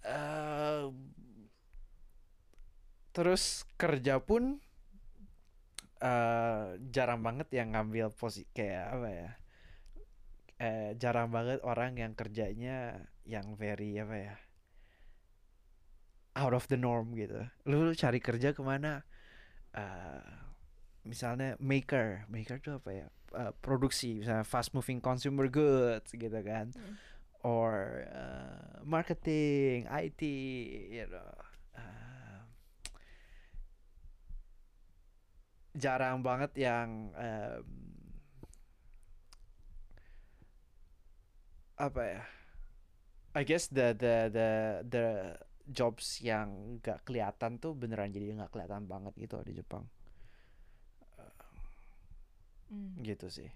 Uh, 0.05 0.93
terus 3.11 3.67
kerja 3.75 4.23
pun 4.23 4.63
uh, 5.99 6.79
jarang 6.95 7.25
banget 7.25 7.49
yang 7.51 7.75
ngambil 7.75 8.15
posisi 8.15 8.47
kayak 8.55 8.87
apa 8.95 9.09
ya? 9.11 9.31
Eh, 10.59 10.99
jarang 10.99 11.31
banget 11.31 11.63
orang 11.63 11.95
yang 11.95 12.19
kerjanya 12.19 13.07
yang 13.23 13.55
very 13.55 13.95
apa 13.99 14.17
ya? 14.19 14.37
out 16.39 16.55
of 16.55 16.71
the 16.71 16.79
norm 16.79 17.19
gitu. 17.19 17.51
Lu, 17.67 17.83
lu 17.83 17.95
cari 17.99 18.23
kerja 18.23 18.55
ke 18.55 18.63
mana? 18.63 19.03
Eh, 19.75 20.23
misalnya 21.03 21.59
maker, 21.59 22.31
maker 22.31 22.63
tuh 22.63 22.79
apa 22.79 22.91
ya? 22.95 23.07
Eh, 23.35 23.53
produksi, 23.59 24.23
misalnya 24.23 24.47
fast 24.47 24.71
moving 24.71 25.03
consumer 25.03 25.51
goods 25.51 26.15
gitu 26.15 26.39
kan, 26.47 26.71
Mm. 26.71 26.95
or 27.43 28.07
eh, 28.07 28.79
marketing, 28.87 29.91
IT, 29.91 30.23
you 30.95 31.11
know. 31.11 31.35
Eh, 31.75 32.39
jarang 35.75 36.23
banget 36.23 36.55
yang 36.55 37.11
em, 37.19 37.67
apa 41.79 42.03
ya? 42.03 42.23
I 43.33 43.43
guess 43.43 43.69
the 43.69 43.95
the 43.95 44.15
the 44.29 44.49
the 44.85 45.05
jobs 45.65 46.19
yang 46.19 46.81
gak 46.81 47.05
kelihatan 47.05 47.57
tuh 47.57 47.73
beneran 47.73 48.09
jadi 48.09 48.35
nggak 48.35 48.51
kelihatan 48.51 48.85
banget 48.85 49.15
gitu 49.17 49.39
di 49.43 49.53
Jepang 49.55 49.85
Mm. 52.69 53.01
gitu 53.01 53.33
sih 53.33 53.49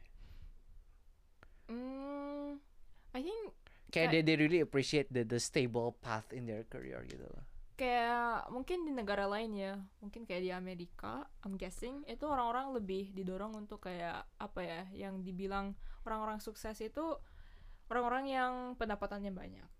Mm, 1.69 2.57
I 3.13 3.21
think 3.21 3.53
kayak 3.89 4.09
Kayak- 4.09 4.13
they, 4.13 4.23
they 4.25 4.37
really 4.37 4.61
appreciate 4.61 5.09
the 5.09 5.21
the 5.21 5.37
stable 5.37 5.93
path 6.01 6.33
in 6.33 6.45
their 6.45 6.65
career 6.65 7.05
gitu 7.05 7.25
loh 7.25 7.45
kayak 7.73 8.49
mungkin 8.49 8.85
di 8.85 8.93
negara 8.93 9.25
lain 9.25 9.53
ya 9.53 9.77
mungkin 9.99 10.25
kayak 10.25 10.43
di 10.45 10.53
Amerika 10.53 11.29
I'm 11.43 11.57
guessing 11.57 12.05
itu 12.05 12.25
orang-orang 12.25 12.73
lebih 12.73 13.13
didorong 13.13 13.53
untuk 13.53 13.85
kayak 13.85 14.25
apa 14.37 14.61
ya 14.61 14.83
yang 14.93 15.21
dibilang 15.21 15.77
orang-orang 16.05 16.39
sukses 16.39 16.81
itu 16.81 17.17
orang-orang 17.93 18.25
yang 18.27 18.53
pendapatannya 18.75 19.29
banyak 19.31 19.71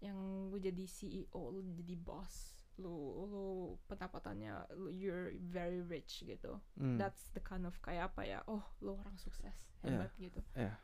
yang 0.00 0.16
lu 0.48 0.56
jadi 0.56 0.84
CEO 0.84 1.52
lu 1.52 1.60
jadi 1.72 1.94
boss 1.94 2.52
lu 2.76 2.92
lu 3.24 3.46
pendapatannya 3.86 4.68
lu, 4.74 4.88
you're 4.90 5.32
very 5.42 5.80
rich 5.80 6.20
gitu 6.22 6.60
Hmm. 6.76 6.96
that's 6.96 7.32
the 7.32 7.40
kind 7.40 7.64
of 7.64 7.76
kayak 7.80 8.08
apa 8.10 8.22
ya 8.22 8.38
oh 8.46 8.64
lu 8.80 8.92
orang 8.94 9.16
sukses 9.16 9.52
Yeah. 9.80 10.00
hebat 10.02 10.12
gitu 10.16 10.40
Yeah. 10.52 10.76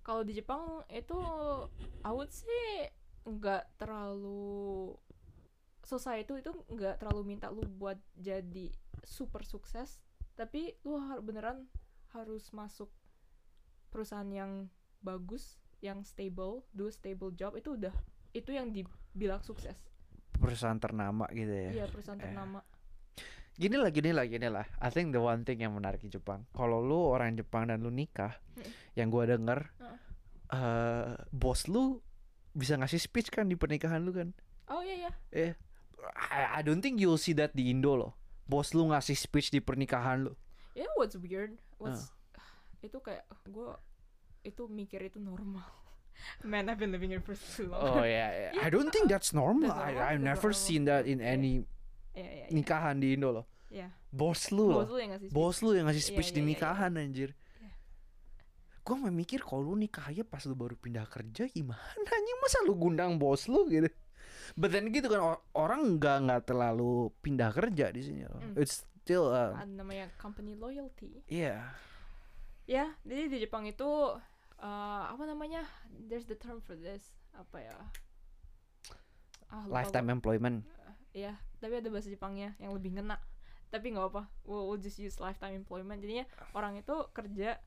kalau 0.00 0.22
di 0.22 0.34
Jepang 0.34 0.82
itu 0.88 1.18
I 2.00 2.10
would 2.10 2.30
say 2.30 2.90
nggak 3.22 3.78
terlalu 3.78 4.94
society 5.80 6.34
itu 6.34 6.50
nggak 6.66 6.98
terlalu 6.98 7.22
minta 7.28 7.48
lu 7.48 7.62
buat 7.64 7.96
jadi 8.14 8.74
super 9.04 9.44
sukses 9.44 10.02
tapi 10.34 10.74
lu 10.82 10.98
har- 10.98 11.20
beneran 11.20 11.70
harus 12.10 12.50
masuk 12.50 12.90
perusahaan 13.88 14.26
yang 14.26 14.66
bagus 14.98 15.60
yang 15.84 16.00
stable 16.00 16.64
do 16.72 16.88
stable 16.88 17.28
job 17.30 17.52
itu 17.52 17.76
udah 17.76 17.92
itu 18.32 18.50
yang 18.50 18.72
dibilang 18.72 19.44
sukses. 19.44 19.76
Perusahaan 20.34 20.80
ternama 20.80 21.28
gitu 21.30 21.52
ya? 21.52 21.70
Iya 21.70 21.86
perusahaan 21.86 22.16
Eh. 22.16 22.24
ternama. 22.24 22.64
Gini 23.54 23.76
lah 23.76 23.92
gini 23.92 24.10
lah 24.10 24.24
gini 24.24 24.48
lah. 24.48 24.66
I 24.80 24.88
think 24.88 25.12
the 25.12 25.20
one 25.20 25.44
thing 25.44 25.60
yang 25.60 25.70
menarik 25.70 26.00
di 26.00 26.10
Jepang 26.10 26.42
kalau 26.50 26.80
lu 26.80 26.98
orang 27.06 27.36
Jepang 27.36 27.68
dan 27.68 27.84
lu 27.84 27.92
nikah 27.92 28.34
Hmm. 28.56 28.66
yang 28.96 29.08
gua 29.08 29.28
denger 29.28 29.70
Heeh. 29.78 29.98
eh 30.50 31.12
bos 31.30 31.68
lu 31.68 32.00
bisa 32.50 32.74
ngasih 32.74 32.98
speech 32.98 33.28
kan 33.28 33.44
di 33.44 33.54
pernikahan 33.54 34.00
lu 34.00 34.10
kan? 34.10 34.32
Oh 34.66 34.80
iya 34.80 35.06
iya. 35.06 35.12
Eh 35.30 35.52
I, 36.32 36.58
I 36.58 36.62
don't 36.62 36.80
think 36.80 36.98
you'll 36.98 37.16
see 37.16 37.32
that 37.34 37.52
di 37.52 37.68
Indo 37.68 37.94
loh. 37.94 38.12
Bos 38.44 38.72
lu 38.72 38.88
ngasih 38.88 39.14
speech 39.14 39.48
di 39.48 39.60
pernikahan 39.60 40.26
lu. 40.26 40.32
Yeah 40.72 40.90
what's 40.96 41.14
weird? 41.14 41.54
What's 41.78 42.10
itu 42.80 42.98
kayak 42.98 43.22
gue 43.46 43.70
itu 44.44 44.68
mikir 44.68 45.00
itu 45.02 45.18
normal 45.18 45.64
man 46.46 46.68
I've 46.68 46.78
been 46.78 46.92
living 46.92 47.10
here 47.10 47.24
for 47.24 47.34
so 47.34 47.66
long 47.66 48.00
oh 48.00 48.04
ya 48.04 48.28
Iya, 48.30 48.50
I 48.64 48.68
don't 48.68 48.92
think 48.92 49.08
that's 49.08 49.32
normal 49.32 49.72
that's 49.72 49.80
I, 49.80 49.90
normal, 49.90 50.04
I've 50.04 50.20
that's 50.20 50.28
never 50.30 50.50
normal. 50.52 50.66
seen 50.68 50.82
that 50.86 51.04
in 51.04 51.18
Yeah. 51.18 51.32
any 51.32 51.52
Iya, 52.14 52.22
iya, 52.22 52.44
iya. 52.46 52.54
nikahan 52.54 53.02
di 53.02 53.18
Indo 53.18 53.34
loh 53.34 53.46
Iya. 53.66 53.90
bos 54.08 54.54
lu 54.54 54.70
loh 54.70 54.86
Bos 54.86 54.94
lu 54.94 54.98
yang 55.02 55.10
ngasih 55.10 55.26
speech. 55.26 55.34
bos 55.34 55.56
lu 55.58 55.70
yang 55.72 55.86
ngasih 55.90 56.04
Iya, 56.04 56.10
speech 56.14 56.28
iya, 56.30 56.34
di 56.34 56.38
iya, 56.38 56.46
iya. 56.46 56.52
nikahan 56.54 56.92
anjir 56.94 57.30
Iya. 57.58 57.72
Gua 58.80 58.94
mau 58.94 59.10
mikir 59.10 59.40
kalau 59.40 59.62
lu 59.64 59.74
nikahnya 59.74 60.22
pas 60.22 60.44
lu 60.44 60.54
baru 60.54 60.76
pindah 60.76 61.08
kerja 61.08 61.48
gimana 61.48 61.82
anjing 62.06 62.38
masa 62.38 62.62
lu 62.62 62.76
gundang 62.76 63.16
bos 63.16 63.48
lu 63.48 63.66
gitu 63.66 63.90
But 64.54 64.70
then 64.70 64.92
gitu 64.92 65.08
kan 65.08 65.18
or- 65.18 65.42
orang 65.56 65.96
nggak 65.96 66.16
nggak 66.22 66.42
terlalu 66.44 67.08
pindah 67.18 67.48
kerja 67.50 67.88
di 67.88 68.04
sini 68.04 68.22
loh. 68.22 68.38
Mm. 68.38 68.60
It's 68.60 68.84
still 69.00 69.32
uh, 69.32 69.56
namanya 69.64 70.12
company 70.14 70.52
loyalty. 70.52 71.24
yeah. 71.26 71.72
Ya, 72.64 72.92
jadi 73.02 73.28
di 73.28 73.36
Jepang 73.40 73.64
itu 73.64 73.84
uh, 74.58 75.10
apa 75.10 75.22
namanya? 75.24 75.64
There's 75.88 76.24
the 76.24 76.36
term 76.36 76.60
for 76.60 76.74
this. 76.74 77.16
Apa 77.32 77.58
ya? 77.58 77.76
Ah, 79.48 79.64
Lifetime 79.66 80.10
employment. 80.10 80.62
gua. 80.62 80.90
Iya, 81.14 81.34
tapi 81.58 81.78
ada 81.78 81.88
bahasa 81.88 82.10
Jepangnya 82.10 82.58
yang 82.58 82.74
lebih 82.74 82.94
ngena. 82.94 83.18
Tapi 83.70 83.90
nggak 83.90 84.06
apa, 84.10 84.26
we'll, 84.42 84.66
we'll 84.66 84.78
just 84.78 84.98
use 84.98 85.18
lifetime 85.18 85.54
employment. 85.54 85.98
Jadinya 85.98 86.26
orang 86.54 86.74
itu 86.74 86.94
kerja 87.10 87.58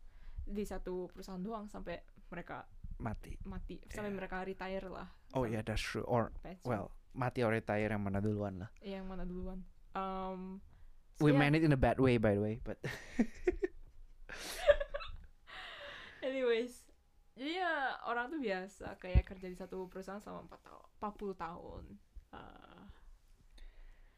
di 0.44 0.64
satu 0.64 1.12
perusahaan 1.12 1.40
doang 1.40 1.68
sampai 1.68 2.00
mereka 2.28 2.64
Mati. 2.98 3.36
mati, 3.44 3.78
sampai 3.88 4.10
Iya. 4.12 4.18
mereka 4.18 4.42
retire 4.44 4.88
lah. 4.88 5.08
Oh 5.32 5.44
sampai 5.44 5.52
yeah, 5.54 5.64
that's 5.64 5.80
true. 5.80 6.04
Or 6.08 6.32
pensiun. 6.42 6.66
well, 6.66 6.88
mati 7.14 7.44
or 7.44 7.52
retire 7.52 7.88
yang 7.88 8.04
mana 8.04 8.20
duluan 8.20 8.58
lah. 8.64 8.70
Iya, 8.80 9.04
yang 9.04 9.08
mana 9.08 9.24
duluan? 9.24 9.64
Um, 9.96 10.60
so 11.16 11.24
We 11.28 11.32
ya, 11.32 11.40
meant 11.40 11.56
it 11.56 11.64
in 11.64 11.72
a 11.72 11.80
bad 11.80 12.00
way 12.00 12.16
by 12.20 12.36
the 12.36 12.44
way, 12.44 12.56
but 12.64 12.80
Anyways, 16.22 16.86
jadi 17.38 17.62
ya 17.62 17.74
orang 18.10 18.34
tuh 18.34 18.42
biasa 18.42 18.98
kayak 18.98 19.24
kerja 19.26 19.48
di 19.48 19.58
satu 19.58 19.86
perusahaan 19.86 20.18
selama 20.18 20.50
4 20.50 20.66
tahun, 20.66 20.86
40 20.98 21.38
tahun. 21.38 21.84
Uh, 22.34 22.84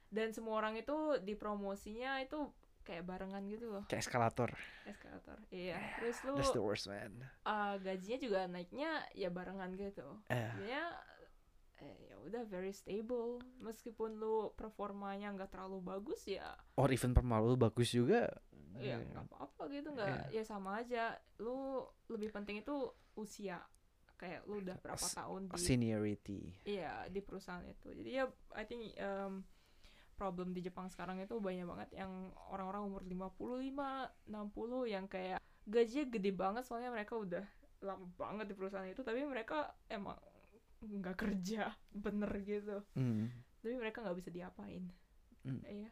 dan 0.09 0.34
semua 0.34 0.57
orang 0.57 0.73
itu 0.80 0.95
dipromosinya 1.21 2.17
itu 2.23 2.49
kayak 2.81 3.05
barengan 3.05 3.45
gitu 3.45 3.69
loh, 3.69 3.84
kayak 3.85 4.01
eskalator. 4.01 4.49
eskalator. 4.89 5.38
Iya, 5.53 5.77
terus 6.01 6.17
lu 6.26 6.34
That's 6.41 6.57
the 6.57 6.63
worst 6.63 6.89
man. 6.89 7.21
uh, 7.45 7.77
gajinya 7.77 8.17
juga 8.17 8.39
naiknya 8.49 9.05
ya 9.13 9.30
barengan 9.30 9.69
gitu. 9.77 10.07
Jadinya 10.26 10.97
eh, 11.80 11.97
ya 12.06 12.15
udah 12.19 12.43
very 12.45 12.69
stable. 12.69 13.39
Meskipun 13.57 14.15
lu 14.15 14.51
performanya 14.53 15.31
nggak 15.31 15.49
terlalu 15.49 15.80
bagus 15.81 16.23
ya 16.26 16.53
or 16.76 16.89
even 16.89 17.11
pemalu 17.11 17.56
bagus 17.56 17.89
juga. 17.89 18.27
ya 18.72 18.95
Yeah. 18.95 19.01
nggak 19.03 19.26
apa-apa 19.27 19.64
gitu 19.69 19.91
nggak 19.91 20.30
ya 20.30 20.39
sama 20.41 20.80
aja 20.80 21.11
lu 21.38 21.84
lebih 22.07 22.30
penting 22.30 22.60
itu 22.60 22.72
usia 23.14 23.60
kayak 24.15 24.45
lu 24.45 24.60
udah 24.60 24.77
berapa 24.77 24.99
S- 25.01 25.15
tahun 25.15 25.47
di 25.47 25.60
Seniority. 25.60 26.39
iya 26.64 27.03
di 27.06 27.19
perusahaan 27.19 27.60
itu 27.61 27.91
jadi 27.93 28.10
ya 28.14 28.26
I 28.53 28.64
think 28.64 28.95
um, 28.97 29.43
problem 30.14 30.51
di 30.51 30.61
Jepang 30.61 30.88
sekarang 30.88 31.18
itu 31.18 31.35
banyak 31.35 31.64
banget 31.65 31.89
yang 31.93 32.11
orang-orang 32.47 32.84
umur 32.85 33.03
55 33.03 34.31
60 34.31 34.88
yang 34.88 35.06
kayak 35.06 35.39
gajinya 35.65 36.06
gede 36.10 36.31
banget 36.31 36.64
soalnya 36.64 36.89
mereka 36.89 37.15
udah 37.15 37.43
lama 37.80 38.07
banget 38.14 38.47
di 38.47 38.56
perusahaan 38.56 38.85
itu 38.85 39.01
tapi 39.01 39.23
mereka 39.23 39.72
emang 39.88 40.15
nggak 40.81 41.15
kerja 41.15 41.69
bener 41.91 42.31
gitu 42.39 42.84
Hmm. 42.93 43.27
tapi 43.60 43.76
mereka 43.76 43.99
nggak 43.99 44.18
bisa 44.18 44.30
diapain 44.30 44.88
Hmm. 45.39 45.64
iya 45.64 45.88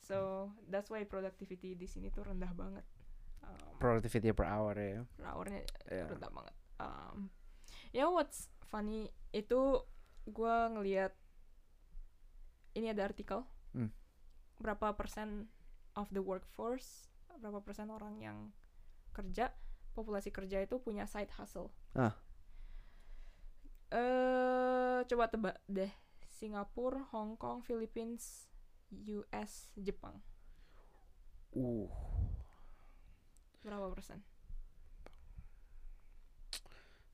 so 0.00 0.48
that's 0.66 0.88
why 0.88 1.02
productivity 1.02 1.72
di 1.72 1.84
sini 1.84 2.08
tuh 2.08 2.22
rendah 2.24 2.50
banget 2.50 2.82
um, 3.40 3.78
Productivity 3.78 4.30
per 4.30 4.46
hour 4.46 4.74
ya. 4.74 5.02
hournya 5.24 5.62
Yeah. 5.84 6.06
rendah 6.08 6.28
banget 6.28 6.54
um, 6.76 7.30
ya 7.88 8.06
what's 8.06 8.46
funny 8.62 9.06
itu 9.30 9.82
gua 10.26 10.68
ngelihat 10.68 11.14
ini 12.74 12.88
ada 12.88 13.04
artikel 13.04 13.42
Hmm. 13.70 13.92
berapa 14.56 14.94
persen 14.94 15.46
of 15.92 16.08
the 16.08 16.18
workforce 16.18 17.06
berapa 17.36 17.60
persen 17.60 17.86
orang 17.88 18.18
yang 18.18 18.50
kerja 19.12 19.54
populasi 19.92 20.30
kerja 20.30 20.58
itu 20.58 20.78
punya 20.78 21.04
side 21.04 21.30
hustle 21.34 21.70
Ah. 21.92 22.14
Eh 23.92 24.98
coba 25.08 25.24
tebak 25.32 25.56
deh 25.66 25.90
Singapura 26.28 27.02
Hong 27.12 27.34
Kong 27.40 27.64
Philippines 27.64 28.46
US 28.92 29.72
Jepang 29.76 30.20
Uh, 31.56 31.88
berapa 33.64 33.88
persen 33.90 34.20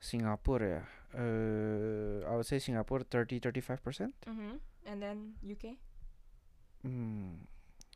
Singapura 0.02 0.66
ya. 0.68 0.82
Uh, 1.14 2.20
I 2.28 2.34
would 2.36 2.44
say 2.44 2.58
Singapore 2.58 3.06
30-35%. 3.06 4.12
Mhm. 4.26 4.58
and 4.84 5.00
then 5.00 5.32
UK 5.40 5.80
Hmm, 6.84 7.48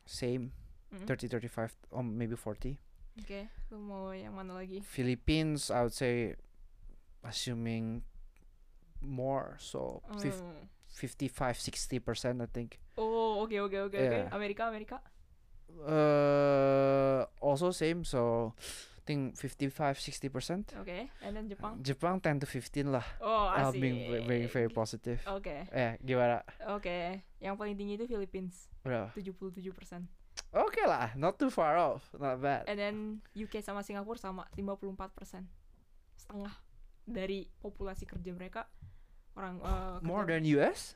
same 0.09 0.49
Mhm. 0.89 1.05
30-35 1.05 1.77
or 1.93 2.01
maybe 2.01 2.33
40. 2.33 2.81
Oke, 3.21 3.45
lu 3.69 3.77
mau 3.77 4.09
yang 4.09 4.33
mana 4.33 4.57
lagi? 4.57 4.81
Philippines, 4.81 5.69
I 5.69 5.85
would 5.85 5.93
say, 5.93 6.33
assuming 7.21 8.01
more, 9.01 9.55
so 9.59 10.01
fif- 10.19 10.39
Hmm. 10.39 10.67
55-60%, 10.89 12.41
I 12.41 12.47
think. 12.51 12.79
Oh, 12.97 13.39
oke 13.41 13.55
oke 13.55 13.77
oke. 13.87 13.95
Yeah. 13.95 14.27
Amerika 14.31 14.67
Amerika. 14.67 14.99
Uh, 15.79 17.23
also 17.39 17.71
same, 17.71 18.03
so 18.03 18.51
I 18.97 19.01
think 19.05 19.37
55-60%. 19.37 20.75
Oke, 20.81 21.09
and 21.23 21.33
then 21.37 21.47
Jepang. 21.49 21.81
Jepang 21.81 22.21
10 22.21 22.39
to 22.41 22.47
15 22.47 22.91
lah. 22.91 23.05
Oh, 23.21 23.47
Uh, 23.49 23.69
asik. 23.71 23.81
being 23.81 24.11
ve- 24.11 24.25
very 24.27 24.45
very 24.45 24.69
positive. 24.69 25.21
Oke, 25.25 25.65
Eh, 25.71 25.97
gimana? 26.03 26.43
oke. 26.67 27.21
Yang 27.39 27.55
paling 27.55 27.75
tinggi 27.77 27.93
itu 27.95 28.05
Philippines, 28.05 28.67
Bro. 28.83 29.09
77%. 29.15 30.05
Oke 30.53 30.81
lah, 30.83 31.13
not 31.15 31.37
too 31.37 31.49
far 31.49 31.77
off, 31.77 32.09
not 32.15 32.39
bad. 32.39 32.65
And 32.65 32.77
then 32.77 32.95
UK 33.33 33.61
sama 33.61 33.81
Singapura 33.81 34.17
sama 34.17 34.45
54%. 34.57 35.45
Setengah 36.15 36.53
dari 37.09 37.49
populasi 37.59 38.05
kerja 38.05 38.31
mereka 38.31 38.69
orang 39.33 39.57
eh, 39.59 39.97
More 40.01 40.23
than 40.23 40.45
US? 40.55 40.95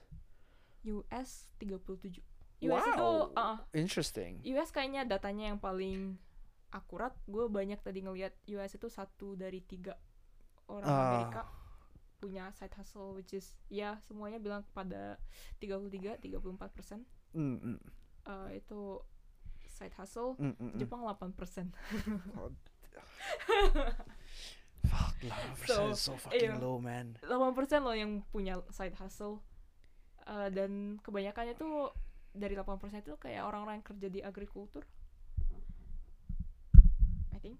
US 0.85 1.49
37. 1.57 2.21
US 2.63 2.83
itu 2.85 3.07
uh, 3.33 3.57
Interesting. 3.73 4.37
US 4.53 4.69
kayaknya 4.69 5.03
datanya 5.03 5.51
yang 5.51 5.57
paling 5.57 6.15
akurat. 6.69 7.11
Gue 7.25 7.47
banyak 7.47 7.79
tadi 7.79 7.99
ngelihat 7.99 8.31
US 8.49 8.71
itu 8.73 8.87
satu 8.87 9.33
dari 9.33 9.59
tiga 9.59 9.97
orang 10.67 10.87
Ah. 10.87 11.03
Amerika 11.03 11.41
punya 12.17 12.49
side 12.55 12.71
hustle, 12.73 13.13
which 13.13 13.33
is 13.33 13.51
ya 13.67 13.99
semuanya 14.07 14.39
bilang 14.39 14.63
pada 14.71 15.19
33 15.59 16.17
34 16.23 16.71
persen 16.71 17.03
Mm, 17.33 17.57
mm, 17.59 17.79
Eh, 18.23 18.63
itu 18.63 19.03
side 19.67 19.91
hustle. 19.97 20.37
mm, 20.39 20.55
mm, 20.55 20.69
mm. 20.71 20.77
Jepang 20.79 21.03
8 21.03 21.35
persen. 21.35 21.67
Fuck, 24.93 25.17
11% 25.25 25.65
So, 25.65 25.81
is 25.89 25.99
so 25.99 26.13
fucking 26.21 26.53
iya. 26.53 26.61
low, 26.61 26.77
man. 26.77 27.17
8 27.25 27.57
persen 27.57 27.81
loh 27.81 27.97
yang 27.97 28.21
punya 28.29 28.61
side 28.69 28.93
hustle. 29.01 29.41
Eh, 30.29 30.49
dan 30.53 31.01
kebanyakannya 31.01 31.57
tuh 31.57 31.89
dari 32.29 32.53
8 32.53 32.77
persen 32.77 33.01
itu 33.01 33.17
kayak 33.17 33.41
orang-orang 33.43 33.81
yang 33.81 33.87
kerja 33.89 34.07
di 34.13 34.19
agrikultur. 34.21 34.85
I 37.33 37.39
think. 37.41 37.57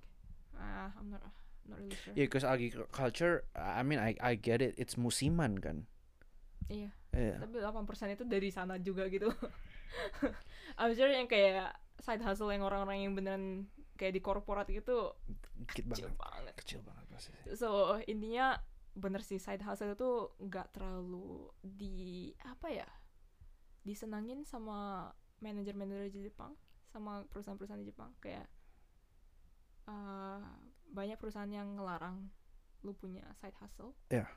Ah, 0.54 0.94
I'm 0.94 1.10
not 1.10 1.26
not 1.66 1.82
really 1.82 1.98
sure. 1.98 2.14
Yeah, 2.14 2.30
because 2.30 2.46
agriculture, 2.46 3.50
I 3.58 3.82
mean, 3.82 3.98
I 3.98 4.14
I 4.22 4.38
get 4.38 4.62
it. 4.62 4.78
It's 4.78 4.94
musiman 4.94 5.58
kan. 5.58 5.90
Iya. 6.70 6.94
Yeah. 7.14 7.38
Tapi 7.42 7.60
8% 7.62 8.16
itu 8.16 8.24
dari 8.30 8.50
sana 8.54 8.78
juga 8.78 9.10
gitu. 9.10 9.30
I'm 10.80 10.94
sure 10.94 11.10
yang 11.10 11.30
kayak 11.30 11.74
side 12.02 12.24
hustle 12.24 12.50
yang 12.50 12.66
orang-orang 12.66 13.06
yang 13.06 13.14
beneran 13.14 13.70
kayak 13.94 14.18
di 14.18 14.22
korporat 14.24 14.66
gitu 14.68 15.14
kecil 15.70 16.10
banget. 16.10 16.12
banget. 16.18 16.54
Kecil 16.58 16.82
banget 16.82 17.03
pasti. 17.32 17.56
So 17.56 18.00
intinya 18.10 18.60
bener 18.94 19.22
sih 19.26 19.42
side 19.42 19.64
hustle 19.66 19.98
itu 19.98 20.12
nggak 20.38 20.78
terlalu 20.78 21.50
di 21.66 22.30
apa 22.46 22.70
ya 22.70 22.90
disenangin 23.82 24.46
sama 24.46 25.10
manajer-manajer 25.42 26.14
di 26.14 26.30
Jepang 26.30 26.54
sama 26.94 27.26
perusahaan-perusahaan 27.28 27.82
di 27.82 27.90
Jepang 27.90 28.14
kayak 28.22 28.48
eh, 29.90 30.46
banyak 30.94 31.18
perusahaan 31.18 31.50
yang 31.50 31.74
ngelarang 31.74 32.30
lu 32.86 32.94
punya 32.94 33.26
side 33.42 33.58
hustle. 33.58 33.98
Iya. 34.14 34.30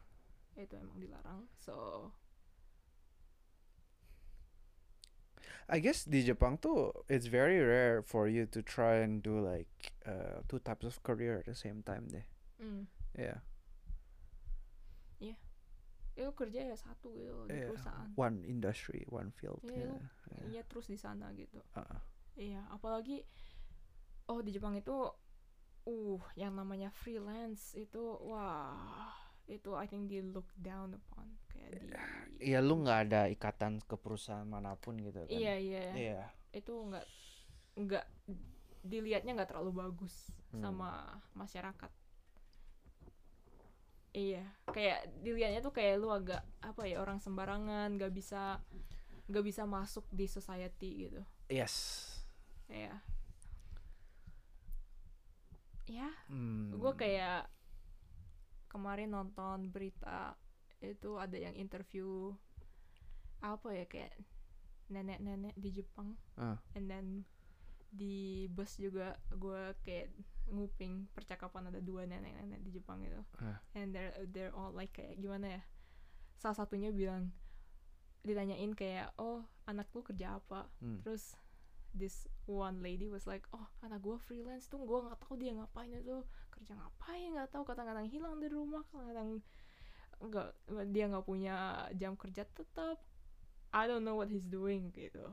Itu 0.57 0.75
emang 0.81 0.99
dilarang. 0.99 1.45
So 1.61 2.09
I 5.67 5.83
guess 5.83 6.07
di 6.07 6.23
Jepang 6.23 6.63
tuh 6.63 6.95
it's 7.11 7.27
very 7.27 7.59
rare 7.59 7.99
for 8.01 8.31
you 8.31 8.47
to 8.55 8.63
try 8.63 9.03
and 9.03 9.19
do 9.19 9.43
like 9.43 9.93
uh, 10.07 10.47
two 10.47 10.63
types 10.63 10.87
of 10.87 11.03
career 11.03 11.43
at 11.43 11.47
the 11.51 11.59
same 11.59 11.83
time 11.83 12.07
deh. 12.07 12.23
Mm, 12.59 12.85
Yeah. 13.15 13.41
ya 15.19 15.37
lu 16.17 16.33
kerja 16.33 16.65
ya 16.65 16.77
satu 16.77 17.13
gitu 17.13 17.45
di 17.45 17.53
Yeah. 17.61 17.69
perusahaan. 17.69 18.09
One 18.17 18.41
industry, 18.45 19.05
one 19.13 19.29
field. 19.37 19.61
Iya, 19.61 19.85
Yeah. 19.85 20.01
yeah. 20.33 20.45
Iya 20.49 20.63
terus 20.65 20.89
di 20.89 20.97
sana 20.97 21.29
gitu. 21.37 21.61
Uh-uh. 21.77 22.01
Iya, 22.37 22.65
apalagi 22.73 23.21
oh 24.27 24.41
di 24.41 24.49
Jepang 24.49 24.73
itu 24.75 24.97
uh 25.87 26.23
yang 26.35 26.57
namanya 26.57 26.89
freelance 26.91 27.77
itu 27.77 28.01
wah 28.25 29.13
itu 29.47 29.77
I 29.77 29.87
think 29.87 30.09
di 30.09 30.19
look 30.25 30.49
down 30.57 30.97
upon 30.97 31.37
kayak 31.53 31.85
di 31.85 31.87
Iya, 32.43 32.65
lu 32.65 32.81
nggak 32.81 33.01
ada 33.07 33.21
ikatan 33.29 33.85
ke 33.85 33.95
perusahaan 33.95 34.49
mana 34.49 34.73
pun 34.75 34.97
gitu 34.97 35.21
kan. 35.21 35.29
iya 35.29 35.55
iya 35.61 35.83
Iya. 35.93 36.21
itu 36.53 36.73
nggak 36.73 37.07
nggak 37.77 38.05
dilihatnya 38.83 39.37
nggak 39.37 39.53
terlalu 39.53 39.85
bagus 39.85 40.33
Hmm. 40.57 40.65
sama 40.65 41.21
masyarakat 41.37 41.93
iya 44.17 44.41
kayak 44.67 45.21
dilihatnya 45.21 45.61
tuh 45.61 45.71
kayak 45.71 46.01
lu 46.01 46.09
agak 46.09 46.41
apa 46.65 46.89
ya 46.89 47.05
orang 47.05 47.21
sembarangan 47.21 47.93
nggak 47.95 48.11
bisa 48.11 48.65
nggak 49.29 49.45
bisa 49.45 49.69
masuk 49.69 50.09
di 50.09 50.25
society 50.25 51.05
gitu 51.05 51.21
Yes. 51.47 52.03
Iya. 52.67 52.99
Ya, 55.87 56.11
Hmm. 56.27 56.75
gue 56.75 56.93
kayak 56.99 57.47
kemarin 58.67 59.15
nonton 59.15 59.71
berita 59.71 60.35
itu 60.83 61.15
ada 61.15 61.39
yang 61.39 61.55
interview 61.55 62.35
apa 63.39 63.71
ya 63.71 63.87
kayak 63.87 64.11
nenek-nenek 64.91 65.55
di 65.55 65.71
Jepang, 65.73 66.19
Ah. 66.35 66.59
and 66.75 66.91
then 66.91 67.07
di 67.91 68.47
bus 68.53 68.77
juga 68.77 69.17
gue 69.33 69.73
kayak 69.87 70.11
nguping 70.47 71.11
percakapan 71.11 71.71
ada 71.71 71.81
dua 71.83 72.07
nenek-nenek 72.07 72.63
di 72.63 72.71
Jepang 72.79 73.03
gitu, 73.03 73.19
Ah. 73.43 73.59
and 73.75 73.91
they're 73.95 74.15
they're 74.31 74.55
all 74.55 74.71
like 74.71 74.95
kayak 74.95 75.19
gimana 75.19 75.59
ya? 75.59 75.63
Salah 76.39 76.55
satunya 76.55 76.95
bilang 76.95 77.33
ditanyain 78.23 78.75
kayak 78.75 79.15
oh 79.19 79.47
anak 79.67 79.87
lu 79.95 80.03
kerja 80.03 80.39
apa? 80.39 80.67
Hmm. 80.83 81.03
terus 81.03 81.35
this 81.97 82.29
one 82.45 82.85
lady 82.85 83.09
was 83.09 83.25
like 83.25 83.47
oh 83.57 83.65
anak 83.81 84.03
gue 84.05 84.19
freelance 84.21 84.69
tuh 84.69 84.83
gue 84.85 84.99
nggak 85.01 85.17
tahu 85.23 85.41
dia 85.41 85.57
ngapain 85.57 85.89
itu 85.89 86.21
kerja 86.53 86.77
ngapain 86.77 87.33
nggak 87.33 87.49
tahu 87.49 87.65
kadang-kadang 87.65 88.05
hilang 88.05 88.37
dari 88.37 88.53
rumah 88.53 88.85
kadang 88.93 89.41
nggak 90.21 90.49
dia 90.93 91.09
nggak 91.09 91.25
punya 91.25 91.87
jam 91.97 92.13
kerja 92.17 92.45
tetap 92.45 93.01
I 93.73 93.89
don't 93.89 94.05
know 94.05 94.17
what 94.17 94.29
he's 94.29 94.45
doing 94.45 94.93
gitu 94.93 95.25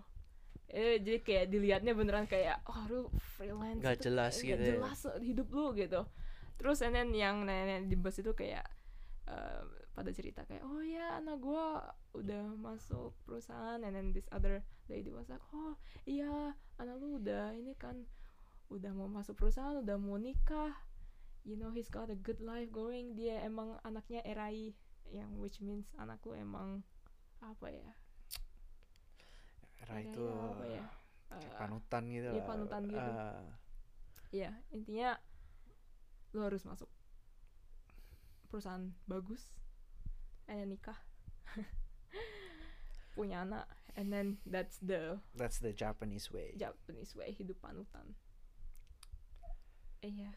eh, 0.70 1.02
jadi 1.02 1.20
kayak 1.20 1.46
dilihatnya 1.52 1.94
beneran 1.94 2.26
kayak 2.26 2.62
oh 2.70 2.80
lu 2.90 3.02
freelance 3.36 3.82
Nggak 3.82 3.98
tuh 4.00 4.04
jelas 4.10 4.34
nggak 4.38 4.46
gitu 4.48 4.64
ya. 4.64 4.72
jelas 4.78 5.00
hidup 5.20 5.48
lu 5.52 5.66
gitu. 5.76 6.02
Terus 6.60 6.80
and 6.86 6.94
then 6.96 7.10
yang 7.12 7.44
nenek 7.44 7.90
di 7.90 7.96
bus 7.98 8.20
itu 8.22 8.32
kayak 8.32 8.64
eh, 9.28 9.62
pada 9.94 10.10
cerita 10.10 10.42
kayak 10.50 10.66
oh 10.66 10.82
ya 10.82 11.22
anak 11.22 11.38
gua 11.38 11.94
udah 12.18 12.58
masuk 12.58 13.14
perusahaan 13.26 13.78
and 13.82 13.94
then 13.94 14.10
this 14.10 14.26
other 14.34 14.66
lady 14.90 15.14
was 15.14 15.30
like 15.30 15.42
oh 15.54 15.78
iya 16.10 16.58
anak 16.82 16.98
lu 16.98 17.22
udah 17.22 17.54
ini 17.54 17.78
kan 17.78 18.06
udah 18.74 18.90
mau 18.90 19.06
masuk 19.06 19.38
perusahaan 19.38 19.78
udah 19.82 19.98
mau 20.02 20.18
nikah. 20.18 20.74
You 21.44 21.60
know 21.60 21.70
he's 21.70 21.92
got 21.92 22.08
a 22.08 22.16
good 22.16 22.40
life 22.40 22.72
going. 22.72 23.20
Dia 23.20 23.44
emang 23.44 23.76
anaknya 23.84 24.24
erai 24.24 24.72
yang 25.12 25.38
which 25.38 25.60
means 25.62 25.92
anak 26.00 26.24
lu 26.26 26.34
emang 26.34 26.82
apa 27.44 27.68
ya 27.70 27.92
Era 29.84 30.00
Erai 30.00 30.04
itu 30.08 30.24
apa 30.26 30.64
ya 30.66 30.84
kayak 31.30 31.50
Eh, 31.50 31.58
panutan 31.58 32.04
gitu 32.08 32.30
iya, 32.30 32.38
lah. 32.38 32.46
panutan 32.46 32.82
gitu. 32.86 33.12
Ah. 33.12 33.46
Iya, 34.30 34.52
intinya 34.70 35.10
lo 36.34 36.40
harus 36.46 36.64
masuk 36.64 36.90
perusahaan 38.50 38.94
bagus, 39.06 39.50
and 40.46 40.62
then 40.62 40.70
nikah, 40.70 40.98
punya 43.18 43.42
anak, 43.42 43.66
and 43.98 44.14
then 44.14 44.38
that's 44.46 44.78
the 44.82 45.18
that's 45.34 45.58
the 45.58 45.74
Japanese 45.74 46.30
way. 46.30 46.54
Japanese 46.54 47.18
way 47.18 47.34
hidup 47.34 47.58
panutan. 47.62 48.14
Iya, 50.06 50.30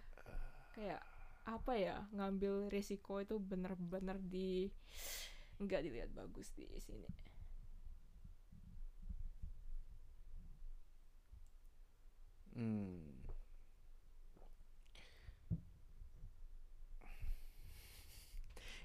kayak 0.72 1.02
apa 1.44 1.72
ya 1.76 2.08
ngambil 2.10 2.72
resiko 2.72 3.20
itu 3.20 3.36
bener-bener 3.38 4.16
di 4.18 4.66
nggak 5.60 5.80
dilihat 5.84 6.10
bagus 6.12 6.50
di 6.52 6.66
sini 6.80 7.06
Hmm. 12.56 12.96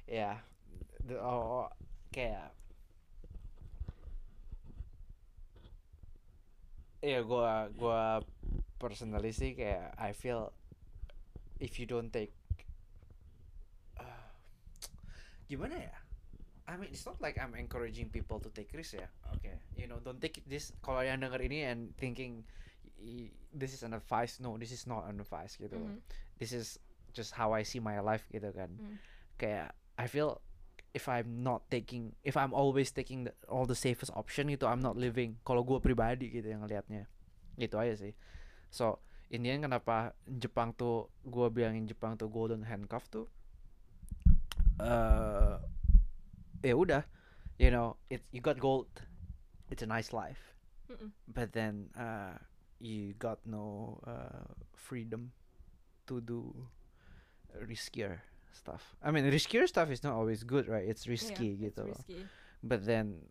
Ya, 0.08 0.38
the- 1.08 1.20
oh, 1.22 1.70
kayak 2.14 2.54
ya 7.02 7.20
gua 7.26 7.70
gua 7.74 8.22
personally 8.82 9.32
sih 9.34 9.52
kayak 9.58 9.94
I 9.98 10.12
feel 10.14 10.54
if 11.60 11.80
you 11.80 11.86
don't 11.86 12.12
take 12.12 12.34
uh, 14.00 14.04
gimana 15.50 15.76
ya 15.78 15.94
I 16.70 16.78
mean 16.80 16.90
it's 16.94 17.06
not 17.06 17.20
like 17.22 17.38
I'm 17.42 17.56
encouraging 17.56 18.10
people 18.10 18.40
to 18.42 18.50
take 18.54 18.72
risk 18.74 18.96
ya 19.00 19.10
oke 19.34 19.52
you 19.76 19.88
know 19.90 20.00
don't 20.00 20.22
take 20.22 20.42
this 20.48 20.72
kalau 20.86 21.04
yang 21.04 21.20
denger 21.22 21.42
ini 21.44 21.68
and 21.68 21.92
thinking 22.00 22.46
this 23.52 23.74
is 23.74 23.82
an 23.82 23.92
advice 23.92 24.38
no 24.40 24.56
this 24.56 24.72
is 24.72 24.86
not 24.86 25.10
an 25.10 25.20
advice 25.20 25.58
gitu 25.58 25.76
loh. 25.76 25.90
Mhm. 25.92 26.00
this 26.38 26.52
is 26.52 26.78
just 27.12 27.36
how 27.36 27.52
I 27.52 27.66
see 27.66 27.82
my 27.82 28.00
life 28.00 28.24
gitu 28.30 28.54
kan 28.54 28.72
Mm. 28.78 28.96
kayak 29.36 29.76
I 30.00 30.08
feel 30.08 30.40
if 30.92 31.08
I'm 31.08 31.44
not 31.44 31.68
taking 31.68 32.16
if 32.24 32.36
I'm 32.36 32.52
always 32.52 32.92
taking 32.92 33.28
the, 33.28 33.34
all 33.48 33.68
the 33.68 33.76
safest 33.76 34.12
option 34.14 34.48
itu 34.48 34.64
I'm 34.64 34.80
not 34.80 34.96
living 34.96 35.40
kalau 35.44 35.64
gue 35.64 35.80
pribadi 35.80 36.32
gitu 36.32 36.48
yang 36.48 36.64
ngelihatnya 36.64 37.08
gitu 37.56 37.76
aja 37.76 37.96
sih 38.00 38.16
so 38.72 39.00
in 39.32 39.44
the 39.44 39.52
end 39.52 39.64
kenapa 39.64 40.16
Jepang 40.28 40.72
tuh 40.76 41.08
gue 41.24 41.48
bilangin 41.52 41.88
Jepang 41.88 42.16
tuh 42.16 42.28
golden 42.32 42.64
handcuff 42.68 43.08
tuh 43.08 43.28
eh 44.80 45.56
ya 46.64 46.76
udah 46.78 47.04
you 47.58 47.70
know 47.70 47.98
it 48.10 48.22
you 48.32 48.40
got 48.42 48.58
gold 48.58 48.88
it's 49.70 49.82
a 49.84 49.90
nice 49.90 50.12
life 50.12 50.54
Mm-mm. 50.92 51.12
but 51.28 51.52
then 51.56 51.90
uh, 51.96 52.36
you 52.82 53.14
got 53.16 53.38
no 53.46 53.98
uh, 54.04 54.50
freedom 54.74 55.30
to 56.06 56.18
do 56.20 56.50
riskier 57.56 58.20
stuff. 58.52 58.96
I 59.04 59.12
mean, 59.12 59.26
riskier 59.26 59.68
stuff 59.68 59.90
is 59.90 60.04
not 60.04 60.14
always 60.14 60.44
good, 60.44 60.68
right? 60.68 60.84
It's 60.84 61.08
risky 61.08 61.56
Yeah, 61.56 61.70
it's 61.70 61.78
gitu 61.78 61.82
loh. 61.88 61.98
risky. 61.98 62.22
But 62.62 62.84
then 62.84 63.30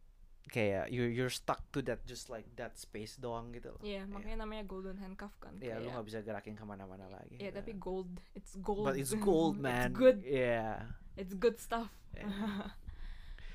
kayak 0.51 0.91
you 0.91 1.07
you're 1.07 1.31
stuck 1.31 1.63
to 1.71 1.79
that 1.87 2.03
just 2.03 2.27
like 2.27 2.43
that 2.59 2.75
space 2.75 3.15
doang 3.15 3.55
gitu 3.55 3.71
loh. 3.71 3.83
Iya, 3.83 4.03
makanya 4.07 4.43
namanya 4.43 4.67
golden 4.67 4.99
handcuff 4.99 5.35
kan. 5.39 5.55
Ya 5.59 5.79
lu 5.79 5.87
kayak- 5.87 5.95
nggak 5.95 6.07
bisa 6.07 6.19
gerakin 6.23 6.55
ke 6.55 6.65
mana-mana 6.65 7.07
lagi. 7.07 7.39
Iya, 7.39 7.51
gitu 7.51 7.59
tapi 7.63 7.73
kan. 7.75 7.81
gold, 7.83 8.11
it's 8.35 8.55
gold. 8.59 8.87
but 8.87 8.95
it's 8.99 9.15
gold 9.15 9.57
man. 9.63 9.91
it's 9.91 9.95
good, 9.95 10.19
Yeah. 10.23 10.91
it's 11.15 11.35
good 11.35 11.59
stuff. 11.59 11.91
Yeah. 12.15 12.31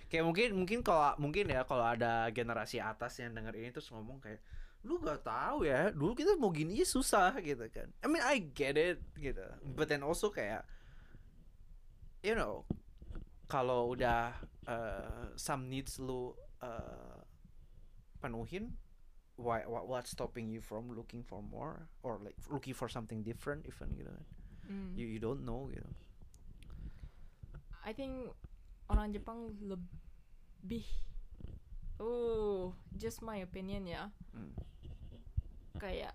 kayak 0.07 0.21
mungkin 0.23 0.53
mungkin 0.55 0.79
kalau 0.79 1.17
mungkin 1.17 1.49
ya 1.49 1.65
kalau 1.65 1.81
ada 1.83 2.29
generasi 2.29 2.77
atas 2.77 3.17
yang 3.19 3.33
denger 3.33 3.57
ini 3.57 3.73
terus 3.73 3.89
ngomong 3.89 4.21
kayak 4.21 4.37
lu 4.85 5.01
gak 5.01 5.25
tahu 5.25 5.65
ya 5.65 5.89
dulu 5.89 6.13
kita 6.13 6.37
mau 6.37 6.53
gini 6.53 6.77
aja 6.77 6.85
susah 6.85 7.33
gitu 7.41 7.65
kan. 7.73 7.89
I 7.99 8.07
mean 8.07 8.21
I 8.21 8.37
get 8.37 8.77
it 8.77 9.01
gitu. 9.17 9.41
But 9.73 9.89
then 9.89 10.05
also 10.05 10.29
kayak 10.29 10.61
you 12.21 12.37
know 12.37 12.69
kalau 13.49 13.97
udah 13.97 14.37
uh, 14.69 15.33
some 15.37 15.69
needs 15.73 15.97
lu 15.97 16.37
uh, 16.61 17.17
penuhin 18.21 18.77
why 19.35 19.65
what 19.65 19.89
what's 19.89 20.13
stopping 20.13 20.47
you 20.53 20.61
from 20.61 20.93
looking 20.93 21.25
for 21.25 21.41
more? 21.41 21.89
Or 22.05 22.21
like 22.21 22.37
looking 22.53 22.77
for 22.77 22.85
something 22.85 23.25
different 23.25 23.65
even 23.65 23.89
gitu 23.97 24.13
kan. 24.13 24.25
Hmm. 24.65 24.89
you 24.97 25.05
you 25.05 25.21
don't 25.21 25.45
know 25.45 25.69
gitu. 25.69 25.85
I 27.85 27.93
think 27.93 28.33
orang 28.89 29.13
Jepang 29.13 29.53
lebih 29.61 30.85
oh 32.01 32.73
just 32.97 33.21
my 33.21 33.41
opinion 33.41 33.85
ya. 33.85 34.09
Hmm. 34.33 34.53
Kayak 35.81 36.13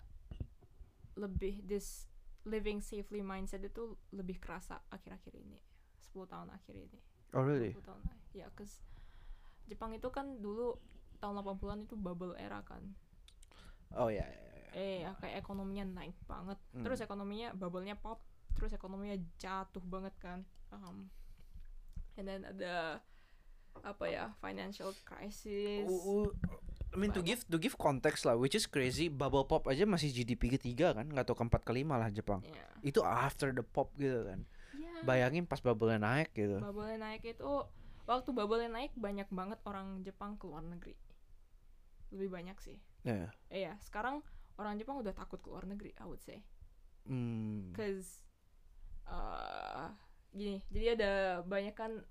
lebih 1.18 1.60
this 1.66 2.08
living 2.48 2.80
safely 2.80 3.20
mindset 3.20 3.60
itu 3.60 3.96
lebih 4.16 4.40
kerasa 4.40 4.80
akhir-akhir 4.88 5.36
ini 5.36 5.60
10 6.00 6.24
tahun 6.26 6.48
akhir 6.50 6.74
ini. 6.74 7.00
Oh 7.36 7.44
really? 7.44 7.76
20 7.76 7.84
tahun 7.84 8.00
ya 8.32 8.48
cause 8.56 8.80
Jepang 9.68 9.94
itu 9.94 10.08
kan 10.10 10.42
dulu 10.42 10.74
tahun 11.22 11.44
80-an 11.44 11.86
itu 11.86 11.94
bubble 11.94 12.34
era 12.34 12.64
kan. 12.64 12.82
Oh 13.94 14.08
ya 14.08 14.24
ya, 14.24 14.42
ya. 14.56 14.70
eh 14.74 14.96
ya, 15.06 15.10
kayak 15.18 15.42
ekonominya 15.44 15.84
naik 16.02 16.16
banget. 16.26 16.58
Hmm. 16.74 16.82
terus 16.86 16.98
ekonominya 17.02 17.54
bubble-nya 17.54 17.94
pop 17.98 18.22
terus 18.54 18.74
ekonominya 18.74 19.14
jatuh 19.38 19.82
banget 19.86 20.14
kan 20.18 20.42
um, 20.74 21.06
and 22.18 22.26
then 22.26 22.42
ada 22.42 22.98
apa 23.86 24.04
ya 24.10 24.24
financial 24.42 24.90
crisis. 25.06 25.86
U- 25.86 26.26
u- 26.26 26.34
I 26.90 26.96
mean 26.96 27.10
to 27.12 27.22
give 27.22 27.46
to 27.46 27.56
give 27.56 27.74
context 27.76 28.24
lah, 28.24 28.34
which 28.34 28.52
is 28.52 28.66
crazy. 28.66 29.06
Bubble 29.06 29.44
pop 29.44 29.66
aja 29.66 29.86
masih 29.86 30.10
GDP 30.10 30.50
ketiga 30.52 30.90
kan, 30.90 31.06
nggak 31.06 31.22
tahu 31.22 31.38
keempat 31.38 31.62
kelima 31.62 31.94
lah 31.94 32.10
Jepang. 32.10 32.42
ya 32.42 32.66
Itu 32.80 33.00
after 33.00 33.50
the 33.50 33.62
pop 33.62 33.94
gitu 33.94 34.26
kan. 34.26 34.42
Ya, 34.72 34.90
Bayangin 35.02 35.44
pas 35.44 35.58
bubble 35.58 35.94
naik 35.94 36.30
gitu. 36.32 36.58
bubble 36.58 36.96
naik 36.96 37.22
itu 37.22 37.50
waktu 38.04 38.30
bubble 38.32 38.66
naik 38.66 38.90
banyak 38.92 39.28
banget 39.28 39.62
orang 39.62 40.02
Jepang 40.02 40.34
keluar 40.34 40.60
negeri 40.60 40.98
lebih 42.10 42.26
banyak 42.28 42.58
sih 42.58 42.74
Ya. 43.00 43.30
eh 43.48 43.64
ya 43.64 43.78
sekarang 43.80 44.18
orang 44.56 44.74
Jepang 44.76 44.98
udah 44.98 45.14
takut 45.14 45.38
keluar 45.38 45.62
negeri 45.62 45.94
I 45.94 46.04
would 46.04 46.18
say 46.18 46.42
Hmm. 47.06 47.70
cause 47.72 48.20
uh, 49.06 49.88
gini 50.30 50.60
jadi 50.68 50.98
ada 50.98 51.12
banyak 51.40 51.72
kan 51.72 52.02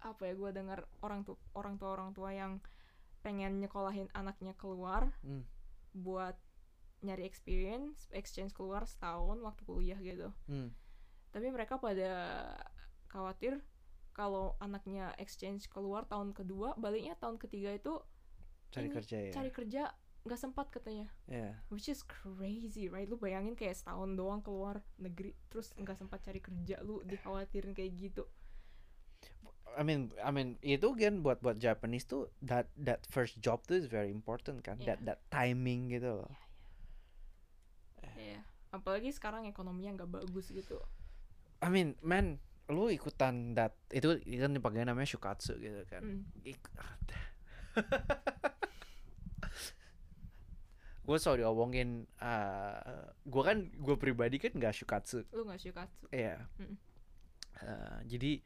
apa 0.00 0.22
ya 0.24 0.34
gue 0.34 0.50
dengar 0.52 0.82
orang 1.00 1.22
tuh 1.22 1.36
orang 1.52 1.74
tua 1.76 1.90
orang 1.92 2.10
tua 2.10 2.30
yang 2.30 2.58
pengen 3.22 3.58
nyekolahin 3.58 4.10
anaknya 4.12 4.52
keluar 4.54 5.14
Hmm. 5.22 5.46
buat 5.94 6.34
nyari 7.00 7.22
experience 7.22 8.06
exchange 8.10 8.50
keluar 8.52 8.84
setahun 8.84 9.38
waktu 9.38 9.62
kuliah 9.62 9.98
gitu 9.98 10.30
Hmm. 10.46 10.70
tapi 11.30 11.48
mereka 11.48 11.78
pada 11.78 12.10
khawatir 13.08 13.62
kalau 14.12 14.54
anaknya 14.58 15.16
exchange 15.16 15.66
keluar 15.66 16.04
tahun 16.04 16.30
kedua 16.32 16.76
baliknya 16.76 17.16
tahun 17.16 17.38
ketiga 17.38 17.72
itu 17.72 17.96
Cari 18.72 18.88
Ini, 18.88 18.94
kerja 18.94 19.16
ya. 19.20 19.32
cari 19.32 19.50
kerja 19.50 19.82
nggak 20.22 20.38
sempat 20.38 20.70
katanya 20.70 21.10
Ya. 21.26 21.60
which 21.68 21.90
is 21.90 22.00
crazy 22.02 22.86
right 22.86 23.04
lu 23.04 23.18
bayangin 23.18 23.52
kayak 23.52 23.74
setahun 23.74 24.14
doang 24.14 24.40
keluar 24.40 24.80
negeri 24.96 25.34
terus 25.50 25.74
nggak 25.74 25.98
sempat 25.98 26.22
cari 26.22 26.38
kerja 26.38 26.78
lu 26.80 27.02
dikhawatirin 27.02 27.74
kayak 27.74 27.92
gitu 27.98 28.24
I 29.72 29.82
mean, 29.82 30.12
I 30.18 30.28
mean 30.28 30.56
itu 30.60 30.92
kan 30.92 31.20
buat 31.20 31.38
buat 31.38 31.56
Japanese 31.56 32.04
tuh 32.04 32.28
that 32.40 32.68
that 32.76 33.04
first 33.06 33.38
job 33.38 33.64
tuh 33.64 33.76
is 33.76 33.86
very 33.86 34.08
important 34.08 34.60
kan. 34.60 34.76
Iya. 34.76 34.96
That 34.96 34.98
that 35.04 35.20
timing 35.28 35.88
gitu 35.90 36.22
loh. 36.22 36.32
ya 38.12 38.38
apalagi 38.70 39.10
sekarang 39.10 39.44
ekonominya 39.44 39.98
nggak 39.98 40.12
bagus 40.14 40.48
gitu 40.48 40.78
I 41.58 41.68
mean, 41.68 41.94
man, 42.00 42.38
lu 42.66 42.86
ikutan 42.86 43.54
that 43.54 43.74
itu 43.88 44.18
itu 44.22 44.38
kan 44.38 44.50
dipakai 44.50 44.82
namanya 44.82 45.06
shukatsu 45.06 45.58
gitu 45.58 45.82
kan. 45.86 46.02
Hmm. 46.02 46.22
Ik- 46.42 46.70
gue 51.02 51.16
selalu 51.18 51.42
diomongin 51.42 51.88
uh, 52.18 52.78
gue 53.22 53.42
kan 53.42 53.58
gue 53.66 53.96
pribadi 53.96 54.38
kan 54.38 54.54
nggak 54.54 54.70
shukatsu 54.72 55.26
lu 55.34 55.42
nggak 55.44 55.58
shukatsu 55.60 56.06
ya 56.10 56.38
Mm. 56.62 56.78
jadi 58.06 58.32
uh, 58.38 58.42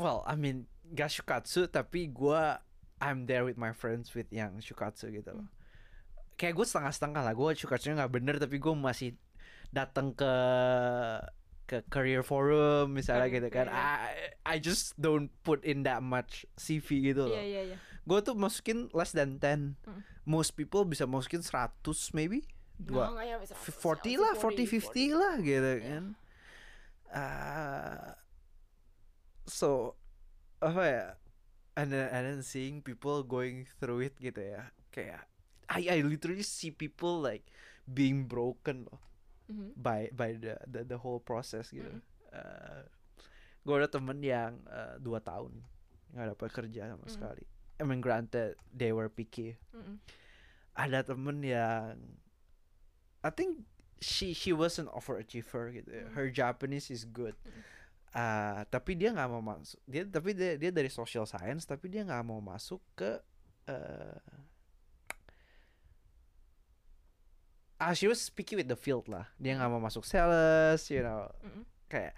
well 0.00 0.24
I 0.24 0.34
mean 0.34 0.64
gak 0.90 1.12
shukatsu 1.12 1.68
tapi 1.68 2.08
gue 2.08 2.42
I'm 3.00 3.24
there 3.24 3.44
with 3.44 3.56
my 3.56 3.72
friends 3.72 4.12
with 4.12 4.28
yang 4.28 4.58
shukatsu 4.58 5.08
gitu 5.08 5.32
loh. 5.32 5.48
Kayak 6.36 6.56
gue 6.56 6.66
setengah-setengah 6.66 7.22
lah 7.22 7.32
gue 7.32 7.48
shukatsunya 7.54 7.96
nggak 7.96 8.12
bener 8.12 8.36
tapi 8.36 8.56
gue 8.56 8.72
masih 8.72 9.16
datang 9.70 10.12
ke 10.12 10.32
ke 11.64 11.86
career 11.86 12.26
forum 12.26 12.92
misalnya 12.92 13.30
gitu 13.30 13.48
kan. 13.48 13.70
Fair. 13.70 13.78
I 13.78 13.94
I 14.42 14.56
just 14.58 14.98
don't 14.98 15.30
put 15.40 15.62
in 15.62 15.86
that 15.86 16.02
much 16.02 16.42
CV 16.58 17.14
gitu 17.14 17.30
loh. 17.30 17.36
Iya 17.36 17.44
iya 17.46 17.62
iya. 17.72 17.76
Gue 18.02 18.18
tuh 18.20 18.34
masukin 18.34 18.90
less 18.90 19.14
than 19.14 19.38
10 19.38 19.78
Mm. 19.86 20.02
most 20.26 20.52
people 20.58 20.82
bisa 20.84 21.06
masukin 21.06 21.40
100 21.40 21.80
maybe. 22.12 22.44
Dua 22.76 23.12
nyampe 23.16 23.48
100, 23.48 23.56
40 23.76 24.18
nyampe 24.18 24.20
lah 24.20 24.32
40 24.36 24.66
50 24.66 25.12
lah 25.14 25.34
gitu 25.40 25.70
Iya. 25.70 25.80
kan. 25.86 26.04
Ah, 27.10 28.19
so 29.50 29.98
apa 30.62 30.82
ya 30.86 31.06
and 31.74 31.90
then, 31.90 32.06
and 32.10 32.22
then 32.26 32.40
seeing 32.40 32.78
people 32.78 33.26
going 33.26 33.66
through 33.82 34.06
it 34.06 34.14
gitu 34.16 34.38
ya 34.38 34.70
kayak 34.94 35.26
I 35.70 35.86
I 35.86 35.98
literally 36.02 36.42
see 36.42 36.70
people 36.70 37.18
like 37.18 37.46
being 37.86 38.26
broken 38.26 38.86
loh 38.86 39.02
Mhm. 39.50 39.74
by 39.74 40.06
by 40.14 40.38
the 40.38 40.54
the, 40.62 40.86
the 40.86 40.98
whole 41.02 41.18
process 41.18 41.74
gitu. 41.74 41.90
Mm. 41.90 42.86
gue 43.60 43.74
ada 43.74 43.90
temen 43.90 44.22
yang 44.22 44.62
eh, 44.70 44.94
dua 45.02 45.18
tahun 45.18 45.58
nggak 46.14 46.26
dapat 46.38 46.48
kerja 46.54 46.82
sama 46.94 47.02
Mm. 47.02 47.10
sekali. 47.10 47.44
I 47.76 47.82
mean 47.82 47.98
granted 47.98 48.54
they 48.70 48.94
were 48.94 49.10
picky. 49.10 49.58
Mm-mm. 49.74 49.98
Ada 50.78 51.02
temen 51.02 51.42
yang 51.42 51.98
I 53.20 53.30
think 53.34 53.66
she 53.98 54.32
she 54.32 54.54
was 54.54 54.78
an 54.78 54.86
overachiever 54.94 55.74
gitu. 55.74 55.90
ya. 55.90 56.06
Mm. 56.08 56.14
Her 56.14 56.26
Japanese 56.30 56.88
is 56.88 57.02
good. 57.02 57.34
Mm. 57.42 57.62
Ah, 58.10 58.66
tapi 58.66 58.98
dia 58.98 59.14
nggak 59.14 59.30
mau 59.30 59.38
masuk 59.38 59.78
dia 59.86 60.02
tapi 60.02 60.34
dia 60.34 60.58
dia 60.58 60.74
dari 60.74 60.90
social 60.90 61.22
science 61.24 61.62
tapi 61.62 61.86
dia 61.86 62.02
nggak 62.02 62.26
mau 62.26 62.42
masuk 62.42 62.82
ke 62.98 63.22
eh 63.70 64.18
ah 67.80 67.94
she 67.96 68.10
was 68.10 68.28
picky 68.28 68.58
with 68.58 68.68
the 68.68 68.76
field 68.76 69.06
lah 69.08 69.24
dia 69.40 69.56
nggak 69.56 69.70
mau 69.70 69.80
masuk 69.80 70.04
sales 70.04 70.84
you 70.92 71.00
know 71.00 71.24
Mm-mm. 71.40 71.64
kayak 71.88 72.12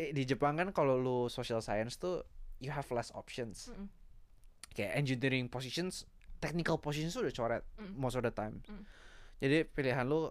eh, 0.00 0.14
di 0.14 0.24
Jepang 0.24 0.56
kan 0.56 0.72
kalau 0.72 0.96
lu 0.96 1.18
social 1.28 1.60
science 1.60 2.00
tuh 2.00 2.24
you 2.62 2.72
have 2.72 2.86
less 2.88 3.12
options 3.12 3.68
Mm-mm. 3.68 3.90
kayak 4.72 4.96
engineering 4.96 5.50
positions 5.50 6.08
technical 6.40 6.78
positions 6.78 7.18
udah 7.18 7.34
coret 7.34 7.64
Mm. 7.76 7.92
most 7.98 8.16
of 8.16 8.24
the 8.24 8.32
time 8.32 8.62
Mm. 8.64 8.86
jadi 9.44 9.58
pilihan 9.68 10.06
lu 10.08 10.30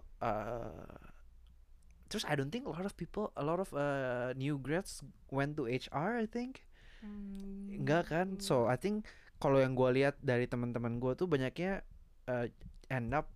terus 2.08 2.24
I 2.28 2.36
don't 2.36 2.52
think 2.52 2.68
a 2.68 2.72
lot 2.72 2.84
of 2.84 2.94
people 2.94 3.32
a 3.36 3.44
lot 3.44 3.58
of 3.58 3.72
uh, 3.72 4.32
new 4.36 4.60
grads 4.60 5.02
went 5.30 5.56
to 5.60 5.68
HR 5.68 6.20
I 6.20 6.26
think. 6.28 6.64
Hmm, 7.04 7.84
enggak 7.84 8.12
kan? 8.12 8.40
So 8.40 8.68
I 8.68 8.80
think 8.80 9.04
kalau 9.42 9.60
yang 9.60 9.76
gua 9.76 9.92
lihat 9.92 10.16
dari 10.24 10.48
teman-teman 10.48 11.00
gua 11.00 11.16
tuh 11.16 11.28
banyaknya 11.28 11.84
uh, 12.28 12.48
end 12.88 13.12
up 13.12 13.28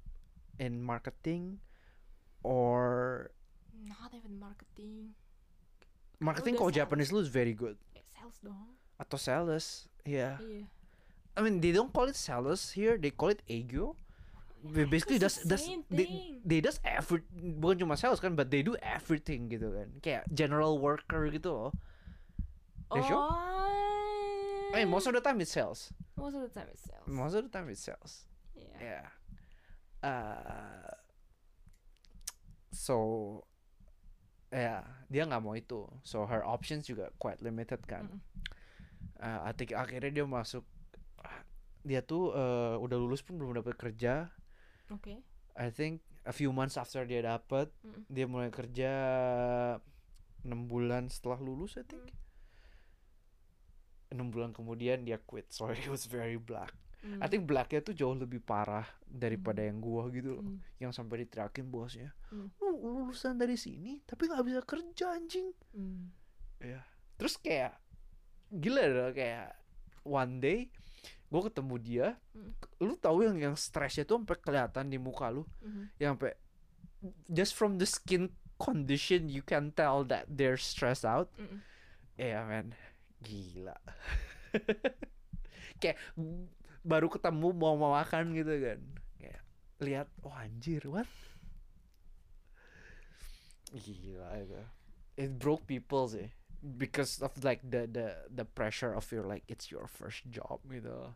in 0.61 0.81
marketing 0.81 1.61
or 2.43 3.28
not 3.74 4.11
even 4.16 4.36
marketing. 4.36 5.12
Marketing 6.19 6.59
kalau. 6.59 6.74
Japanese 6.74 7.15
lu 7.15 7.23
is 7.23 7.31
very 7.31 7.55
good. 7.55 7.78
Eh, 7.95 8.03
sales 8.09 8.40
dong. 8.43 8.74
Atau 8.99 9.20
sales 9.20 9.86
ya 10.09 10.40
iya. 10.40 10.66
I 11.36 11.45
mean 11.45 11.61
they 11.61 11.70
don't 11.70 11.93
call 11.93 12.09
it 12.09 12.16
sales 12.16 12.73
here 12.73 12.97
they 12.97 13.12
call 13.12 13.31
it 13.31 13.45
ego 13.47 13.95
basically 14.64 15.18
does 15.18 15.39
does 15.47 15.64
they, 15.90 16.39
they 16.43 16.59
does 16.59 16.82
every 16.82 17.22
bukan 17.35 17.86
cuma 17.86 17.94
sales 17.94 18.18
kan 18.18 18.35
but 18.35 18.51
they 18.51 18.62
do 18.62 18.74
everything 18.82 19.47
gitu 19.47 19.70
kan. 19.70 19.89
Kayak 20.02 20.24
general 20.30 20.78
worker 20.78 21.30
gitu 21.30 21.51
loh. 21.51 21.70
They 22.90 23.05
show? 23.05 23.20
oh 23.20 24.74
I 24.74 24.85
mean 24.85 24.90
most 24.93 25.06
of 25.06 25.14
the 25.14 25.22
time 25.22 25.40
it's 25.40 25.55
sales. 25.55 25.94
Most 26.18 26.35
of 26.35 26.43
the 26.43 26.52
time 26.52 26.68
it's 26.70 26.85
sales. 26.85 27.06
Most 27.06 27.35
of 27.39 27.43
the 27.47 27.52
time 27.52 27.66
it's 27.70 27.82
sales. 27.82 28.26
Yeah. 28.52 28.78
yeah. 28.82 29.06
Uh, 30.02 30.90
so 32.74 32.97
ya 34.51 34.82
dia 35.06 35.22
nggak 35.24 35.43
mau 35.44 35.55
itu. 35.55 35.86
So 36.02 36.26
her 36.26 36.43
options 36.43 36.89
juga 36.90 37.14
quite 37.16 37.40
limited 37.40 37.85
kan. 37.86 38.10
Mm-mm. 38.10 38.20
uh, 39.22 39.51
akhirnya 39.52 40.10
dia 40.10 40.26
masuk 40.26 40.64
dia 41.86 42.05
tuh 42.05 42.35
eh, 42.35 42.76
udah 42.76 42.97
lulus 42.98 43.24
pun 43.24 43.39
belum 43.39 43.62
dapat 43.62 43.78
kerja 43.78 44.28
oke 44.90 45.15
I 45.59 45.69
think 45.69 46.01
a 46.23 46.32
few 46.32 46.51
months 46.51 46.77
after 46.77 47.02
dia 47.02 47.20
dapat 47.20 47.73
Mm-mm. 47.82 48.05
dia 48.06 48.24
mulai 48.24 48.48
kerja 48.48 48.90
enam 50.43 50.66
bulan 50.66 51.09
setelah 51.09 51.39
lulus 51.39 51.74
I 51.74 51.85
think 51.85 52.15
enam 54.09 54.32
bulan 54.32 54.56
kemudian 54.56 55.05
dia 55.05 55.20
quit 55.20 55.51
so 55.55 55.69
it 55.69 55.86
was 55.89 56.06
very 56.06 56.36
black 56.36 56.73
Mm. 56.98 57.23
I 57.23 57.31
think 57.31 57.47
blacknya 57.47 57.78
tuh 57.78 57.94
jauh 57.94 58.10
lebih 58.10 58.43
parah 58.43 58.82
daripada 59.06 59.62
yang 59.62 59.78
gua 59.78 60.10
gitu 60.10 60.35
loh 60.35 60.43
Mm. 60.43 60.59
yang 60.82 60.90
sampai 60.90 61.23
diteriakin 61.23 61.70
bosnya 61.70 62.10
Hmm. 62.27 62.51
lu 62.59 62.74
lulusan 62.74 63.39
dari 63.39 63.55
sini 63.55 64.02
tapi 64.02 64.27
nggak 64.27 64.43
bisa 64.43 64.60
kerja 64.66 65.15
anjing 65.15 65.55
Mm. 65.78 66.10
ya 66.59 66.82
terus 67.15 67.39
kayak 67.39 67.78
gila 68.51 68.82
loh 68.90 69.10
kayak 69.15 69.55
one 70.02 70.43
day 70.43 70.66
gue 71.28 71.42
ketemu 71.44 71.74
dia 71.76 72.06
Hmm. 72.32 72.52
lu 72.80 72.96
tahu 72.96 73.20
yang 73.22 73.36
yang 73.36 73.54
stresnya 73.54 74.02
tuh 74.02 74.16
sampai 74.18 74.38
kelihatan 74.38 74.88
di 74.88 74.96
muka 74.96 75.28
lu. 75.28 75.44
Mhm. 75.60 75.84
yang 75.98 76.16
sampai 76.16 76.32
just 77.28 77.52
from 77.52 77.76
the 77.76 77.84
skin 77.84 78.28
condition 78.56 79.28
you 79.28 79.38
can 79.40 79.70
tell 79.70 80.02
that 80.02 80.24
they're 80.26 80.58
stressed 80.58 81.04
out. 81.04 81.28
Mm-mm. 81.36 81.60
ya 82.16 82.42
man 82.42 82.72
gila. 83.20 83.76
Kayak 85.82 85.98
baru 86.82 87.06
ketemu 87.06 87.52
mau 87.52 87.74
mau 87.74 87.92
makan 87.92 88.32
gitu 88.32 88.54
kan. 88.58 88.80
Kayak 89.16 89.40
lihat 89.78 90.08
oh 90.22 90.32
anjir 90.32 90.82
what? 90.88 91.06
Gila 93.68 94.28
itu. 94.40 94.60
It 95.18 95.36
broke 95.36 95.66
people 95.66 96.08
sih 96.08 96.30
because 96.59 97.22
of 97.22 97.30
like 97.47 97.62
the 97.62 97.86
the 97.86 98.06
the 98.35 98.43
pressure 98.44 98.90
of 98.90 99.06
your 99.14 99.22
like 99.22 99.47
it's 99.47 99.70
your 99.70 99.86
first 99.86 100.26
job 100.30 100.59
gitu 100.66 101.14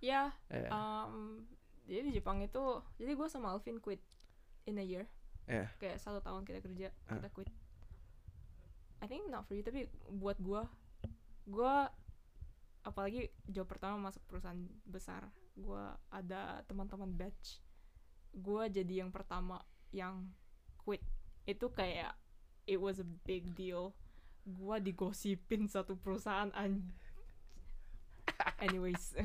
ya 0.00 0.32
yeah. 0.48 0.70
um, 0.72 1.44
jadi 1.84 2.08
di 2.08 2.12
Jepang 2.16 2.40
itu 2.40 2.80
jadi 2.96 3.12
gue 3.12 3.28
sama 3.28 3.52
Alvin 3.52 3.80
quit 3.82 4.00
in 4.64 4.80
a 4.80 4.84
year 4.84 5.04
Yeah. 5.48 5.72
kayak 5.80 5.96
satu 5.96 6.20
tahun 6.20 6.44
kita 6.44 6.60
kerja 6.60 6.92
Ah. 7.08 7.16
kita 7.16 7.32
quit 7.32 7.48
I 9.00 9.08
think 9.08 9.32
not 9.32 9.48
for 9.48 9.56
you 9.56 9.64
tapi 9.64 9.88
buat 10.12 10.36
gue 10.36 10.60
gue 11.48 11.74
apalagi 12.84 13.32
job 13.48 13.64
pertama 13.64 13.96
masuk 14.12 14.20
perusahaan 14.28 14.60
besar 14.84 15.24
gue 15.56 15.84
ada 16.12 16.60
teman-teman 16.68 17.08
batch 17.16 17.64
gue 18.36 18.62
jadi 18.68 19.04
yang 19.04 19.10
pertama 19.10 19.64
yang 19.88 20.28
quit 20.84 21.00
itu 21.48 21.64
kayak 21.72 22.12
it 22.68 22.76
was 22.76 23.00
a 23.00 23.08
big 23.24 23.56
deal 23.56 23.96
gue 24.48 24.76
digosipin 24.80 25.68
satu 25.68 25.94
perusahaan 26.00 26.48
an 26.56 26.88
anyways. 28.64 29.12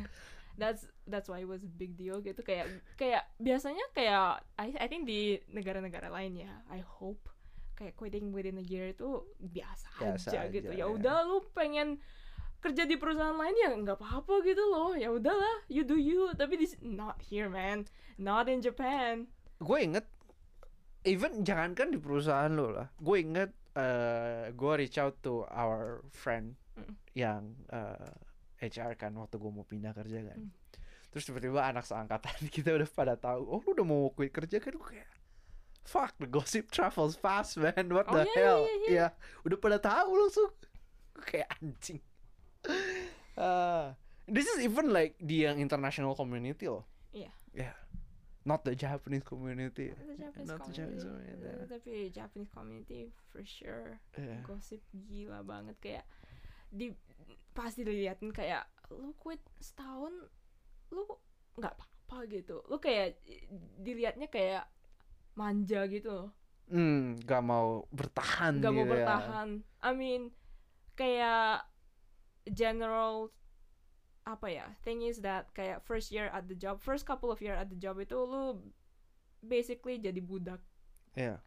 That's 0.54 0.86
that's 1.10 1.26
why 1.26 1.42
it 1.42 1.50
was 1.50 1.66
a 1.66 1.72
big 1.72 1.98
deal 1.98 2.22
gitu. 2.22 2.46
Kayak 2.46 2.70
kayak 2.94 3.26
biasanya 3.42 3.82
kayak 3.98 4.46
I 4.54 4.70
I 4.78 4.86
think 4.86 5.10
di 5.10 5.42
negara-negara 5.50 6.14
lain 6.14 6.46
ya 6.46 6.62
I 6.70 6.86
hope 6.86 7.26
kayak 7.74 7.98
quitting 7.98 8.30
within 8.30 8.62
a 8.62 8.66
year 8.70 8.94
itu 8.94 9.26
biasa, 9.42 9.90
Biasa 9.98 10.30
aja, 10.30 10.46
aja, 10.46 10.54
gitu 10.54 10.70
ya. 10.70 10.86
ya. 10.86 10.94
udah 10.94 11.26
lu 11.26 11.42
pengen 11.58 11.98
kerja 12.62 12.86
di 12.86 13.02
perusahaan 13.02 13.34
lain 13.34 13.58
ya 13.58 13.74
nggak 13.74 13.98
apa-apa 13.98 14.46
gitu 14.46 14.62
loh. 14.70 14.94
Ya 14.94 15.10
udahlah 15.10 15.66
you 15.74 15.82
do 15.82 15.98
you. 15.98 16.30
Tapi 16.38 16.54
di 16.62 16.70
not 16.86 17.18
here 17.26 17.50
man. 17.50 17.90
Not 18.22 18.46
in 18.46 18.62
Japan. 18.62 19.26
Gue 19.58 19.90
inget 19.90 20.06
even 21.04 21.44
jangankan 21.44 21.92
di 21.92 22.00
perusahaan 22.00 22.52
lo 22.52 22.72
lah 22.72 22.88
gue 22.96 23.18
inget 23.20 23.52
eh 23.74 24.50
gue 24.50 24.74
reach 24.78 24.98
out 24.98 25.18
to 25.20 25.46
our 25.50 26.02
friend 26.10 26.54
Mm. 26.74 26.94
yang 27.14 27.42
eh, 27.70 28.10
HR 28.66 28.98
kan 28.98 29.14
waktu 29.14 29.38
gue 29.38 29.52
mau 29.52 29.62
pindah 29.62 29.94
kerja 29.94 30.26
kan 30.26 30.42
Mm. 30.42 30.50
terus 31.10 31.24
tiba-tiba 31.24 31.62
anak 31.62 31.86
seangkatan 31.86 32.34
kita 32.56 32.74
udah 32.74 32.90
pada 32.90 33.14
tahu 33.14 33.46
oh 33.46 33.62
lu 33.62 33.74
udah 33.74 33.86
mau 33.86 34.10
quit 34.10 34.34
kerja 34.34 34.58
kan 34.58 34.74
gue 34.74 34.88
kayak 34.98 35.10
fuck 35.84 36.18
the 36.18 36.26
gossip 36.26 36.74
travels 36.74 37.14
fast 37.14 37.62
man 37.62 37.86
what 37.92 38.10
Oh, 38.10 38.18
the 38.18 38.26
iya, 38.26 38.32
iya, 38.32 38.42
hell 38.42 38.60
iya, 38.60 38.74
iya. 38.74 38.90
ya 38.90 39.08
udah 39.46 39.58
pada 39.60 39.78
tahu 39.78 40.12
langsung 40.18 40.50
kayak 41.22 41.50
anjing 41.58 42.02
Ah, 43.34 43.98
this 44.26 44.46
is 44.46 44.62
even 44.62 44.90
like 44.90 45.18
di 45.18 45.42
yang 45.44 45.58
international 45.58 46.14
community 46.14 46.66
loh 46.66 46.86
Iya. 47.12 47.30
yeah 47.54 47.76
not 48.44 48.64
the 48.64 48.76
Japanese 48.76 49.24
community. 49.24 49.96
The 49.96 50.16
Japanese 50.20 50.48
Not 50.48 50.60
the 50.68 50.74
Japanese 50.76 51.04
community. 51.04 51.40
community. 51.40 51.64
Eh, 51.64 51.68
tapi 51.72 51.92
Japanese 52.12 52.52
community 52.52 53.02
for 53.32 53.42
sure. 53.44 54.00
Yeah. 54.20 54.44
gosip 54.44 54.84
gila 54.92 55.44
banget. 55.44 55.76
Kayak 55.80 56.06
di 56.68 56.92
pasti 57.54 57.86
diliatin 57.86 58.34
kayak 58.34 58.66
lu 58.92 59.14
quit 59.16 59.40
setahun 59.62 60.12
lu 60.92 61.04
nggak 61.56 61.74
apa-apa 61.74 62.28
gitu. 62.28 62.60
Lu 62.68 62.78
kayak 62.78 63.18
dilihatnya 63.80 64.28
kayak 64.28 64.68
manja 65.34 65.88
gitu 65.88 66.10
loh. 66.12 66.30
Hmm, 66.72 67.20
gak 67.28 67.44
mau 67.44 67.84
bertahan 67.92 68.64
mau 68.64 68.72
gitu 68.72 68.88
ya. 68.88 68.92
bertahan. 68.92 69.50
I 69.84 69.92
mean 69.92 70.32
kayak 70.96 71.68
general 72.50 73.32
apa 74.24 74.48
ya 74.48 74.66
thing 74.82 75.04
is 75.04 75.20
that 75.20 75.52
kayak 75.52 75.84
first 75.84 76.08
year 76.10 76.32
at 76.32 76.48
the 76.48 76.56
job 76.56 76.80
first 76.80 77.04
couple 77.04 77.28
of 77.28 77.44
year 77.44 77.54
at 77.54 77.68
the 77.68 77.76
job 77.76 78.00
itu 78.00 78.16
lu 78.16 78.60
basically 79.40 80.00
jadi 80.00 80.20
budak 80.20 80.64
Iya. 81.14 81.44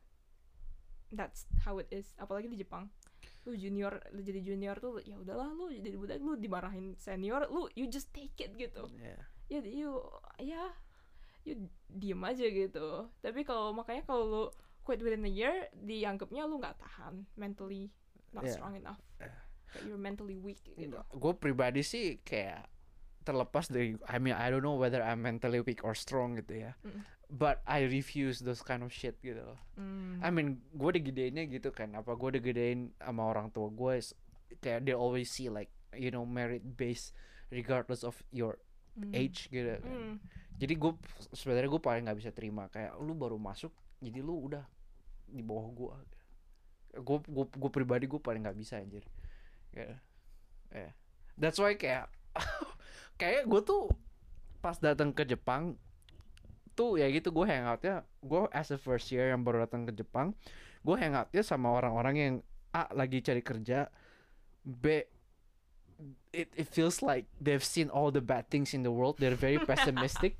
that's 1.11 1.49
how 1.65 1.81
it 1.81 1.89
is 1.91 2.13
apalagi 2.17 2.47
di 2.47 2.61
Jepang 2.61 2.93
lu 3.47 3.55
junior 3.55 4.03
lu 4.13 4.21
jadi 4.21 4.43
junior 4.43 4.77
tuh 4.77 4.99
ya 5.03 5.17
udahlah 5.17 5.49
lu 5.51 5.71
jadi 5.71 5.97
budak 5.97 6.19
lu 6.21 6.35
dimarahin 6.37 6.93
senior 6.99 7.47
lu 7.49 7.71
you 7.73 7.87
just 7.87 8.11
take 8.13 8.35
it 8.37 8.53
gitu 8.55 8.85
Iya. 8.99 9.17
ya 9.49 9.61
you 9.63 9.91
ya 10.43 10.63
you 11.47 11.71
diem 11.87 12.21
aja 12.21 12.43
gitu 12.45 13.07
tapi 13.23 13.47
kalau 13.47 13.71
makanya 13.71 14.03
kalau 14.03 14.25
lu 14.27 14.45
quit 14.83 14.99
within 14.99 15.23
a 15.23 15.31
year 15.31 15.71
dianggapnya 15.73 16.43
lu 16.45 16.59
nggak 16.59 16.77
tahan 16.77 17.25
mentally 17.39 17.89
not 18.35 18.45
Yeah. 18.45 18.55
strong 18.59 18.75
enough 18.75 18.99
Yeah. 18.99 19.06
You're 19.85 20.01
mentally 20.01 20.39
weak 20.39 20.61
gitu 20.65 20.97
Gue 21.13 21.33
pribadi 21.35 21.83
sih 21.83 22.21
kayak 22.23 22.67
terlepas 23.27 23.67
dari 23.67 23.99
I 24.07 24.23
mean 24.23 24.39
I 24.39 24.49
don't 24.49 24.63
know 24.63 24.79
whether 24.79 25.03
I'm 25.03 25.27
mentally 25.27 25.59
weak 25.59 25.83
or 25.83 25.99
strong 25.99 26.39
gitu 26.39 26.71
ya. 26.71 26.79
Mm. 26.87 27.03
But 27.27 27.59
I 27.67 27.83
refuse 27.91 28.39
those 28.39 28.63
kind 28.63 28.87
of 28.87 28.95
shit 28.95 29.19
gitu 29.19 29.43
loh. 29.43 29.59
Hmm. 29.75 30.23
I 30.23 30.31
mean, 30.31 30.63
gue 30.79 30.95
digedeinnya 30.95 31.51
gitu 31.51 31.75
kan. 31.75 31.91
Apa 31.99 32.15
gue 32.15 32.39
digedein 32.39 32.95
sama 33.03 33.27
orang 33.27 33.51
tua 33.51 33.67
gue 33.67 33.99
kayak 34.63 34.87
they 34.87 34.95
always 34.95 35.27
see 35.27 35.51
like 35.51 35.75
you 35.91 36.15
know 36.15 36.23
merit 36.23 36.63
based 36.79 37.11
regardless 37.51 38.07
of 38.07 38.15
your 38.31 38.63
Hmm. 38.97 39.13
age 39.13 39.53
gitu 39.53 39.77
kan. 39.77 39.83
Hmm. 39.85 40.15
Jadi 40.57 40.73
gue 40.73 40.93
sebenarnya 41.37 41.69
gue 41.69 41.83
paling 41.85 42.09
nggak 42.09 42.17
bisa 42.17 42.31
terima 42.33 42.65
kayak 42.73 42.97
lu 42.97 43.13
baru 43.13 43.37
masuk 43.37 43.69
jadi 44.01 44.25
lu 44.25 44.49
udah 44.49 44.65
di 45.29 45.45
bawah 45.45 45.69
gue. 45.69 45.95
gue 46.97 47.19
gue 47.29 47.45
gue 47.45 47.71
pribadi 47.75 48.09
gue 48.09 48.17
paling 48.17 48.41
nggak 48.41 48.57
bisa 48.57 48.81
anjir 48.81 49.05
ya 49.77 49.97
ya 50.73 50.91
that's 51.37 51.61
why 51.61 51.77
kayak 51.77 52.09
kayak 53.21 53.45
gue 53.45 53.61
tuh 53.63 53.93
pas 54.65 54.77
datang 54.81 55.13
ke 55.13 55.23
Jepang 55.29 55.77
tuh 56.77 57.01
ya 57.01 57.09
gitu 57.09 57.33
gue 57.33 57.45
hangoutnya 57.49 58.05
gue 58.21 58.41
as 58.53 58.69
a 58.73 58.79
first 58.81 59.09
year 59.09 59.33
yang 59.33 59.45
baru 59.45 59.65
datang 59.65 59.89
ke 59.89 59.93
Jepang 59.97 60.37
gue 60.85 60.97
hangoutnya 60.97 61.41
sama 61.45 61.73
orang-orang 61.73 62.15
yang 62.17 62.35
a 62.77 62.85
lagi 62.93 63.25
cari 63.25 63.41
kerja 63.41 63.89
b 64.67 65.07
it 66.37 66.53
it 66.53 66.69
feels 66.69 67.01
like 67.01 67.25
they've 67.41 67.65
seen 67.65 67.89
all 67.89 68.13
the 68.13 68.21
bad 68.21 68.49
things 68.53 68.77
in 68.77 68.85
the 68.85 68.93
world 68.93 69.17
they're 69.17 69.39
very 69.39 69.57
pessimistic. 69.57 70.37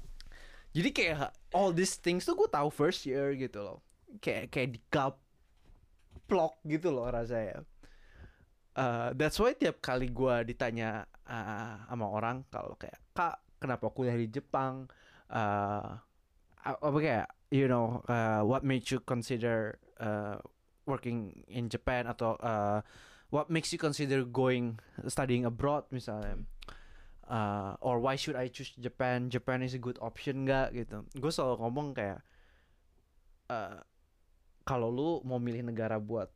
Jadi 0.74 0.90
kayak 0.90 1.34
all 1.54 1.70
these 1.70 1.94
things 1.98 2.26
tuh 2.26 2.34
gue 2.34 2.50
tahu 2.50 2.70
first 2.70 3.06
year 3.06 3.34
gitu 3.38 3.62
loh. 3.62 3.78
Kayak 4.18 4.50
kayak 4.50 4.68
digaplok 4.78 6.58
gitu 6.66 6.90
loh 6.90 7.06
rasanya 7.10 7.62
Uh, 8.70 9.10
that's 9.18 9.36
why 9.42 9.50
tiap 9.50 9.82
kali 9.82 10.14
gue 10.14 10.54
ditanya 10.54 11.02
uh, 11.26 11.74
sama 11.90 12.06
orang 12.06 12.46
kalau 12.54 12.78
kayak 12.78 13.02
kak 13.10 13.42
kenapa 13.58 13.90
kuliah 13.90 14.14
di 14.14 14.30
Jepang? 14.30 14.86
Uh, 15.30 15.98
apa 16.60 16.98
kayak 17.02 17.28
you 17.50 17.66
know 17.66 18.02
uh, 18.06 18.46
what 18.46 18.62
made 18.62 18.86
you 18.86 19.02
consider 19.02 19.78
uh, 19.98 20.38
working 20.86 21.42
in 21.50 21.66
Japan 21.66 22.06
atau 22.06 22.38
uh, 22.38 22.78
what 23.34 23.50
makes 23.50 23.74
you 23.74 23.78
consider 23.78 24.22
going 24.22 24.78
studying 25.10 25.42
abroad 25.42 25.86
misalnya? 25.90 26.38
Uh, 27.30 27.78
or 27.78 28.02
why 28.02 28.18
should 28.18 28.34
I 28.34 28.50
choose 28.50 28.74
Japan? 28.74 29.30
Japan 29.30 29.62
is 29.62 29.74
a 29.74 29.82
good 29.82 29.98
option 30.02 30.46
nggak? 30.46 30.74
Gitu. 30.74 31.06
Gue 31.18 31.30
selalu 31.30 31.62
ngomong 31.62 31.94
kayak 31.94 32.22
uh, 33.50 33.82
kalau 34.66 34.90
lu 34.90 35.10
mau 35.26 35.38
milih 35.38 35.62
negara 35.66 35.98
buat 35.98 36.30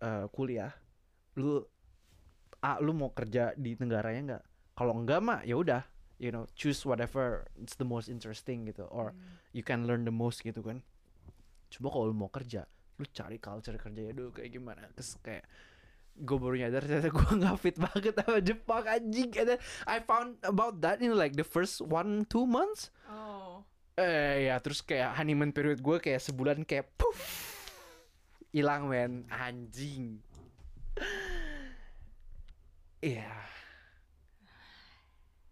uh, 0.00 0.28
kuliah 0.32 0.72
lu 1.36 1.60
ah 2.64 2.80
lu 2.80 2.96
mau 2.96 3.12
kerja 3.12 3.52
di 3.54 3.76
negaranya 3.78 4.22
nggak? 4.34 4.44
Kalau 4.76 4.92
enggak 4.96 5.20
mah 5.22 5.40
ya 5.44 5.56
udah 5.56 5.82
you 6.16 6.32
know 6.32 6.48
choose 6.56 6.80
whatever 6.88 7.44
it's 7.60 7.76
the 7.76 7.84
most 7.84 8.08
interesting 8.08 8.64
gitu 8.64 8.88
or 8.88 9.12
you 9.52 9.60
can 9.60 9.84
learn 9.84 10.04
the 10.04 10.12
most 10.12 10.40
gitu 10.40 10.64
kan. 10.64 10.80
Coba 11.68 11.92
kalau 11.92 12.04
lu 12.10 12.16
mau 12.16 12.32
kerja 12.32 12.64
lu 12.96 13.04
cari 13.12 13.36
culture 13.36 13.76
kerjanya 13.76 14.12
dulu 14.16 14.32
kayak 14.32 14.50
gimana? 14.56 14.88
Terus 14.96 15.20
kayak 15.20 15.44
gue 16.16 16.36
baru 16.40 16.56
nyadar 16.56 16.80
ternyata 16.80 17.12
gue 17.12 17.28
nggak 17.36 17.56
fit 17.60 17.76
banget 17.76 18.14
sama 18.16 18.40
Jepang 18.40 18.84
anjing. 18.88 19.30
And 19.36 19.46
then 19.52 19.60
I 19.84 20.00
found 20.00 20.40
about 20.40 20.80
that 20.80 21.04
in 21.04 21.12
like 21.12 21.36
the 21.36 21.44
first 21.44 21.84
one 21.84 22.24
two 22.26 22.48
months. 22.48 22.88
Oh. 23.08 23.64
eh 23.96 24.52
ya 24.52 24.60
terus 24.60 24.84
kayak 24.84 25.16
honeymoon 25.16 25.56
period 25.56 25.80
gue 25.80 25.96
kayak 25.96 26.20
sebulan 26.20 26.68
kayak 26.68 26.88
puff 26.96 27.20
hilang 28.52 28.88
men. 28.88 29.28
Anjing 29.28 30.24
Iya 33.06 33.30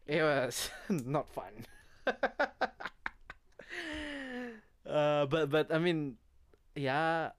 It 0.04 0.20
was 0.20 0.68
not 0.88 1.28
fun. 1.32 1.64
Uh, 4.84 5.24
but 5.32 5.48
but 5.48 5.72
I 5.72 5.80
mean 5.80 6.20
ya 6.76 7.32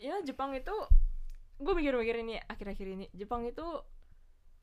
Ya 0.00 0.16
Jepang 0.24 0.56
itu 0.56 0.72
gue 1.60 1.72
mikir-mikir 1.76 2.24
ini 2.24 2.40
akhir-akhir 2.48 2.88
ini 2.88 3.06
Jepang 3.12 3.44
itu 3.44 3.62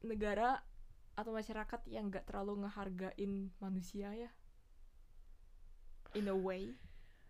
negara 0.02 0.66
atau 1.14 1.30
masyarakat 1.30 1.86
yang 1.94 2.10
gak 2.10 2.26
terlalu 2.26 2.66
ngehargain 2.66 3.54
manusia 3.62 4.10
ya. 4.18 4.34
In 6.18 6.34
a 6.34 6.34
way. 6.34 6.74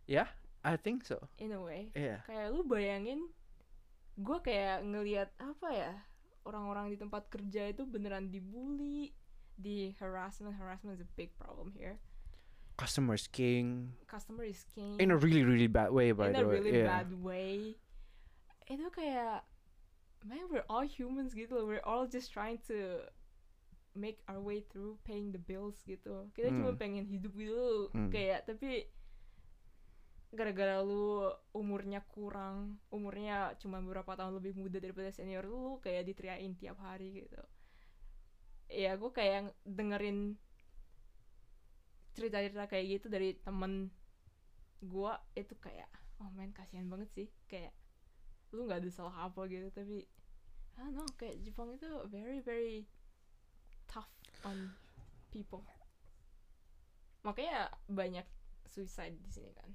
Ya 0.08 0.32
I 0.64 0.80
think 0.80 1.04
so. 1.04 1.28
In 1.44 1.52
a 1.52 1.60
way. 1.60 1.92
Iya 1.92 2.24
kayak 2.24 2.56
lu 2.56 2.64
bayangin 2.64 3.28
gue 4.18 4.38
kayak 4.42 4.82
ngelihat 4.82 5.30
apa 5.38 5.68
ya 5.70 5.94
orang-orang 6.44 6.90
di 6.90 6.98
tempat 6.98 7.30
kerja 7.30 7.70
itu 7.70 7.86
beneran 7.86 8.34
dibully 8.34 9.14
di 9.54 9.94
harassment 10.02 10.58
harassment 10.58 10.98
is 10.98 11.04
a 11.06 11.10
big 11.14 11.30
problem 11.38 11.70
here 11.74 12.02
Customer 12.78 13.18
is 13.18 13.26
king 13.26 13.94
customer 14.06 14.46
is 14.46 14.62
king 14.70 14.98
in 15.02 15.10
a 15.10 15.18
really 15.18 15.42
really 15.42 15.66
bad 15.66 15.90
way 15.90 16.14
by 16.14 16.30
in 16.30 16.38
the 16.38 16.46
a 16.46 16.50
way 16.50 16.58
really 16.62 16.78
yeah. 16.78 17.02
bad 17.02 17.10
way 17.18 17.74
itu 18.70 18.86
kayak 18.94 19.42
man 20.26 20.46
we're 20.50 20.66
all 20.70 20.86
humans 20.86 21.34
gitu 21.34 21.58
loh. 21.58 21.66
we're 21.66 21.82
all 21.86 22.06
just 22.06 22.30
trying 22.30 22.62
to 22.70 23.02
make 23.98 24.22
our 24.30 24.38
way 24.38 24.62
through 24.62 24.94
paying 25.02 25.34
the 25.34 25.42
bills 25.42 25.82
gitu 25.90 26.30
kita 26.38 26.54
cuma 26.54 26.74
Hmm. 26.74 26.78
pengen 26.78 27.06
hidup 27.10 27.34
gitu 27.34 27.90
Hmm. 27.98 28.14
kayak 28.14 28.46
tapi 28.46 28.86
gara-gara 30.28 30.84
lu 30.84 31.32
umurnya 31.56 32.04
kurang 32.12 32.76
umurnya 32.92 33.56
cuma 33.64 33.80
beberapa 33.80 34.12
tahun 34.20 34.36
lebih 34.36 34.60
muda 34.60 34.78
daripada 34.84 35.08
senior 35.16 35.48
lu 35.48 35.80
kayak 35.80 36.04
diteriakin 36.04 36.54
tiap 36.60 36.78
hari 36.84 37.24
gitu. 37.24 37.40
Ya 38.68 39.00
gue 39.00 39.12
kayak 39.16 39.56
dengerin 39.64 40.36
cerita-cerita 42.18 42.68
kayak 42.68 42.86
gitu 43.00 43.08
dari 43.08 43.38
temen 43.40 43.94
gua 44.82 45.22
itu 45.38 45.54
kayak 45.58 45.88
oh 46.20 46.30
man 46.34 46.52
kasihan 46.52 46.90
banget 46.92 47.08
sih. 47.16 47.28
Kayak 47.48 47.72
lu 48.52 48.68
nggak 48.68 48.84
ada 48.84 48.90
salah 48.92 49.32
apa 49.32 49.48
gitu 49.48 49.72
tapi 49.72 50.04
don't 50.78 50.94
know 50.94 51.08
kayak 51.18 51.42
Jepang 51.42 51.74
itu 51.74 51.88
very 52.12 52.44
very 52.44 52.84
tough 53.88 54.12
on 54.44 54.76
people. 55.32 55.64
Makanya 57.24 57.72
banyak 57.88 58.28
suicide 58.68 59.16
di 59.18 59.32
sini 59.32 59.52
kan. 59.52 59.70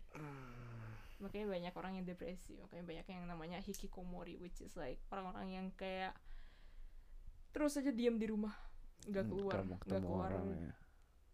Makanya 1.18 1.46
banyak 1.48 1.74
orang 1.74 1.92
yang 2.02 2.06
depresi 2.06 2.58
makanya 2.58 2.82
banyak 2.82 3.06
yang 3.06 3.24
namanya 3.26 3.58
hikikomori 3.58 4.36
which 4.38 4.58
is 4.58 4.74
like 4.74 4.98
orang-orang 5.08 5.48
yang 5.50 5.66
kayak 5.74 6.12
terus 7.52 7.76
aja 7.76 7.92
diam 7.92 8.16
di 8.16 8.26
rumah 8.26 8.52
nggak 9.06 9.22
Hmm, 9.22 9.30
keluar 9.30 9.56
nggak 9.62 9.80
keluar. 10.02 10.30
orang 10.30 10.44
ya. 10.50 10.72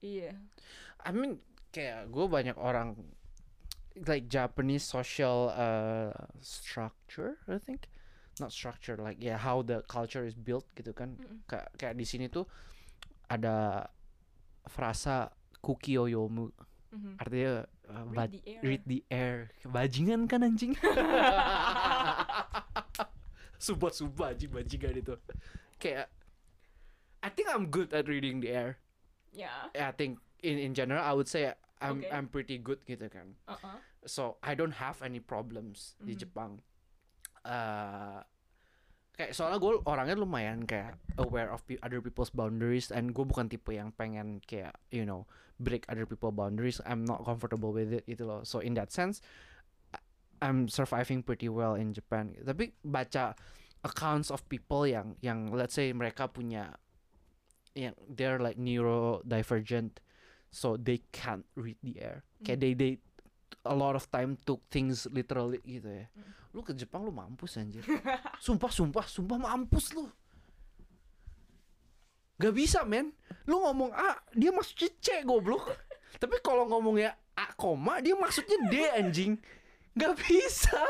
iya. 0.00 0.32
I 1.00 1.10
mean 1.10 1.40
kayak 1.70 2.08
gue 2.08 2.26
banyak 2.26 2.56
orang 2.56 2.96
like 4.04 4.28
Japanese 4.28 4.84
social 4.84 5.50
uh, 5.50 6.12
structure 6.40 7.40
I 7.48 7.56
think. 7.56 7.88
Not 8.38 8.54
structure 8.54 8.94
like 8.94 9.18
yeah 9.18 9.40
how 9.40 9.64
the 9.64 9.82
culture 9.88 10.22
is 10.22 10.36
built 10.36 10.68
gitu 10.76 10.92
kan. 10.92 11.16
Mm-mm. 11.16 11.42
kayak 11.48 11.72
kayak 11.74 11.94
di 11.96 12.04
sini 12.04 12.28
tuh 12.28 12.44
ada 13.26 13.88
frasa 14.68 15.32
kukiyoyomu 15.58 16.52
Mhm. 16.88 17.20
artinya 17.20 17.68
uh, 17.92 18.04
read 18.08 18.32
the 18.32 18.40
air 18.48 18.60
read 18.64 18.82
the 18.88 19.00
air 19.12 19.36
bajingan 19.68 20.24
kan 20.24 20.40
anjing 20.40 20.72
sumpah 23.58 23.90
anjing 24.32 24.50
bajingan 24.54 24.94
itu 25.02 25.14
kayak 25.82 26.06
I 27.18 27.28
think 27.34 27.50
I'm 27.50 27.66
good 27.68 27.90
at 27.92 28.06
reading 28.06 28.40
the 28.40 28.50
air 28.54 28.70
ya 29.34 29.68
I 29.74 29.92
think 29.92 30.22
in 30.40 30.56
in 30.58 30.72
general 30.72 31.02
I 31.02 31.12
would 31.12 31.28
say 31.28 31.52
I'm 31.78 32.02
Okay. 32.02 32.10
I'm 32.10 32.26
pretty 32.26 32.58
good 32.58 32.82
gitu 32.86 33.06
kan. 33.06 33.38
uh-uh. 33.46 33.78
So 34.02 34.38
I 34.42 34.58
don't 34.58 34.74
have 34.82 34.98
any 35.02 35.22
problems 35.22 35.94
di 36.02 36.14
Mhm. 36.14 36.20
Jepang. 36.26 36.52
Uh, 37.46 38.22
kayak 39.18 39.34
soalnya 39.34 39.58
gue 39.58 39.82
orangnya 39.82 40.14
lumayan 40.14 40.62
kayak 40.62 40.94
aware 41.18 41.50
of 41.50 41.66
other 41.82 41.98
people's 41.98 42.30
boundaries 42.30 42.94
and 42.94 43.10
gue 43.10 43.26
bukan 43.26 43.50
tipe 43.50 43.66
yang 43.74 43.90
pengen 43.90 44.38
kayak 44.46 44.78
you 44.94 45.02
know 45.02 45.26
break 45.58 45.82
other 45.90 46.06
people 46.06 46.30
boundaries. 46.30 46.78
I'm 46.86 47.02
not 47.02 47.26
comfortable 47.26 47.74
with 47.74 47.90
it 47.90 48.06
gitu 48.06 48.30
loh. 48.30 48.46
So 48.46 48.62
in 48.62 48.78
that 48.78 48.94
sense 48.94 49.18
I'm 50.38 50.70
surviving 50.70 51.26
pretty 51.26 51.50
well 51.50 51.74
in 51.74 51.90
Japan. 51.90 52.38
Tapi 52.46 52.78
baca 52.86 53.34
accounts 53.82 54.30
of 54.30 54.46
people 54.46 54.86
yang 54.86 55.18
yang 55.18 55.50
let's 55.50 55.74
say 55.74 55.90
mereka 55.90 56.30
punya 56.30 56.78
yang 57.74 57.94
they're 58.06 58.38
like 58.38 58.58
neurodivergent 58.58 59.98
so 60.50 60.78
they 60.78 61.02
can't 61.10 61.46
read 61.54 61.78
the 61.82 61.98
air 62.00 62.26
kayak 62.42 62.58
Hmm. 62.58 62.62
they 62.62 62.72
they 62.74 62.92
a 63.68 63.74
lot 63.76 63.92
of 63.92 64.08
time 64.08 64.40
took 64.48 64.64
things 64.72 65.04
literally 65.12 65.60
gitu 65.68 65.92
ya. 65.92 66.08
Lu 66.56 66.64
ke 66.64 66.72
Jepang 66.72 67.04
lu 67.04 67.12
mampus 67.12 67.60
anjir. 67.60 67.84
Sumpah 68.40 68.72
sumpah 68.72 69.04
sumpah 69.04 69.36
mampus 69.36 69.92
lu. 69.92 70.08
Gak 72.40 72.54
bisa 72.56 72.88
men. 72.88 73.12
Lu 73.44 73.60
ngomong 73.60 73.92
A 73.92 74.16
Dia 74.32 74.48
maksudnya 74.48 74.88
C 75.04 75.20
goblok. 75.28 75.68
Tapi 76.16 76.40
kalau 76.40 76.64
ngomongnya 76.70 77.12
A 77.36 77.52
koma 77.52 78.00
Dia 78.00 78.16
maksudnya 78.16 78.56
D 78.72 78.74
anjing. 78.96 79.36
Gak 79.92 80.16
bisa. 80.16 80.80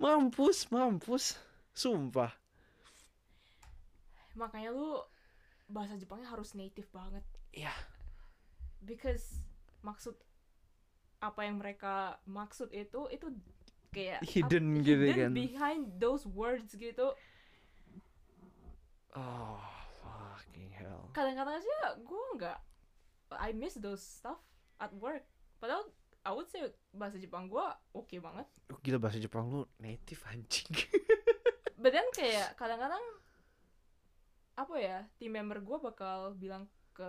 Mampus 0.00 0.72
Mampus. 0.72 1.36
Sumpah. 1.76 2.32
Makanya 4.32 4.72
lu 4.72 4.96
bahasa 5.68 6.00
Jepangnya 6.00 6.32
harus 6.32 6.56
native 6.56 6.88
banget. 6.88 7.24
Ya 7.52 7.72
because 8.82 9.40
maksud 9.80 10.14
apa 11.18 11.46
yang 11.46 11.58
mereka 11.58 12.18
maksud 12.24 12.68
itu 12.70 13.06
itu 13.08 13.30
kayak 13.90 14.20
Hidden 14.26 14.66
ap- 14.76 14.84
gitu 14.84 15.02
hidden 15.06 15.30
kan. 15.30 15.32
behind 15.32 15.82
those 15.96 16.26
words 16.26 16.74
gitu 16.74 17.14
Oh 19.12 19.60
fucking 20.00 20.72
hell 20.72 21.06
kadang-kadang 21.12 21.60
aja 21.60 21.76
gue 21.96 22.24
nggak 22.36 22.58
I 23.32 23.52
miss 23.52 23.80
those 23.80 24.04
stuff 24.04 24.36
at 24.76 24.92
work. 24.92 25.24
Padahal 25.56 25.88
I 26.20 26.30
would 26.30 26.48
say 26.48 26.68
bahasa 26.92 27.16
Jepang 27.16 27.48
gua 27.48 27.72
oke 27.90 28.12
banget. 28.20 28.44
Gila 28.84 29.00
bahasa 29.00 29.16
Jepang 29.16 29.48
lu 29.48 29.64
native 29.80 30.20
anjing. 30.28 30.68
But 31.82 31.96
then 31.96 32.06
kayak 32.12 32.54
kadang-kadang 32.54 33.00
apa 34.52 34.74
ya 34.76 34.98
tim 35.16 35.32
member 35.32 35.64
gua 35.64 35.80
bakal 35.80 36.36
bilang 36.36 36.68
ke 36.92 37.08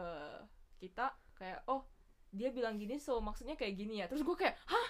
kita 0.79 1.11
kayak 1.43 1.59
oh 1.67 1.83
dia 2.31 2.47
bilang 2.49 2.79
gini 2.79 2.95
so 2.95 3.19
maksudnya 3.19 3.59
kayak 3.59 3.75
gini 3.75 3.99
ya. 3.99 4.07
Terus 4.07 4.23
gua 4.23 4.39
kayak 4.39 4.55
hah? 4.63 4.87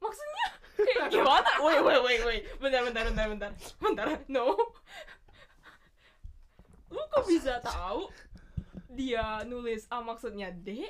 Maksudnya? 0.00 0.46
Kayak 0.80 1.12
gimana? 1.12 1.50
Wait 1.60 1.82
wait 1.84 2.00
wait 2.00 2.22
wait. 2.24 2.42
Bentar 2.56 2.80
bentar 2.88 3.04
bentar 3.04 3.26
bentar. 3.28 3.50
Bentar. 3.84 4.06
No. 4.32 4.56
Lu 6.88 7.02
kok 7.12 7.28
bisa 7.28 7.60
tahu 7.60 8.08
dia 8.88 9.44
nulis 9.44 9.84
A 9.92 10.00
maksudnya 10.00 10.48
D? 10.50 10.88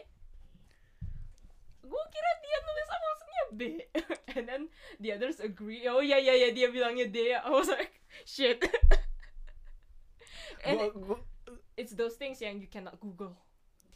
Gue 1.83 2.03
kira 2.15 2.31
dia 2.39 2.57
nulis 2.63 2.87
A 2.89 2.97
maksudnya 3.03 3.43
B. 3.51 3.61
And 4.39 4.45
then 4.47 4.63
the 5.03 5.11
others 5.19 5.43
agree. 5.43 5.83
Oh 5.91 5.99
ya 5.99 6.23
ya 6.23 6.39
ya 6.39 6.55
dia 6.55 6.71
bilangnya 6.71 7.11
D. 7.11 7.35
I 7.35 7.51
was 7.51 7.67
like 7.67 7.99
shit. 8.23 8.63
And 10.71 10.79
Gua- 10.95 11.19
gua- 11.19 11.27
it's 11.75 11.99
those 11.99 12.15
things 12.15 12.39
yang 12.39 12.63
you 12.63 12.71
cannot 12.71 13.03
Google 13.03 13.35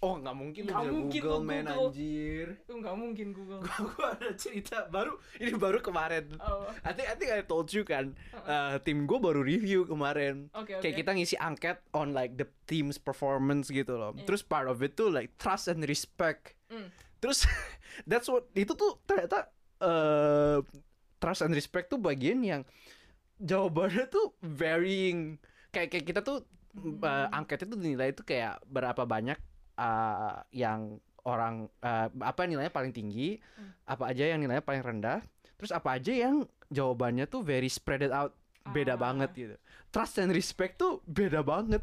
oh 0.00 0.14
nggak 0.16 0.32
mungkin 0.32 0.62
lu 0.62 0.70
bisa 0.70 0.80
mungkin 0.86 1.20
Google 1.20 1.38
lu 1.38 1.44
man 1.44 1.64
Google. 1.64 1.86
anjir. 1.88 2.46
itu 2.56 2.72
nggak 2.74 2.96
mungkin 2.96 3.26
Google 3.30 3.60
Gua, 3.64 3.78
gua 3.86 4.06
ada 4.12 4.30
cerita 4.32 4.86
baru 4.86 5.12
ini 5.36 5.52
baru 5.54 5.78
kemarin. 5.78 6.24
oh 6.38 6.66
I 6.80 6.90
think 6.90 7.06
I 7.06 7.14
think 7.14 7.30
I 7.30 7.42
told 7.42 7.68
you 7.68 7.82
kan. 7.82 8.12
Uh-uh. 8.30 8.74
eh, 8.74 8.76
tim 8.80 9.04
gue 9.04 9.18
baru 9.18 9.40
review 9.40 9.84
kemarin. 9.84 10.48
oke 10.50 10.74
oke 10.74 10.82
Kayak 10.82 10.96
kita 10.98 11.10
ngisi 11.12 11.36
angket 11.36 11.78
on 11.90 12.10
like 12.10 12.34
the 12.34 12.46
team's 12.64 12.96
performance 12.96 13.68
gitu 13.68 13.94
loh. 13.94 14.12
Iya. 14.12 14.24
Terus 14.24 14.40
part 14.40 14.66
of 14.66 14.80
it 14.80 14.94
tuh 14.94 15.08
like 15.08 15.34
trust 15.36 15.66
and 15.66 15.84
respect. 15.84 16.56
Mm. 16.68 16.88
Terus 17.18 17.44
that's 18.10 18.26
what 18.26 18.50
itu 18.52 18.72
tuh 18.72 18.98
ternyata 19.04 19.48
eh 19.78 20.58
trust 21.16 21.40
and 21.40 21.52
respect 21.52 21.88
tuh 21.88 21.96
bagian 21.96 22.40
yang 22.40 22.62
jawabannya 23.36 24.06
tuh 24.06 24.32
varying. 24.40 25.38
Kayak 25.68 25.88
kayak 25.90 26.06
kita 26.06 26.20
tuh 26.20 26.42
Hmm. 26.74 26.98
eh, 26.98 27.28
angketnya 27.30 27.70
tuh 27.70 27.78
dinilai 27.78 28.10
itu 28.10 28.26
kayak 28.26 28.58
berapa 28.66 29.06
banyak 29.06 29.38
eh, 29.74 30.34
yang 30.52 30.96
orang 31.22 31.66
eh, 31.80 32.08
apa 32.20 32.44
nilainya 32.44 32.68
paling 32.68 32.90
tinggi, 32.90 33.38
Hmm. 33.56 33.72
apa 33.86 34.08
aja 34.08 34.24
yang 34.26 34.38
nilainya 34.38 34.60
paling 34.60 34.80
rendah, 34.80 35.20
terus 35.54 35.70
apa 35.70 35.96
aja 35.96 36.10
yang 36.10 36.44
jawabannya 36.68 37.24
tuh 37.24 37.40
very 37.40 37.66
spread 37.66 38.02
it 38.02 38.10
out 38.10 38.36
beda 38.66 38.94
Ah. 38.94 39.00
banget 39.00 39.30
gitu. 39.32 39.56
Trust 39.88 40.18
and 40.18 40.30
respect 40.30 40.76
tuh 40.76 41.00
beda 41.04 41.40
banget. 41.40 41.80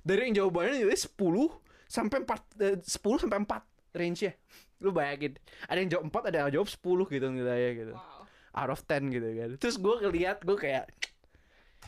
Dari 0.00 0.28
yang 0.28 0.44
jawabannya 0.44 0.80
nilai 0.80 0.96
10 0.96 1.48
sampai 1.86 2.20
4 2.20 2.40
eh, 2.58 2.76
10 2.78 3.16
sampai 3.18 3.38
4 3.40 3.62
range-nya. 3.92 4.32
Lu 4.80 4.90
bayangin, 4.90 5.38
ada 5.64 5.78
yang 5.78 5.88
jawab 5.88 6.04
4, 6.10 6.22
ada 6.28 6.36
yang 6.44 6.52
jawab 6.52 6.68
10 6.68 6.80
gitu 7.08 7.26
nilainya 7.28 7.70
gitu. 7.74 7.94
wow 7.94 8.20
Out 8.54 8.70
of 8.70 8.80
10 8.82 9.08
gitu 9.08 9.26
kan. 9.26 9.48
Terus 9.56 9.76
gue 9.76 9.94
ngeliat, 9.98 10.38
gue 10.40 10.54
kayak 10.54 10.84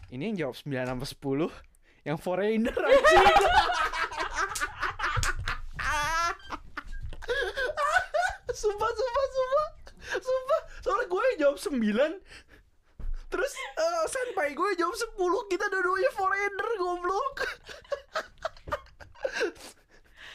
ini 0.08 0.32
yang 0.32 0.48
jawab 0.48 0.56
9 0.56 0.86
sampai 0.86 1.08
10 1.08 1.50
yang 2.04 2.16
foreigner 2.16 2.72
anjing. 2.72 3.26
9 11.66 12.22
Terus 13.26 13.52
eh, 13.52 14.04
senpai 14.06 14.52
gue 14.52 14.70
jawab 14.76 14.94
10 14.94 15.12
Kita 15.48 15.64
dua-duanya 15.66 16.10
foreigner 16.12 16.68
goblok 16.76 17.36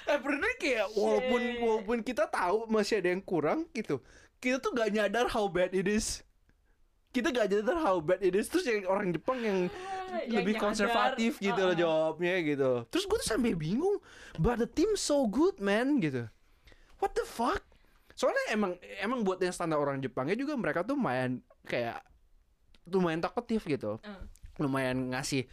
Eh 0.04 0.18
bener 0.18 0.52
kayak 0.58 0.92
walaupun 0.92 1.40
Shit. 1.40 1.60
walaupun 1.62 1.98
kita 2.02 2.26
tahu 2.28 2.68
masih 2.68 3.00
ada 3.00 3.10
yang 3.10 3.22
kurang 3.22 3.70
gitu 3.72 4.02
Kita 4.38 4.58
tuh 4.58 4.74
gak 4.74 4.92
nyadar 4.92 5.30
how 5.30 5.48
bad 5.48 5.72
it 5.72 5.86
is 5.86 6.26
Kita 7.10 7.30
gak 7.30 7.48
nyadar 7.48 7.78
how 7.80 7.98
bad 7.98 8.20
it 8.20 8.34
is 8.34 8.50
Terus 8.50 8.66
yang 8.66 8.84
orang 8.86 9.12
Jepang 9.12 9.40
yang 9.40 9.60
Ah, 10.12 10.28
yang 10.28 10.44
lebih 10.44 10.60
nyadar. 10.60 10.66
konservatif 10.68 11.40
gitu 11.40 11.56
loh 11.56 11.72
Uh-uh. 11.72 11.80
jawabnya 11.80 12.36
gitu 12.44 12.72
Terus 12.92 13.04
gue 13.06 13.18
tuh 13.18 13.30
sampai 13.32 13.56
bingung 13.56 14.04
But 14.36 14.60
the 14.60 14.68
team 14.68 15.00
so 15.00 15.24
good 15.24 15.64
man 15.64 16.04
gitu 16.04 16.28
What 17.00 17.16
the 17.16 17.24
fuck 17.24 17.64
Soalnya 18.14 18.44
emang 18.52 18.72
emang 19.00 19.22
buat 19.22 19.38
yang 19.38 19.52
standar 19.52 19.78
orang 19.78 20.00
Jepangnya 20.00 20.36
juga 20.36 20.54
mereka 20.56 20.82
tuh 20.82 20.96
main 20.96 21.40
kayak 21.64 22.02
lumayan 22.88 23.22
talkative 23.22 23.64
gitu 23.64 24.02
Uh. 24.02 24.26
lumayan 24.60 25.10
ngasih 25.10 25.48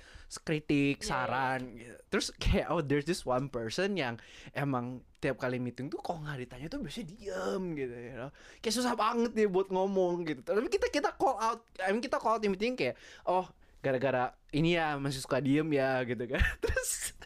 kritik, 0.45 1.01
Iya, 1.01 1.05
iya. 1.05 1.09
saran 1.09 1.61
gitu. 1.73 1.97
Terus 2.13 2.27
kayak 2.37 2.67
oh 2.69 2.85
there's 2.85 3.09
this 3.09 3.25
one 3.25 3.49
person 3.49 3.97
yang 3.97 4.21
emang 4.53 5.01
tiap 5.19 5.41
kali 5.41 5.57
meeting 5.57 5.89
tuh 5.89 5.97
kok 5.99 6.21
nggak 6.21 6.45
ditanya 6.45 6.67
tuh 6.69 6.85
biasanya 6.85 7.07
diem 7.17 7.63
gitu 7.73 7.95
you 7.97 8.17
know. 8.19 8.31
Kayak 8.61 8.75
susah 8.77 8.93
banget 8.93 9.33
nih 9.33 9.49
buat 9.49 9.73
ngomong 9.73 10.29
gitu. 10.29 10.45
Tapi 10.45 10.69
kita 10.69 10.93
kita 10.93 11.11
call 11.17 11.41
out, 11.41 11.65
I 11.81 11.89
mean 11.91 12.05
kita 12.05 12.21
call 12.21 12.37
out 12.37 12.43
di 12.45 12.53
meeting 12.53 12.77
kayak 12.77 13.01
oh 13.25 13.49
gara-gara 13.81 14.35
ini 14.53 14.77
ya 14.77 15.01
masih 15.01 15.23
suka 15.25 15.41
diem 15.41 15.65
ya 15.73 16.05
gitu 16.05 16.29
kan. 16.29 16.43
Terus 16.63 17.17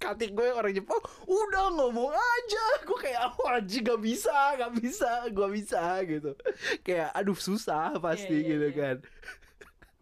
katik 0.00 0.32
gue 0.32 0.48
orang 0.48 0.72
Jepang 0.72 0.96
udah 1.28 1.68
ngomong 1.76 2.10
aja. 2.10 2.64
Gue 2.88 2.98
kayak 2.98 3.36
oh 3.36 3.52
anjing 3.52 3.84
gak 3.84 4.00
bisa 4.00 4.56
gak 4.56 4.72
bisa 4.80 5.28
gue 5.28 5.48
bisa 5.52 5.80
gitu. 6.08 6.32
Kayak 6.80 7.12
aduh 7.12 7.36
susah 7.36 8.00
pasti 8.00 8.32
Iya, 8.32 8.40
iya, 8.40 8.50
gitu 8.56 8.66
iya. 8.72 8.78
kan. 8.80 8.96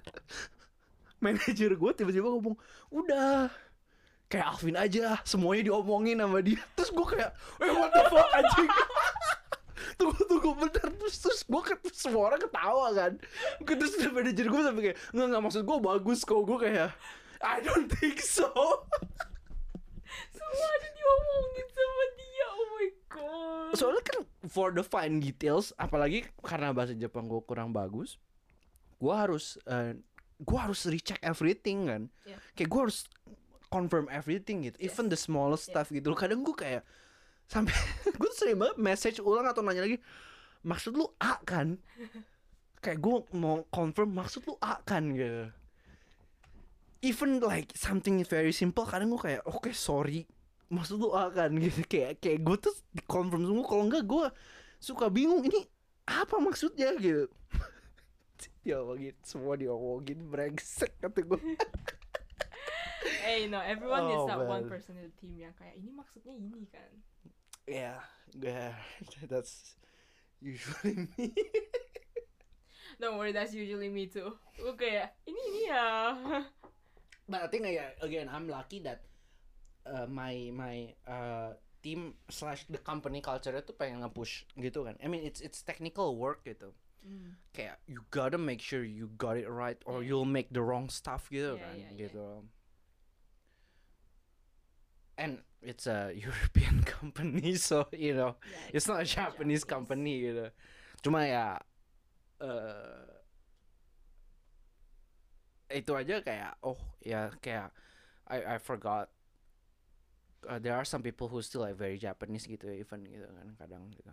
Manajer 1.24 1.74
gue 1.74 1.90
tiba-tiba 1.98 2.30
ngomong 2.30 2.54
udah. 2.94 3.50
Kayak 4.28 4.46
Alvin 4.54 4.76
aja 4.76 5.18
semuanya 5.24 5.72
diomongin 5.72 6.20
sama 6.22 6.38
dia. 6.44 6.62
Terus 6.78 6.90
gue 6.94 7.06
kayak 7.16 7.30
eh 7.64 7.72
what 7.74 7.90
the 7.90 8.02
fuck 8.06 8.28
anjing? 8.38 8.70
Tunggu 9.98 10.20
tunggu 10.30 10.50
bentar. 10.54 10.86
Terus 10.94 11.16
terus 11.18 11.40
gue 11.42 11.62
ke 11.64 11.74
semua 11.90 12.30
orang 12.30 12.40
ketawa 12.44 12.86
kan. 12.94 13.12
Terus 13.66 13.98
manajer 14.14 14.46
gue 14.46 14.62
sampai 14.62 14.82
kayak 14.92 14.98
nggak 15.10 15.26
nggak 15.32 15.42
maksud 15.42 15.62
gue 15.66 15.78
bagus 15.82 16.20
kok. 16.22 16.44
Gue 16.46 16.58
kayak 16.60 16.94
I 17.42 17.62
don't 17.64 17.90
think 17.90 18.22
so 18.22 18.50
semua 20.50 20.70
ada 20.72 20.88
diomongin 20.90 21.66
sama 21.68 22.04
dia 22.14 22.46
oh 22.48 22.68
my 22.70 22.88
god. 23.08 23.70
Soalnya 23.72 24.02
kan 24.02 24.18
for 24.46 24.68
the 24.70 24.80
fine 24.80 25.18
details 25.18 25.76
apalagi 25.76 26.24
karena 26.40 26.72
bahasa 26.72 26.92
Jepang 26.92 27.26
gue 27.26 27.40
kurang 27.42 27.70
bagus 27.70 28.16
gue 28.96 29.14
harus 29.14 29.54
eh, 29.64 29.94
gue 30.38 30.58
harus 30.58 30.86
recheck 30.86 31.18
everything 31.20 31.86
kan. 31.86 32.02
Yeah. 32.24 32.40
kayak 32.54 32.68
gue 32.68 32.80
harus 32.88 33.06
confirm 33.68 34.08
everything 34.08 34.64
gitu 34.64 34.78
even 34.80 35.06
the 35.06 35.18
smallest 35.18 35.68
Yeah. 35.68 35.80
stuff 35.82 35.92
gitu. 35.92 36.10
Kadang 36.12 36.42
gue 36.42 36.56
kayak 36.56 36.82
sampai 37.46 37.72
gue 38.18 38.28
tuh 38.28 38.36
sering 38.36 38.58
banget 38.58 38.76
message 38.76 39.18
ulang 39.20 39.46
atau 39.46 39.60
nanya 39.60 39.84
lagi 39.84 40.00
maksud 40.64 40.96
lu 40.96 41.06
A 41.20 41.38
kan? 41.42 41.78
Kayak 42.78 43.02
gue 43.02 43.16
mau 43.34 43.66
confirm 43.74 44.14
maksud 44.14 44.46
lu 44.46 44.54
A 44.58 44.78
kan? 44.82 45.10
Gitu. 45.10 45.50
Even 47.02 47.38
like 47.38 47.70
something 47.74 48.18
very 48.26 48.50
simple 48.50 48.82
kadang 48.82 49.10
gue 49.10 49.18
kayak 49.18 49.42
oke 49.46 49.70
sorry 49.70 50.26
maksud 50.68 51.00
lu 51.00 51.10
A 51.12 51.28
kan 51.32 51.50
gitu. 51.56 51.80
Kayak 51.84 52.20
kayak 52.20 52.40
gue 52.44 52.56
tuh 52.60 52.74
confirm 53.08 53.44
semua. 53.44 53.64
Kalau 53.64 53.84
enggak 53.88 54.04
gue 54.04 54.26
suka 54.78 55.08
bingung 55.08 55.42
ini 55.44 55.64
apa 56.04 56.36
maksudnya? 56.38 56.92
Gitu. 56.96 57.26
Diomongin 58.62 59.16
semua 59.24 59.56
diomongin 59.56 60.28
brengsek 60.28 60.92
kata 61.00 61.24
gue 61.24 61.40
hey 63.24 63.48
no 63.48 63.58
everyone 63.64 64.04
Oh, 64.06 64.12
is 64.12 64.22
that 64.28 64.38
one 64.38 64.68
man. 64.68 64.70
person 64.70 64.94
in 65.00 65.08
the 65.08 65.14
team 65.16 65.40
yang 65.40 65.56
kayak 65.56 65.72
ini 65.74 65.88
maksudnya 65.88 66.36
ini 66.36 66.68
kan. 66.68 66.90
Yeah 67.64 67.98
yeah 68.44 68.76
that's 69.24 69.74
usually 70.38 71.08
me. 71.16 71.32
Don't 73.00 73.16
worry 73.16 73.32
that's 73.32 73.56
usually 73.56 73.88
me 73.88 74.04
too. 74.06 74.36
Gue 74.60 74.76
kayak 74.76 75.16
ini 75.24 75.40
ini 75.48 75.60
ya. 75.72 75.88
But 77.24 77.40
I 77.44 77.48
think 77.48 77.64
again 78.04 78.28
I'm 78.28 78.52
lucky 78.52 78.84
that 78.84 79.07
uh, 79.88 80.04
my 80.06 80.52
my 80.52 80.92
uh, 81.08 81.56
team 81.80 82.12
slash 82.28 82.66
the 82.68 82.76
company 82.80 83.22
culture 83.24 83.54
itu 83.54 83.72
pengen 83.72 84.04
nge-push 84.04 84.44
gitu 84.60 84.84
kan 84.84 84.98
I 85.00 85.08
mean 85.08 85.24
it's 85.24 85.40
it's 85.40 85.64
technical 85.64 86.16
work 86.20 86.44
gitu 86.44 86.76
Hmm. 86.98 87.38
kayak 87.54 87.78
you 87.86 88.02
gotta 88.10 88.34
make 88.34 88.58
sure 88.58 88.82
you 88.82 89.06
got 89.14 89.38
it 89.38 89.46
right 89.46 89.78
or 89.86 90.02
Yeah. 90.02 90.10
you'll 90.10 90.26
make 90.26 90.50
the 90.50 90.58
wrong 90.58 90.90
stuff 90.90 91.30
gitu 91.30 91.54
Yeah, 91.54 91.62
kan 91.62 91.78
yeah, 91.78 91.90
yeah. 91.94 91.98
gitu 92.10 92.26
and 95.16 95.38
it's 95.62 95.86
a 95.86 96.12
European 96.14 96.82
company 96.82 97.54
so 97.54 97.86
you 97.92 98.14
know 98.14 98.36
Yeah, 98.44 98.70
it's 98.74 98.88
not 98.88 99.00
a 99.02 99.06
Japanese 99.06 99.62
Japanese. 99.62 99.64
company 99.64 100.14
gitu 100.26 100.46
cuma 101.06 101.22
ya 101.26 101.58
eh 102.42 103.06
itu 105.78 105.92
aja 105.92 106.16
kayak 106.24 106.56
oh 106.64 106.78
ya 107.04 107.28
kayak 107.44 107.68
I 108.28 108.44
I 108.44 108.56
forgot 108.58 109.08
uh, 110.46 110.58
there 110.62 110.76
are 110.78 110.86
some 110.86 111.02
people 111.02 111.26
who 111.26 111.42
still 111.42 111.66
like 111.66 111.74
very 111.74 111.98
Japanese 111.98 112.46
gitu 112.46 112.70
even 112.70 113.02
gitu 113.08 113.26
kan 113.26 113.48
kadang 113.58 113.82
gitu 113.90 114.12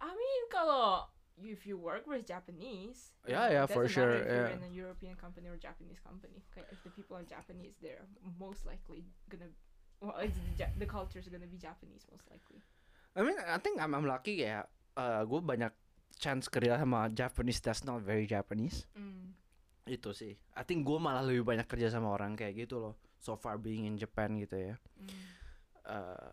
I 0.00 0.14
mean 0.16 0.42
kalau 0.48 1.10
if 1.40 1.64
you 1.68 1.76
work 1.76 2.04
with 2.08 2.24
Japanese 2.24 3.12
Yeah, 3.24 3.48
yeah, 3.52 3.64
for 3.68 3.88
sure, 3.88 4.16
if 4.16 4.28
you're 4.28 4.48
yeah. 4.48 4.56
in 4.56 4.64
a 4.64 4.72
European 4.72 5.16
company 5.16 5.48
or 5.48 5.60
Japanese 5.60 6.00
company 6.00 6.40
kayak 6.52 6.68
if 6.72 6.80
the 6.84 6.92
people 6.92 7.16
are 7.16 7.26
Japanese 7.26 7.76
they're 7.80 8.04
most 8.40 8.64
likely 8.64 9.04
gonna 9.28 9.48
well 10.00 10.16
it's 10.20 10.36
the, 10.56 10.68
the 10.80 10.88
culture 10.88 11.20
is 11.20 11.28
gonna 11.28 11.48
be 11.48 11.60
Japanese 11.60 12.04
most 12.08 12.24
likely 12.32 12.64
I 13.16 13.22
mean, 13.26 13.34
I 13.42 13.58
think 13.58 13.82
I'm, 13.82 13.94
I'm 13.94 14.06
lucky 14.06 14.46
ya. 14.46 14.70
Uh, 14.94 15.26
gue 15.26 15.40
banyak 15.42 15.74
chance 16.20 16.46
kerja 16.46 16.78
sama 16.78 17.10
Japanese 17.10 17.58
that's 17.58 17.82
not 17.82 18.02
very 18.06 18.26
Japanese. 18.26 18.86
Mm. 18.94 19.34
Itu 19.88 20.14
sih. 20.14 20.38
I 20.54 20.62
think 20.62 20.86
gue 20.86 20.98
malah 21.02 21.26
lebih 21.26 21.42
banyak 21.42 21.66
kerja 21.66 21.90
sama 21.90 22.14
orang 22.14 22.38
kayak 22.38 22.66
gitu 22.66 22.78
loh. 22.78 22.94
So 23.18 23.34
far 23.34 23.58
being 23.58 23.90
in 23.90 23.98
Japan 23.98 24.38
gitu 24.38 24.56
ya. 24.56 24.74
Mm. 24.94 25.10
Uh, 25.90 26.30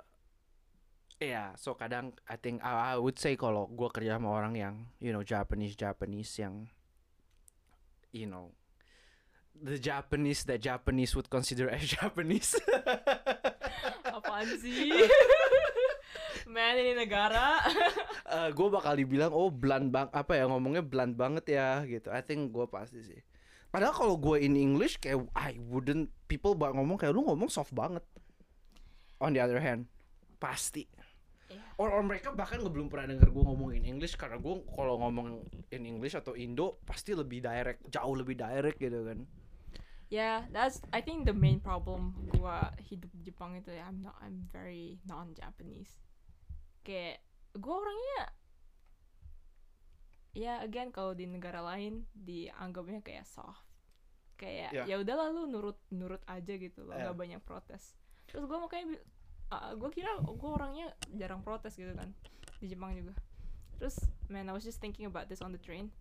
yeah, 1.17 1.57
so 1.57 1.73
kadang 1.73 2.13
I 2.29 2.37
think 2.37 2.61
I, 2.61 2.93
I 2.93 3.01
would 3.01 3.17
say 3.17 3.33
kalau 3.33 3.65
gue 3.73 3.89
kerja 3.89 4.21
sama 4.21 4.29
orang 4.29 4.53
yang 4.53 4.75
you 5.01 5.09
know 5.09 5.25
Japanese 5.25 5.73
Japanese 5.73 6.29
yang 6.37 6.69
you 8.13 8.29
know 8.29 8.53
the 9.57 9.81
Japanese 9.81 10.45
that 10.45 10.61
Japanese 10.61 11.17
would 11.17 11.29
consider 11.29 11.73
as 11.73 11.89
Japanese. 11.97 12.53
Apaan 14.05 14.49
sih? 14.61 14.93
Man 16.47 16.77
ini 16.79 16.93
negara. 16.93 17.59
uh, 18.29 18.49
gue 18.53 18.67
bakal 18.69 18.93
dibilang 18.95 19.33
oh 19.33 19.49
blunt 19.49 19.89
bang 19.89 20.07
apa 20.13 20.37
ya 20.37 20.45
ngomongnya 20.47 20.85
blunt 20.85 21.17
banget 21.17 21.57
ya 21.57 21.81
gitu. 21.89 22.13
I 22.13 22.21
think 22.21 22.53
gue 22.53 22.69
pasti 22.69 23.01
sih. 23.01 23.19
Padahal 23.67 23.91
kalau 23.91 24.15
gue 24.15 24.39
in 24.39 24.55
English 24.55 25.01
kayak 25.01 25.27
I 25.35 25.59
wouldn't 25.59 26.13
people 26.31 26.55
bak 26.55 26.71
ngomong 26.71 26.95
kayak 26.95 27.11
lu 27.17 27.25
ngomong 27.25 27.51
soft 27.51 27.75
banget. 27.75 28.05
On 29.17 29.33
the 29.33 29.41
other 29.41 29.57
hand, 29.57 29.89
pasti. 30.37 30.85
Iya. 31.47 31.63
Or, 31.79 31.89
or 31.95 32.03
mereka 32.03 32.35
bahkan 32.35 32.59
belum 32.59 32.91
pernah 32.91 33.15
denger 33.15 33.31
gue 33.31 33.43
ngomong 33.43 33.71
in 33.73 33.87
English 33.87 34.19
karena 34.19 34.37
gue 34.37 34.61
kalau 34.75 34.99
ngomong 34.99 35.47
in 35.71 35.83
English 35.87 36.13
atau 36.13 36.35
Indo 36.35 36.83
pasti 36.83 37.15
lebih 37.15 37.39
direct, 37.39 37.87
jauh 37.87 38.13
lebih 38.13 38.35
direct 38.35 38.77
gitu 38.77 39.01
kan. 39.07 39.25
Yeah, 40.07 40.47
that's 40.55 40.79
I 40.95 41.03
think 41.03 41.27
the 41.27 41.35
main 41.35 41.59
problem 41.59 42.15
gua 42.31 42.71
hidup 42.79 43.11
di 43.11 43.27
Jepang 43.27 43.59
itu 43.59 43.75
ya 43.75 43.91
I'm 43.91 43.99
not 43.99 44.15
I'm 44.23 44.47
very 44.55 45.03
non-Japanese. 45.03 45.99
Kayak 46.87 47.19
gua 47.59 47.83
orangnya 47.83 48.21
ya 50.31 50.63
again 50.63 50.95
kalau 50.95 51.11
di 51.11 51.27
negara 51.27 51.59
lain 51.59 52.07
dianggapnya 52.15 53.03
kayak 53.03 53.27
soft. 53.27 53.67
Kayak 54.39 54.71
Yeah. 54.71 54.85
ya 54.87 54.95
udahlah 55.03 55.27
lu 55.35 55.43
nurut 55.51 55.75
nurut 55.91 56.23
aja 56.23 56.55
gitu 56.55 56.87
loh, 56.87 56.95
Yeah. 56.95 57.11
nggak 57.11 57.17
banyak 57.19 57.41
protes. 57.43 57.99
Terus 58.27 58.43
gua 58.45 58.59
makanya 58.63 58.99
uh, 59.51 59.71
gua 59.79 59.89
kira 59.91 60.11
gua 60.23 60.59
orangnya 60.59 60.91
jarang 61.15 61.41
protes 61.41 61.79
gitu 61.79 61.91
kan 61.95 62.11
di 62.59 62.67
Jepang 62.67 62.93
juga. 62.95 63.15
Terus 63.79 63.97
man 64.27 64.49
I 64.49 64.53
was 64.53 64.65
just 64.67 64.83
thinking 64.83 65.07
about 65.07 65.31
this 65.31 65.39
on 65.39 65.55
the 65.55 65.61
train. 65.61 65.93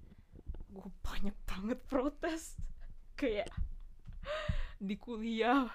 Gue 0.72 0.88
banyak 1.00 1.36
banget 1.46 1.78
protes. 1.86 2.58
Kayak 3.20 3.48
di 4.76 4.96
kuliah. 5.00 5.70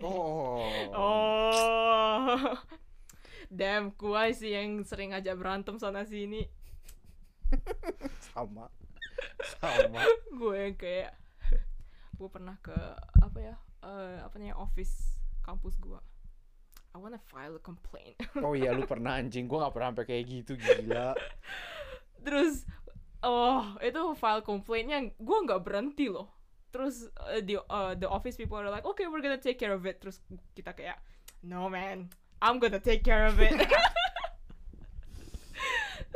Oh. 0.00 0.62
Oh. 0.94 2.54
Damn, 3.46 3.94
kuai 3.94 4.34
sih 4.34 4.54
yang 4.54 4.82
sering 4.82 5.14
ajak 5.14 5.38
berantem 5.38 5.78
sana 5.78 6.02
sini. 6.06 6.46
Sama. 8.32 8.70
Sama. 9.58 10.02
Gue 10.34 10.70
yang 10.70 10.76
kayak 10.78 11.14
gue 12.16 12.28
pernah 12.32 12.56
ke 12.64 12.74
apa 13.22 13.38
ya? 13.38 13.56
eh, 13.86 14.18
apa 14.22 14.34
namanya 14.38 14.56
office 14.58 15.15
kampus 15.46 15.78
gua. 15.78 16.02
I 16.90 16.98
wanna 16.98 17.22
file 17.30 17.54
a 17.54 17.62
complaint. 17.62 18.18
Oh 18.46 18.58
iya 18.58 18.74
lu 18.74 18.82
pernah 18.88 19.20
anjing, 19.20 19.46
gue 19.46 19.58
gak 19.60 19.70
pernah 19.76 19.94
sampai 19.94 20.06
kayak 20.08 20.24
gitu 20.26 20.52
gila. 20.58 21.14
Terus 22.26 22.66
oh, 23.20 23.78
itu 23.84 24.00
file 24.18 24.42
complaintnya 24.42 25.12
gue 25.14 25.38
nggak 25.46 25.62
berhenti 25.62 26.08
loh. 26.10 26.32
Terus 26.72 27.12
uh, 27.20 27.40
the 27.44 27.60
uh, 27.68 27.92
the 27.94 28.08
office 28.08 28.40
people 28.40 28.56
are 28.56 28.72
like, 28.72 28.84
okay, 28.84 29.06
we're 29.06 29.20
gonna 29.20 29.36
take 29.36 29.60
care 29.60 29.76
of 29.76 29.84
it. 29.84 30.00
Terus 30.00 30.24
kita 30.56 30.72
kayak, 30.72 30.98
no 31.44 31.68
man, 31.68 32.08
I'm 32.40 32.56
gonna 32.56 32.80
take 32.80 33.04
care 33.04 33.28
of 33.28 33.36
it. 33.40 33.52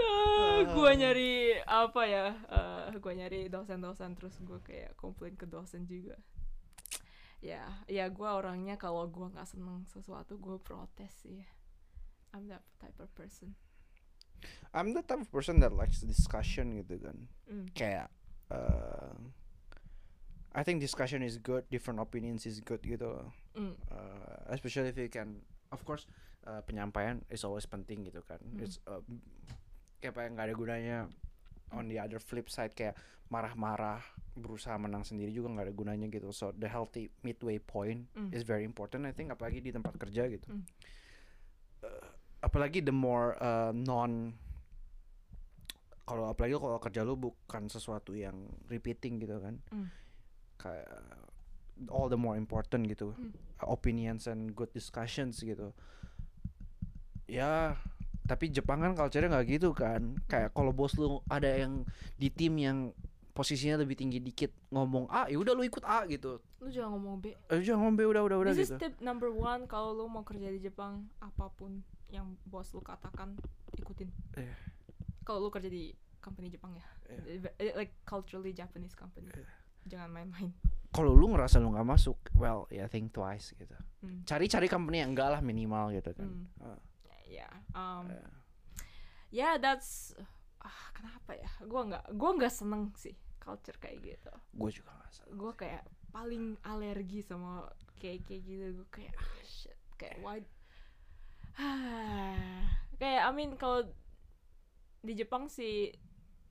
uh, 0.00 0.58
gue 0.64 0.90
nyari 0.96 1.60
apa 1.64 2.02
ya? 2.08 2.26
Uh, 2.48 2.88
gue 2.96 3.12
nyari 3.16 3.52
dosen-dosen 3.52 4.16
terus 4.16 4.36
gue 4.40 4.60
kayak 4.64 4.96
komplain 4.96 5.36
ke 5.36 5.44
dosen 5.44 5.84
juga. 5.84 6.16
Ya, 7.40 7.64
ya 7.88 8.04
gue 8.12 8.28
orangnya 8.28 8.76
kalau 8.76 9.08
gue 9.08 9.32
nggak 9.32 9.48
seneng 9.48 9.88
sesuatu 9.88 10.36
gue 10.36 10.60
protes 10.60 11.12
sih. 11.24 11.40
I'm 12.36 12.46
that 12.52 12.62
type 12.78 12.96
of 13.00 13.08
person. 13.16 13.56
I'm 14.72 14.92
the 14.92 15.02
type 15.02 15.20
of 15.20 15.30
person 15.32 15.60
that 15.60 15.72
likes 15.72 16.04
discussion 16.04 16.76
gitu 16.78 17.00
kan. 17.00 17.16
Mm. 17.48 17.66
Kayak 17.72 18.08
uh, 18.52 19.16
I 20.52 20.62
think 20.62 20.82
discussion 20.82 21.22
is 21.22 21.38
good, 21.38 21.64
different 21.70 21.98
opinions 22.02 22.44
is 22.44 22.60
good 22.60 22.82
gitu. 22.82 23.08
loh. 23.08 23.28
Mm. 23.56 23.74
Uh, 23.88 24.40
especially 24.52 24.90
if 24.92 24.98
you 24.98 25.10
can, 25.10 25.42
of 25.72 25.82
course, 25.88 26.06
uh, 26.46 26.60
penyampaian 26.66 27.22
is 27.30 27.42
always 27.46 27.66
penting 27.66 28.06
gitu 28.06 28.22
kan. 28.26 28.38
Mm. 28.42 28.62
It's 28.68 28.82
uh, 28.84 29.02
kayak 30.02 30.16
apa 30.16 30.20
yang 30.26 30.32
nggak 30.36 30.46
ada 30.50 30.54
gunanya. 30.56 30.98
On 31.72 31.86
the 31.86 31.98
other 31.98 32.18
flip 32.18 32.50
side 32.50 32.74
kayak 32.74 32.98
marah-marah 33.30 34.02
berusaha 34.34 34.74
menang 34.74 35.06
sendiri 35.06 35.30
juga 35.30 35.54
nggak 35.54 35.66
ada 35.70 35.74
gunanya 35.74 36.06
gitu. 36.10 36.34
So 36.34 36.50
the 36.50 36.66
healthy 36.66 37.10
midway 37.22 37.58
point 37.58 38.10
Mm. 38.14 38.34
is 38.34 38.42
very 38.42 38.66
important. 38.66 39.06
I 39.06 39.14
think 39.14 39.30
apalagi 39.30 39.62
di 39.62 39.70
tempat 39.70 39.94
kerja 39.96 40.26
gitu. 40.26 40.50
Mm. 40.50 40.64
Uh, 41.80 42.06
apalagi 42.42 42.82
the 42.82 42.92
more 42.92 43.38
uh, 43.38 43.70
non 43.70 44.34
kalau 46.02 46.26
apalagi 46.26 46.58
kalau 46.58 46.82
kerja 46.82 47.06
lu 47.06 47.14
bukan 47.14 47.70
sesuatu 47.70 48.18
yang 48.18 48.34
repeating 48.66 49.22
gitu 49.22 49.38
kan 49.38 49.62
Mm. 49.70 49.86
kayak 50.58 50.90
all 51.88 52.10
the 52.10 52.18
more 52.18 52.34
important 52.34 52.90
gitu 52.90 53.14
Mm. 53.14 53.30
opinions 53.64 54.26
and 54.26 54.58
good 54.58 54.74
discussions 54.74 55.38
gitu 55.38 55.70
ya 57.30 57.78
tapi 58.30 58.46
Jepang 58.46 58.78
kan 58.78 58.94
culture-nya 58.94 59.26
nggak 59.28 59.46
gitu 59.50 59.74
kan 59.74 60.14
kayak 60.24 60.54
kalau 60.54 60.70
bos 60.70 60.94
lu 60.94 61.18
ada 61.26 61.50
yang 61.50 61.82
di 62.14 62.30
tim 62.30 62.54
yang 62.54 62.94
posisinya 63.30 63.74
lebih 63.76 63.96
tinggi 63.96 64.18
dikit 64.18 64.54
ngomong 64.70 65.06
A 65.08 65.26
ya 65.26 65.34
udah 65.34 65.50
lu 65.50 65.62
ikut 65.62 65.82
A 65.82 66.06
gitu 66.06 66.38
Lu 66.58 66.68
jangan 66.68 66.94
ngomong 66.94 67.18
B. 67.18 67.34
eh 67.34 67.58
jangan 67.58 67.80
ngombe 67.84 68.04
udah 68.04 68.22
udah 68.22 68.36
udah 68.38 68.52
This 68.52 68.68
gitu 68.68 68.76
is 68.76 68.80
tip 68.80 68.94
number 69.00 69.28
one 69.28 69.64
kalau 69.64 69.90
lu 69.92 70.06
mau 70.06 70.22
kerja 70.22 70.46
di 70.46 70.60
Jepang 70.60 71.10
apa 71.18 71.50
pun 71.50 71.82
yang 72.06 72.38
bos 72.44 72.70
lu 72.70 72.78
katakan 72.80 73.34
ikutin. 73.72 74.10
Iya. 74.36 74.54
Kalau 75.22 75.38
lu 75.40 75.48
kerja 75.48 75.66
di 75.66 75.94
company 76.18 76.50
Jepang 76.50 76.74
ya, 76.74 76.84
Iya. 77.08 77.50
Eh, 77.56 77.72
like 77.72 77.94
culturally 78.02 78.50
Japanese 78.50 78.92
company. 78.92 79.26
Iya. 79.26 79.46
Jangan 79.88 80.10
main-main. 80.12 80.50
kalau 80.90 81.14
lu 81.14 81.30
ngerasa 81.30 81.56
lu 81.56 81.70
nggak 81.70 81.86
masuk 81.88 82.18
well 82.34 82.66
ya 82.68 82.86
think 82.86 83.10
twice 83.10 83.54
gitu 83.54 83.78
Hmm. 84.02 84.26
cari-cari 84.26 84.66
company 84.66 84.98
yang 84.98 85.14
enggak 85.14 85.30
lah 85.30 85.38
minimal 85.38 85.92
gitu 85.92 86.10
kan 86.10 86.26
Hmm. 86.26 86.50
Ah, 86.58 86.78
Ya, 87.30 87.46
um, 87.78 88.10
ya. 88.10 88.26
yeah, 89.30 89.54
that's 89.54 90.10
ah 90.58 90.90
kenapa 90.90 91.38
ya? 91.38 91.50
Gua 91.64 91.86
nggak, 91.86 92.04
gua 92.18 92.30
nggak 92.34 92.50
seneng 92.50 92.90
sih 92.98 93.14
culture 93.40 93.78
kayak 93.80 94.02
gitu. 94.04 94.32
gue 94.52 94.70
juga 94.70 94.90
nggak 94.92 95.10
salah 95.14 95.32
Gua 95.32 95.52
kayak 95.56 95.84
paling 96.10 96.58
alergi 96.66 97.22
sama 97.22 97.70
kayak 98.02 98.26
kayak 98.26 98.42
gitu. 98.44 98.66
Gue 98.82 98.88
kayak 98.90 99.14
ah 99.14 99.42
shit, 99.46 99.78
kayak 99.94 100.18
why? 100.20 100.42
kayak 103.00 103.22
I 103.24 103.30
mean 103.32 103.54
kalau 103.56 103.86
di 105.00 105.16
Jepang 105.16 105.48
sih 105.48 105.94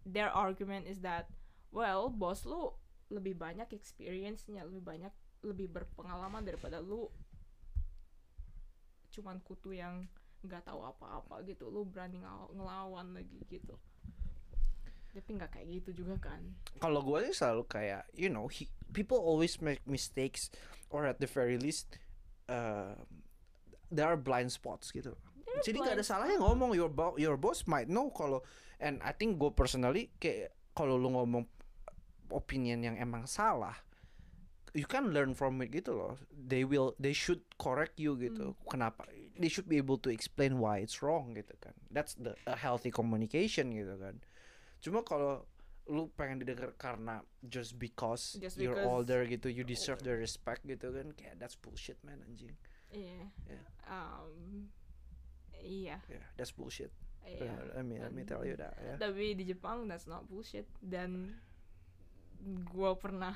their 0.08 0.34
argument 0.34 0.90
is 0.90 1.06
that 1.06 1.30
well 1.70 2.10
bos 2.10 2.48
lu 2.50 2.74
lebih 3.14 3.38
banyak 3.38 3.70
experience-nya 3.74 4.66
lebih 4.66 4.82
banyak 4.86 5.14
lebih 5.46 5.70
berpengalaman 5.70 6.46
daripada 6.46 6.82
lu 6.82 7.10
cuman 9.10 9.42
kutu 9.42 9.74
yang 9.74 10.06
nggak 10.40 10.64
tahu 10.64 10.80
apa-apa 10.84 11.44
gitu 11.44 11.68
lu 11.68 11.84
berani 11.84 12.24
ngelawan 12.56 13.12
lagi 13.12 13.44
gitu. 13.52 13.76
Tapi 15.12 15.30
nggak 15.36 15.52
kayak 15.52 15.68
gitu 15.84 16.06
juga 16.06 16.32
kan. 16.32 16.40
Kalau 16.80 17.04
gue 17.04 17.28
sih 17.28 17.36
selalu 17.36 17.64
kayak 17.68 18.08
you 18.16 18.32
know 18.32 18.48
he, 18.48 18.72
people 18.96 19.20
always 19.20 19.60
make 19.60 19.84
mistakes 19.84 20.48
or 20.94 21.04
at 21.04 21.20
the 21.20 21.28
very 21.28 21.60
least 21.60 22.00
uh, 22.48 22.96
there 23.92 24.08
are 24.08 24.20
blind 24.20 24.54
spots 24.54 24.96
gitu. 24.96 25.18
There 25.44 25.66
jadi 25.66 25.78
nggak 25.82 25.96
ada 26.00 26.06
salahnya 26.06 26.38
ngomong 26.40 26.78
your 26.78 26.92
bo- 26.94 27.18
your 27.20 27.36
boss 27.36 27.66
might 27.68 27.90
know 27.90 28.08
kalau 28.14 28.40
and 28.80 29.04
I 29.04 29.12
think 29.12 29.42
gue 29.42 29.52
personally 29.52 30.14
kayak 30.22 30.56
kalau 30.72 30.96
lu 30.96 31.12
ngomong 31.12 31.44
opinion 32.30 32.86
yang 32.86 32.96
emang 32.96 33.26
salah 33.26 33.76
you 34.74 34.86
can 34.86 35.10
learn 35.10 35.34
from 35.34 35.62
it 35.66 35.74
gitu 35.74 35.98
loh. 35.98 36.18
They 36.30 36.62
will 36.62 36.94
they 37.02 37.14
should 37.14 37.42
correct 37.58 37.98
you 37.98 38.14
gitu. 38.22 38.54
Kenapa 38.70 39.10
they 39.40 39.48
should 39.48 39.72
be 39.72 39.80
able 39.80 39.96
to 39.96 40.12
explain 40.12 40.60
why 40.60 40.84
it's 40.84 41.00
wrong 41.00 41.32
gitu 41.32 41.56
kan. 41.64 41.72
That's 41.88 42.14
the 42.20 42.36
a 42.44 42.60
healthy 42.60 42.92
communication 42.92 43.72
gitu 43.72 43.96
kan. 43.96 44.20
Cuma 44.84 45.00
kalau 45.02 45.48
lu 45.90 46.06
pengen 46.14 46.44
didengar 46.46 46.76
karena 46.78 47.26
just 47.42 47.80
because 47.82 48.38
Just 48.38 48.62
you're 48.62 48.78
because- 48.78 48.86
older 48.86 49.26
gitu 49.26 49.50
you 49.50 49.66
deserve 49.66 50.06
the 50.06 50.14
respect 50.14 50.62
gitu 50.68 50.94
kan 50.94 51.16
kayak 51.18 51.40
that's 51.42 51.58
bullshit 51.58 51.98
man 52.06 52.20
anjing. 52.28 52.54
Iya. 52.94 53.26
Yeah. 53.50 53.64
um, 53.90 54.70
iya. 55.58 55.98
Yeah 56.06 56.26
that's 56.38 56.54
bullshit. 56.54 56.94
Iya. 57.26 57.48
Uh, 57.48 57.82
let 57.82 57.86
me 57.88 57.96
let 57.98 58.14
me 58.14 58.22
tell 58.22 58.46
you 58.46 58.54
that 58.60 58.76
ya 58.78 59.02
tapi 59.02 59.34
di 59.34 59.50
Jepang 59.50 59.88
that's 59.90 60.06
not 60.06 60.28
bullshit. 60.30 60.70
Dan 60.78 61.34
gue 62.70 62.92
pernah 63.02 63.36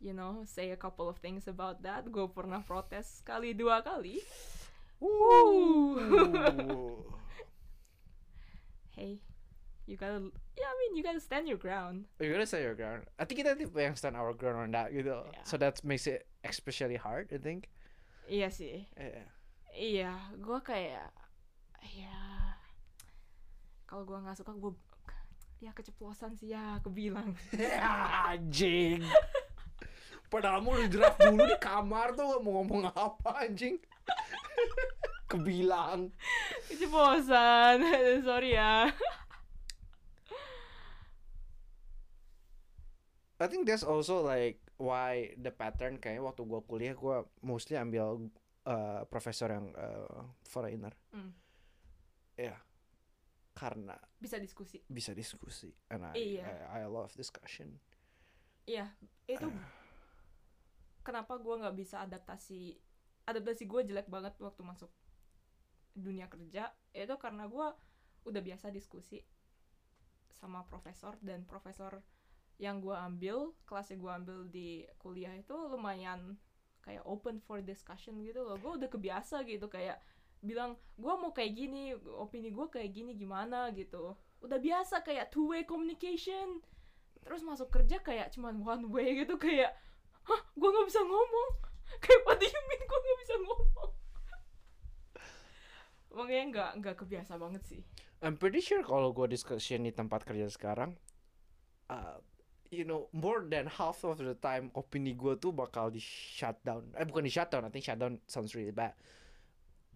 you 0.00 0.12
know 0.12 0.44
say 0.44 0.72
a 0.72 0.78
couple 0.78 1.08
of 1.08 1.16
things 1.24 1.48
about 1.48 1.80
that. 1.80 2.04
Gue 2.12 2.28
pernah 2.28 2.60
protes 2.60 3.24
sekali 3.24 3.56
dua 3.56 3.80
kali 3.80 4.20
Ooh. 5.00 5.96
you 9.90 9.96
gotta 9.96 10.22
yeah 10.54 10.70
I 10.70 10.74
mean 10.78 10.96
you 10.96 11.02
gotta 11.02 11.20
stand 11.20 11.48
your 11.48 11.58
ground 11.58 12.04
You 12.20 12.30
gotta 12.30 12.46
stand 12.46 12.64
your 12.64 12.76
ground. 12.76 13.08
I 13.18 13.24
think 13.24 13.42
kita 13.42 13.58
tipe 13.58 13.74
yang 13.74 13.96
stand 13.96 14.14
our 14.14 14.36
ground 14.36 14.60
on 14.60 14.70
that 14.76 14.92
gitu. 14.94 15.24
Yeah. 15.32 15.42
So 15.42 15.56
that 15.58 15.82
makes 15.82 16.06
it 16.06 16.28
especially 16.44 17.00
hard, 17.00 17.32
I 17.34 17.40
think. 17.42 17.66
iya 18.30 18.46
sih 18.46 18.86
Yeah. 18.94 19.26
iya 19.74 20.12
gue 20.38 20.58
kayak 20.62 21.10
ya 21.90 22.20
kalau 23.90 24.06
gue 24.06 24.22
nggak 24.22 24.38
suka 24.38 24.54
gue 24.54 24.70
ya 25.58 25.74
keceplosan 25.74 26.38
sih 26.38 26.54
ya 26.54 26.78
kebilang 26.78 27.34
anjing. 28.30 29.02
Padahal 30.30 30.62
mau 30.62 30.78
udah 30.78 30.86
draft 30.86 31.18
dulu 31.18 31.42
di 31.42 31.58
kamar 31.58 32.14
tuh 32.14 32.38
mau 32.38 32.62
ngomong 32.62 32.94
apa 32.94 33.50
anjing. 33.50 33.82
Kebilang. 35.30 36.10
keceplosan 36.66 37.78
sorry 38.26 38.54
ya 38.54 38.90
I 43.40 43.46
think 43.48 43.64
that's 43.64 43.86
also 43.86 44.20
like 44.20 44.60
why 44.76 45.32
the 45.40 45.48
pattern 45.48 45.96
kayak 45.96 46.20
waktu 46.20 46.44
gua 46.44 46.60
kuliah 46.60 46.92
gua 46.92 47.24
mostly 47.40 47.80
ambil 47.80 48.28
uh, 48.68 49.02
profesor 49.08 49.48
yang 49.48 49.72
uh, 49.72 50.28
foreigner. 50.44 50.92
Hmm. 51.08 51.32
Ya. 52.36 52.60
Karena 53.50 53.96
bisa 54.16 54.36
diskusi 54.36 54.80
bisa 54.86 55.12
diskusi 55.12 55.72
and 55.88 56.04
I, 56.06 56.36
Iya. 56.36 56.44
I, 56.70 56.84
I 56.84 56.88
love 56.88 57.12
discussion. 57.16 57.80
iya 58.64 58.86
itu 59.26 59.50
kenapa 61.02 61.34
gue 61.34 61.58
nggak 61.58 61.74
bisa 61.74 62.04
adaptasi 62.06 62.78
adaptasi 63.30 63.64
gue 63.66 63.80
jelek 63.86 64.10
banget 64.10 64.34
waktu 64.42 64.62
masuk 64.66 64.90
dunia 65.94 66.26
kerja. 66.26 66.70
Itu 66.94 67.16
karena 67.16 67.46
gue 67.46 67.66
udah 68.28 68.42
biasa 68.42 68.68
diskusi 68.68 69.22
sama 70.36 70.64
profesor 70.68 71.16
dan 71.20 71.44
profesor 71.44 72.00
yang 72.60 72.84
gue 72.84 72.92
ambil 72.92 73.56
kelas 73.64 73.92
yang 73.92 74.00
gue 74.04 74.12
ambil 74.12 74.38
di 74.52 74.84
kuliah 75.00 75.32
itu 75.32 75.56
lumayan 75.56 76.36
kayak 76.84 77.04
open 77.08 77.40
for 77.40 77.64
discussion 77.64 78.20
gitu 78.20 78.44
loh. 78.44 78.60
Gue 78.60 78.76
udah 78.76 78.88
kebiasa 78.88 79.44
gitu 79.48 79.68
kayak 79.68 80.00
bilang 80.40 80.76
gue 80.96 81.12
mau 81.20 81.32
kayak 81.32 81.52
gini 81.52 81.92
opini 82.16 82.52
gue 82.52 82.66
kayak 82.68 82.90
gini 82.92 83.12
gimana? 83.16 83.72
gitu. 83.72 84.16
Udah 84.40 84.60
biasa 84.60 85.00
kayak 85.04 85.32
two 85.32 85.52
way 85.52 85.64
communication. 85.64 86.60
Terus 87.20 87.44
masuk 87.44 87.68
kerja 87.68 88.00
kayak 88.00 88.32
cuman 88.32 88.60
one 88.60 88.84
way 88.92 89.24
gitu 89.24 89.36
kayak 89.36 89.72
hah 90.24 90.42
gue 90.52 90.68
nggak 90.68 90.88
bisa 90.88 91.00
ngomong 91.00 91.69
kayak 92.02 92.20
what 92.26 92.38
do 92.38 92.46
gue 92.50 92.98
nggak 93.00 93.18
bisa 93.22 93.34
ngomong 93.38 93.92
makanya 96.16 96.44
nggak 96.50 96.70
nggak 96.82 96.96
kebiasa 96.98 97.34
banget 97.38 97.62
sih 97.66 97.82
I'm 98.20 98.36
pretty 98.36 98.60
sure 98.60 98.84
kalau 98.84 99.16
gua 99.16 99.24
discussion 99.24 99.88
di 99.88 99.92
tempat 99.96 100.28
kerja 100.28 100.44
sekarang, 100.52 100.92
uh, 101.88 102.20
you 102.68 102.84
know, 102.84 103.08
more 103.16 103.40
than 103.48 103.64
half 103.64 104.04
of 104.04 104.20
the 104.20 104.36
time 104.36 104.68
opini 104.76 105.16
gua 105.16 105.40
tuh 105.40 105.56
bakal 105.56 105.88
di 105.88 106.00
shutdown. 106.04 106.84
Eh 107.00 107.08
bukan 107.08 107.24
di 107.24 107.32
shutdown, 107.32 107.64
I 107.64 107.72
think 107.72 107.88
shutdown 107.88 108.20
sounds 108.28 108.52
really 108.52 108.76
bad. 108.76 108.92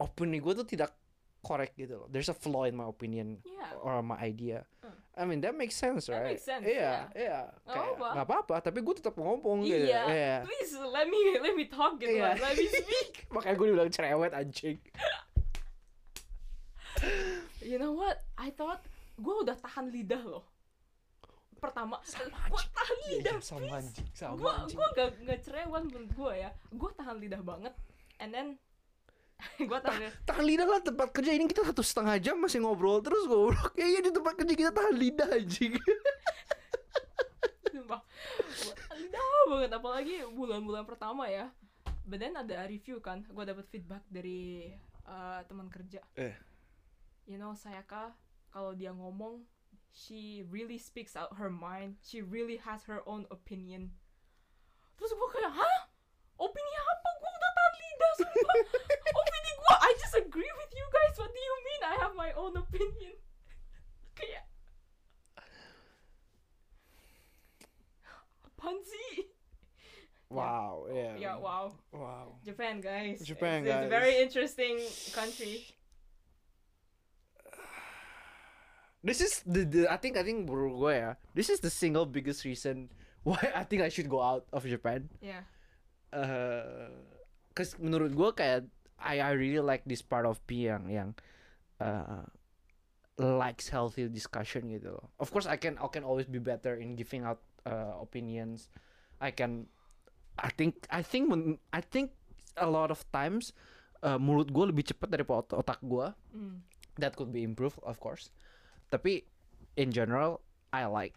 Opini 0.01 0.41
gua 0.41 0.57
tuh 0.57 0.65
tidak 0.65 0.97
correct 1.45 1.77
gitu 1.77 2.01
loh. 2.01 2.09
There's 2.09 2.27
a 2.27 2.35
flaw 2.35 2.65
in 2.65 2.75
my 2.75 2.85
opinion 2.85 3.45
yeah 3.45 3.77
or 3.79 4.01
my 4.01 4.17
idea. 4.19 4.65
Hmm. 4.81 4.97
I 5.15 5.23
mean 5.23 5.39
that 5.41 5.55
makes 5.55 5.77
sense, 5.77 6.09
That 6.09 6.19
right? 6.19 6.35
makes 6.35 6.43
sense, 6.43 6.65
Iya, 6.65 7.07
iya. 7.15 7.39
Nggak 7.63 7.71
Kayak 7.71 7.87
apa-apa. 7.87 8.09
nggak 8.11 8.27
apa-apa, 8.27 8.55
tapi 8.61 8.79
gue 8.81 8.95
tetap 8.97 9.15
ngomong 9.15 9.63
gitu. 9.63 9.87
iya 9.87 10.03
Iya. 10.05 10.35
please 10.43 10.75
let 10.83 11.07
me 11.07 11.21
let 11.39 11.55
me 11.55 11.69
talk 11.69 11.95
gitu 11.97 12.19
lah, 12.19 12.35
let 12.35 12.57
me 12.57 12.67
speak 12.67 13.23
Makanya 13.35 13.55
gue 13.55 13.67
dibilang 13.69 13.91
cerewet 13.93 14.33
anjing. 14.33 14.83
you 17.61 17.77
know 17.77 17.93
what 17.93 18.23
I 18.35 18.51
thought 18.51 18.83
gue 19.15 19.35
udah 19.41 19.55
tahan 19.55 19.89
lidah 19.89 20.19
loh 20.21 20.45
pertama 21.57 21.97
gue 22.05 22.63
tahan 22.71 22.97
Iya, 23.01 23.11
lidah 23.15 23.37
iya, 23.37 23.41
sama 23.41 23.67
anjing, 23.73 24.09
sama 24.13 24.35
gue 24.37 24.53
gue 24.75 24.87
gak 24.95 25.09
gak 25.23 25.41
cerewet 25.43 25.83
menurut 25.85 26.11
gue 26.11 26.33
ya 26.37 26.51
gue 26.53 26.91
tahan 26.93 27.17
lidah 27.19 27.41
banget 27.41 27.75
and 28.19 28.31
then 28.31 28.59
gue 29.71 29.79
tahan 29.79 29.99
lidah 30.01 30.15
tahan 30.27 30.45
lidah 30.45 30.67
lah 30.67 30.81
tempat 30.83 31.09
kerja 31.15 31.31
ini 31.35 31.47
kita 31.47 31.63
satu 31.67 31.83
setengah 31.83 32.17
jam 32.19 32.37
masih 32.41 32.63
ngobrol 32.65 33.01
terus 33.01 33.27
goblok 33.29 33.75
ya 33.79 33.87
iya 33.87 34.01
di 34.03 34.11
tempat 34.11 34.35
kerja 34.39 34.55
kita 34.55 34.71
tahan 34.75 34.95
lidah 34.95 35.29
anjing. 35.31 35.75
Sumpah. 37.75 38.01
Lidah 38.95 39.27
banget 39.51 39.71
apalagi 39.75 40.15
bulan-bulan 40.31 40.87
pertama 40.87 41.27
ya. 41.29 41.51
But 42.05 42.21
then 42.21 42.37
ada 42.37 42.69
review 42.69 43.01
kan 43.01 43.25
gue 43.25 43.45
dapet 43.45 43.67
feedback 43.73 44.05
dari 44.09 44.73
uh, 45.09 45.41
teman 45.49 45.69
kerja. 45.73 46.01
Eh. 46.17 46.37
you 47.25 47.41
know 47.41 47.57
Sayaka 47.57 48.13
kalau 48.53 48.77
dia 48.77 48.93
ngomong 48.93 49.41
she 49.89 50.45
really 50.53 50.77
speaks 50.77 51.17
out 51.17 51.33
her 51.41 51.49
mind 51.49 51.97
she 52.05 52.21
really 52.21 52.61
has 52.61 52.85
her 52.85 53.01
own 53.09 53.25
opinion. 53.33 53.91
Terus 55.01 55.11
gue 55.11 55.29
kayak 55.35 55.53
hah? 55.53 55.81
Opini 56.35 56.73
apa? 56.77 57.09
Gue 57.19 57.31
udah 57.31 57.53
tahan 57.55 57.75
lidah 57.75 58.13
sumpah 58.19 58.55
I 59.85 59.93
just 60.01 60.17
agree 60.17 60.49
with 60.57 60.73
you 60.73 60.87
guys. 60.89 61.13
What 61.21 61.29
do 61.29 61.37
you 61.37 61.57
mean? 61.69 61.83
I 61.85 61.95
have 62.01 62.17
my 62.17 62.33
own 62.33 62.57
opinion. 62.57 63.21
Apaan 68.49 68.81
sih 68.81 69.29
wow 70.33 70.89
yeah. 70.89 71.15
ya 71.21 71.37
wow. 71.37 71.77
Wow. 71.93 72.41
Japan 72.43 72.81
guys. 72.81 73.21
Japan, 73.21 73.63
it's, 73.63 73.71
it's 73.71 73.87
a 73.87 73.93
very 73.93 74.17
interesting 74.25 74.81
country. 75.13 75.69
This 79.05 79.21
is 79.21 79.45
the, 79.45 79.69
the 79.69 79.85
I 79.93 80.01
think 80.01 80.17
I 80.17 80.25
think 80.25 80.49
menurut 80.49 80.81
gue 80.81 80.95
ya 80.97 81.21
this 81.37 81.53
is 81.53 81.61
the 81.61 81.69
single 81.69 82.09
biggest 82.09 82.49
reason 82.49 82.89
why 83.29 83.37
I 83.53 83.69
think 83.69 83.85
I 83.85 83.93
should 83.93 84.09
go 84.09 84.25
out 84.25 84.49
of 84.49 84.65
Japan. 84.65 85.13
Yeah. 85.21 85.45
uh, 86.15 86.95
cause 87.53 87.75
menurut 87.83 88.15
gue 88.15 88.31
kayak 88.35 88.71
I 88.99 89.21
I 89.21 89.33
really 89.35 89.61
like 89.61 89.83
this 89.85 90.01
part 90.01 90.25
of 90.25 90.39
P 90.47 90.67
yang 90.67 90.87
yang 90.89 91.11
uh, 91.79 92.25
likes 93.17 93.71
healthy 93.71 94.11
discussion 94.11 94.71
gitu 94.71 94.99
loh. 94.99 95.07
Of 95.23 95.31
course 95.31 95.47
I 95.47 95.55
can 95.57 95.79
I 95.79 95.87
can 95.91 96.03
always 96.03 96.27
be 96.27 96.43
better 96.43 96.75
in 96.75 96.99
giving 96.99 97.23
out 97.23 97.39
uh, 97.63 97.95
opinions. 97.99 98.67
I 99.23 99.31
can 99.31 99.71
I 100.35 100.51
think 100.51 100.87
I 100.91 101.03
think 101.03 101.31
men- 101.31 101.63
I 101.71 101.79
think 101.79 102.11
a 102.59 102.67
lot 102.67 102.91
of 102.91 103.03
times 103.11 103.55
uh, 104.03 104.19
mulut 104.19 104.51
gue 104.51 104.65
lebih 104.71 104.91
cepat 104.91 105.11
daripada 105.15 105.47
ot- 105.47 105.57
otak 105.63 105.81
gue. 105.83 106.07
mm. 106.35 106.57
That 106.99 107.19
could 107.19 107.31
be 107.35 107.43
improved 107.43 107.79
of 107.83 107.99
course. 107.99 108.31
Tapi 108.91 109.27
in 109.75 109.91
general 109.91 110.43
I 110.71 110.87
like 110.87 111.15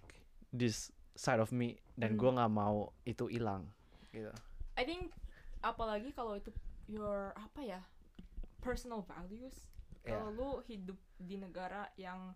this 0.53 0.89
side 1.17 1.41
of 1.41 1.49
me 1.49 1.81
dan 1.97 2.13
Hmm. 2.13 2.21
gue 2.21 2.31
nggak 2.37 2.51
mau 2.53 2.93
itu 3.05 3.25
hilang 3.25 3.65
gitu. 4.13 4.29
I 4.77 4.85
think 4.85 5.09
apalagi 5.61 6.13
kalau 6.13 6.37
itu 6.37 6.53
your 6.87 7.35
apa 7.35 7.61
ya 7.61 7.81
personal 8.59 9.03
values 9.03 9.67
Yeah. 10.01 10.23
kalau 10.23 10.27
lu 10.31 10.49
hidup 10.63 10.95
di 11.19 11.35
negara 11.35 11.91
yang 11.99 12.31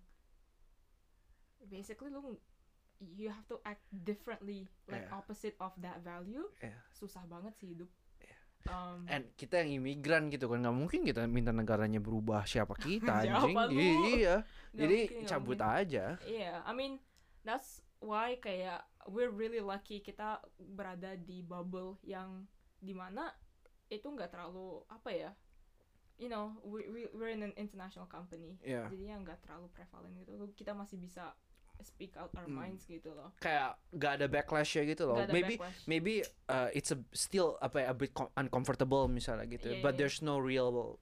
basically 1.64 2.12
lu 2.12 2.36
you 3.00 3.32
have 3.32 3.48
to 3.48 3.58
act 3.64 3.82
differently 3.90 4.68
like 4.86 5.08
Yeah. 5.08 5.16
opposite 5.16 5.56
of 5.58 5.72
that 5.80 6.02
value 6.02 6.46
Yeah. 6.60 6.78
susah 6.92 7.24
banget 7.26 7.56
sih 7.58 7.74
hidup 7.74 7.88
Yeah. 8.20 8.38
um, 8.70 9.08
And 9.08 9.24
kita 9.34 9.64
yang 9.64 9.82
imigran 9.82 10.30
gitu 10.30 10.46
kan 10.46 10.62
nggak 10.62 10.76
mungkin 10.76 11.02
kita 11.02 11.26
minta 11.26 11.50
negaranya 11.50 11.98
berubah 11.98 12.44
siapa 12.44 12.76
kita 12.86 13.24
anjing. 13.26 13.56
iya. 13.72 14.44
nggak 14.70 14.78
Jadi 14.78 14.98
mungkin, 15.10 15.26
cabut 15.26 15.58
mungkin. 15.58 15.80
aja. 15.82 16.06
Yeah, 16.28 16.62
I 16.62 16.72
mean 16.76 17.00
that's 17.42 17.82
why 17.98 18.38
kayak 18.38 18.84
we're 19.08 19.34
really 19.34 19.62
lucky 19.62 19.98
kita 19.98 20.44
berada 20.60 21.16
di 21.16 21.42
bubble 21.42 21.98
yang 22.04 22.46
di 22.78 22.94
mana 22.94 23.34
itu 23.92 24.08
nggak 24.08 24.32
terlalu 24.32 24.80
apa 24.88 25.10
ya, 25.12 25.32
you 26.16 26.26
know, 26.26 26.56
we, 26.64 26.88
we 26.88 27.02
we're 27.12 27.28
in 27.30 27.44
an 27.44 27.52
international 27.54 28.08
company, 28.08 28.56
Iya. 28.64 28.88
jadinya 28.88 29.20
nggak 29.22 29.44
terlalu 29.44 29.68
prevalent 29.70 30.16
gitu. 30.16 30.32
Kita 30.56 30.72
masih 30.72 30.96
bisa 30.96 31.36
speak 31.82 32.14
out 32.14 32.30
our 32.38 32.46
Hmm. 32.46 32.62
minds 32.62 32.86
gitu 32.86 33.10
loh. 33.12 33.34
Kayak 33.42 33.74
nggak 33.92 34.12
ada 34.22 34.26
backlash 34.26 34.78
ya 34.78 34.86
gitu 34.86 35.10
loh. 35.10 35.18
Maybe 35.28 35.58
backlash. 35.58 35.82
maybe 35.90 36.14
uh, 36.48 36.70
it's 36.72 36.94
a 36.94 37.00
still 37.12 37.58
apa 37.58 37.84
ya, 37.84 37.88
a 37.90 37.96
bit 37.98 38.14
com- 38.14 38.30
uncomfortable 38.38 39.10
misalnya 39.10 39.50
gitu. 39.50 39.68
Iya, 39.68 39.82
But 39.82 39.98
iya. 39.98 40.06
there's 40.06 40.22
no 40.22 40.38
real 40.38 41.02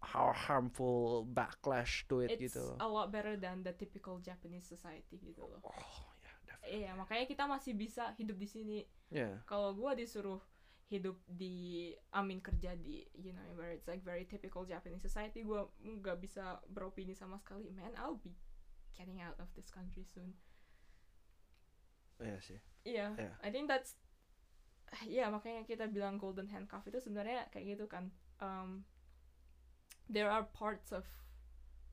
har- 0.00 0.36
harmful 0.36 1.24
backlash 1.24 2.04
to 2.06 2.20
it 2.20 2.36
It's 2.36 2.52
gitu. 2.52 2.76
a 2.76 2.84
lot 2.84 3.08
better 3.08 3.34
than 3.34 3.64
the 3.64 3.72
typical 3.72 4.20
Japanese 4.20 4.64
society 4.64 5.16
gitu 5.18 5.40
loh. 5.40 5.64
Oh 5.64 5.72
ya, 6.20 6.32
definitely. 6.44 6.84
Iya, 6.84 6.90
makanya 6.94 7.24
kita 7.24 7.44
masih 7.44 7.72
bisa 7.72 8.12
hidup 8.14 8.36
di 8.36 8.46
sini. 8.46 8.78
Yeah. 9.08 9.40
kalau 9.42 9.74
gua 9.74 9.96
disuruh 9.96 10.38
hidup 10.90 11.22
di 11.24 11.94
amin 12.10 12.42
kerja 12.42 12.74
di 12.74 13.06
you 13.14 13.30
know 13.30 13.46
where 13.54 13.70
it's 13.70 13.86
like 13.86 14.02
very 14.02 14.26
typical 14.26 14.66
Japanese 14.66 14.98
society 15.00 15.46
gua 15.46 15.70
nggak 15.78 16.18
bisa 16.18 16.58
beropini 16.66 17.14
sama 17.14 17.38
sekali 17.38 17.70
man 17.70 17.94
I'll 17.94 18.18
be 18.18 18.34
getting 18.92 19.22
out 19.22 19.38
of 19.38 19.46
this 19.54 19.70
country 19.70 20.02
soon 20.02 20.34
Iya 22.20 22.36
sih. 22.42 22.58
iya 22.84 23.06
Yeah. 23.16 23.34
I 23.40 23.48
think 23.48 23.70
that's 23.70 23.96
ya 25.06 25.30
makanya 25.30 25.62
kita 25.62 25.86
bilang 25.86 26.18
golden 26.18 26.50
handcuff 26.50 26.82
itu 26.84 26.98
sebenarnya 26.98 27.46
kayak 27.48 27.78
gitu 27.78 27.86
kan 27.86 28.10
um, 28.42 28.82
there 30.10 30.26
are 30.26 30.42
parts 30.50 30.90
of 30.90 31.06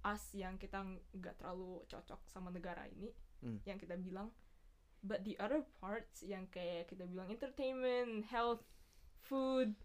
us 0.02 0.34
yang 0.34 0.57
kita 0.57 0.82
nggak 1.14 1.38
terlalu 1.38 1.86
cocok 1.86 2.26
sama 2.26 2.49
negara 2.49 2.90
ini 2.90 3.14
Hmm. 3.38 3.61
yang 3.69 3.78
kita 3.78 3.94
bilang 4.02 4.34
but 5.06 5.22
the 5.22 5.38
other 5.38 5.61
parts 5.78 6.26
yang 6.26 6.49
kayak 6.49 6.90
kita 6.90 7.06
bilang 7.06 7.30
entertainment 7.30 8.26
health 8.26 8.65
food 9.27 9.75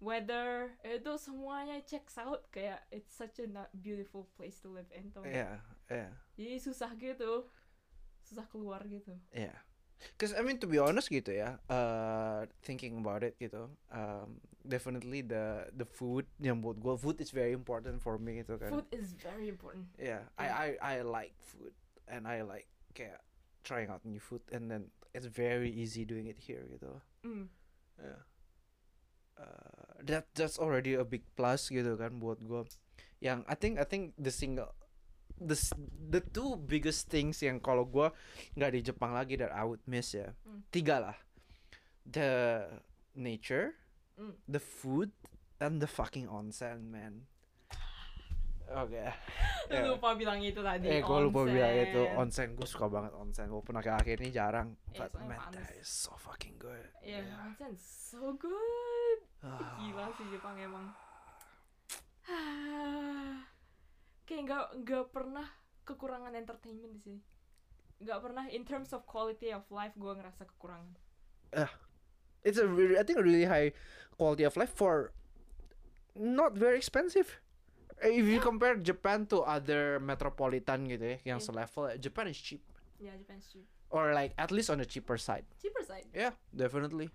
weather 0.00 0.72
itu 0.80 1.12
semuanya 1.20 1.84
checks 1.84 2.16
out 2.16 2.48
kayak 2.48 2.80
it's 2.88 3.12
such 3.12 3.36
a 3.36 3.46
beautiful 3.76 4.24
place 4.32 4.56
to 4.64 4.72
live 4.72 4.88
in 4.96 5.12
tuh 5.12 5.20
yeah 5.28 5.60
yeah 5.92 6.08
jadi 6.40 6.56
susah 6.56 6.96
gitu 6.96 7.44
susah 8.24 8.48
keluar 8.48 8.80
gitu 8.88 9.12
Yeah. 9.36 9.56
Cause 10.16 10.32
I 10.32 10.40
mean 10.40 10.56
to 10.64 10.68
be 10.70 10.80
honest 10.80 11.12
gitu 11.12 11.28
ya, 11.28 11.60
uh, 11.68 12.48
thinking 12.64 13.04
about 13.04 13.20
it 13.20 13.36
gitu, 13.36 13.68
um, 13.92 14.40
definitely 14.64 15.20
the 15.20 15.68
the 15.76 15.84
food 15.84 16.24
yang 16.40 16.64
buat 16.64 16.80
gue 16.80 16.96
food 16.96 17.20
is 17.20 17.28
very 17.28 17.52
important 17.52 18.00
for 18.00 18.16
me 18.16 18.40
gitu 18.40 18.56
kan. 18.56 18.72
food 18.72 18.88
is 18.96 19.12
very 19.12 19.44
important 19.52 19.84
Yeah, 20.00 20.24
I, 20.40 20.48
I 20.48 20.68
I 20.80 20.94
like 21.04 21.36
food 21.36 21.76
and 22.08 22.24
I 22.24 22.40
like 22.40 22.64
kayak 22.96 23.20
trying 23.60 23.92
out 23.92 24.00
new 24.08 24.16
food 24.16 24.40
and 24.48 24.72
then 24.72 24.88
it's 25.12 25.28
very 25.28 25.68
easy 25.68 26.08
doing 26.08 26.32
it 26.32 26.40
here 26.40 26.64
gitu. 26.72 26.96
mm. 27.20 27.44
Yeah. 28.00 28.24
Uh, 29.40 29.96
that 30.04 30.28
that's 30.36 30.60
already 30.60 30.92
a 30.92 31.02
big 31.02 31.24
plus 31.32 31.68
gitu 31.68 31.96
kan 31.96 32.20
buat 32.20 32.36
gue. 32.38 32.60
Yang 33.18 33.40
I 33.48 33.54
think 33.56 33.74
I 33.80 33.84
think 33.84 34.12
the 34.16 34.28
single 34.28 34.68
the 35.34 35.56
the 36.06 36.20
two 36.20 36.60
biggest 36.60 37.08
things 37.08 37.40
yang 37.40 37.56
kalau 37.58 37.88
gue 37.88 38.12
nggak 38.54 38.70
di 38.70 38.80
Jepang 38.82 39.16
lagi 39.16 39.40
that 39.40 39.48
I 39.48 39.64
would 39.64 39.80
miss 39.88 40.12
ya 40.12 40.36
Hmm. 40.44 40.60
tiga 40.68 41.00
lah 41.00 41.16
the 42.04 42.60
nature 43.12 43.72
Mm. 44.14 44.36
the 44.44 44.60
food 44.60 45.08
and 45.56 45.80
the 45.80 45.88
fucking 45.88 46.28
onsen 46.28 46.92
man 46.92 47.24
oke 48.68 48.92
Lu 49.70 49.76
Ya. 49.80 49.86
lupa 49.86 50.12
bilang 50.12 50.42
itu 50.42 50.60
tadi 50.60 50.90
eh 50.90 51.00
gue 51.00 51.18
lupa 51.22 51.48
bilang 51.48 51.72
itu 51.72 52.04
onsen. 52.18 52.52
gue 52.52 52.68
suka 52.68 52.86
banget 52.86 53.16
onsen 53.16 53.48
walaupun 53.48 53.80
akhir-akhir 53.80 54.20
ini 54.20 54.28
jarang 54.30 54.76
Iya, 54.92 55.08
but 55.08 55.24
man 55.24 55.40
panas. 55.40 55.56
that 55.56 55.72
is 55.72 55.88
so 55.88 56.12
fucking 56.16 56.60
good 56.60 56.84
Iya, 57.00 57.24
Yeah. 57.24 57.44
onsen 57.48 57.72
so 57.80 58.36
good. 58.36 59.20
Ah. 59.40 59.80
Gila 59.80 60.04
sih 60.14 60.26
Jepang 60.28 60.56
emang. 60.56 60.86
Kayak 64.28 64.42
nggak 64.46 64.66
nggak 64.84 65.06
pernah 65.10 65.46
kekurangan 65.82 66.32
entertainment 66.36 66.92
di 66.92 67.00
sini. 67.00 67.20
Nggak 68.00 68.20
pernah 68.20 68.44
in 68.48 68.62
terms 68.62 68.92
of 68.92 69.04
quality 69.04 69.50
of 69.50 69.64
life 69.72 69.92
gue 69.96 70.12
ngerasa 70.12 70.44
kekurangan. 70.46 70.96
it's 72.40 72.56
a 72.56 72.64
really 72.64 72.96
I 72.96 73.02
think 73.02 73.18
a 73.18 73.24
really 73.26 73.44
high 73.44 73.74
quality 74.16 74.44
of 74.44 74.56
life 74.56 74.72
for 74.72 75.12
not 76.14 76.54
very 76.54 76.76
expensive. 76.76 77.40
Eh, 78.00 78.16
If 78.16 78.24
you 78.24 78.40
compare 78.40 78.80
Japan 78.80 79.28
to 79.28 79.44
other 79.44 80.00
metropolitan 80.00 80.88
gitu 80.88 81.04
ya, 81.04 81.36
yang 81.36 81.40
Yeah. 81.40 81.48
selevel, 81.52 81.84
Japan 82.00 82.32
is 82.32 82.40
cheap 82.40 82.64
Ya 82.96 83.12
Japan 83.12 83.40
cheap. 83.44 83.64
or 83.92 84.12
like 84.12 84.32
at 84.36 84.48
least 84.48 84.72
on 84.72 84.80
the 84.80 84.88
cheaper 84.88 85.20
side. 85.20 85.44
Cheaper 85.60 85.84
side. 85.84 86.08
Yeah, 86.12 86.32
definitely. 86.48 87.12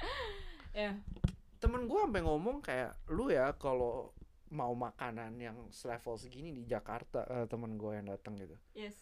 Ya. 0.74 0.98
Temen 1.56 1.86
gue 1.86 1.96
sampai 1.96 2.20
ngomong 2.20 2.60
kayak 2.60 2.92
lu 3.08 3.30
ya 3.30 3.54
kalau 3.54 4.10
mau 4.50 4.74
makanan 4.74 5.38
yang 5.38 5.56
selevel 5.70 6.14
segini 6.14 6.50
di 6.50 6.62
Jakarta, 6.62 7.24
eh, 7.26 7.46
temen 7.46 7.74
gue 7.74 7.94
yang 7.94 8.06
datang 8.06 8.36
gitu, 8.36 8.54
Yes. 8.70 8.94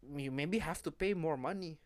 you 0.00 0.30
maybe 0.30 0.58
have 0.58 0.80
to 0.80 0.90
pay 0.90 1.12
more 1.12 1.36
money 1.36 1.78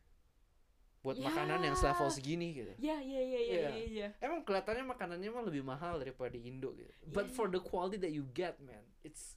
buat 0.98 1.16
makanan 1.16 1.62
yang 1.62 1.76
selevel 1.76 2.08
Yeah. 2.08 2.16
segini 2.16 2.46
gitu. 2.52 2.72
Ya 2.78 2.96
ya 2.98 3.20
ya 3.20 3.40
ya 3.40 3.40
Iya. 3.40 3.68
ya 3.70 3.84
ya. 3.86 4.08
Emang 4.20 4.40
kelihatannya 4.42 4.84
makanannya 4.86 5.30
mah 5.30 5.44
lebih 5.44 5.62
mahal 5.62 5.98
daripada 5.98 6.32
di 6.32 6.44
Indo 6.44 6.72
gitu. 6.74 6.90
But 7.08 7.28
Iya. 7.28 7.34
for 7.34 7.46
the 7.48 7.60
quality 7.60 7.96
that 7.98 8.12
you 8.12 8.24
get, 8.30 8.56
man, 8.60 8.84
it's 9.02 9.36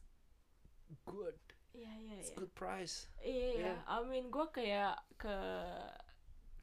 good. 1.04 1.36
Iya 1.72 1.92
iya 1.98 2.14
It's 2.20 2.32
iya. 2.32 2.38
good 2.38 2.52
price. 2.52 3.08
Iya, 3.20 3.48
iya. 3.56 3.64
Yeah. 3.64 3.78
I 3.88 4.04
mean 4.04 4.28
gue 4.28 4.46
kayak 4.48 4.96
ke 5.16 5.36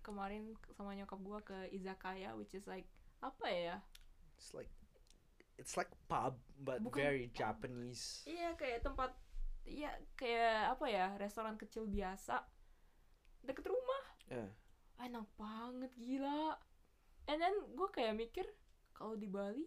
kemarin 0.03 0.57
sama 0.73 0.97
nyokap 0.97 1.21
gue 1.21 1.41
ke 1.45 1.59
izakaya 1.71 2.33
which 2.33 2.53
is 2.53 2.65
like 2.65 2.89
apa 3.19 3.47
ya? 3.49 3.77
It's 4.37 4.55
like 4.55 4.71
it's 5.59 5.75
like 5.75 5.91
pub 6.07 6.39
but 6.57 6.79
Bukan 6.81 6.99
very 6.99 7.27
pub. 7.27 7.35
Japanese. 7.35 8.23
Iya 8.25 8.55
kayak 8.55 8.83
tempat 8.83 9.11
Iya 9.69 9.93
kayak 10.17 10.79
apa 10.79 10.87
ya 10.89 11.07
restoran 11.21 11.61
kecil 11.61 11.85
biasa 11.85 12.41
deket 13.45 13.69
rumah 13.69 14.05
Yeah. 14.29 14.49
enak 15.01 15.25
banget 15.37 15.89
gila 15.97 16.57
and 17.25 17.41
then 17.41 17.53
gue 17.73 17.89
kayak 17.89 18.13
mikir 18.13 18.45
kalau 18.93 19.17
di 19.17 19.25
Bali 19.25 19.65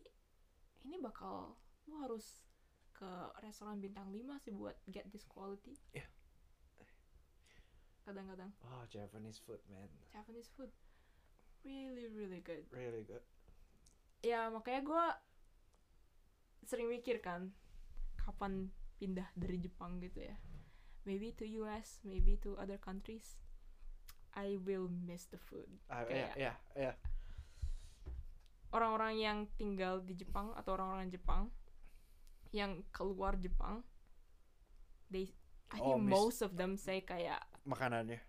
ini 0.81 0.97
bakal 0.97 1.57
lu 1.85 1.97
harus 1.97 2.45
ke 2.91 3.09
restoran 3.41 3.77
bintang 3.77 4.09
5 4.09 4.21
sih 4.37 4.53
buat 4.53 4.77
get 4.85 5.05
this 5.09 5.25
quality 5.25 5.73
Iya. 5.93 6.05
kadang-kadang 8.01 8.49
Oh, 8.65 8.83
Japanese 8.89 9.37
food, 9.39 9.61
man. 9.69 9.89
Japanese 10.09 10.49
food 10.53 10.69
really 11.61 12.09
really 12.09 12.41
good 12.41 12.65
Really 12.69 13.05
good. 13.05 13.21
Ya 14.21 14.49
makanya 14.49 14.81
gue 14.81 15.05
sering 16.63 16.87
mikir 16.87 17.19
kan 17.19 17.49
kapan 18.15 18.69
pindah 18.95 19.25
dari 19.33 19.57
Jepang 19.57 19.97
gitu 19.97 20.21
ya 20.21 20.37
maybe 21.03 21.33
to 21.33 21.43
US 21.59 21.97
maybe 22.03 22.37
to 22.37 22.53
other 22.55 22.77
countries 22.77 23.37
I 24.31 24.55
will 24.55 24.87
miss 24.87 25.25
the 25.27 25.41
food 25.41 25.67
Uh, 25.89 26.05
yeah, 26.05 26.29
Kayak- 26.29 26.37
yeah, 26.37 26.55
yeah. 26.77 26.95
orang-orang 28.71 29.13
yang 29.17 29.37
tinggal 29.57 29.99
di 29.99 30.15
Jepang 30.15 30.55
atau 30.55 30.77
orang-orang 30.77 31.09
Jepang 31.09 31.51
yang 32.51 32.83
keluar 32.91 33.35
Jepang 33.35 33.83
they 35.09 35.33
I 35.71 35.79
Oh, 35.79 35.95
think 35.95 36.03
miss- 36.05 36.13
most 36.13 36.39
of 36.41 36.55
them 36.55 36.75
say 36.75 37.01
kayak 37.01 37.41
Makanannya. 37.63 38.19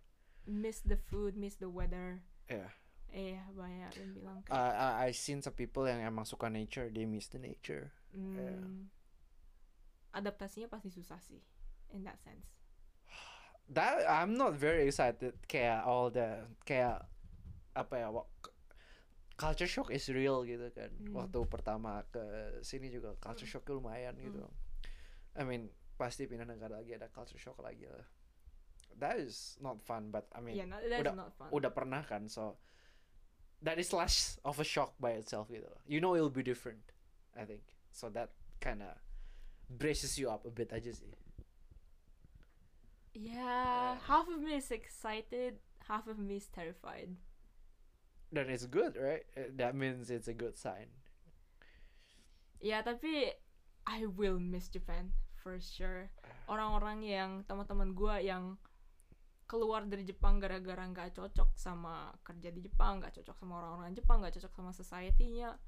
miss 0.45 0.81
the 0.81 0.97
food 0.97 1.35
miss 1.35 1.55
the 1.57 1.69
weather 1.69 2.23
Yeah. 2.49 2.71
Eh 3.13 3.37
banyak 3.53 3.93
yang 3.93 4.11
bilang 4.13 4.39
Uh, 4.43 4.57
kayak 4.57 4.73
I, 5.05 5.09
I 5.09 5.11
seen 5.13 5.39
some 5.39 5.53
people 5.53 5.85
yang 5.85 6.01
emang 6.01 6.25
suka 6.25 6.49
nature, 6.49 6.89
they 6.89 7.05
miss 7.05 7.29
the 7.29 7.37
nature. 7.37 7.93
hmm, 8.11 8.89
adaptasinya 10.13 10.69
pasti 10.69 10.89
susah 10.89 11.17
sih 11.19 11.41
in 11.93 12.05
that 12.05 12.21
sense 12.21 12.45
That 13.73 14.05
I'm 14.05 14.37
not 14.37 14.53
very 14.53 14.85
excited 14.85 15.33
kayak 15.47 15.85
all 15.85 16.13
the 16.13 16.45
kayak 16.65 17.09
apa 17.73 17.95
ya 17.97 18.09
k- 18.13 18.53
culture 19.33 19.65
shock 19.67 19.89
is 19.89 20.05
real 20.13 20.45
gitu 20.45 20.69
kan. 20.73 20.93
Hmm. 20.93 21.17
Waktu 21.17 21.41
pertama 21.49 22.05
ke 22.09 22.21
sini 22.61 22.93
juga 22.93 23.17
culture 23.17 23.49
shock 23.49 23.65
lumayan 23.69 24.13
gitu. 24.21 24.45
I 25.33 25.43
mean 25.43 25.73
pasti 25.97 26.29
pindah 26.29 26.45
negara 26.45 26.81
lagi 26.81 26.93
ada 26.93 27.09
culture 27.09 27.41
shock 27.41 27.57
lagi 27.61 27.89
lah. 27.89 28.05
That 29.01 29.17
is 29.17 29.57
not 29.57 29.81
fun 29.81 30.13
but 30.13 30.29
I 30.37 30.45
mean 30.45 30.59
yeah 30.59 30.69
no, 30.69 30.77
udah- 30.77 31.17
not 31.17 31.33
fun 31.33 31.49
udah 31.49 31.71
pernah 31.73 32.05
kan 32.05 32.29
so 32.29 32.61
that 33.63 33.79
is 33.79 33.93
less 33.93 34.39
of 34.45 34.59
a 34.59 34.67
shock 34.67 34.95
by 34.99 35.15
itself 35.15 35.49
gitu. 35.49 35.71
You 35.87 36.01
know 36.03 36.15
it'll 36.15 36.33
be 36.33 36.43
different 36.43 36.83
I 37.39 37.47
think. 37.47 37.63
So 37.93 38.11
that 38.13 38.31
kinda 38.61 38.99
braces 39.71 40.19
you 40.19 40.29
up 40.29 40.45
a 40.45 40.53
bit 40.53 40.73
aja 40.73 40.93
sih. 40.93 41.15
yeah 43.13 44.01
half 44.09 44.25
of 44.25 44.41
me 44.41 44.57
is 44.57 44.73
excited 44.73 45.61
half 45.85 46.09
of 46.09 46.17
me 46.17 46.37
is 46.41 46.49
terrified 46.49 47.13
Then 48.33 48.49
it's 48.49 48.65
good, 48.65 48.97
right? 48.97 49.29
Uh, 49.37 49.53
That 49.61 49.77
means 49.77 50.09
it's 50.09 50.25
a 50.25 50.33
good 50.33 50.57
sign. 50.57 50.89
Ya 52.65 52.81
tapi 52.81 53.29
I 53.85 54.09
will 54.09 54.41
miss 54.41 54.73
Japan 54.73 55.13
for 55.37 55.61
sure. 55.61 56.09
Orang-orang 56.49 57.05
yang 57.05 57.31
teman-teman 57.45 57.93
gua 57.93 58.25
yang 58.25 58.57
keluar 59.53 59.85
dari 59.85 60.01
Jepang 60.03 60.41
gara-gara 60.41 60.81
nggak 60.81 61.13
cocok 61.13 61.53
sama 61.53 62.09
kerja 62.25 62.49
di 62.49 62.65
Jepang, 62.65 63.05
nggak 63.05 63.21
cocok 63.21 63.37
sama 63.37 63.61
orang-orang 63.61 63.93
Jepang, 63.93 64.25
nggak 64.25 64.41
cocok 64.41 64.53
sama 64.57 64.73
society-nya. 64.73 65.61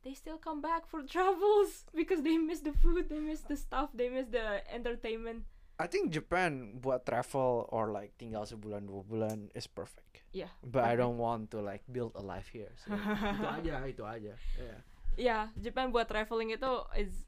They 0.00 0.14
still 0.14 0.38
come 0.38 0.62
back 0.62 0.86
for 0.86 1.02
travels 1.10 1.90
because 1.90 2.22
they 2.22 2.38
miss 2.38 2.62
the 2.62 2.70
food, 2.72 3.10
they 3.10 3.18
miss 3.18 3.42
the 3.42 3.58
stuff, 3.58 3.90
they 3.90 4.06
miss 4.06 4.30
the 4.30 4.62
entertainment. 4.70 5.42
I 5.80 5.88
think 5.88 6.12
Japan 6.12 6.78
buat 6.78 7.02
travel 7.02 7.64
or 7.72 7.88
like 7.90 8.14
tinggal 8.14 8.44
sebulan 8.44 8.86
dua 8.86 9.02
bulan 9.02 9.48
is 9.56 9.66
perfect. 9.66 10.22
Yeah. 10.30 10.52
But 10.62 10.84
I 10.86 10.94
perfect. 10.94 11.00
don't 11.02 11.18
want 11.18 11.42
to 11.50 11.64
like 11.64 11.82
build 11.90 12.14
a 12.14 12.22
life 12.22 12.52
here. 12.52 12.70
So 12.78 12.94
itu 13.34 13.44
aja, 13.48 13.74
itu 13.88 14.04
aja. 14.06 14.34
Yeah. 14.60 14.78
Ya, 15.18 15.38
Japan 15.58 15.90
buat 15.90 16.06
traveling 16.06 16.54
itu 16.54 16.70
is 16.94 17.26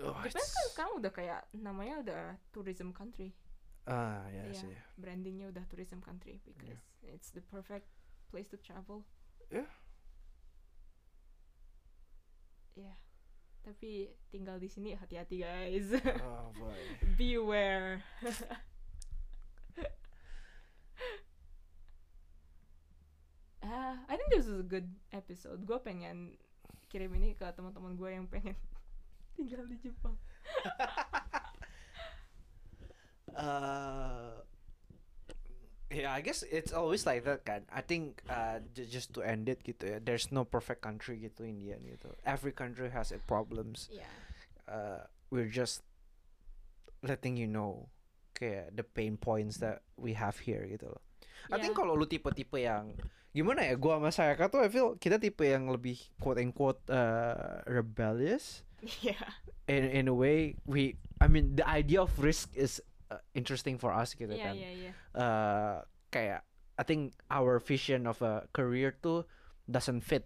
Oh, 0.00 0.16
Japan 0.24 0.32
it's- 0.32 0.54
kan 0.56 0.64
sekarang 0.72 0.92
udah 0.96 1.12
kayak 1.12 1.40
namanya 1.52 1.94
udah 2.00 2.22
tourism 2.54 2.88
country. 2.96 3.36
Ah, 3.84 4.28
ya 4.28 4.44
Iya. 4.46 4.54
sih. 4.54 4.74
brandingnya 4.96 5.48
udah 5.48 5.64
tourism 5.66 5.98
country 6.00 6.38
because 6.44 6.76
it's 7.02 7.32
the 7.32 7.40
perfect 7.40 7.88
place 8.28 8.46
to 8.48 8.60
travel. 8.60 9.02
Yeah. 9.48 9.66
Ya. 12.76 12.94
Tapi 13.60 14.08
tinggal 14.30 14.56
di 14.56 14.68
sini 14.68 14.94
hati-hati 14.94 15.42
guys. 15.42 15.90
Oh 16.22 16.48
boy. 16.54 16.76
Beware. 17.18 18.04
Ah, 23.60 24.00
I 24.08 24.16
think 24.16 24.32
this 24.32 24.48
is 24.48 24.60
a 24.60 24.66
good 24.66 24.88
episode. 25.12 25.68
Gue 25.68 25.76
pengen 25.78 26.40
kirim 26.88 27.12
ini 27.14 27.36
ke 27.36 27.44
teman-teman 27.52 27.94
gue 27.94 28.10
yang 28.10 28.26
pengen 28.26 28.56
tinggal 29.36 29.62
di 29.68 29.76
Jepang 29.78 30.16
uh 33.36 34.42
yeah 35.90 36.14
I 36.14 36.20
guess 36.22 36.42
it's 36.46 36.72
always 36.72 37.02
like 37.06 37.24
that 37.26 37.42
kan. 37.44 37.66
I 37.70 37.82
think 37.82 38.22
uh 38.30 38.62
just 38.74 39.12
to 39.18 39.22
end 39.26 39.50
it 39.50 39.62
gitu 39.66 39.90
ya 39.90 39.98
there's 39.98 40.30
no 40.30 40.46
perfect 40.46 40.82
country 40.86 41.18
gitu 41.18 41.42
in 41.46 41.58
the 41.58 41.74
end 41.74 41.84
gitu. 41.86 42.14
Every 42.22 42.54
country 42.54 42.90
has 42.94 43.10
its 43.10 43.24
problems. 43.26 43.90
Ya 43.90 44.06
uh 44.70 45.02
we're 45.34 45.50
just 45.50 45.82
letting 47.02 47.34
you 47.38 47.50
know 47.50 47.90
kayak 48.36 48.72
the 48.78 48.86
pain 48.86 49.18
points 49.18 49.58
that 49.58 49.82
we 49.98 50.14
have 50.14 50.38
here 50.46 50.62
gitu 50.68 50.90
loh. 50.94 51.02
I 51.50 51.58
think 51.58 51.74
Yeah. 51.74 51.80
kalau 51.82 51.96
lu 51.98 52.06
tipe-tipe 52.06 52.54
yang 52.60 52.94
gimana 53.30 53.62
ya 53.66 53.74
gua 53.78 53.98
sama 53.98 54.10
saya 54.10 54.34
tuh 54.50 54.62
I 54.62 54.68
feel 54.70 54.94
kita 54.98 55.18
tipe 55.22 55.42
yang 55.46 55.70
lebih 55.70 55.98
quote 56.22 56.38
unquote 56.42 56.82
uh, 56.90 57.62
rebellious. 57.66 58.62
Ya 59.04 59.18
in 59.68 59.84
in 59.86 60.04
a 60.08 60.16
way 60.16 60.56
we 60.66 60.96
I 61.20 61.28
mean 61.28 61.54
the 61.58 61.66
idea 61.68 62.00
of 62.02 62.10
risk 62.18 62.50
is 62.56 62.80
uh, 63.10 63.20
interesting 63.34 63.76
for 63.76 63.90
us 63.90 64.14
gitu 64.14 64.30
ya 64.32 64.50
kan 64.50 64.54
ya 64.56 64.70
ya 64.70 64.92
uh, 65.18 65.76
kayak 66.08 66.46
I 66.80 66.84
think 66.86 67.12
our 67.28 67.60
vision 67.60 68.08
of 68.08 68.24
a 68.24 68.48
career 68.56 68.96
tuh 68.96 69.28
doesn't 69.68 70.00
fit 70.00 70.24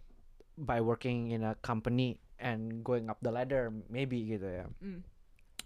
by 0.54 0.78
working 0.78 1.34
in 1.34 1.42
a 1.42 1.58
company 1.66 2.22
and 2.38 2.86
going 2.86 3.10
up 3.10 3.18
the 3.26 3.34
ladder 3.34 3.74
maybe 3.90 4.22
gitu 4.30 4.46
ya. 4.46 4.66
Hmm, 4.78 5.02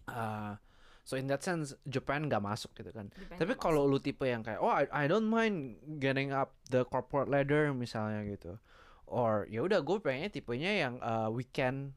Uh, 0.09 0.57
so 1.05 1.21
in 1.21 1.29
that 1.29 1.45
sense 1.45 1.77
Japan 1.85 2.33
nggak 2.33 2.41
masuk 2.41 2.73
gitu 2.73 2.89
kan. 2.97 3.13
depends 3.13 3.37
Tapi 3.37 3.53
kalau 3.61 3.85
lu 3.85 4.01
tipe 4.01 4.25
yang 4.25 4.41
kayak 4.41 4.57
oh 4.57 4.73
I, 4.73 4.89
I 4.89 5.05
don't 5.05 5.29
mind 5.29 5.77
getting 6.01 6.33
up 6.33 6.57
the 6.73 6.89
corporate 6.89 7.29
ladder 7.29 7.77
misalnya 7.77 8.25
gitu. 8.25 8.57
Or 9.05 9.45
ya 9.53 9.61
udah 9.61 9.85
gue 9.85 10.01
pengennya 10.01 10.33
tipenya 10.33 10.73
yang 10.73 10.97
uh, 11.05 11.29
weekend 11.29 11.93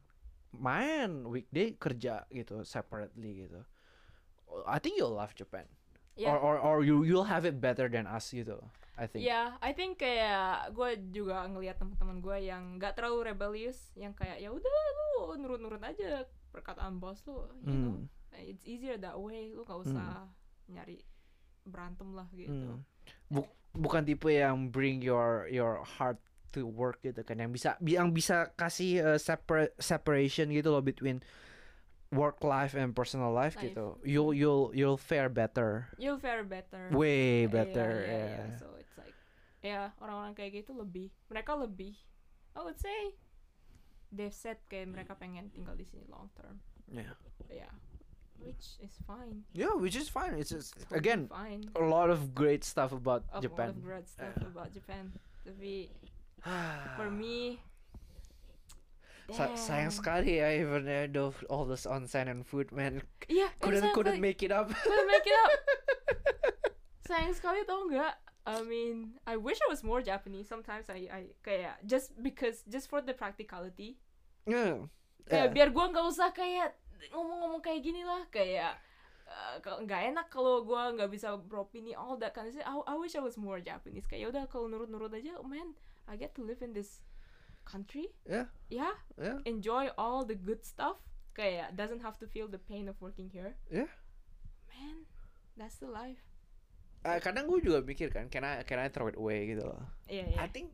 main, 0.52 1.24
weekday 1.24 1.72
kerja 1.80 2.28
gitu 2.28 2.60
separately 2.68 3.48
gitu. 3.48 3.64
I 4.68 4.78
think 4.78 5.00
you'll 5.00 5.16
love 5.16 5.32
Japan. 5.34 5.64
Yeah. 6.12 6.36
Or, 6.36 6.38
or 6.38 6.54
or 6.60 6.76
you 6.84 7.08
you'll 7.08 7.28
have 7.28 7.48
it 7.48 7.56
better 7.56 7.88
than 7.88 8.04
us 8.04 8.28
gitu. 8.30 8.60
I 8.92 9.08
think. 9.08 9.24
Ya, 9.24 9.56
I 9.64 9.72
think 9.72 10.04
kayak 10.04 10.76
gue 10.76 11.00
juga 11.16 11.48
ngelihat 11.48 11.80
teman-teman 11.80 12.20
gue 12.20 12.36
yang 12.44 12.76
nggak 12.76 12.92
terlalu 13.00 13.32
rebellious, 13.32 13.88
yang 13.96 14.12
kayak 14.12 14.36
ya 14.36 14.52
udah 14.52 14.68
lu 14.68 15.40
nurut-nurut 15.40 15.80
aja 15.80 16.28
perkataan 16.52 17.00
bos 17.00 17.24
lu, 17.24 17.48
you 17.64 17.72
know. 17.72 17.96
Hmm. 17.96 18.04
It's 18.36 18.64
easier 18.68 19.00
that 19.00 19.16
way, 19.16 19.52
lu 19.56 19.64
gak 19.64 19.80
usah 19.80 20.28
nyari 20.68 21.00
berantem 21.64 22.12
lah 22.12 22.28
gitu. 22.36 22.52
Hmm. 22.52 22.84
Bu- 23.32 23.52
bukan 23.72 24.04
tipe 24.04 24.28
yang 24.28 24.68
bring 24.68 25.00
your 25.00 25.48
your 25.48 25.80
heart 25.80 26.20
to 26.52 26.68
work 26.68 27.00
gitu 27.00 27.24
kan 27.24 27.40
yang 27.40 27.48
bisa 27.48 27.80
bi- 27.80 27.96
yang 27.96 28.12
bisa 28.12 28.52
kasih 28.60 29.00
uh, 29.00 29.18
separa- 29.18 29.72
separation 29.80 30.52
gitu 30.52 30.68
loh 30.68 30.84
between 30.84 31.24
work 32.12 32.44
life 32.44 32.76
and 32.76 32.92
personal 32.92 33.32
life, 33.32 33.56
Life. 33.56 33.72
gitu. 33.72 33.96
You'll 34.04 34.36
you'll 34.36 34.68
you'll 34.76 35.00
fare 35.00 35.32
better. 35.32 35.88
You'll 35.96 36.20
fare 36.20 36.44
better. 36.44 36.92
Way 36.92 37.48
better. 37.48 38.04
iya, 38.04 38.12
iya. 38.12 38.36
yeah. 38.36 38.60
So 38.60 38.66
it's 38.76 38.94
like 39.00 39.16
ya 39.64 39.90
orang-orang 39.98 40.36
kayak 40.36 40.62
gitu 40.62 40.76
lebih 40.76 41.08
mereka 41.32 41.56
lebih 41.56 41.96
I 42.52 42.60
would 42.60 42.76
say 42.76 43.16
they've 44.12 44.34
said 44.36 44.60
kayak 44.68 44.92
mereka 44.92 45.16
pengen 45.16 45.48
tinggal 45.48 45.72
di 45.72 45.88
sini 45.88 46.04
long 46.12 46.28
term. 46.36 46.60
Yeah. 46.92 47.16
Yeah. 47.48 47.72
Which 48.36 48.76
is 48.82 48.92
fine. 49.06 49.46
Yeah, 49.54 49.72
which 49.78 49.94
is 49.94 50.10
fine. 50.10 50.34
It's 50.36 50.50
just 50.50 50.74
again 50.92 51.30
fine. 51.32 51.70
a 51.78 51.84
lot 51.86 52.10
of 52.12 52.34
great 52.36 52.66
stuff 52.66 52.92
about 52.92 53.22
Japan. 53.40 53.72
all 53.72 53.78
of 53.78 53.86
great 53.86 54.06
stuff 54.10 54.34
Yeah. 54.36 54.50
about 54.52 54.68
Japan. 54.74 55.14
Tapi 55.48 55.88
for 56.98 57.08
me 57.08 57.62
Sa- 59.30 59.54
sayang 59.54 59.94
sekali 59.94 60.42
ya 60.42 60.50
even 60.50 60.82
uh, 60.84 61.06
though 61.06 61.30
all 61.46 61.62
this 61.62 61.86
onsen 61.86 62.26
and 62.26 62.42
food 62.42 62.74
man 62.74 62.98
Iya, 63.30 63.52
couldn't 63.62 63.86
sayang 63.86 63.94
couldn't 63.96 64.18
make 64.18 64.42
it 64.42 64.50
up. 64.50 64.66
Couldn't 64.72 65.06
make 65.06 65.22
it 65.22 65.38
up. 65.38 65.52
sayang 67.06 67.34
sekali 67.34 67.62
tau 67.62 67.86
nggak? 67.86 68.14
I 68.42 68.58
mean, 68.66 69.14
I 69.22 69.38
wish 69.38 69.62
I 69.62 69.70
was 69.70 69.86
more 69.86 70.02
Japanese. 70.02 70.50
Sometimes 70.50 70.90
I, 70.90 71.06
I 71.06 71.20
kayak 71.46 71.86
just 71.86 72.10
because 72.18 72.66
just 72.66 72.90
for 72.90 72.98
the 72.98 73.14
practicality. 73.14 74.02
yeah. 74.44 74.82
Kayak 75.22 75.30
Yeah. 75.30 75.54
biar 75.54 75.68
gua 75.70 75.86
nggak 75.94 76.06
usah 76.10 76.34
kayak 76.34 76.74
ngomong-ngomong 77.14 77.62
kayak 77.62 77.86
gini 77.86 78.02
lah 78.02 78.26
kayak 78.26 78.74
uh, 79.30 79.54
kalau 79.62 79.86
nggak 79.86 80.10
enak 80.10 80.26
kalau 80.26 80.66
gua 80.66 80.90
nggak 80.90 81.06
bisa 81.14 81.38
beropini 81.38 81.94
all 81.94 82.18
that 82.18 82.34
kind 82.34 82.50
of 82.50 82.54
shit. 82.54 82.66
I, 82.66 82.74
I 82.74 82.98
wish 82.98 83.14
I 83.14 83.22
was 83.22 83.38
more 83.38 83.62
Japanese. 83.62 84.10
Kayak 84.10 84.34
udah 84.34 84.44
kalau 84.50 84.66
nurut-nurut 84.66 85.14
aja, 85.14 85.38
oh, 85.38 85.46
man, 85.46 85.78
I 86.10 86.18
get 86.18 86.34
to 86.34 86.42
live 86.42 86.58
in 86.58 86.74
this 86.74 86.98
country. 87.64 88.10
Yeah. 88.24 88.46
Yeah, 88.68 88.94
Yeah. 89.16 89.38
enjoy 89.44 89.92
all 89.96 90.24
the 90.24 90.34
good 90.34 90.64
stuff. 90.64 90.98
Kayak 91.32 91.72
doesn't 91.76 92.04
have 92.04 92.20
to 92.20 92.26
feel 92.28 92.44
the 92.46 92.60
pain 92.60 92.88
of 92.88 93.00
working 93.00 93.32
here. 93.32 93.56
Yeah. 93.72 93.88
Man, 94.68 95.08
that's 95.56 95.80
the 95.80 95.88
life. 95.88 96.20
Uh, 97.02 97.18
kadang 97.18 97.50
gue 97.50 97.58
juga 97.58 97.82
mikir 97.82 98.14
kan, 98.14 98.30
can 98.30 98.46
I 98.46 98.62
can 98.62 98.78
I 98.78 98.86
throw 98.86 99.10
it 99.10 99.18
away 99.18 99.50
gitu 99.50 99.66
loh. 99.66 99.82
Iya, 100.06 100.28
iya. 100.28 100.38
I 100.38 100.46
think 100.46 100.70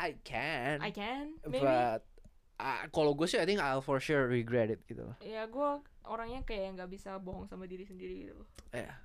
I 0.00 0.16
can. 0.24 0.80
I 0.80 0.90
can, 0.90 1.36
maybe. 1.44 1.60
But 1.60 2.02
uh, 2.56 2.88
kalau 2.88 3.12
gue 3.12 3.28
sih 3.28 3.36
I 3.36 3.44
think 3.44 3.60
I'll 3.60 3.84
for 3.84 4.00
sure 4.00 4.24
regret 4.26 4.72
it 4.72 4.80
gitu 4.88 5.04
loh. 5.04 5.16
ya 5.20 5.44
gue 5.46 5.70
orangnya 6.08 6.40
kayak 6.42 6.78
nggak 6.80 6.90
bisa 6.90 7.20
bohong 7.20 7.44
sama 7.46 7.68
diri 7.68 7.84
sendiri 7.84 8.26
gitu 8.26 8.34
loh. 8.38 8.48
Yeah. 8.72 8.96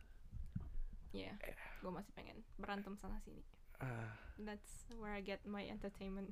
Iya, 1.09 1.33
gue 1.81 1.91
masih 1.91 2.13
pengen 2.13 2.37
berantem 2.61 2.93
sana 3.01 3.17
sini. 3.25 3.41
Uh, 3.79 4.11
That's 4.39 4.87
where 4.99 5.11
I 5.15 5.23
get 5.23 5.43
my 5.47 5.63
entertainment. 5.67 6.31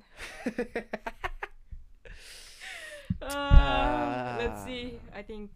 Uh, 3.20 4.36
let's 4.40 4.64
see. 4.64 4.96
I 5.12 5.24
think 5.24 5.52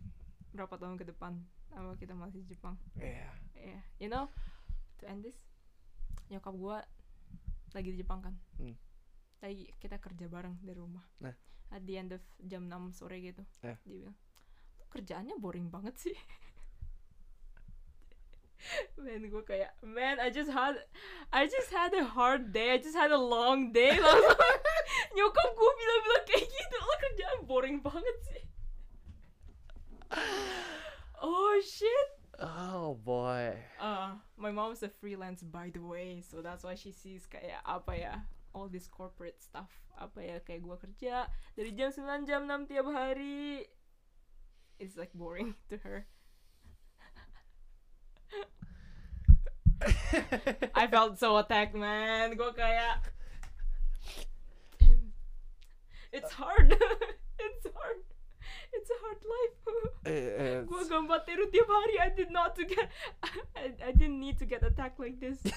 berapa 0.53 0.77
tahun 0.77 1.01
ke 1.01 1.09
depan 1.09 1.37
apa 1.73 1.97
kita 1.97 2.13
masih 2.13 2.45
Jepang. 2.45 2.77
yeah. 3.01 3.33
Yeah. 3.57 3.81
You 3.97 4.09
know, 4.13 4.29
to 5.01 5.09
end 5.09 5.25
this, 5.25 5.39
nyokap 6.29 6.53
gue 6.53 6.77
lagi 7.73 7.89
di 7.95 7.99
Jepang 8.05 8.21
kan. 8.21 8.35
Hmm. 8.61 8.77
Lagi 9.41 9.73
kita 9.81 9.97
kerja 9.97 10.29
bareng 10.29 10.61
dari 10.61 10.77
rumah. 10.77 11.05
Nah. 11.25 11.33
At 11.73 11.89
the 11.89 11.97
end 11.97 12.13
of 12.13 12.21
jam 12.45 12.69
6 12.69 13.01
sore 13.01 13.17
gitu. 13.23 13.41
Yeah. 13.65 13.81
Dia 13.89 13.97
bilang, 14.05 14.17
"Lu 14.77 14.85
kerjaannya 14.93 15.37
boring 15.41 15.73
banget 15.73 15.97
sih. 15.97 16.17
Man, 18.97 19.27
gue 19.27 19.43
kayak, 19.43 19.75
man, 19.83 20.23
I 20.23 20.31
just 20.31 20.51
had, 20.51 20.79
I 21.35 21.51
just 21.51 21.71
had 21.75 21.93
a 21.95 22.07
hard 22.07 22.55
day, 22.55 22.73
I 22.75 22.79
just 22.79 22.95
had 22.95 23.11
a 23.11 23.19
long 23.19 23.75
day. 23.75 23.95
Langsung 23.99 24.39
nyokap 25.19 25.49
gue 25.53 25.73
bilang-bilang 25.77 26.25
kayak 26.29 26.47
gitu, 26.47 26.77
lo 26.79 26.95
kerjaan 26.97 27.39
boring 27.45 27.79
banget 27.83 28.19
sih. 28.31 28.43
Oh 31.23 31.55
shit. 31.63 32.09
Oh 32.43 32.99
boy. 33.05 33.55
Uh, 33.79 34.19
my 34.37 34.51
mom's 34.51 34.83
a 34.83 34.91
freelance 34.91 35.43
by 35.43 35.71
the 35.71 35.81
way, 35.81 36.21
so 36.21 36.43
that's 36.43 36.65
why 36.65 36.75
she 36.75 36.91
sees 36.91 37.27
kayak 37.31 37.63
apa 37.63 37.93
ya, 37.95 38.15
all 38.51 38.67
this 38.67 38.91
corporate 38.91 39.39
stuff. 39.39 39.71
Apa 39.95 40.19
ya 40.19 40.37
kayak 40.43 40.67
gua 40.67 40.77
kerja 40.81 41.31
dari 41.55 41.71
jam 41.77 41.95
9 41.95 42.27
jam 42.27 42.49
6 42.49 42.67
tiap 42.67 42.89
hari. 42.91 43.69
It's 44.83 44.99
like 44.99 45.15
boring 45.15 45.55
to 45.71 45.79
her. 45.87 46.11
I 50.75 50.87
felt 50.87 51.19
so 51.19 51.37
attacked, 51.39 51.75
man. 51.75 52.37
Gua 52.37 52.53
kayak 52.55 53.13
It's 56.13 56.33
hard. 56.37 56.77
it's 57.41 57.67
hard. 57.73 58.01
It's 58.73 58.91
a 58.93 58.99
hard 59.01 59.23
life. 59.25 59.57
Gua 60.69 60.83
gambar 60.85 61.25
tiru 61.25 61.49
tiap 61.49 61.69
hari. 61.73 61.97
I 61.97 62.13
did 62.13 62.29
not 62.29 62.53
to 62.61 62.69
get. 62.69 62.93
I, 63.57 63.73
I 63.81 63.93
didn't 63.97 64.21
need 64.21 64.37
to 64.45 64.47
get 64.47 64.61
attacked 64.61 65.01
like 65.01 65.17
this. 65.17 65.41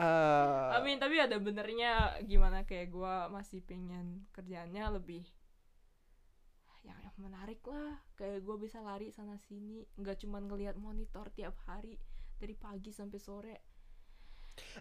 uh, 0.00 0.72
I 0.74 0.80
mean 0.80 0.96
tapi 0.96 1.20
ada 1.20 1.36
benernya 1.36 2.16
gimana 2.24 2.64
kayak 2.64 2.88
gua 2.88 3.28
masih 3.28 3.60
pengen 3.68 4.24
kerjaannya 4.32 4.84
lebih 4.96 5.28
yang, 6.84 6.96
yang 7.00 7.16
menarik 7.16 7.64
lah. 7.64 7.98
Kayak 8.14 8.44
gua 8.44 8.56
bisa 8.56 8.78
lari 8.78 9.08
sana 9.08 9.40
sini, 9.40 9.82
nggak 9.96 10.20
cuma 10.20 10.38
ngelihat 10.38 10.76
monitor 10.76 11.32
tiap 11.32 11.56
hari 11.64 11.96
dari 12.36 12.52
pagi 12.52 12.92
sampai 12.92 13.18
sore. 13.18 13.56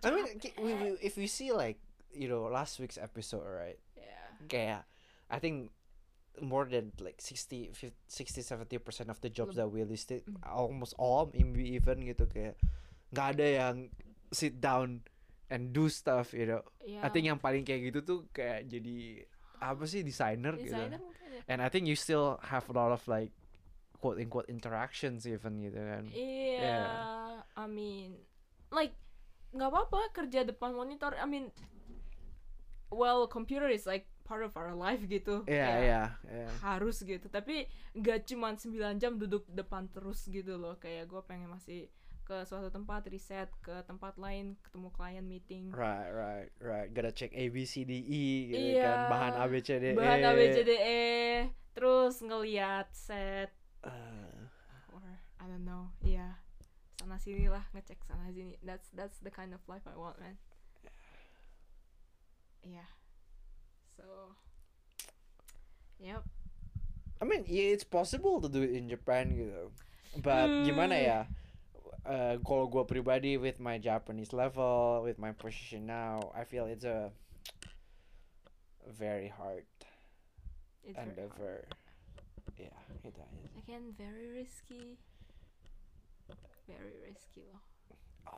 I 0.06 0.12
mean, 0.12 0.28
we, 0.62 0.72
we, 0.78 0.88
if 1.02 1.18
we 1.18 1.26
see 1.26 1.50
like 1.50 1.82
you 2.14 2.30
know 2.30 2.46
last 2.46 2.78
week's 2.78 3.00
episode, 3.00 3.42
right? 3.42 3.80
Yeah. 3.98 4.30
Kayak 4.46 4.82
I 5.32 5.40
think 5.40 5.74
more 6.42 6.66
than 6.66 6.90
like 6.98 7.22
60 7.22 7.74
50, 7.78 7.94
60 8.10 8.42
70 8.42 8.78
percent 8.82 9.10
of 9.10 9.22
the 9.22 9.30
jobs 9.30 9.54
Leb- 9.54 9.66
that 9.66 9.70
we 9.70 9.86
listed 9.86 10.26
Mm. 10.26 10.42
almost 10.46 10.98
all 10.98 11.30
maybe 11.30 11.78
even 11.78 12.02
gitu 12.02 12.26
kayak 12.26 12.58
nggak 13.14 13.38
ada 13.38 13.48
yang 13.62 13.76
sit 14.34 14.58
down 14.58 15.06
and 15.54 15.70
do 15.78 15.86
stuff 15.86 16.34
you 16.34 16.50
know 16.50 16.66
Yeah. 16.82 17.06
I 17.06 17.14
think 17.14 17.30
yang 17.30 17.38
paling 17.38 17.62
kayak 17.62 17.94
gitu 17.94 18.00
tuh 18.02 18.20
kayak 18.34 18.66
jadi 18.66 19.30
apa 19.62 19.86
sih 19.86 20.02
designer, 20.02 20.58
designer 20.58 20.98
gitu. 21.00 21.23
And 21.48 21.62
I 21.62 21.68
think 21.68 21.86
you 21.86 21.96
still 21.96 22.40
have 22.44 22.68
a 22.70 22.74
lot 22.74 22.92
of 22.92 23.02
like 23.08 23.32
quote 23.98 24.20
unquote 24.20 24.52
interactions 24.52 25.24
even 25.24 25.64
gitu 25.64 25.80
kan 25.80 26.04
Iya, 26.12 26.84
I 27.56 27.66
mean, 27.66 28.20
like 28.70 28.94
nggak 29.54 29.70
apa-apa 29.70 30.12
kerja 30.12 30.44
depan 30.44 30.74
monitor. 30.74 31.14
I 31.14 31.24
mean, 31.24 31.54
well, 32.90 33.28
computer 33.28 33.70
is 33.70 33.86
like 33.86 34.10
part 34.24 34.42
of 34.42 34.56
our 34.56 34.72
life 34.74 35.04
gitu 35.06 35.44
Iya, 35.46 35.68
Kayak 35.68 35.80
iya, 35.84 36.02
iya. 36.32 36.48
harus 36.64 37.04
gitu 37.04 37.28
tapi 37.28 37.68
nggak 37.92 38.24
cuma 38.24 38.56
9 38.56 38.96
jam 38.98 39.20
duduk 39.20 39.44
depan 39.52 39.92
terus 39.92 40.24
gitu 40.26 40.56
loh 40.56 40.80
kayak 40.80 41.12
gue 41.12 41.22
pengen 41.28 41.52
masih 41.52 41.92
ke 42.24 42.48
suatu 42.48 42.72
tempat 42.72 43.04
riset 43.12 43.52
ke 43.60 43.84
tempat 43.84 44.16
lain 44.16 44.56
ketemu 44.64 44.90
klien 44.92 45.26
meeting 45.26 45.66
Right, 45.70 46.08
right, 46.10 46.50
right. 46.58 46.88
Gotta 46.88 47.12
check 47.12 47.36
A 47.36 47.52
B 47.52 47.64
C 47.64 47.84
D 47.84 48.00
E 48.00 48.26
gitu 48.48 48.70
Iya. 48.76 48.82
kan. 48.82 48.98
Bahan 49.12 49.34
A 49.36 49.44
B 49.46 49.54
C 49.60 49.70
D 49.76 49.86
E. 49.92 49.96
bahan 49.96 50.20
ABCDE 50.24 50.76
E, 50.80 51.04
terus 51.76 52.24
ngeliat 52.24 52.88
set 52.96 53.52
Eh, 53.84 54.40
or 54.88 55.04
I 55.36 55.46
don't 55.46 55.68
know 55.68 55.92
iya 56.00 56.40
sana 56.96 57.20
sini 57.20 57.52
lah 57.52 57.68
ngecek 57.76 58.00
sana 58.08 58.32
sini 58.32 58.56
that's 58.64 58.88
that's 58.96 59.20
the 59.20 59.28
kind 59.28 59.52
of 59.52 59.60
life 59.68 59.84
I 59.84 60.00
want 60.00 60.16
man 60.24 60.40
yeah 62.64 62.88
so 63.92 64.32
yep 66.00 66.24
I 67.20 67.26
mean, 67.26 67.48
yeah, 67.48 67.72
it's 67.72 67.88
possible 67.88 68.44
to 68.44 68.52
do 68.52 68.60
it 68.68 68.76
in 68.76 68.92
Japan 68.92 69.32
gitu. 69.32 69.72
But 70.20 70.52
gimana 70.68 70.92
Hmm. 70.92 71.08
ya? 71.08 71.20
Uh, 72.04 72.36
kalau 72.44 72.68
gue 72.68 72.84
pribadi 72.84 73.40
with 73.40 73.64
my 73.64 73.80
Japanese 73.80 74.36
level, 74.36 75.00
with 75.08 75.16
my 75.16 75.32
position 75.32 75.88
now, 75.88 76.20
I 76.36 76.44
feel 76.44 76.68
it's 76.68 76.84
a 76.84 77.16
very 78.84 79.32
hard 79.32 79.64
it's 80.84 81.00
very 81.00 81.08
hard. 81.08 81.08
endeavor. 81.08 81.58
Yeah, 82.60 82.76
itu 83.00 83.08
aja. 83.08 83.26
again 83.58 83.96
very 83.96 84.28
risky 84.30 85.00
very 86.68 86.96
risky 87.02 87.48
loh 87.48 87.64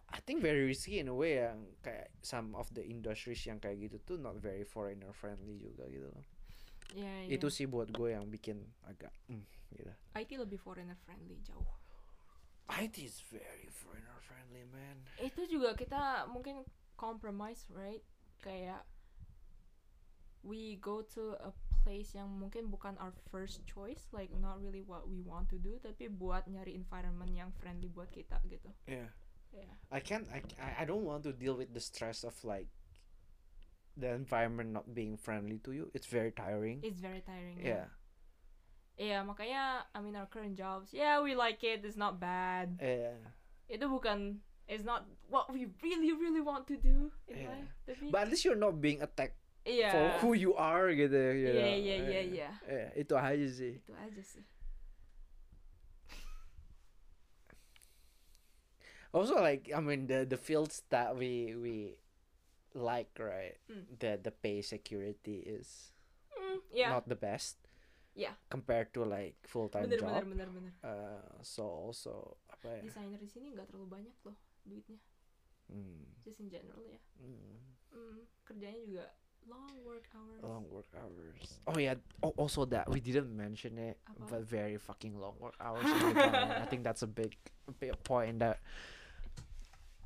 I 0.10 0.18
think 0.24 0.42
very 0.42 0.66
risky 0.66 0.98
in 1.02 1.10
a 1.10 1.16
way 1.18 1.42
yang 1.42 1.78
kayak 1.82 2.10
some 2.26 2.58
of 2.58 2.70
the 2.74 2.82
industries 2.82 3.42
yang 3.46 3.62
kayak 3.62 3.86
gitu 3.86 3.98
tuh 4.02 4.18
not 4.18 4.38
very 4.38 4.66
foreigner 4.66 5.14
friendly 5.14 5.62
juga 5.62 5.86
gitu 5.90 6.10
loh. 6.10 6.26
yeah. 6.98 7.30
Itu 7.30 7.54
sih 7.54 7.70
buat 7.70 7.94
gue 7.94 8.18
yang 8.18 8.26
bikin 8.26 8.66
agak 8.90 9.14
mm, 9.30 9.46
gitu. 9.78 9.94
IT 10.18 10.32
lebih 10.42 10.58
foreigner 10.58 10.98
friendly 11.06 11.38
jauh 11.46 11.66
IT 12.70 12.98
is 12.98 13.22
very 13.30 13.70
foreigner 13.70 14.18
friendly 14.26 14.66
man. 14.74 14.98
itu 15.22 15.46
juga 15.48 15.78
kita 15.78 16.26
mungkin 16.28 16.66
compromise 16.98 17.66
right 17.70 18.02
kayak 18.42 18.82
we 20.42 20.78
go 20.78 21.02
to 21.02 21.34
a 21.42 21.52
place 21.86 22.14
yang 22.18 22.30
mungkin 22.30 22.70
bukan 22.70 22.98
our 22.98 23.14
first 23.30 23.62
choice 23.70 24.10
like 24.10 24.34
not 24.34 24.58
really 24.62 24.82
what 24.82 25.06
we 25.06 25.22
want 25.22 25.46
to 25.50 25.58
do 25.62 25.78
tapi 25.82 26.10
buat 26.10 26.46
nyari 26.50 26.74
environment 26.74 27.30
yang 27.34 27.50
friendly 27.62 27.90
buat 27.90 28.10
kita 28.10 28.42
gitu 28.50 28.70
Yeah. 28.90 29.10
ya 29.54 29.70
I 29.94 30.02
can't 30.02 30.26
I, 30.34 30.42
I 30.58 30.70
I 30.82 30.86
don't 30.90 31.06
want 31.06 31.24
to 31.30 31.34
deal 31.34 31.54
with 31.56 31.72
the 31.74 31.82
stress 31.82 32.26
of 32.26 32.34
like 32.42 32.68
the 33.96 34.12
environment 34.12 34.76
not 34.76 34.92
being 34.92 35.16
friendly 35.16 35.56
to 35.64 35.72
you. 35.72 35.88
It's 35.96 36.10
very 36.12 36.36
tiring. 36.36 36.84
it's 36.84 37.00
very 37.00 37.24
tiring 37.24 37.64
yeah. 37.64 37.88
Iya 38.96 39.28
makanya 39.28 39.84
I 39.92 40.00
mean 40.00 40.16
our 40.16 40.26
current 40.26 40.56
jobs 40.56 40.96
yeah 40.96 41.20
we 41.20 41.36
like 41.36 41.60
it 41.62 41.84
it's 41.84 42.00
not 42.00 42.16
bad 42.16 42.80
Yeah. 42.80 43.20
itu 43.68 43.84
bukan 43.92 44.40
it's 44.72 44.88
not 44.88 45.04
what 45.28 45.52
we 45.52 45.68
really 45.84 46.16
really 46.16 46.40
want 46.40 46.64
to 46.72 46.80
do 46.80 47.12
in 47.28 47.44
Yeah. 47.44 47.52
life 47.52 47.72
tapi 47.84 48.08
But 48.08 48.20
at 48.24 48.28
least 48.32 48.48
you're 48.48 48.56
not 48.60 48.80
being 48.80 49.04
attacked 49.04 49.36
iya 49.68 49.92
for 49.92 50.06
who 50.24 50.30
you 50.32 50.56
are 50.56 50.88
gitu. 50.96 51.12
You 51.12 51.50
iya 51.52 51.60
know? 51.60 51.76
iya 51.76 51.96
iya 52.00 52.20
Eh, 52.22 52.26
iya 52.40 52.50
eh, 52.64 52.88
itu 53.04 53.14
aja 53.20 53.48
sih. 53.52 53.84
itu 53.84 53.92
aja 53.92 54.22
sih 54.24 54.44
Also 59.12 59.40
like 59.40 59.72
I 59.72 59.80
mean 59.80 60.08
the 60.08 60.28
the 60.28 60.36
fields 60.36 60.84
that 60.92 61.16
we 61.16 61.56
we 61.56 61.96
like 62.76 63.16
right 63.16 63.56
Mm. 63.72 63.88
the 64.00 64.20
the 64.20 64.32
pay 64.32 64.60
security 64.60 65.40
is 65.40 65.92
Hmm, 66.36 66.60
yeah 66.72 66.92
not 66.92 67.08
the 67.08 67.16
best. 67.16 67.56
Yeah. 68.16 68.32
Compared 68.48 68.96
to 68.96 69.04
like 69.04 69.36
full 69.44 69.68
time 69.68 69.92
bener 69.92 70.00
job. 70.00 70.08
bener 70.08 70.24
bener 70.24 70.48
bener 70.50 70.72
Uh, 70.80 71.20
so 71.44 71.68
also 71.68 72.40
apa 72.48 72.80
ya? 72.80 72.88
desainer 72.88 73.20
di 73.20 73.28
sini 73.28 73.52
nggak 73.52 73.68
terlalu 73.68 73.88
banyak 74.02 74.16
loh 74.24 74.36
duitnya 74.64 74.96
Hmm, 75.66 76.06
just 76.24 76.40
in 76.40 76.48
general 76.48 76.80
ya 76.86 77.02
hmm. 77.20 77.58
Hmm, 77.92 78.22
kerjanya 78.46 78.82
juga 78.86 79.06
long 79.50 79.68
work 79.84 80.06
hours 80.14 80.42
long 80.46 80.66
work 80.72 80.90
hours. 80.96 81.60
Oh 81.70 81.78
yeah. 81.78 81.98
Oh, 82.22 82.34
also 82.38 82.66
that 82.70 82.86
we 82.90 82.98
didn't 83.02 83.30
mention 83.34 83.78
it, 83.78 83.98
Apa? 84.10 84.26
but 84.26 84.42
very 84.46 84.78
fucking 84.78 85.18
long 85.18 85.38
work 85.38 85.54
hours. 85.62 85.86
I 86.62 86.66
think 86.66 86.82
that's 86.82 87.02
a 87.06 87.10
big, 87.10 87.34
big 87.78 87.94
point 88.02 88.42
that. 88.42 88.58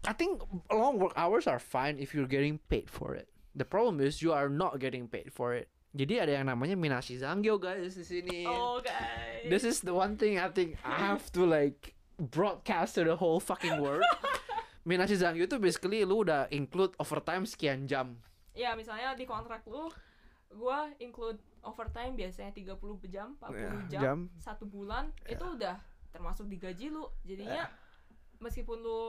I 0.07 0.11
think 0.15 0.43
long 0.71 0.99
work 0.99 1.11
hours 1.15 1.47
are 1.47 1.59
fine 1.59 1.99
if 1.99 2.11
you're 2.15 2.27
getting 2.27 2.59
paid 2.71 2.87
for 2.91 3.15
it. 3.15 3.27
The 3.55 3.63
problem 3.67 3.99
is 3.99 4.19
you 4.23 4.31
are 4.35 4.47
not 4.51 4.79
getting 4.79 5.07
paid 5.07 5.31
for 5.31 5.51
it. 5.55 5.67
Jadi 5.89 6.21
ada 6.21 6.31
yang 6.31 6.45
namanya 6.45 6.77
minashi 6.77 7.17
zangyo 7.17 7.57
guys 7.57 7.97
di 7.97 8.05
sini. 8.05 8.39
oh 8.45 8.77
guys 8.77 9.49
This 9.49 9.65
is 9.65 9.81
the 9.81 9.91
one 9.91 10.15
thing 10.15 10.37
I 10.37 10.49
think 10.49 10.77
I 10.85 10.95
have 11.09 11.25
to 11.33 11.43
like 11.43 11.97
broadcast 12.15 12.93
to 12.95 13.03
the 13.03 13.17
whole 13.17 13.41
fucking 13.41 13.81
world. 13.81 14.05
minashi 14.85 15.13
zangyo 15.13 15.45
itu 15.45 15.57
basically 15.57 16.01
lu 16.01 16.21
udah 16.21 16.45
include 16.49 16.93
overtime 16.97 17.43
sekian 17.43 17.85
jam. 17.85 18.17
ya 18.51 18.73
misalnya 18.73 19.13
di 19.13 19.23
kontrak 19.23 19.63
lu 19.65 19.87
gua 20.51 20.89
include 20.97 21.37
overtime 21.61 22.13
biasanya 22.13 22.49
30 22.51 22.75
jam 23.07 23.37
40 23.39 23.55
Ya, 23.55 23.69
jam, 23.87 24.01
jam. 24.01 24.17
satu 24.37 24.65
bulan 24.65 25.13
itu 25.25 25.41
udah 25.41 25.77
termasuk 26.09 26.45
di 26.45 26.57
gaji 26.57 26.89
lu 26.89 27.05
jadinya 27.21 27.69
meskipun 28.39 28.79
lu 28.79 28.99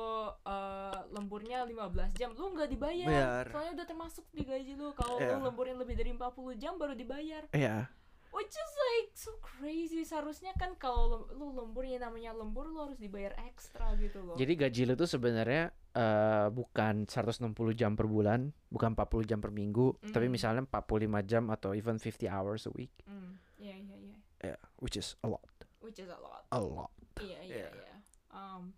eh, 0.42 0.98
lemburnya 1.10 1.62
15 1.62 2.14
jam 2.14 2.30
lu 2.32 2.50
nggak 2.50 2.68
dibayar 2.68 3.06
Bayar. 3.06 3.44
soalnya 3.48 3.72
udah 3.76 3.86
termasuk 3.86 4.24
di 4.30 4.42
gaji 4.42 4.74
lu 4.74 4.90
kalau 4.92 5.16
Ya. 5.16 5.34
lu 5.34 5.44
lemburin 5.44 5.74
lebih 5.74 5.94
dari 5.94 6.10
40 6.10 6.20
jam 6.56 6.74
baru 6.76 6.92
dibayar 6.92 7.46
Iya. 7.50 7.86
which 8.30 8.50
is 8.52 8.72
like 8.76 9.10
so 9.12 9.34
crazy 9.38 10.02
seharusnya 10.02 10.54
kan 10.54 10.74
kalau 10.74 11.26
lu 11.30 11.50
lemburnya 11.52 11.98
namanya 12.00 12.30
lembur 12.32 12.62
lu 12.64 12.78
harus 12.80 12.94
dibayar 12.96 13.34
ekstra 13.44 13.94
gitu 13.96 14.18
loh 14.20 14.34
Jadi 14.34 14.52
gaji 14.54 14.82
lu 14.84 14.94
tuh 14.94 15.06
sebenarnya 15.06 15.70
eh, 15.90 16.46
bukan 16.48 17.02
160 17.04 17.50
jam 17.74 17.94
per 17.94 18.06
bulan, 18.06 18.54
bukan 18.66 18.94
40 18.94 19.26
jam 19.26 19.38
per 19.38 19.50
minggu, 19.50 19.98
tapi 20.08 20.26
Mm. 20.26 20.32
misalnya 20.32 20.62
45 20.62 20.86
jam 21.22 21.50
atau 21.50 21.74
even 21.74 21.98
50 21.98 22.30
hours 22.30 22.66
a 22.66 22.72
week. 22.72 22.94
Hmm, 23.02 23.34
iya 23.58 23.74
iya 23.74 23.96
iya 23.98 24.16
Yeah, 24.40 24.60
which 24.78 24.94
is 24.94 25.18
a 25.20 25.28
lot. 25.28 25.42
which 25.82 25.98
is 25.98 26.06
a 26.06 26.14
lot 26.16 26.46
A 26.48 26.62
lot. 26.62 26.94
Iya 27.18 27.42
iya 27.42 27.56
Yeah. 27.66 27.70
iya. 27.74 27.94
Um, 28.30 28.70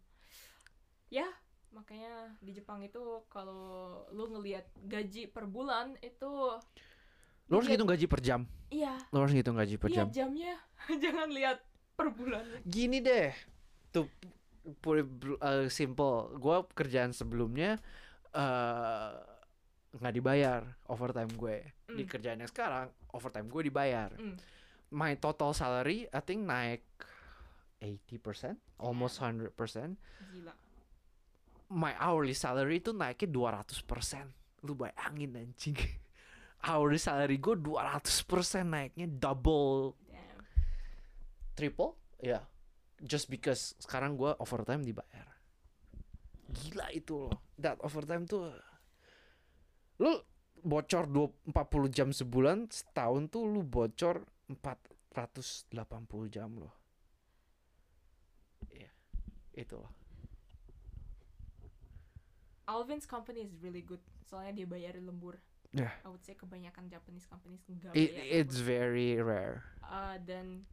ya 1.13 1.29
makanya 1.71 2.33
di 2.39 2.53
Jepang 2.53 2.81
itu 2.81 3.01
kalau 3.29 3.61
lu 4.09 4.29
ngelihat 4.31 4.65
gaji 4.83 5.25
per 5.27 5.45
bulan 5.45 5.93
itu 6.01 6.57
Lu 7.47 7.61
harus 7.61 7.69
ngitung 7.69 7.85
gaji 7.87 8.07
per 8.07 8.21
jam. 8.21 8.49
iya 8.69 8.97
Lu 9.13 9.21
harus 9.21 9.33
ngitung 9.33 9.55
gaji 9.55 9.77
per 9.77 9.89
iya 9.89 9.97
jam. 9.99 10.07
jamnya 10.09 10.57
jangan 11.05 11.29
lihat 11.29 11.61
per 11.93 12.09
bulan. 12.09 12.45
Gini 12.65 12.99
deh. 12.99 13.29
Tuh 13.91 14.09
uh, 14.65 15.69
simple. 15.69 16.33
Gua 16.37 16.65
kerjaan 16.67 17.13
sebelumnya 17.13 17.77
eh 18.33 19.13
nggak 19.93 20.15
dibayar 20.15 20.65
overtime 20.89 21.29
gue. 21.31 21.61
Di 21.93 22.05
Mm. 22.05 22.09
kerjaan 22.09 22.41
yang 22.41 22.49
sekarang 22.49 22.89
overtime 23.13 23.45
gue 23.45 23.63
dibayar. 23.69 24.09
Mm. 24.17 24.41
My 24.89 25.13
total 25.17 25.53
salary 25.53 26.09
I 26.09 26.21
think 26.21 26.49
naik 26.49 26.81
80%, 27.81 28.57
almost 28.79 29.19
100%. 29.19 29.53
Gila. 30.33 30.55
My 31.73 31.97
hourly 31.97 32.37
salary 32.37 32.85
itu 32.85 32.93
naiknya 32.93 33.33
200%. 33.33 34.69
Lu 34.69 34.77
bayangin 34.77 35.33
anjing. 35.35 35.77
hourly 36.69 37.01
salary 37.01 37.43
gue 37.43 37.59
200% 37.59 38.63
naiknya 38.63 39.07
double, 39.11 39.99
Damn. 40.07 40.41
triple. 41.59 41.99
Ya. 42.23 42.39
Yeah. 42.39 42.45
Just 43.03 43.27
because 43.27 43.75
sekarang 43.83 44.15
gue 44.15 44.31
overtime 44.39 44.87
dibayar. 44.87 45.27
Gila 46.53 46.87
itu 46.95 47.27
loh. 47.27 47.35
That 47.59 47.83
overtime 47.83 48.31
tuh 48.31 48.53
lu 49.99 50.23
bocor 50.63 51.11
2, 51.11 51.51
40 51.51 51.91
jam 51.91 52.09
sebulan, 52.15 52.71
setahun 52.71 53.27
tuh 53.27 53.43
lu 53.51 53.67
bocor 53.67 54.23
480 54.47 55.67
jam 56.31 56.55
loh. 56.55 56.75
Iya. 58.71 58.91
Itu 59.59 59.83
loh. 59.83 60.02
Alvin's 62.73 63.05
company 63.05 63.45
is 63.45 63.53
really 63.61 63.85
good 63.85 64.01
soalnya 64.25 64.65
dia 64.65 64.67
bayarin 64.67 65.05
lembur. 65.05 65.37
Yeah. 65.73 65.93
I 66.05 66.09
would 66.09 66.21
say 66.21 66.33
kebanyakan 66.33 66.89
Japanese 66.89 67.25
companies 67.25 67.65
enggak 67.69 67.93
It, 67.93 68.13
bayar 68.13 68.45
it's 68.45 68.61
very 68.61 69.17
rare. 69.21 69.65
Uh, 69.81 70.17
dan 70.21 70.65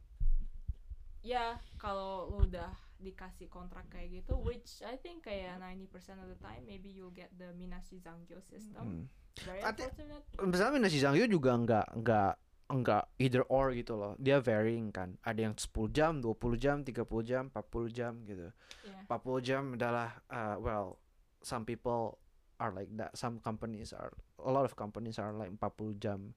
ya 1.20 1.60
kalau 1.76 2.32
lu 2.32 2.48
udah 2.48 2.68
dikasih 3.00 3.48
kontrak 3.48 3.88
kayak 3.88 4.24
gitu 4.24 4.36
which 4.40 4.80
I 4.84 4.96
think 5.00 5.24
kayak 5.24 5.56
90% 5.60 6.20
of 6.20 6.28
the 6.28 6.36
time 6.40 6.64
maybe 6.68 6.92
you'll 6.92 7.12
get 7.12 7.32
the 7.36 7.52
Minashi 7.56 7.96
Zangyo 8.00 8.40
system 8.44 8.84
Hmm. 8.84 9.04
very 9.44 9.60
unfortunate 9.64 10.24
misalnya 10.36 10.72
Minashi 10.76 11.00
Zangyo 11.00 11.24
juga 11.24 11.56
nggak 11.56 11.86
nggak 11.96 12.32
nggak 12.70 13.04
either 13.18 13.44
or 13.48 13.72
gitu 13.72 13.96
loh 13.96 14.12
dia 14.20 14.36
varying 14.38 14.92
kan 14.92 15.16
ada 15.24 15.40
yang 15.48 15.56
10 15.56 15.72
jam 15.90 16.20
20 16.20 16.60
jam 16.60 16.76
30 16.84 17.02
jam 17.24 17.44
40 17.48 17.88
jam 17.88 18.12
gitu 18.28 18.48
yeah 18.84 19.00
40 19.08 19.40
jam 19.48 19.62
adalah 19.74 20.20
uh, 20.28 20.56
well 20.60 21.00
some 21.42 21.64
people 21.64 22.18
are 22.60 22.72
like 22.72 22.92
that. 22.96 23.16
Some 23.16 23.40
companies 23.40 23.92
are 23.92 24.12
a 24.40 24.52
lot 24.52 24.64
of 24.64 24.76
companies 24.76 25.18
are 25.18 25.32
like 25.32 25.52
40 25.58 25.96
jam. 25.98 26.34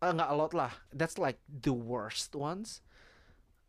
Uh, 0.00 0.12
nggak 0.12 0.30
a 0.30 0.36
lot 0.36 0.52
lah. 0.52 0.72
That's 0.92 1.16
like 1.16 1.40
the 1.48 1.72
worst 1.72 2.34
ones 2.34 2.84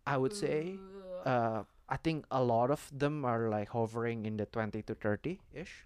I 0.06 0.18
would 0.18 0.34
say. 0.34 0.78
Uh, 1.26 1.66
I 1.90 1.98
think 1.98 2.26
a 2.30 2.42
lot 2.42 2.70
of 2.70 2.82
them 2.94 3.26
are 3.26 3.50
like 3.50 3.70
hovering 3.70 4.26
in 4.26 4.38
the 4.38 4.46
20 4.46 4.82
to 4.86 4.94
30 4.94 5.38
ish 5.54 5.86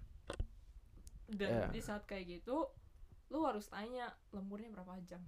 dan 1.30 1.50
yeah. 1.50 1.70
di 1.70 1.82
saat 1.82 2.10
kayak 2.10 2.41
gitu 2.41 2.66
lu 3.30 3.46
harus 3.46 3.70
tanya 3.70 4.10
lemburnya 4.34 4.74
berapa 4.74 4.98
jam? 5.06 5.22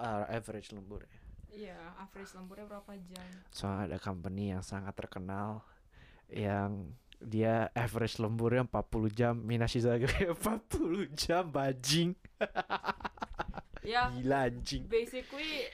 Uh, 0.00 0.24
average 0.32 0.72
lembur. 0.72 1.04
Iya 1.52 1.76
average 2.00 2.32
lemburnya 2.32 2.64
berapa 2.64 2.92
jam? 3.04 3.26
Soalnya 3.52 3.92
ada 3.92 3.98
company 4.00 4.56
yang 4.56 4.64
sangat 4.64 4.96
terkenal 4.96 5.60
yang 6.32 6.96
dia 7.18 7.66
average 7.72 8.16
lemburnya 8.16 8.62
40 8.64 9.10
jam 9.10 9.34
Minashizaga 9.34 10.06
40 10.38 11.10
jam 11.12 11.44
bajing 11.44 12.14
ya 13.82 14.12
gila 14.12 14.46
anjing 14.46 14.84
basically 14.84 15.66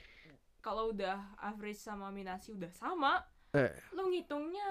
kalau 0.59 0.89
udah 0.89 1.35
average 1.37 1.77
sama 1.77 2.09
minasi 2.09 2.49
udah 2.49 2.71
sama 2.71 3.21
Eh. 3.51 3.71
lu 3.95 4.11
ngitungnya 4.11 4.67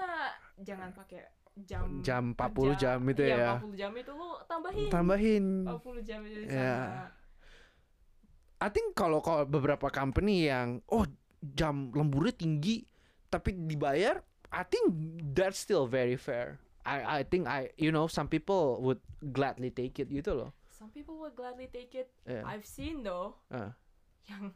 jangan 0.59 0.93
pakai 0.93 1.25
jam 1.57 2.03
jam 2.03 2.23
40 2.31 2.37
kerja. 2.69 2.75
jam 2.77 2.99
itu 3.07 3.21
Iya, 3.23 3.33
ya 3.33 3.51
40 3.57 3.73
jam 3.73 3.91
itu 3.95 4.11
lu 4.11 4.29
tambahin 4.45 4.87
tambahin 4.91 5.45
40 5.65 6.03
jam 6.03 6.19
itu 6.21 6.39
Ya. 6.45 6.53
sana. 6.53 7.03
I 8.55 8.69
think 8.69 8.93
kalau 8.93 9.19
kalau 9.19 9.43
beberapa 9.43 9.89
company 9.89 10.47
yang 10.47 10.85
oh 10.87 11.07
jam 11.41 11.89
lemburnya 11.89 12.35
tinggi 12.35 12.85
tapi 13.27 13.55
dibayar 13.55 14.19
I 14.49 14.63
think 14.63 14.85
that's 15.33 15.57
still 15.57 15.85
very 15.85 16.15
fair 16.15 16.61
I 16.85 17.19
I 17.19 17.21
think 17.25 17.49
I 17.49 17.73
you 17.75 17.89
know 17.89 18.05
some 18.05 18.29
people 18.29 18.79
would 18.85 19.01
gladly 19.33 19.73
take 19.73 19.97
it 19.97 20.07
gitu 20.07 20.37
loh 20.37 20.49
some 20.69 20.93
people 20.93 21.17
would 21.17 21.33
gladly 21.33 21.65
take 21.67 21.91
it 21.97 22.13
yeah. 22.23 22.45
I've 22.45 22.65
seen 22.65 23.01
though 23.01 23.41
Ah. 23.49 23.73
yang 24.29 24.53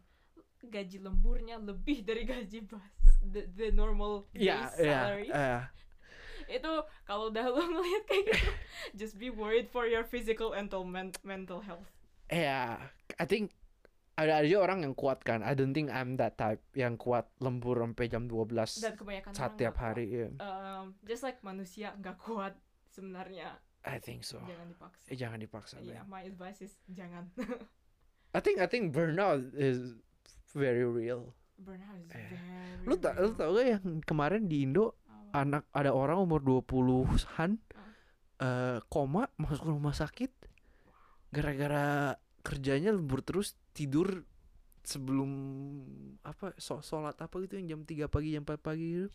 gaji 0.62 1.02
lemburnya 1.02 1.58
lebih 1.58 2.04
dari 2.04 2.28
gaji 2.28 2.68
bas 2.70 2.84
the, 3.24 3.48
the 3.56 3.70
normal 3.72 4.28
base 4.30 4.46
yeah 4.46 4.70
salary 4.76 5.28
yeah. 5.32 5.72
itu 6.58 6.72
kalau 7.06 7.30
udah 7.30 7.46
lu 7.50 7.62
ngeliat 7.62 8.04
kayak 8.10 8.24
gitu 8.34 8.50
just 8.98 9.16
be 9.18 9.30
worried 9.30 9.70
for 9.70 9.86
your 9.86 10.02
physical 10.02 10.54
and 10.54 10.70
men- 10.86 11.18
mental 11.26 11.62
health 11.62 11.90
Yeah, 12.30 12.94
I 13.18 13.26
think 13.26 13.58
ada 14.20 14.34
aja 14.38 14.60
orang 14.60 14.84
yang 14.84 14.92
kuat 14.92 15.24
kan. 15.24 15.40
I 15.40 15.56
don't 15.56 15.72
think 15.72 15.88
I'm 15.88 16.20
that 16.20 16.36
type 16.36 16.60
yang 16.74 16.94
kuat 16.96 17.32
lembur 17.40 17.80
sampai 17.80 18.06
jam 18.06 18.28
12 18.28 18.52
dan 18.78 18.94
kebanyakan 18.94 19.32
saat 19.32 19.50
orang 19.50 19.58
tiap 19.58 19.74
nggak 19.74 19.80
kuat. 19.80 19.88
hari. 19.88 20.06
iya. 20.10 20.28
um, 20.38 20.86
just 21.04 21.24
like 21.24 21.40
manusia 21.40 21.96
nggak 21.96 22.18
kuat 22.18 22.54
sebenarnya 22.90 23.56
I 23.80 23.96
think 23.96 24.22
so. 24.22 24.44
jangan 24.44 24.68
dipaksa 24.68 25.04
Eh, 25.08 25.16
jangan 25.16 25.40
dipaksa. 25.40 25.76
Iya, 25.80 26.04
man. 26.04 26.12
my 26.12 26.22
advice 26.22 26.60
is 26.60 26.76
jangan. 26.90 27.32
I 28.36 28.40
think 28.40 28.60
I 28.60 28.68
think 28.68 28.92
burnout 28.92 29.56
is 29.56 29.96
very 30.52 30.84
real. 30.84 31.32
Burnout 31.56 31.96
is 31.98 32.12
Eh, 32.12 32.20
very. 32.30 32.84
Lu 32.84 32.96
tak 32.96 33.16
lu 33.16 33.32
tau 33.34 33.52
gak 33.52 33.68
yang 33.70 34.04
kemarin 34.04 34.46
di 34.46 34.64
Indo 34.64 35.00
Apa? 35.02 35.40
anak 35.40 35.64
ada 35.72 35.92
orang 35.92 36.20
umur 36.20 36.44
20-an 36.44 37.56
Ah. 37.72 37.88
eh 38.40 38.80
koma 38.86 39.28
masuk 39.36 39.68
rumah 39.70 39.92
sakit 39.92 40.32
gara-gara 41.30 42.16
kerjanya 42.42 42.90
lembur 42.90 43.20
terus 43.20 43.54
tidur 43.74 44.24
sebelum 44.84 45.32
apa 46.26 46.56
sholat 46.58 47.14
apa 47.20 47.36
gitu 47.46 47.60
yang 47.62 47.68
jam 47.78 47.82
3 47.86 48.10
pagi 48.10 48.34
jam 48.34 48.44
4 48.44 48.58
pagi 48.58 48.86
gitu. 48.98 49.10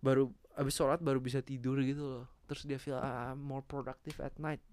Baru 0.00 0.32
abis 0.56 0.74
sholat 0.74 0.98
baru 0.98 1.20
bisa 1.22 1.44
tidur 1.44 1.78
gitu 1.84 2.02
loh. 2.02 2.26
Terus 2.50 2.66
dia 2.66 2.78
feel 2.80 2.98
"Ah, 2.98 3.30
I'm 3.30 3.40
more 3.40 3.62
productive 3.62 4.18
at 4.18 4.34
night. 4.42 4.64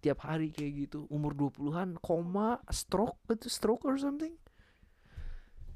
Tiap 0.00 0.24
hari 0.24 0.54
kayak 0.54 0.88
gitu. 0.88 1.04
Umur 1.12 1.36
20-an 1.36 2.00
koma 2.00 2.62
stroke 2.72 3.20
itu 3.28 3.50
stroke 3.50 3.84
or 3.84 4.00
something. 4.00 4.32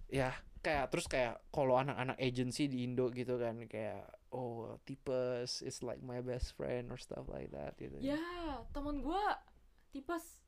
Ya 0.09 0.35
kayak 0.61 0.93
terus 0.93 1.09
kayak 1.09 1.41
kalau 1.49 1.81
anak-anak 1.81 2.21
agency 2.21 2.69
di 2.69 2.85
Indo 2.85 3.09
gitu 3.09 3.41
kan 3.41 3.65
kayak 3.65 4.05
oh 4.31 4.77
tipes 4.85 5.65
is 5.65 5.81
like 5.81 6.05
my 6.05 6.21
best 6.21 6.53
friend 6.53 6.93
or 6.93 7.01
stuff 7.01 7.25
like 7.33 7.49
that 7.51 7.75
gitu. 7.81 7.97
Ya, 8.01 8.21
teman 8.77 9.01
gua 9.01 9.41
tipes 9.91 10.40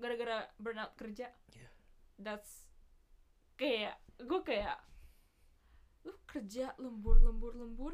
gara-gara 0.00 0.48
burnout 0.56 0.96
kerja. 0.96 1.28
Iya. 1.52 1.68
That's 2.20 2.66
kayak 3.60 4.00
gue 4.16 4.40
kayak 4.40 4.80
lu 6.08 6.16
kerja 6.24 6.72
lembur 6.80 7.20
lembur 7.20 7.52
lembur 7.52 7.92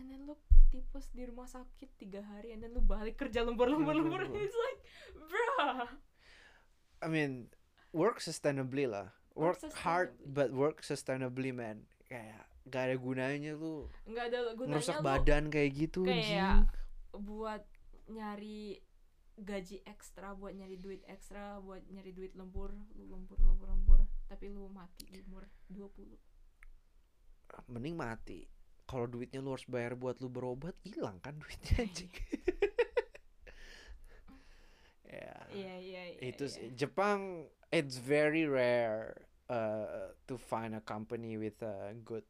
and 0.00 0.08
then 0.08 0.24
lu 0.24 0.32
tipes 0.72 1.12
di 1.12 1.28
rumah 1.28 1.44
sakit 1.44 2.00
tiga 2.00 2.24
hari 2.24 2.56
and 2.56 2.64
then 2.64 2.72
lu 2.72 2.80
balik 2.80 3.20
kerja 3.20 3.44
lembur 3.44 3.68
lembur 3.68 3.92
lembur 3.92 4.24
it's 4.40 4.56
like 4.56 4.80
bruh. 5.12 5.84
I 7.04 7.08
mean 7.12 7.52
work 7.92 8.24
sustainably 8.24 8.88
lah. 8.88 9.12
Work 9.36 9.60
work, 9.64 9.76
hard 9.84 10.10
but 10.24 10.48
work 10.52 10.80
sustainably 10.80 11.52
man. 11.52 11.84
Kayak 12.08 12.48
gak 12.68 12.82
ada 12.88 12.96
gunanya 12.96 13.52
lu 13.58 13.90
nggak 14.06 14.24
ada 14.30 14.38
gunanya 14.54 14.78
ngerusak 14.78 14.98
lu 15.02 15.02
badan 15.02 15.44
kayak 15.50 15.70
gitu 15.74 16.06
kayak 16.06 16.70
buat 17.10 17.62
nyari 18.06 18.78
gaji 19.38 19.80
ekstra 19.88 20.36
buat 20.36 20.52
nyari 20.52 20.76
duit 20.76 21.00
ekstra 21.08 21.56
buat 21.64 21.80
nyari 21.88 22.12
duit 22.12 22.36
lembur 22.36 22.76
lu 23.00 23.08
lembur 23.08 23.40
lembur 23.40 23.72
lembur 23.72 24.00
tapi 24.28 24.52
lu 24.52 24.68
mati 24.68 25.08
di 25.08 25.24
umur 25.24 25.48
20 25.72 26.32
mending 27.68 27.96
mati. 27.96 28.48
Kalau 28.88 29.06
duitnya 29.08 29.40
lu 29.40 29.54
harus 29.54 29.64
bayar 29.68 29.96
buat 29.96 30.20
lu 30.20 30.28
berobat 30.28 30.76
hilang 30.84 31.20
kan 31.20 31.36
duitnya 31.36 31.84
anjing. 31.84 32.08
ya. 35.12 35.32
Iya 35.52 35.74
iya 35.80 36.02
iya 36.16 36.20
itu 36.32 36.44
iya. 36.48 36.52
sih 36.52 36.66
Jepang 36.76 37.48
it's 37.68 38.00
very 38.00 38.48
rare 38.48 39.28
uh, 39.52 40.16
to 40.28 40.40
find 40.40 40.76
a 40.76 40.82
company 40.84 41.36
with 41.36 41.60
a 41.60 41.92
good 42.04 42.24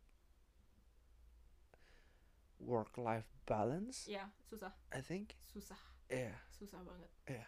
work 2.63 2.95
life 2.99 3.27
balance. 3.47 4.07
Iya, 4.07 4.31
susah. 4.47 4.71
I 4.95 5.03
think. 5.03 5.35
Susah. 5.43 5.79
Yeah 6.11 6.52
susah 6.63 6.81
banget. 6.87 7.11
Iya. 7.27 7.47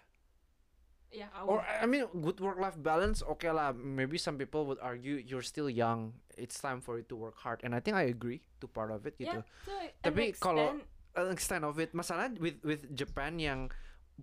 ya 1.15 1.31
or 1.47 1.62
awal 1.62 1.78
I 1.78 1.86
mean 1.86 2.11
good 2.19 2.43
work 2.43 2.59
life 2.59 2.74
balance 2.74 3.23
okay 3.39 3.55
lah. 3.55 3.70
Maybe 3.70 4.19
some 4.19 4.35
people 4.35 4.66
would 4.66 4.82
argue 4.82 5.23
you're 5.23 5.47
still 5.47 5.70
young. 5.70 6.19
It's 6.35 6.59
time 6.59 6.82
for 6.82 6.99
you 6.99 7.07
to 7.07 7.15
work 7.15 7.39
hard. 7.39 7.62
And 7.62 7.70
I 7.70 7.78
think 7.78 7.95
I 7.95 8.11
agree 8.11 8.43
to 8.59 8.66
part 8.66 8.91
of 8.91 9.07
it 9.07 9.15
gitu. 9.15 9.39
Ya 9.39 9.47
so 9.62 9.70
Tapi 10.03 10.35
kalau- 10.35 10.74
extent, 10.74 10.91
an 11.15 11.31
extent 11.31 11.62
of 11.62 11.78
it 11.78 11.95
masalah 11.95 12.35
with 12.43 12.59
with 12.66 12.91
Japan 12.91 13.39
yang 13.39 13.70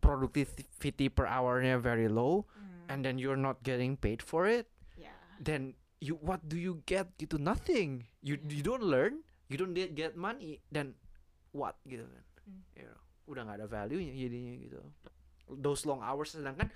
productivity 0.03 1.07
per 1.07 1.27
hournya 1.27 1.79
very 1.79 2.11
low 2.11 2.43
hmm, 2.51 2.91
and 2.91 3.03
then 3.07 3.15
you're 3.15 3.39
not 3.39 3.63
getting 3.63 3.95
paid 3.95 4.19
for 4.19 4.47
it 4.47 4.67
ya 4.99 5.11
then 5.39 5.75
you 6.03 6.19
what 6.19 6.43
do 6.49 6.57
you 6.59 6.83
get? 6.83 7.07
Gitu 7.15 7.39
nothing. 7.39 8.03
You 8.19 8.35
Yeah. 8.35 8.59
you 8.59 8.63
don't 8.67 8.83
learn 8.83 9.23
you 9.47 9.55
don't 9.55 9.75
get, 9.75 10.15
money 10.15 10.59
then 10.71 10.95
what 11.51 11.75
gitu 11.83 12.03
kan? 12.07 12.25
Hmm. 12.47 12.61
you 12.73 12.83
know, 12.87 12.99
udah 13.31 13.43
nggak 13.43 13.57
ada 13.57 13.67
value 13.67 13.99
nya 13.99 14.13
jadinya 14.13 14.53
gitu. 14.57 14.79
Those 15.49 15.83
long 15.83 15.99
hours 15.99 16.31
sedangkan 16.31 16.67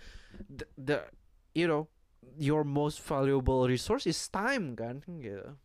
the, 0.48 0.66
the 0.76 0.98
you 1.52 1.66
know 1.66 1.88
your 2.36 2.64
most 2.64 3.00
valuable 3.00 3.68
resource 3.68 4.04
is 4.04 4.18
time 4.28 4.74
kan 4.74 5.00
gitu. 5.06 5.56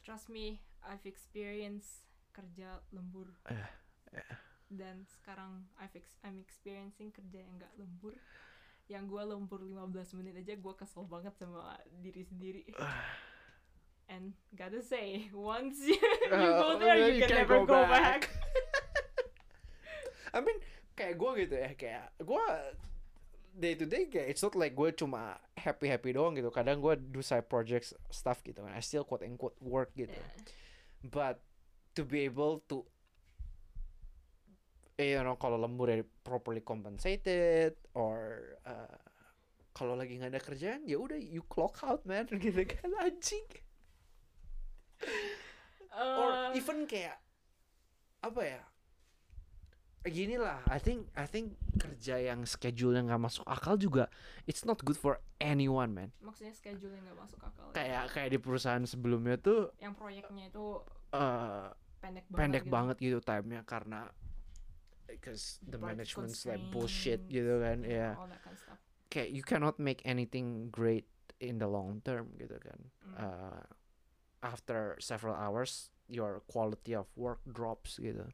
Trust 0.00 0.28
me 0.28 0.58
I've 0.82 1.04
experienced 1.04 2.06
kerja 2.30 2.80
lembur. 2.90 3.28
Eh, 3.46 3.66
eh. 4.14 4.30
dan 4.68 5.02
sekarang 5.04 5.64
I've 5.76 5.92
ex- 5.94 6.20
I'm 6.22 6.38
experiencing 6.38 7.10
kerja 7.10 7.42
yang 7.42 7.52
nggak 7.56 7.72
lembur. 7.76 8.14
Yang 8.88 9.04
gua 9.04 9.22
lembur 9.26 9.60
15 9.60 10.16
menit 10.16 10.38
aja 10.38 10.56
gua 10.56 10.72
kesel 10.72 11.04
banget 11.04 11.36
sama 11.36 11.76
diri 11.98 12.24
sendiri. 12.24 12.62
And 14.08 14.32
gotta 14.56 14.80
say 14.80 15.28
once 15.36 15.84
you, 15.84 15.92
you 16.24 16.32
Uh, 16.32 16.56
go 16.56 16.68
there 16.80 16.96
you, 16.96 17.20
you 17.20 17.20
can 17.20 17.28
can't 17.28 17.44
never 17.44 17.60
go 17.60 17.68
go, 17.68 17.84
back. 17.84 18.24
back, 18.24 18.32
I 20.34 20.40
mean 20.44 20.58
kayak 20.92 21.14
gue 21.16 21.30
gitu 21.46 21.54
ya 21.56 21.70
kayak 21.78 22.06
gue 22.18 22.44
day 23.58 23.74
to 23.74 23.86
day 23.86 24.06
kayak 24.06 24.34
it's 24.34 24.42
not 24.42 24.54
like 24.54 24.74
gue 24.74 24.90
cuma 24.94 25.38
happy 25.56 25.88
happy 25.88 26.14
doang 26.14 26.34
gitu. 26.36 26.50
Kadang 26.50 26.78
gue 26.78 26.94
do 26.98 27.20
side 27.22 27.46
projects 27.46 27.94
stuff 28.10 28.42
gitu 28.42 28.62
kan. 28.62 28.72
I 28.74 28.82
still 28.82 29.02
quote 29.06 29.24
unquote 29.24 29.56
work 29.58 29.94
gitu. 29.94 30.14
Yeah. 30.14 30.56
but 30.98 31.38
to 31.94 32.02
be 32.02 32.26
able 32.26 32.58
to 32.66 32.82
eh, 34.98 35.14
you 35.14 35.22
know 35.22 35.38
kalau 35.38 35.54
lembur 35.58 35.86
ya 35.90 36.02
properly 36.26 36.58
compensated 36.62 37.78
or 37.94 38.42
uh, 38.66 38.98
kalau 39.70 39.94
lagi 39.94 40.18
nggak 40.18 40.34
ada 40.34 40.42
kerjaan 40.42 40.82
ya 40.90 40.98
udah 40.98 41.14
you 41.14 41.46
clock 41.46 41.78
out 41.86 42.02
man 42.02 42.26
gitu 42.42 42.62
kan 42.66 42.90
anjing. 42.98 43.46
Or 45.94 46.30
Uh, 46.30 46.54
even 46.54 46.86
kayak 46.86 47.18
apa 48.22 48.40
ya 48.42 48.62
gini 50.10 50.36
lah 50.40 50.64
I 50.66 50.78
think 50.80 51.08
I 51.14 51.28
think 51.28 51.54
kerja 51.76 52.18
yang 52.18 52.44
schedule 52.44 52.96
yang 52.96 53.08
nggak 53.08 53.22
masuk 53.22 53.44
akal 53.46 53.78
juga 53.78 54.10
it's 54.44 54.64
not 54.64 54.82
good 54.82 54.98
for 54.98 55.22
anyone 55.38 55.94
man 55.94 56.10
maksudnya 56.20 56.52
schedule 56.52 56.90
yang 56.92 57.04
nggak 57.06 57.18
masuk 57.18 57.40
akal 57.42 57.66
ya. 57.70 57.74
kayak 57.76 58.04
kayak 58.12 58.28
di 58.34 58.38
perusahaan 58.40 58.84
sebelumnya 58.84 59.36
tuh 59.38 59.70
yang 59.78 59.94
proyeknya 59.94 60.50
itu 60.50 60.82
eh 61.14 61.66
pendek 61.98 62.24
banget 62.30 62.38
pendek 62.38 62.64
gitu. 62.64 62.72
banget 62.72 62.96
gitu 63.02 63.18
time-nya 63.22 63.60
karena 63.66 64.00
because 65.08 65.58
the 65.64 65.80
Budget 65.80 66.04
management's 66.04 66.44
like 66.44 66.62
bullshit 66.68 67.24
gitu 67.26 67.58
kan 67.58 67.82
yeah, 67.82 68.12
ya 68.14 68.28
that 68.28 68.40
kind 68.44 68.54
of 68.54 68.78
kayak 69.08 69.32
you 69.32 69.40
cannot 69.42 69.80
make 69.80 70.04
anything 70.04 70.68
great 70.68 71.08
in 71.40 71.58
the 71.58 71.66
long 71.66 72.00
term 72.04 72.28
gitu 72.36 72.56
kan. 72.60 72.80
Mm. 73.02 73.14
Uh, 73.16 73.64
after 74.44 74.94
several 75.00 75.34
hours, 75.34 75.90
your 76.06 76.44
quality 76.46 76.94
of 76.94 77.08
work 77.16 77.40
drops 77.48 77.98
gitu. 77.98 78.28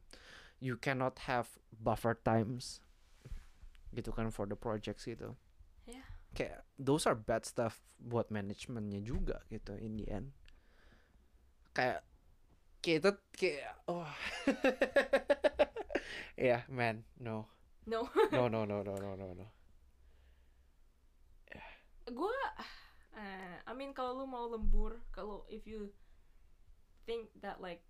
You 0.59 0.79
cannot 0.79 1.27
have 1.27 1.59
buffer 1.75 2.15
times 2.15 2.79
gitu 3.95 4.11
kan 4.11 4.31
for 4.31 4.43
the 4.47 4.57
projects 4.59 5.07
gitu. 5.07 5.35
Yeah. 5.87 6.07
Kayak 6.35 6.67
those 6.75 7.07
are 7.07 7.15
bad 7.15 7.47
stuff 7.47 7.79
buat 7.99 8.27
manajemennya 8.27 8.99
juga 9.03 9.43
gitu 9.47 9.75
in 9.79 9.95
the 9.95 10.07
end. 10.11 10.35
Kayak 11.71 12.03
kita 12.85 13.17
kayak 13.33 13.81
oh 13.89 14.05
yeah 16.37 16.61
man 16.69 17.01
no 17.17 17.49
No. 17.85 18.09
no 18.33 18.49
no 18.49 18.65
no 18.65 18.81
no 18.81 18.97
no 18.97 19.13
no 19.13 19.27
no 19.37 19.45
gue 22.05 22.37
eh, 23.17 23.57
I 23.65 23.73
mean 23.73 23.93
kalau 23.97 24.21
lu 24.21 24.25
mau 24.29 24.45
lembur 24.45 25.01
kalau 25.09 25.41
if 25.49 25.65
you 25.65 25.89
think 27.09 27.33
that 27.41 27.57
like 27.57 27.81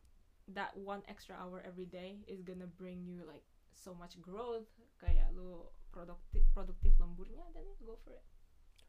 that 0.53 0.77
one 0.77 1.01
extra 1.09 1.33
hour 1.35 1.63
every 1.65 1.85
day 1.89 2.21
is 2.29 2.45
gonna 2.45 2.69
bring 2.69 3.01
you 3.05 3.25
like 3.25 3.45
so 3.73 3.93
much 3.97 4.19
growth. 4.21 4.69
Kayak 5.01 5.33
lu 5.33 5.65
produktif 5.89 6.45
produktif 6.53 6.93
lemburnya 7.01 7.43
then 7.55 7.65
go 7.81 7.97
for 8.05 8.13
it. 8.13 8.23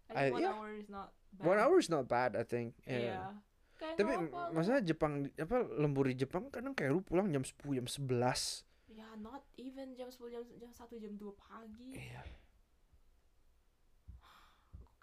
I 0.06 0.14
think 0.14 0.20
I- 0.20 0.34
one 0.34 0.42
yeah. 0.44 0.54
hour 0.54 0.70
is 0.76 0.88
not 0.88 1.08
bad. 1.34 1.46
One 1.46 1.58
hour 1.58 1.76
is 1.80 1.90
not 1.90 2.04
bad 2.06 2.36
I 2.36 2.44
think. 2.44 2.76
Yeah, 2.84 3.00
yeah. 3.00 3.30
Kayak 3.76 3.96
tapi 4.00 4.12
apa, 4.16 4.24
lu- 4.24 4.52
masalah 4.56 4.80
Jepang 4.80 5.12
apa 5.36 5.56
lembur 5.76 6.08
di 6.08 6.16
Jepang 6.16 6.48
kadang 6.48 6.72
kayak 6.72 6.96
lu 6.96 7.04
pulang 7.04 7.28
jam 7.28 7.44
10 7.44 7.76
jam 7.76 7.84
11 7.84 8.64
ya 8.88 9.12
not 9.20 9.44
even 9.60 9.92
jam 9.92 10.08
10 10.08 10.32
jam 10.32 10.40
jam 10.56 10.70
1 10.72 10.96
jam 11.02 11.12
2 11.12 11.36
pagi. 11.36 11.90
Iya. 11.92 12.22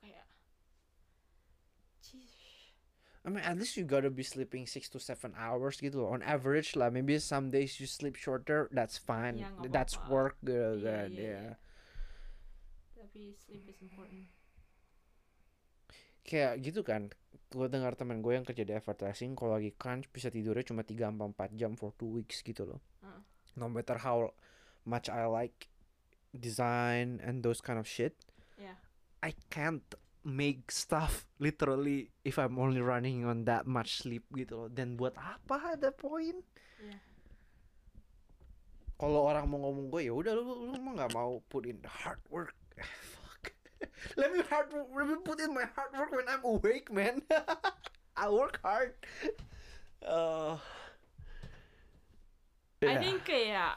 Kayak 0.01 0.25
Jeez. 0.25 0.32
I 3.23 3.31
mean 3.31 3.39
at 3.39 3.55
least 3.55 3.79
you 3.79 3.87
gotta 3.87 4.11
be 4.11 4.19
sleeping 4.21 4.67
6 4.67 4.91
to 4.91 4.99
7 4.99 5.31
hours 5.39 5.79
gitu 5.79 6.03
loh. 6.03 6.11
on 6.11 6.19
average 6.21 6.75
lah 6.75 6.91
maybe 6.91 7.15
some 7.17 7.47
days 7.47 7.79
you 7.79 7.87
sleep 7.87 8.19
shorter 8.19 8.67
that's 8.75 8.99
fine 8.99 9.39
Ya, 9.39 9.47
nggak 9.55 9.71
that's 9.71 9.95
apa-apa. 9.95 10.11
work 10.11 10.35
gitu 10.43 10.51
Iya, 10.51 10.83
kan 10.83 11.07
iya, 11.07 11.23
ya 11.23 11.23
iya. 11.23 11.43
tapi 12.99 13.31
sleep 13.39 13.63
is 13.67 13.79
important 13.79 14.27
kayak 16.23 16.59
gitu 16.63 16.83
kan 16.83 17.11
gue 17.53 17.67
dengar 17.69 17.93
teman 17.93 18.19
gue 18.19 18.33
yang 18.33 18.43
kerja 18.43 18.63
di 18.65 18.73
advertising 18.73 19.35
kalau 19.35 19.55
lagi 19.55 19.71
crunch 19.75 20.09
bisa 20.09 20.27
tidurnya 20.27 20.65
cuma 20.65 20.81
3 20.81 21.11
sampai 21.11 21.27
4 21.31 21.59
jam 21.59 21.71
for 21.75 21.91
2 21.95 22.17
weeks 22.19 22.41
gitu 22.41 22.63
loh 22.65 22.79
Heeh. 23.03 23.21
no 23.55 23.67
matter 23.67 23.99
how 24.01 24.31
much 24.83 25.07
I 25.07 25.27
like 25.27 25.71
design 26.33 27.21
and 27.21 27.39
those 27.39 27.61
kind 27.61 27.77
of 27.77 27.85
shit 27.85 28.17
yeah 28.57 28.79
I 29.21 29.31
can't 29.47 29.83
make 30.23 30.71
stuff 30.71 31.27
literally 31.39 32.11
if 32.23 32.39
I'm 32.39 32.55
only 32.55 32.79
running 32.79 33.27
on 33.27 33.43
that 33.45 33.67
much 33.67 34.01
sleep 34.03 34.23
gitu 34.35 34.65
loh. 34.65 34.69
Dan 34.71 34.95
buat 34.95 35.15
apa 35.19 35.75
ada 35.75 35.91
point? 35.91 36.39
Yeah 36.79 37.13
kalau 39.03 39.27
orang 39.27 39.51
mau 39.51 39.59
ngomong 39.67 39.91
gue 39.91 40.07
ya 40.07 40.15
udah 40.15 40.31
lu 40.31 40.71
lu 40.71 40.79
mah 40.79 40.95
nggak 40.95 41.11
mau 41.11 41.43
put 41.51 41.67
in 41.67 41.75
the 41.83 41.91
hard 41.91 42.23
work. 42.31 42.55
Fuck. 43.11 43.51
Let 44.15 44.31
me 44.31 44.39
hard 44.47 44.71
let 44.71 45.05
me 45.11 45.19
put 45.19 45.43
in 45.43 45.51
my 45.51 45.67
hard 45.75 45.91
work 45.91 46.15
when 46.15 46.23
I'm 46.31 46.39
awake 46.47 46.87
man. 46.87 47.19
I 48.15 48.31
work 48.31 48.63
hard. 48.63 48.95
Uh, 49.99 50.55
I 52.79 52.95
yeah. 52.95 52.99
think 53.03 53.27
kayak 53.27 53.75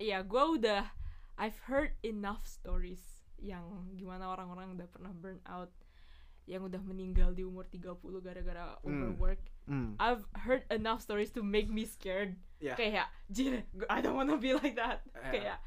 ya 0.00 0.24
gue 0.24 0.44
udah 0.56 0.96
I've 1.36 1.60
heard 1.68 1.92
enough 2.00 2.48
stories 2.48 3.11
yang 3.42 3.66
gimana 3.92 4.30
orang-orang 4.30 4.72
udah 4.72 4.86
pernah 4.86 5.10
burn 5.10 5.42
out 5.44 5.68
yang 6.46 6.62
udah 6.62 6.78
meninggal 6.78 7.30
di 7.30 7.42
umur 7.42 7.66
30 7.66 7.98
gara-gara 8.18 8.78
Hmm. 8.82 8.86
overwork. 8.86 9.42
Mm, 9.66 9.94
I've 9.98 10.26
heard 10.42 10.66
enough 10.70 10.98
stories 10.98 11.30
to 11.34 11.42
make 11.42 11.66
me 11.66 11.86
scared. 11.86 12.34
Yeah. 12.58 12.74
Kayak, 12.74 13.10
jir, 13.30 13.62
I 13.86 14.02
don't 14.02 14.14
wanna 14.14 14.38
be 14.38 14.54
like 14.54 14.74
that. 14.74 15.06
Yeah. 15.14 15.30
Kayak, 15.30 15.58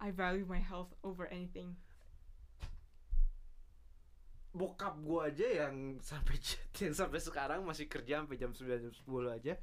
I 0.00 0.08
value 0.08 0.44
my 0.44 0.60
health 0.60 0.92
over 1.00 1.28
anything. 1.28 1.76
bokap 4.48 4.96
gue 4.98 5.20
aja 5.22 5.46
yang 5.66 6.00
sampai 6.02 6.34
yang 6.82 6.96
sampai 6.96 7.20
sekarang 7.20 7.60
masih 7.62 7.86
kerja 7.86 8.24
sampai 8.24 8.40
jam 8.40 8.50
9 8.50 8.66
jam 8.80 8.90
10 8.90 9.06
aja 9.30 9.54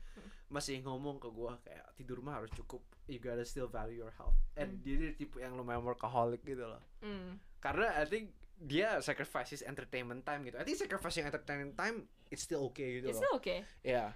masih 0.47 0.79
ngomong 0.85 1.19
ke 1.19 1.27
gue 1.27 1.51
kayak 1.67 1.85
tidur 1.97 2.21
mah 2.23 2.39
harus 2.39 2.53
cukup 2.53 2.79
you 3.07 3.17
gotta 3.17 3.43
still 3.43 3.67
value 3.67 3.99
your 3.99 4.13
health 4.13 4.35
and 4.55 4.77
Hmm. 4.77 4.81
dia 4.81 4.95
dia 4.97 5.11
tipe 5.13 5.37
yang 5.37 5.53
lumayan 5.53 5.81
workaholic 5.81 6.41
gitu 6.41 6.65
loh 6.65 6.81
Mm. 6.99 7.37
karena 7.59 7.93
I 7.93 8.05
think 8.05 8.33
dia 8.55 8.97
sacrifices 8.99 9.61
entertainment 9.61 10.23
time 10.23 10.41
gitu 10.43 10.55
I 10.55 10.63
think 10.63 10.79
sacrificing 10.79 11.23
entertainment 11.23 11.75
time 11.75 12.07
it's 12.29 12.41
still 12.41 12.65
okay 12.69 12.97
gitu 12.97 13.11
It's 13.11 13.17
loh 13.17 13.21
still 13.21 13.35
okay. 13.37 13.59
yeah 13.81 14.15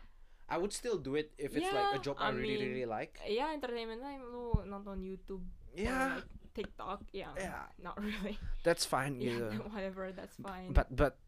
I 0.50 0.58
would 0.58 0.74
still 0.74 0.98
do 0.98 1.14
it 1.14 1.30
if 1.38 1.54
it's 1.54 1.70
like 1.70 1.94
a 1.94 2.00
Yeah, 2.00 2.02
job 2.02 2.18
I, 2.18 2.30
I 2.30 2.34
really 2.34 2.58
mean, 2.58 2.74
really 2.74 2.88
like 2.88 3.22
Ya 3.22 3.54
entertainment 3.54 4.02
time 4.02 4.26
lu 4.26 4.66
nonton 4.66 5.00
YouTube 5.00 5.46
yeah 5.72 6.18
like 6.18 6.26
TikTok 6.50 7.06
yang 7.14 7.38
Yeah. 7.38 7.70
not 7.78 7.94
really. 8.02 8.36
that's 8.66 8.82
fine 8.84 9.20
Yeah, 9.22 9.54
gitu 9.54 9.62
whatever, 9.76 10.10
that's 10.10 10.34
fine. 10.42 10.74
but 10.74 10.90
but 10.90 11.22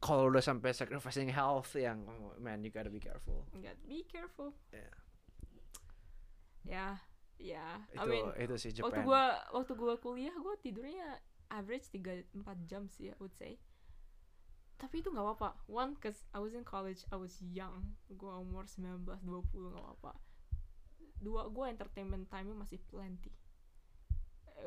kalau 0.00 0.28
udah 0.28 0.40
sampai 0.40 0.72
sacrificing 0.72 1.28
health 1.28 1.72
yang 1.74 2.04
man 2.36 2.64
you 2.64 2.68
gotta 2.68 2.88
be 2.88 3.00
careful 3.00 3.44
Nggak, 3.52 3.76
be 3.84 4.00
careful. 4.04 4.56
Yeah. 4.70 4.88
Ya, 6.64 6.96
ya. 7.36 7.80
itu 7.92 8.00
I 8.00 8.04
mean, 8.08 8.24
itu 8.40 8.54
sih 8.56 8.70
waktu 8.80 9.04
Japan 9.04 9.04
gua 9.04 9.24
waktu 9.52 9.72
gua 9.76 9.94
kuliah 10.00 10.34
gua 10.40 10.56
tidurnya 10.58 11.20
average 11.52 11.92
3 11.92 12.32
4 12.32 12.68
jam 12.68 12.88
sih 12.88 13.12
I 13.12 13.16
would 13.20 13.36
say. 13.36 13.60
Tapi 14.74 15.04
itu 15.04 15.12
nggak 15.12 15.22
apa-apa. 15.22 15.54
One, 15.70 15.94
cause 16.00 16.26
I 16.34 16.42
was 16.42 16.56
in 16.56 16.66
college, 16.66 17.06
I 17.12 17.16
was 17.20 17.38
young. 17.40 17.94
Gua 18.10 18.42
umur 18.42 18.66
19 18.66 19.06
20 19.06 19.70
nggak 19.70 19.84
apa-apa. 19.84 20.12
Dua, 21.20 21.46
gua 21.48 21.70
entertainment 21.70 22.26
time 22.28 22.52
masih 22.58 22.82
plenty. 22.90 23.30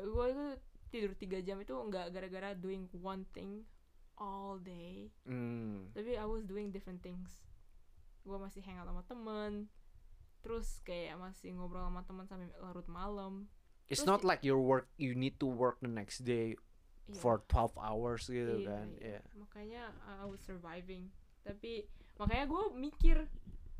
Gua 0.08 0.32
itu 0.32 0.44
tidur 0.88 1.12
3 1.12 1.44
jam 1.44 1.60
itu 1.60 1.74
nggak 1.76 2.14
gara-gara 2.14 2.56
doing 2.56 2.88
one 2.98 3.28
thing 3.36 3.68
all 4.16 4.56
day. 4.58 5.12
Hmm. 5.28 5.92
Tapi 5.92 6.16
I 6.16 6.26
was 6.26 6.46
doing 6.48 6.72
different 6.72 7.04
things. 7.04 7.36
Gua 8.24 8.40
masih 8.40 8.64
hangout 8.64 8.88
sama 8.88 9.02
temen. 9.04 9.68
Terus 10.48 10.80
kayak 10.80 11.20
masih 11.20 11.52
ngobrol 11.52 11.84
sama 11.84 12.00
teman 12.08 12.24
sampai 12.24 12.48
larut 12.56 12.88
malam. 12.88 13.44
It's 13.84 14.00
Terus 14.00 14.08
not 14.08 14.20
like 14.24 14.40
your 14.40 14.56
work 14.56 14.88
you 14.96 15.12
need 15.12 15.36
to 15.40 15.48
work 15.48 15.76
the 15.84 15.92
next 15.92 16.24
day 16.24 16.56
Iya. 17.08 17.20
for 17.20 17.40
12 17.48 17.72
hours 17.76 18.28
gitu 18.28 18.60
Iya, 18.60 18.68
kan. 18.68 18.86
iya. 18.96 19.08
Yeah. 19.16 19.22
Makanya 19.36 19.82
uh, 20.04 20.24
I 20.24 20.26
was 20.28 20.40
surviving. 20.40 21.08
Tapi 21.40 21.88
makanya 22.16 22.44
gue 22.48 22.64
mikir 22.76 23.16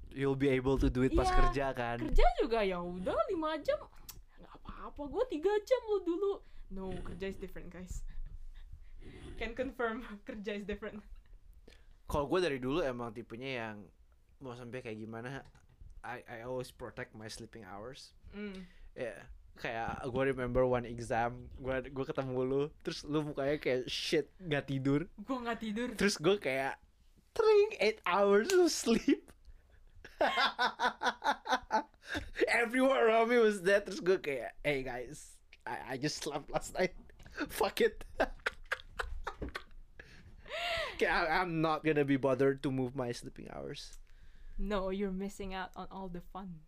You'll 0.09 0.41
be 0.41 0.49
able 0.49 0.81
to 0.81 0.89
do 0.89 1.05
it 1.05 1.13
pas 1.13 1.29
Iya, 1.29 1.37
kerja 1.37 1.67
kan. 1.73 1.97
kerja 2.01 2.25
juga 2.41 2.65
ya 2.65 2.81
udah 2.81 3.17
lima 3.29 3.61
jam 3.61 3.77
nggak 4.41 4.55
apa-apa 4.65 5.03
gue 5.05 5.25
tiga 5.29 5.53
jam 5.65 5.83
lo 5.85 5.99
dulu. 6.01 6.33
No 6.73 6.89
kerja 7.05 7.29
is 7.29 7.37
different 7.37 7.69
guys. 7.69 8.01
Can 9.37 9.53
confirm 9.53 10.01
kerja 10.29 10.57
is 10.57 10.65
different. 10.65 11.05
Kalau 12.09 12.25
gue 12.25 12.41
dari 12.41 12.57
dulu 12.57 12.81
emang 12.81 13.13
tipenya 13.13 13.51
yang 13.69 13.77
mau 14.41 14.57
sampai 14.57 14.81
kayak 14.81 14.97
gimana 14.97 15.45
I 16.03 16.23
I 16.27 16.37
always 16.43 16.71
protect 16.71 17.15
my 17.15 17.27
sleeping 17.27 17.65
hours. 17.65 18.13
Mm. 18.31 18.63
Ya, 18.95 19.15
kayak 19.57 20.03
gue 20.05 20.23
remember 20.31 20.63
one 20.65 20.85
exam, 20.85 21.49
gue 21.57 21.89
gue 21.89 22.05
ketemu 22.05 22.39
lu, 22.43 22.63
terus 22.83 23.03
lu 23.03 23.23
mukanya 23.23 23.57
kayak 23.57 23.87
shit 23.87 24.27
nggak 24.39 24.67
tidur, 24.67 25.07
Gue 25.19 25.37
nggak 25.39 25.59
tidur. 25.59 25.89
terus 25.95 26.17
gue 26.17 26.37
kayak 26.37 26.77
tring 27.33 27.69
eight 27.79 27.99
hours 28.05 28.51
of 28.51 28.67
sleep. 28.69 29.23
Everyone 32.49 32.97
around 32.97 33.29
me 33.31 33.39
was 33.39 33.61
dead, 33.61 33.85
terus 33.87 34.01
gue 34.01 34.19
kayak, 34.19 34.57
hey 34.65 34.83
guys, 34.83 35.37
I 35.63 35.95
I 35.95 35.97
just 36.01 36.19
slept 36.25 36.49
last 36.51 36.75
night, 36.75 36.97
fuck 37.53 37.79
it. 37.79 38.03
kayak 40.99 41.13
I- 41.15 41.39
I'm 41.39 41.61
not 41.63 41.85
gonna 41.85 42.03
be 42.03 42.17
bothered 42.19 42.65
to 42.67 42.73
move 42.73 42.97
my 42.99 43.13
sleeping 43.13 43.47
hours. 43.53 44.01
No, 44.59 44.91
you're 44.91 45.15
missing 45.15 45.55
out 45.55 45.71
on 45.77 45.87
all 45.91 46.09
the 46.11 46.21
fun. 46.21 46.67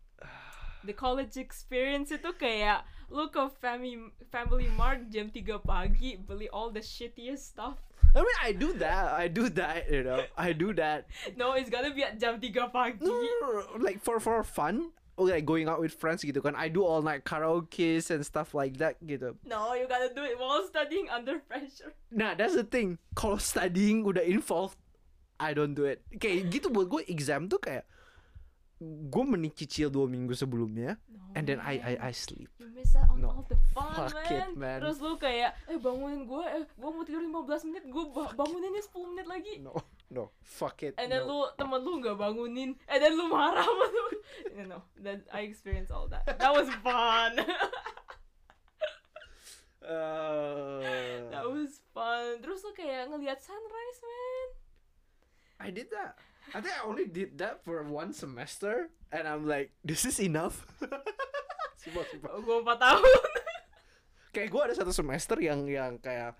The 0.87 0.95
college 0.95 1.37
experience 1.37 2.09
itu 2.09 2.31
kayak 2.39 2.87
lu 3.11 3.29
ke 3.29 3.43
family 3.61 3.99
family 4.33 4.71
mart 4.79 5.11
jam 5.12 5.29
3 5.29 5.61
pagi 5.61 6.17
beli 6.17 6.49
all 6.49 6.71
the 6.73 6.81
shittiest 6.81 7.53
stuff. 7.53 7.77
I 8.15 8.23
mean, 8.25 8.41
I 8.43 8.51
do 8.55 8.73
that, 8.81 9.12
I 9.12 9.29
do 9.29 9.51
that, 9.61 9.91
you 9.91 10.03
know, 10.03 10.25
I 10.35 10.51
do 10.57 10.73
that. 10.81 11.07
No, 11.39 11.53
it's 11.53 11.69
gotta 11.69 11.93
be 11.93 12.07
at 12.07 12.17
jam 12.17 12.41
3 12.41 12.49
pagi. 12.73 13.05
No, 13.05 13.12
no, 13.12 13.49
no, 13.61 13.62
like 13.77 14.01
for 14.01 14.23
for 14.23 14.41
fun, 14.41 14.95
like 15.21 15.45
going 15.45 15.69
out 15.69 15.81
with 15.85 15.93
friends 15.93 16.25
gitu 16.25 16.41
kan. 16.41 16.57
I 16.57 16.73
do 16.73 16.81
all 16.81 17.03
night 17.05 17.29
karaoke 17.29 18.01
and 18.09 18.25
stuff 18.25 18.57
like 18.57 18.81
that 18.81 18.97
gitu. 19.05 19.37
No, 19.45 19.77
you 19.77 19.85
gotta 19.85 20.09
do 20.15 20.25
it 20.25 20.41
while 20.41 20.65
studying 20.65 21.12
under 21.12 21.45
pressure. 21.45 21.93
Nah, 22.09 22.33
that's 22.33 22.57
the 22.57 22.65
thing. 22.65 22.97
Kalau 23.12 23.37
studying 23.37 24.01
udah 24.07 24.25
involved, 24.25 24.81
I 25.41 25.51
don't 25.51 25.73
do 25.73 25.89
it. 25.89 26.05
Kayak 26.12 26.53
gitu 26.53 26.69
buat 26.69 26.87
gue 26.87 27.03
exam 27.09 27.49
tuh 27.49 27.57
kayak 27.57 27.89
gue 28.81 29.25
menicicil 29.29 29.93
dua 29.93 30.09
minggu 30.09 30.33
sebelumnya 30.33 30.97
No, 31.05 31.21
and 31.37 31.45
then 31.45 31.61
I 31.61 31.77
I 31.77 31.93
man. 32.01 32.09
I 32.09 32.12
sleep 32.17 32.49
You 32.57 32.73
miss 32.73 32.97
out 32.97 33.12
on 33.12 33.21
No, 33.21 33.29
all 33.29 33.45
the 33.45 33.61
fun, 33.77 33.93
fuck 33.93 34.17
man. 34.17 34.33
it, 34.33 34.49
man. 34.57 34.79
Terus 34.81 34.97
lu 35.01 35.21
kayak, 35.21 35.53
eh 35.69 35.77
bangunin 35.77 36.25
gue, 36.25 36.45
eh 36.49 36.65
gue 36.65 36.89
mau 36.89 37.05
tidur 37.05 37.21
15 37.21 37.69
menit, 37.69 37.85
gue 37.85 38.05
ba 38.09 38.33
banguninnya 38.33 38.81
10 38.81 39.12
menit 39.12 39.27
lagi. 39.29 39.55
no 39.61 39.77
no 40.09 40.33
fuck 40.41 40.81
it 40.81 40.97
And 40.97 41.12
then 41.12 41.29
no. 41.29 41.45
lu, 41.45 41.53
temen 41.55 41.77
lu 41.77 42.01
gak 42.01 42.17
bangunin, 42.17 42.73
and 42.89 42.99
then 42.99 43.12
lu 43.15 43.29
marah 43.29 43.61
sama 43.61 43.85
lu. 43.85 44.05
You 44.57 44.65
know, 44.65 44.81
that 45.05 45.29
I 45.29 45.45
experienced 45.45 45.93
all 45.93 46.09
that. 46.09 46.25
That 46.25 46.53
was 46.53 46.73
fun. 46.81 47.37
Uh, 49.81 51.25
that 51.33 51.43
was 51.43 51.81
fun. 51.91 52.39
Terus 52.39 52.61
lu 52.62 52.73
kayak 52.73 53.09
ngelihat 53.11 53.41
sunrise, 53.41 54.01
man. 54.01 54.49
I 55.61 55.69
did 55.69 55.93
that. 55.93 56.16
I 56.51 56.59
think 56.59 56.73
I 56.73 56.82
only 56.82 57.07
did 57.07 57.37
that 57.39 57.61
for 57.62 57.85
one 57.85 58.11
semester, 58.11 58.89
and 59.12 59.28
I'm 59.28 59.45
like, 59.45 59.70
this 59.85 60.03
is 60.03 60.19
enough. 60.19 60.65
sumpah, 61.81 62.05
sumpah. 62.09 62.31
Gue 62.41 62.57
4 62.65 62.74
tahun. 62.77 63.19
Kayak 64.35 64.49
gue 64.49 64.62
ada 64.65 64.74
satu 64.74 64.91
semester 64.91 65.37
yang 65.39 65.66
yang 65.66 65.99
kayak 65.99 66.39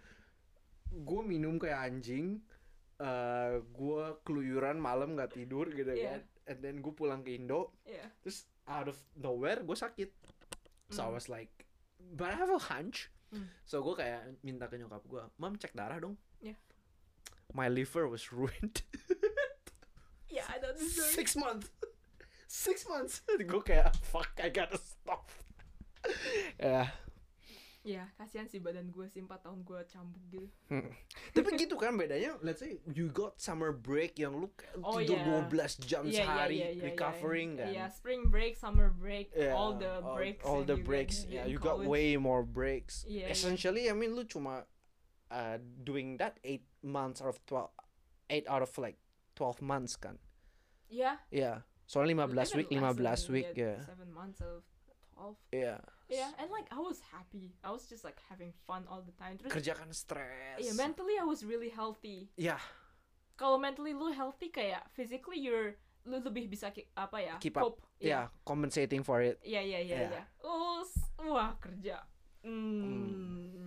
gue 0.88 1.20
minum 1.22 1.59
kayak 1.59 1.90
anjing, 1.90 2.38
eh 2.97 3.59
gue 3.60 4.05
keluyuran 4.22 4.78
malam 4.78 5.14
nggak 5.14 5.34
tidur 5.34 5.66
gitu 5.70 5.90
Iya. 5.90 6.18
kan, 6.18 6.20
and 6.48 6.59
then 6.60 6.76
gue 6.78 6.90
pulang 6.90 7.22
ke 7.22 7.34
Indo, 7.34 7.74
Iya. 7.82 8.06
terus 8.22 8.47
out 8.66 8.86
of 8.86 8.98
nowhere 9.14 9.59
gue 9.60 9.74
sakit, 9.74 10.10
so 10.88 11.02
I 11.02 11.10
Mm. 11.10 11.14
was 11.14 11.26
like, 11.26 11.51
but 12.14 12.30
I 12.30 12.38
have 12.38 12.51
a 12.51 12.62
hunch, 12.70 13.10
Mm. 13.30 13.47
so 13.62 13.82
gue 13.82 13.94
kayak 13.94 14.38
minta 14.42 14.66
ke 14.66 14.78
nyokap 14.78 15.02
gue, 15.06 15.22
mam 15.38 15.55
cek 15.55 15.74
darah 15.74 15.98
dong. 15.98 16.14
My 17.55 17.68
liver 17.68 18.06
was 18.09 18.32
ruined. 18.32 18.82
Yeah, 20.31 20.47
I 20.47 20.62
know 20.62 20.70
this 20.72 20.94
story. 20.94 21.10
six 21.18 21.35
months 21.35 21.66
six 22.47 22.86
months 22.86 23.18
gue 23.27 23.62
kayak 23.66 23.90
fuck 23.98 24.31
I 24.39 24.47
gotta 24.47 24.78
stop 24.78 25.27
ya 26.62 26.86
Iya, 27.81 28.05
kasihan 28.14 28.44
sih 28.44 28.60
badan 28.60 28.93
gue 28.93 29.09
sih 29.09 29.24
4 29.24 29.40
tahun 29.40 29.64
gue 29.64 29.81
cambuk 29.89 30.20
gitu. 30.28 30.47
hmm. 30.68 30.93
tapi 31.32 31.56
gitu 31.56 31.81
kan 31.81 31.97
bedanya 31.97 32.36
let's 32.44 32.60
say 32.60 32.77
you 32.93 33.09
got 33.09 33.40
summer 33.40 33.72
break 33.72 34.20
yang 34.20 34.36
lu 34.36 34.52
Oh, 34.85 35.01
tidur 35.01 35.16
iya. 35.16 35.48
12 35.48 35.89
jam 35.89 36.05
iya, 36.05 36.20
sehari 36.22 36.56
iya, 36.60 36.68
iya, 36.77 36.82
recovering 36.93 37.56
iya. 37.56 37.60
kan 37.64 37.70
Iya, 37.72 37.85
spring 37.89 38.22
break, 38.28 38.60
summer 38.60 38.93
break, 38.93 39.32
Yeah, 39.32 39.56
all 39.56 39.72
the 39.74 40.05
breaks. 40.12 40.44
all, 40.44 40.60
yang 40.60 40.68
the 40.68 40.78
breaks 40.78 41.16
yeah 41.24 41.48
you 41.48 41.56
got 41.56 41.81
college. 41.81 41.89
way 41.89 42.20
more 42.20 42.44
breaks 42.44 43.02
iya. 43.09 43.32
essentially 43.32 43.89
I 43.89 43.97
mean 43.97 44.12
lu 44.12 44.28
cuma 44.28 44.68
uh, 45.31 45.57
doing 45.82 46.19
that 46.19 46.39
8 46.43 46.61
months 46.82 47.23
out 47.23 47.31
of 47.31 47.39
12 47.47 47.70
8 48.28 48.47
out 48.47 48.62
of 48.62 48.73
like 48.77 48.98
12 49.35 49.62
months 49.62 49.97
kan 49.97 50.19
Yeah. 50.86 51.23
yeah 51.31 51.62
soalnya 51.86 52.27
15 52.27 52.59
week 52.59 52.69
15 52.70 52.82
week 53.31 53.51
ya 53.55 53.74
Seven 53.82 54.11
months 54.11 54.39
of 54.43 54.62
12. 55.15 55.39
yeah 55.55 55.81
Yeah, 56.11 56.35
and 56.43 56.51
like 56.51 56.66
I 56.74 56.82
was 56.82 56.98
happy. 57.15 57.55
I 57.62 57.70
was 57.70 57.86
just 57.86 58.02
like 58.02 58.19
having 58.27 58.51
fun 58.66 58.82
all 58.90 58.98
the 58.98 59.15
time. 59.15 59.39
Terus 59.39 59.55
kerjakan 59.55 59.94
stres 59.94 60.59
yeah, 60.59 60.74
mentally 60.74 61.15
I 61.15 61.23
was 61.23 61.47
really 61.47 61.70
healthy. 61.70 62.35
yeah 62.35 62.59
Kalau 63.39 63.62
mentally 63.62 63.94
lu 63.94 64.11
healthy 64.11 64.51
kayak 64.51 64.90
physically 64.90 65.39
you're 65.39 65.78
lu 66.02 66.19
lebih 66.19 66.51
bisa 66.51 66.74
ki- 66.74 66.90
apa 66.98 67.15
ya? 67.23 67.35
Keep 67.39 67.62
up. 67.62 67.62
cope. 67.62 67.78
yeah 68.02 68.27
compensating 68.43 69.07
for 69.07 69.23
it 69.23 69.39
Yeah. 69.47 69.62
iya. 69.62 70.23
Oh, 70.43 70.82
s- 70.82 71.15
wah, 71.23 71.55
kerja. 71.62 72.02
Hmm. 72.43 73.59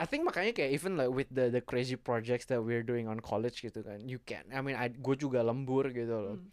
I 0.00 0.08
think 0.08 0.24
makanya 0.24 0.56
kayak 0.56 0.72
even 0.72 0.96
like 0.96 1.12
with 1.12 1.28
the 1.28 1.52
the 1.52 1.60
crazy 1.60 1.92
projects 1.92 2.48
that 2.48 2.64
we're 2.64 2.80
doing 2.80 3.04
on 3.04 3.20
college 3.20 3.60
gitu 3.60 3.84
kan, 3.84 4.00
you 4.08 4.16
can. 4.24 4.48
I 4.48 4.64
mean, 4.64 4.72
I 4.72 4.88
gue 4.88 5.12
juga 5.14 5.44
lembur 5.44 5.92
gitu 5.92 6.16
loh. 6.16 6.36
Hmm. 6.40 6.48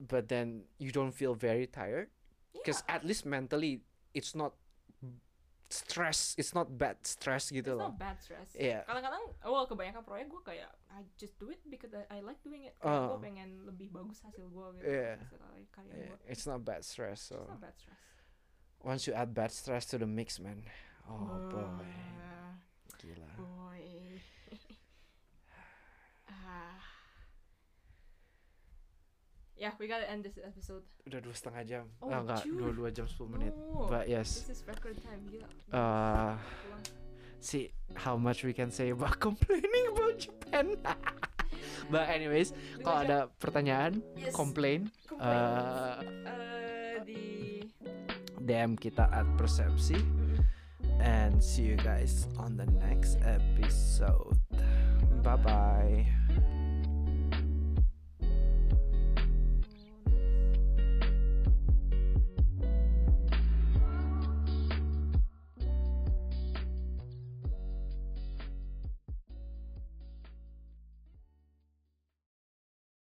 But 0.00 0.32
then 0.32 0.64
you 0.80 0.88
don't 0.88 1.12
feel 1.12 1.36
very 1.36 1.68
tired, 1.68 2.08
because 2.56 2.80
Yeah. 2.88 2.96
at 2.96 3.02
least 3.04 3.28
mentally 3.28 3.84
it's 4.16 4.32
not 4.32 4.56
stress. 5.68 6.32
It's 6.40 6.54
not 6.56 6.72
bad 6.78 6.96
stress 7.04 7.52
gitu 7.52 7.76
It's 7.76 7.76
loh. 7.76 7.92
not 7.92 8.00
bad 8.00 8.16
stress. 8.24 8.48
Iya. 8.56 8.88
Kadang-kadang, 8.88 9.24
well 9.44 9.68
kebanyakan 9.68 10.00
proyek 10.00 10.26
gue 10.32 10.40
kayak 10.40 10.70
I 10.88 11.04
just 11.20 11.36
do 11.36 11.52
it 11.52 11.60
because 11.68 11.92
I, 11.92 12.08
I 12.08 12.18
like 12.24 12.40
doing 12.40 12.64
it. 12.64 12.72
Uh. 12.80 12.88
Kayak 12.88 13.04
gue 13.04 13.20
pengen 13.20 13.48
lebih 13.68 13.92
bagus 13.92 14.24
hasil 14.24 14.48
gue 14.48 14.66
gitu. 14.80 14.88
Hasil 14.88 15.36
karya- 15.36 15.68
karya 15.68 15.92
Yeah, 15.92 16.08
gue. 16.16 16.18
it's 16.24 16.48
not 16.48 16.64
bad 16.64 16.88
stress. 16.88 17.20
It's 17.20 17.36
So 17.36 17.44
not 17.44 17.60
bad 17.60 17.76
stress. 17.76 18.00
once 18.80 19.04
you 19.04 19.12
add 19.12 19.36
bad 19.36 19.52
stress 19.52 19.84
to 19.92 20.00
the 20.00 20.08
mix, 20.08 20.38
man, 20.40 20.64
oh 21.04 21.50
boy, 21.52 21.66
Uh, 21.68 22.54
gila. 22.98 23.28
boy. 23.36 23.82
Ah. 26.28 26.76
Yeah, 29.56 29.72
we 29.76 29.88
gotta 29.88 30.06
end 30.06 30.22
this 30.22 30.38
episode. 30.38 30.86
Udah 31.02 31.18
dua 31.18 31.34
setengah 31.34 31.62
jam. 31.66 31.84
Oh, 31.98 32.12
Ah, 32.12 32.22
enggak, 32.22 32.46
dua 32.46 32.70
dua 32.70 32.88
jam 32.92 33.08
10 33.10 33.26
menit. 33.26 33.50
No. 33.50 33.90
But 33.90 34.06
yes. 34.06 34.46
This 34.46 34.54
is 34.54 34.62
record 34.62 34.94
time, 35.02 35.18
gila. 35.26 35.48
Uh, 35.72 36.38
see 37.40 37.74
how 37.96 38.14
much 38.14 38.44
we 38.44 38.52
can 38.52 38.70
say 38.70 38.92
about 38.92 39.18
complaining 39.24 39.90
about 39.90 40.14
Japan. 40.14 40.78
But 41.90 42.06
anyways, 42.06 42.52
kalau 42.84 42.98
ada 43.02 43.18
pertanyaan, 43.34 43.98
Yes. 44.14 44.30
complain, 44.30 44.92
Complaints. 45.08 45.24
uh, 45.24 45.96
Eh, 46.28 46.96
di 47.02 47.22
DM 48.38 48.76
kita 48.76 49.08
at 49.08 49.26
Persepsi, 49.34 49.96
and 51.00 51.42
see 51.42 51.62
you 51.62 51.76
guys 51.76 52.26
on 52.38 52.56
the 52.56 52.66
next 52.66 53.18
episode. 53.24 54.38
Bye 55.22 55.36
bye. 55.36 56.06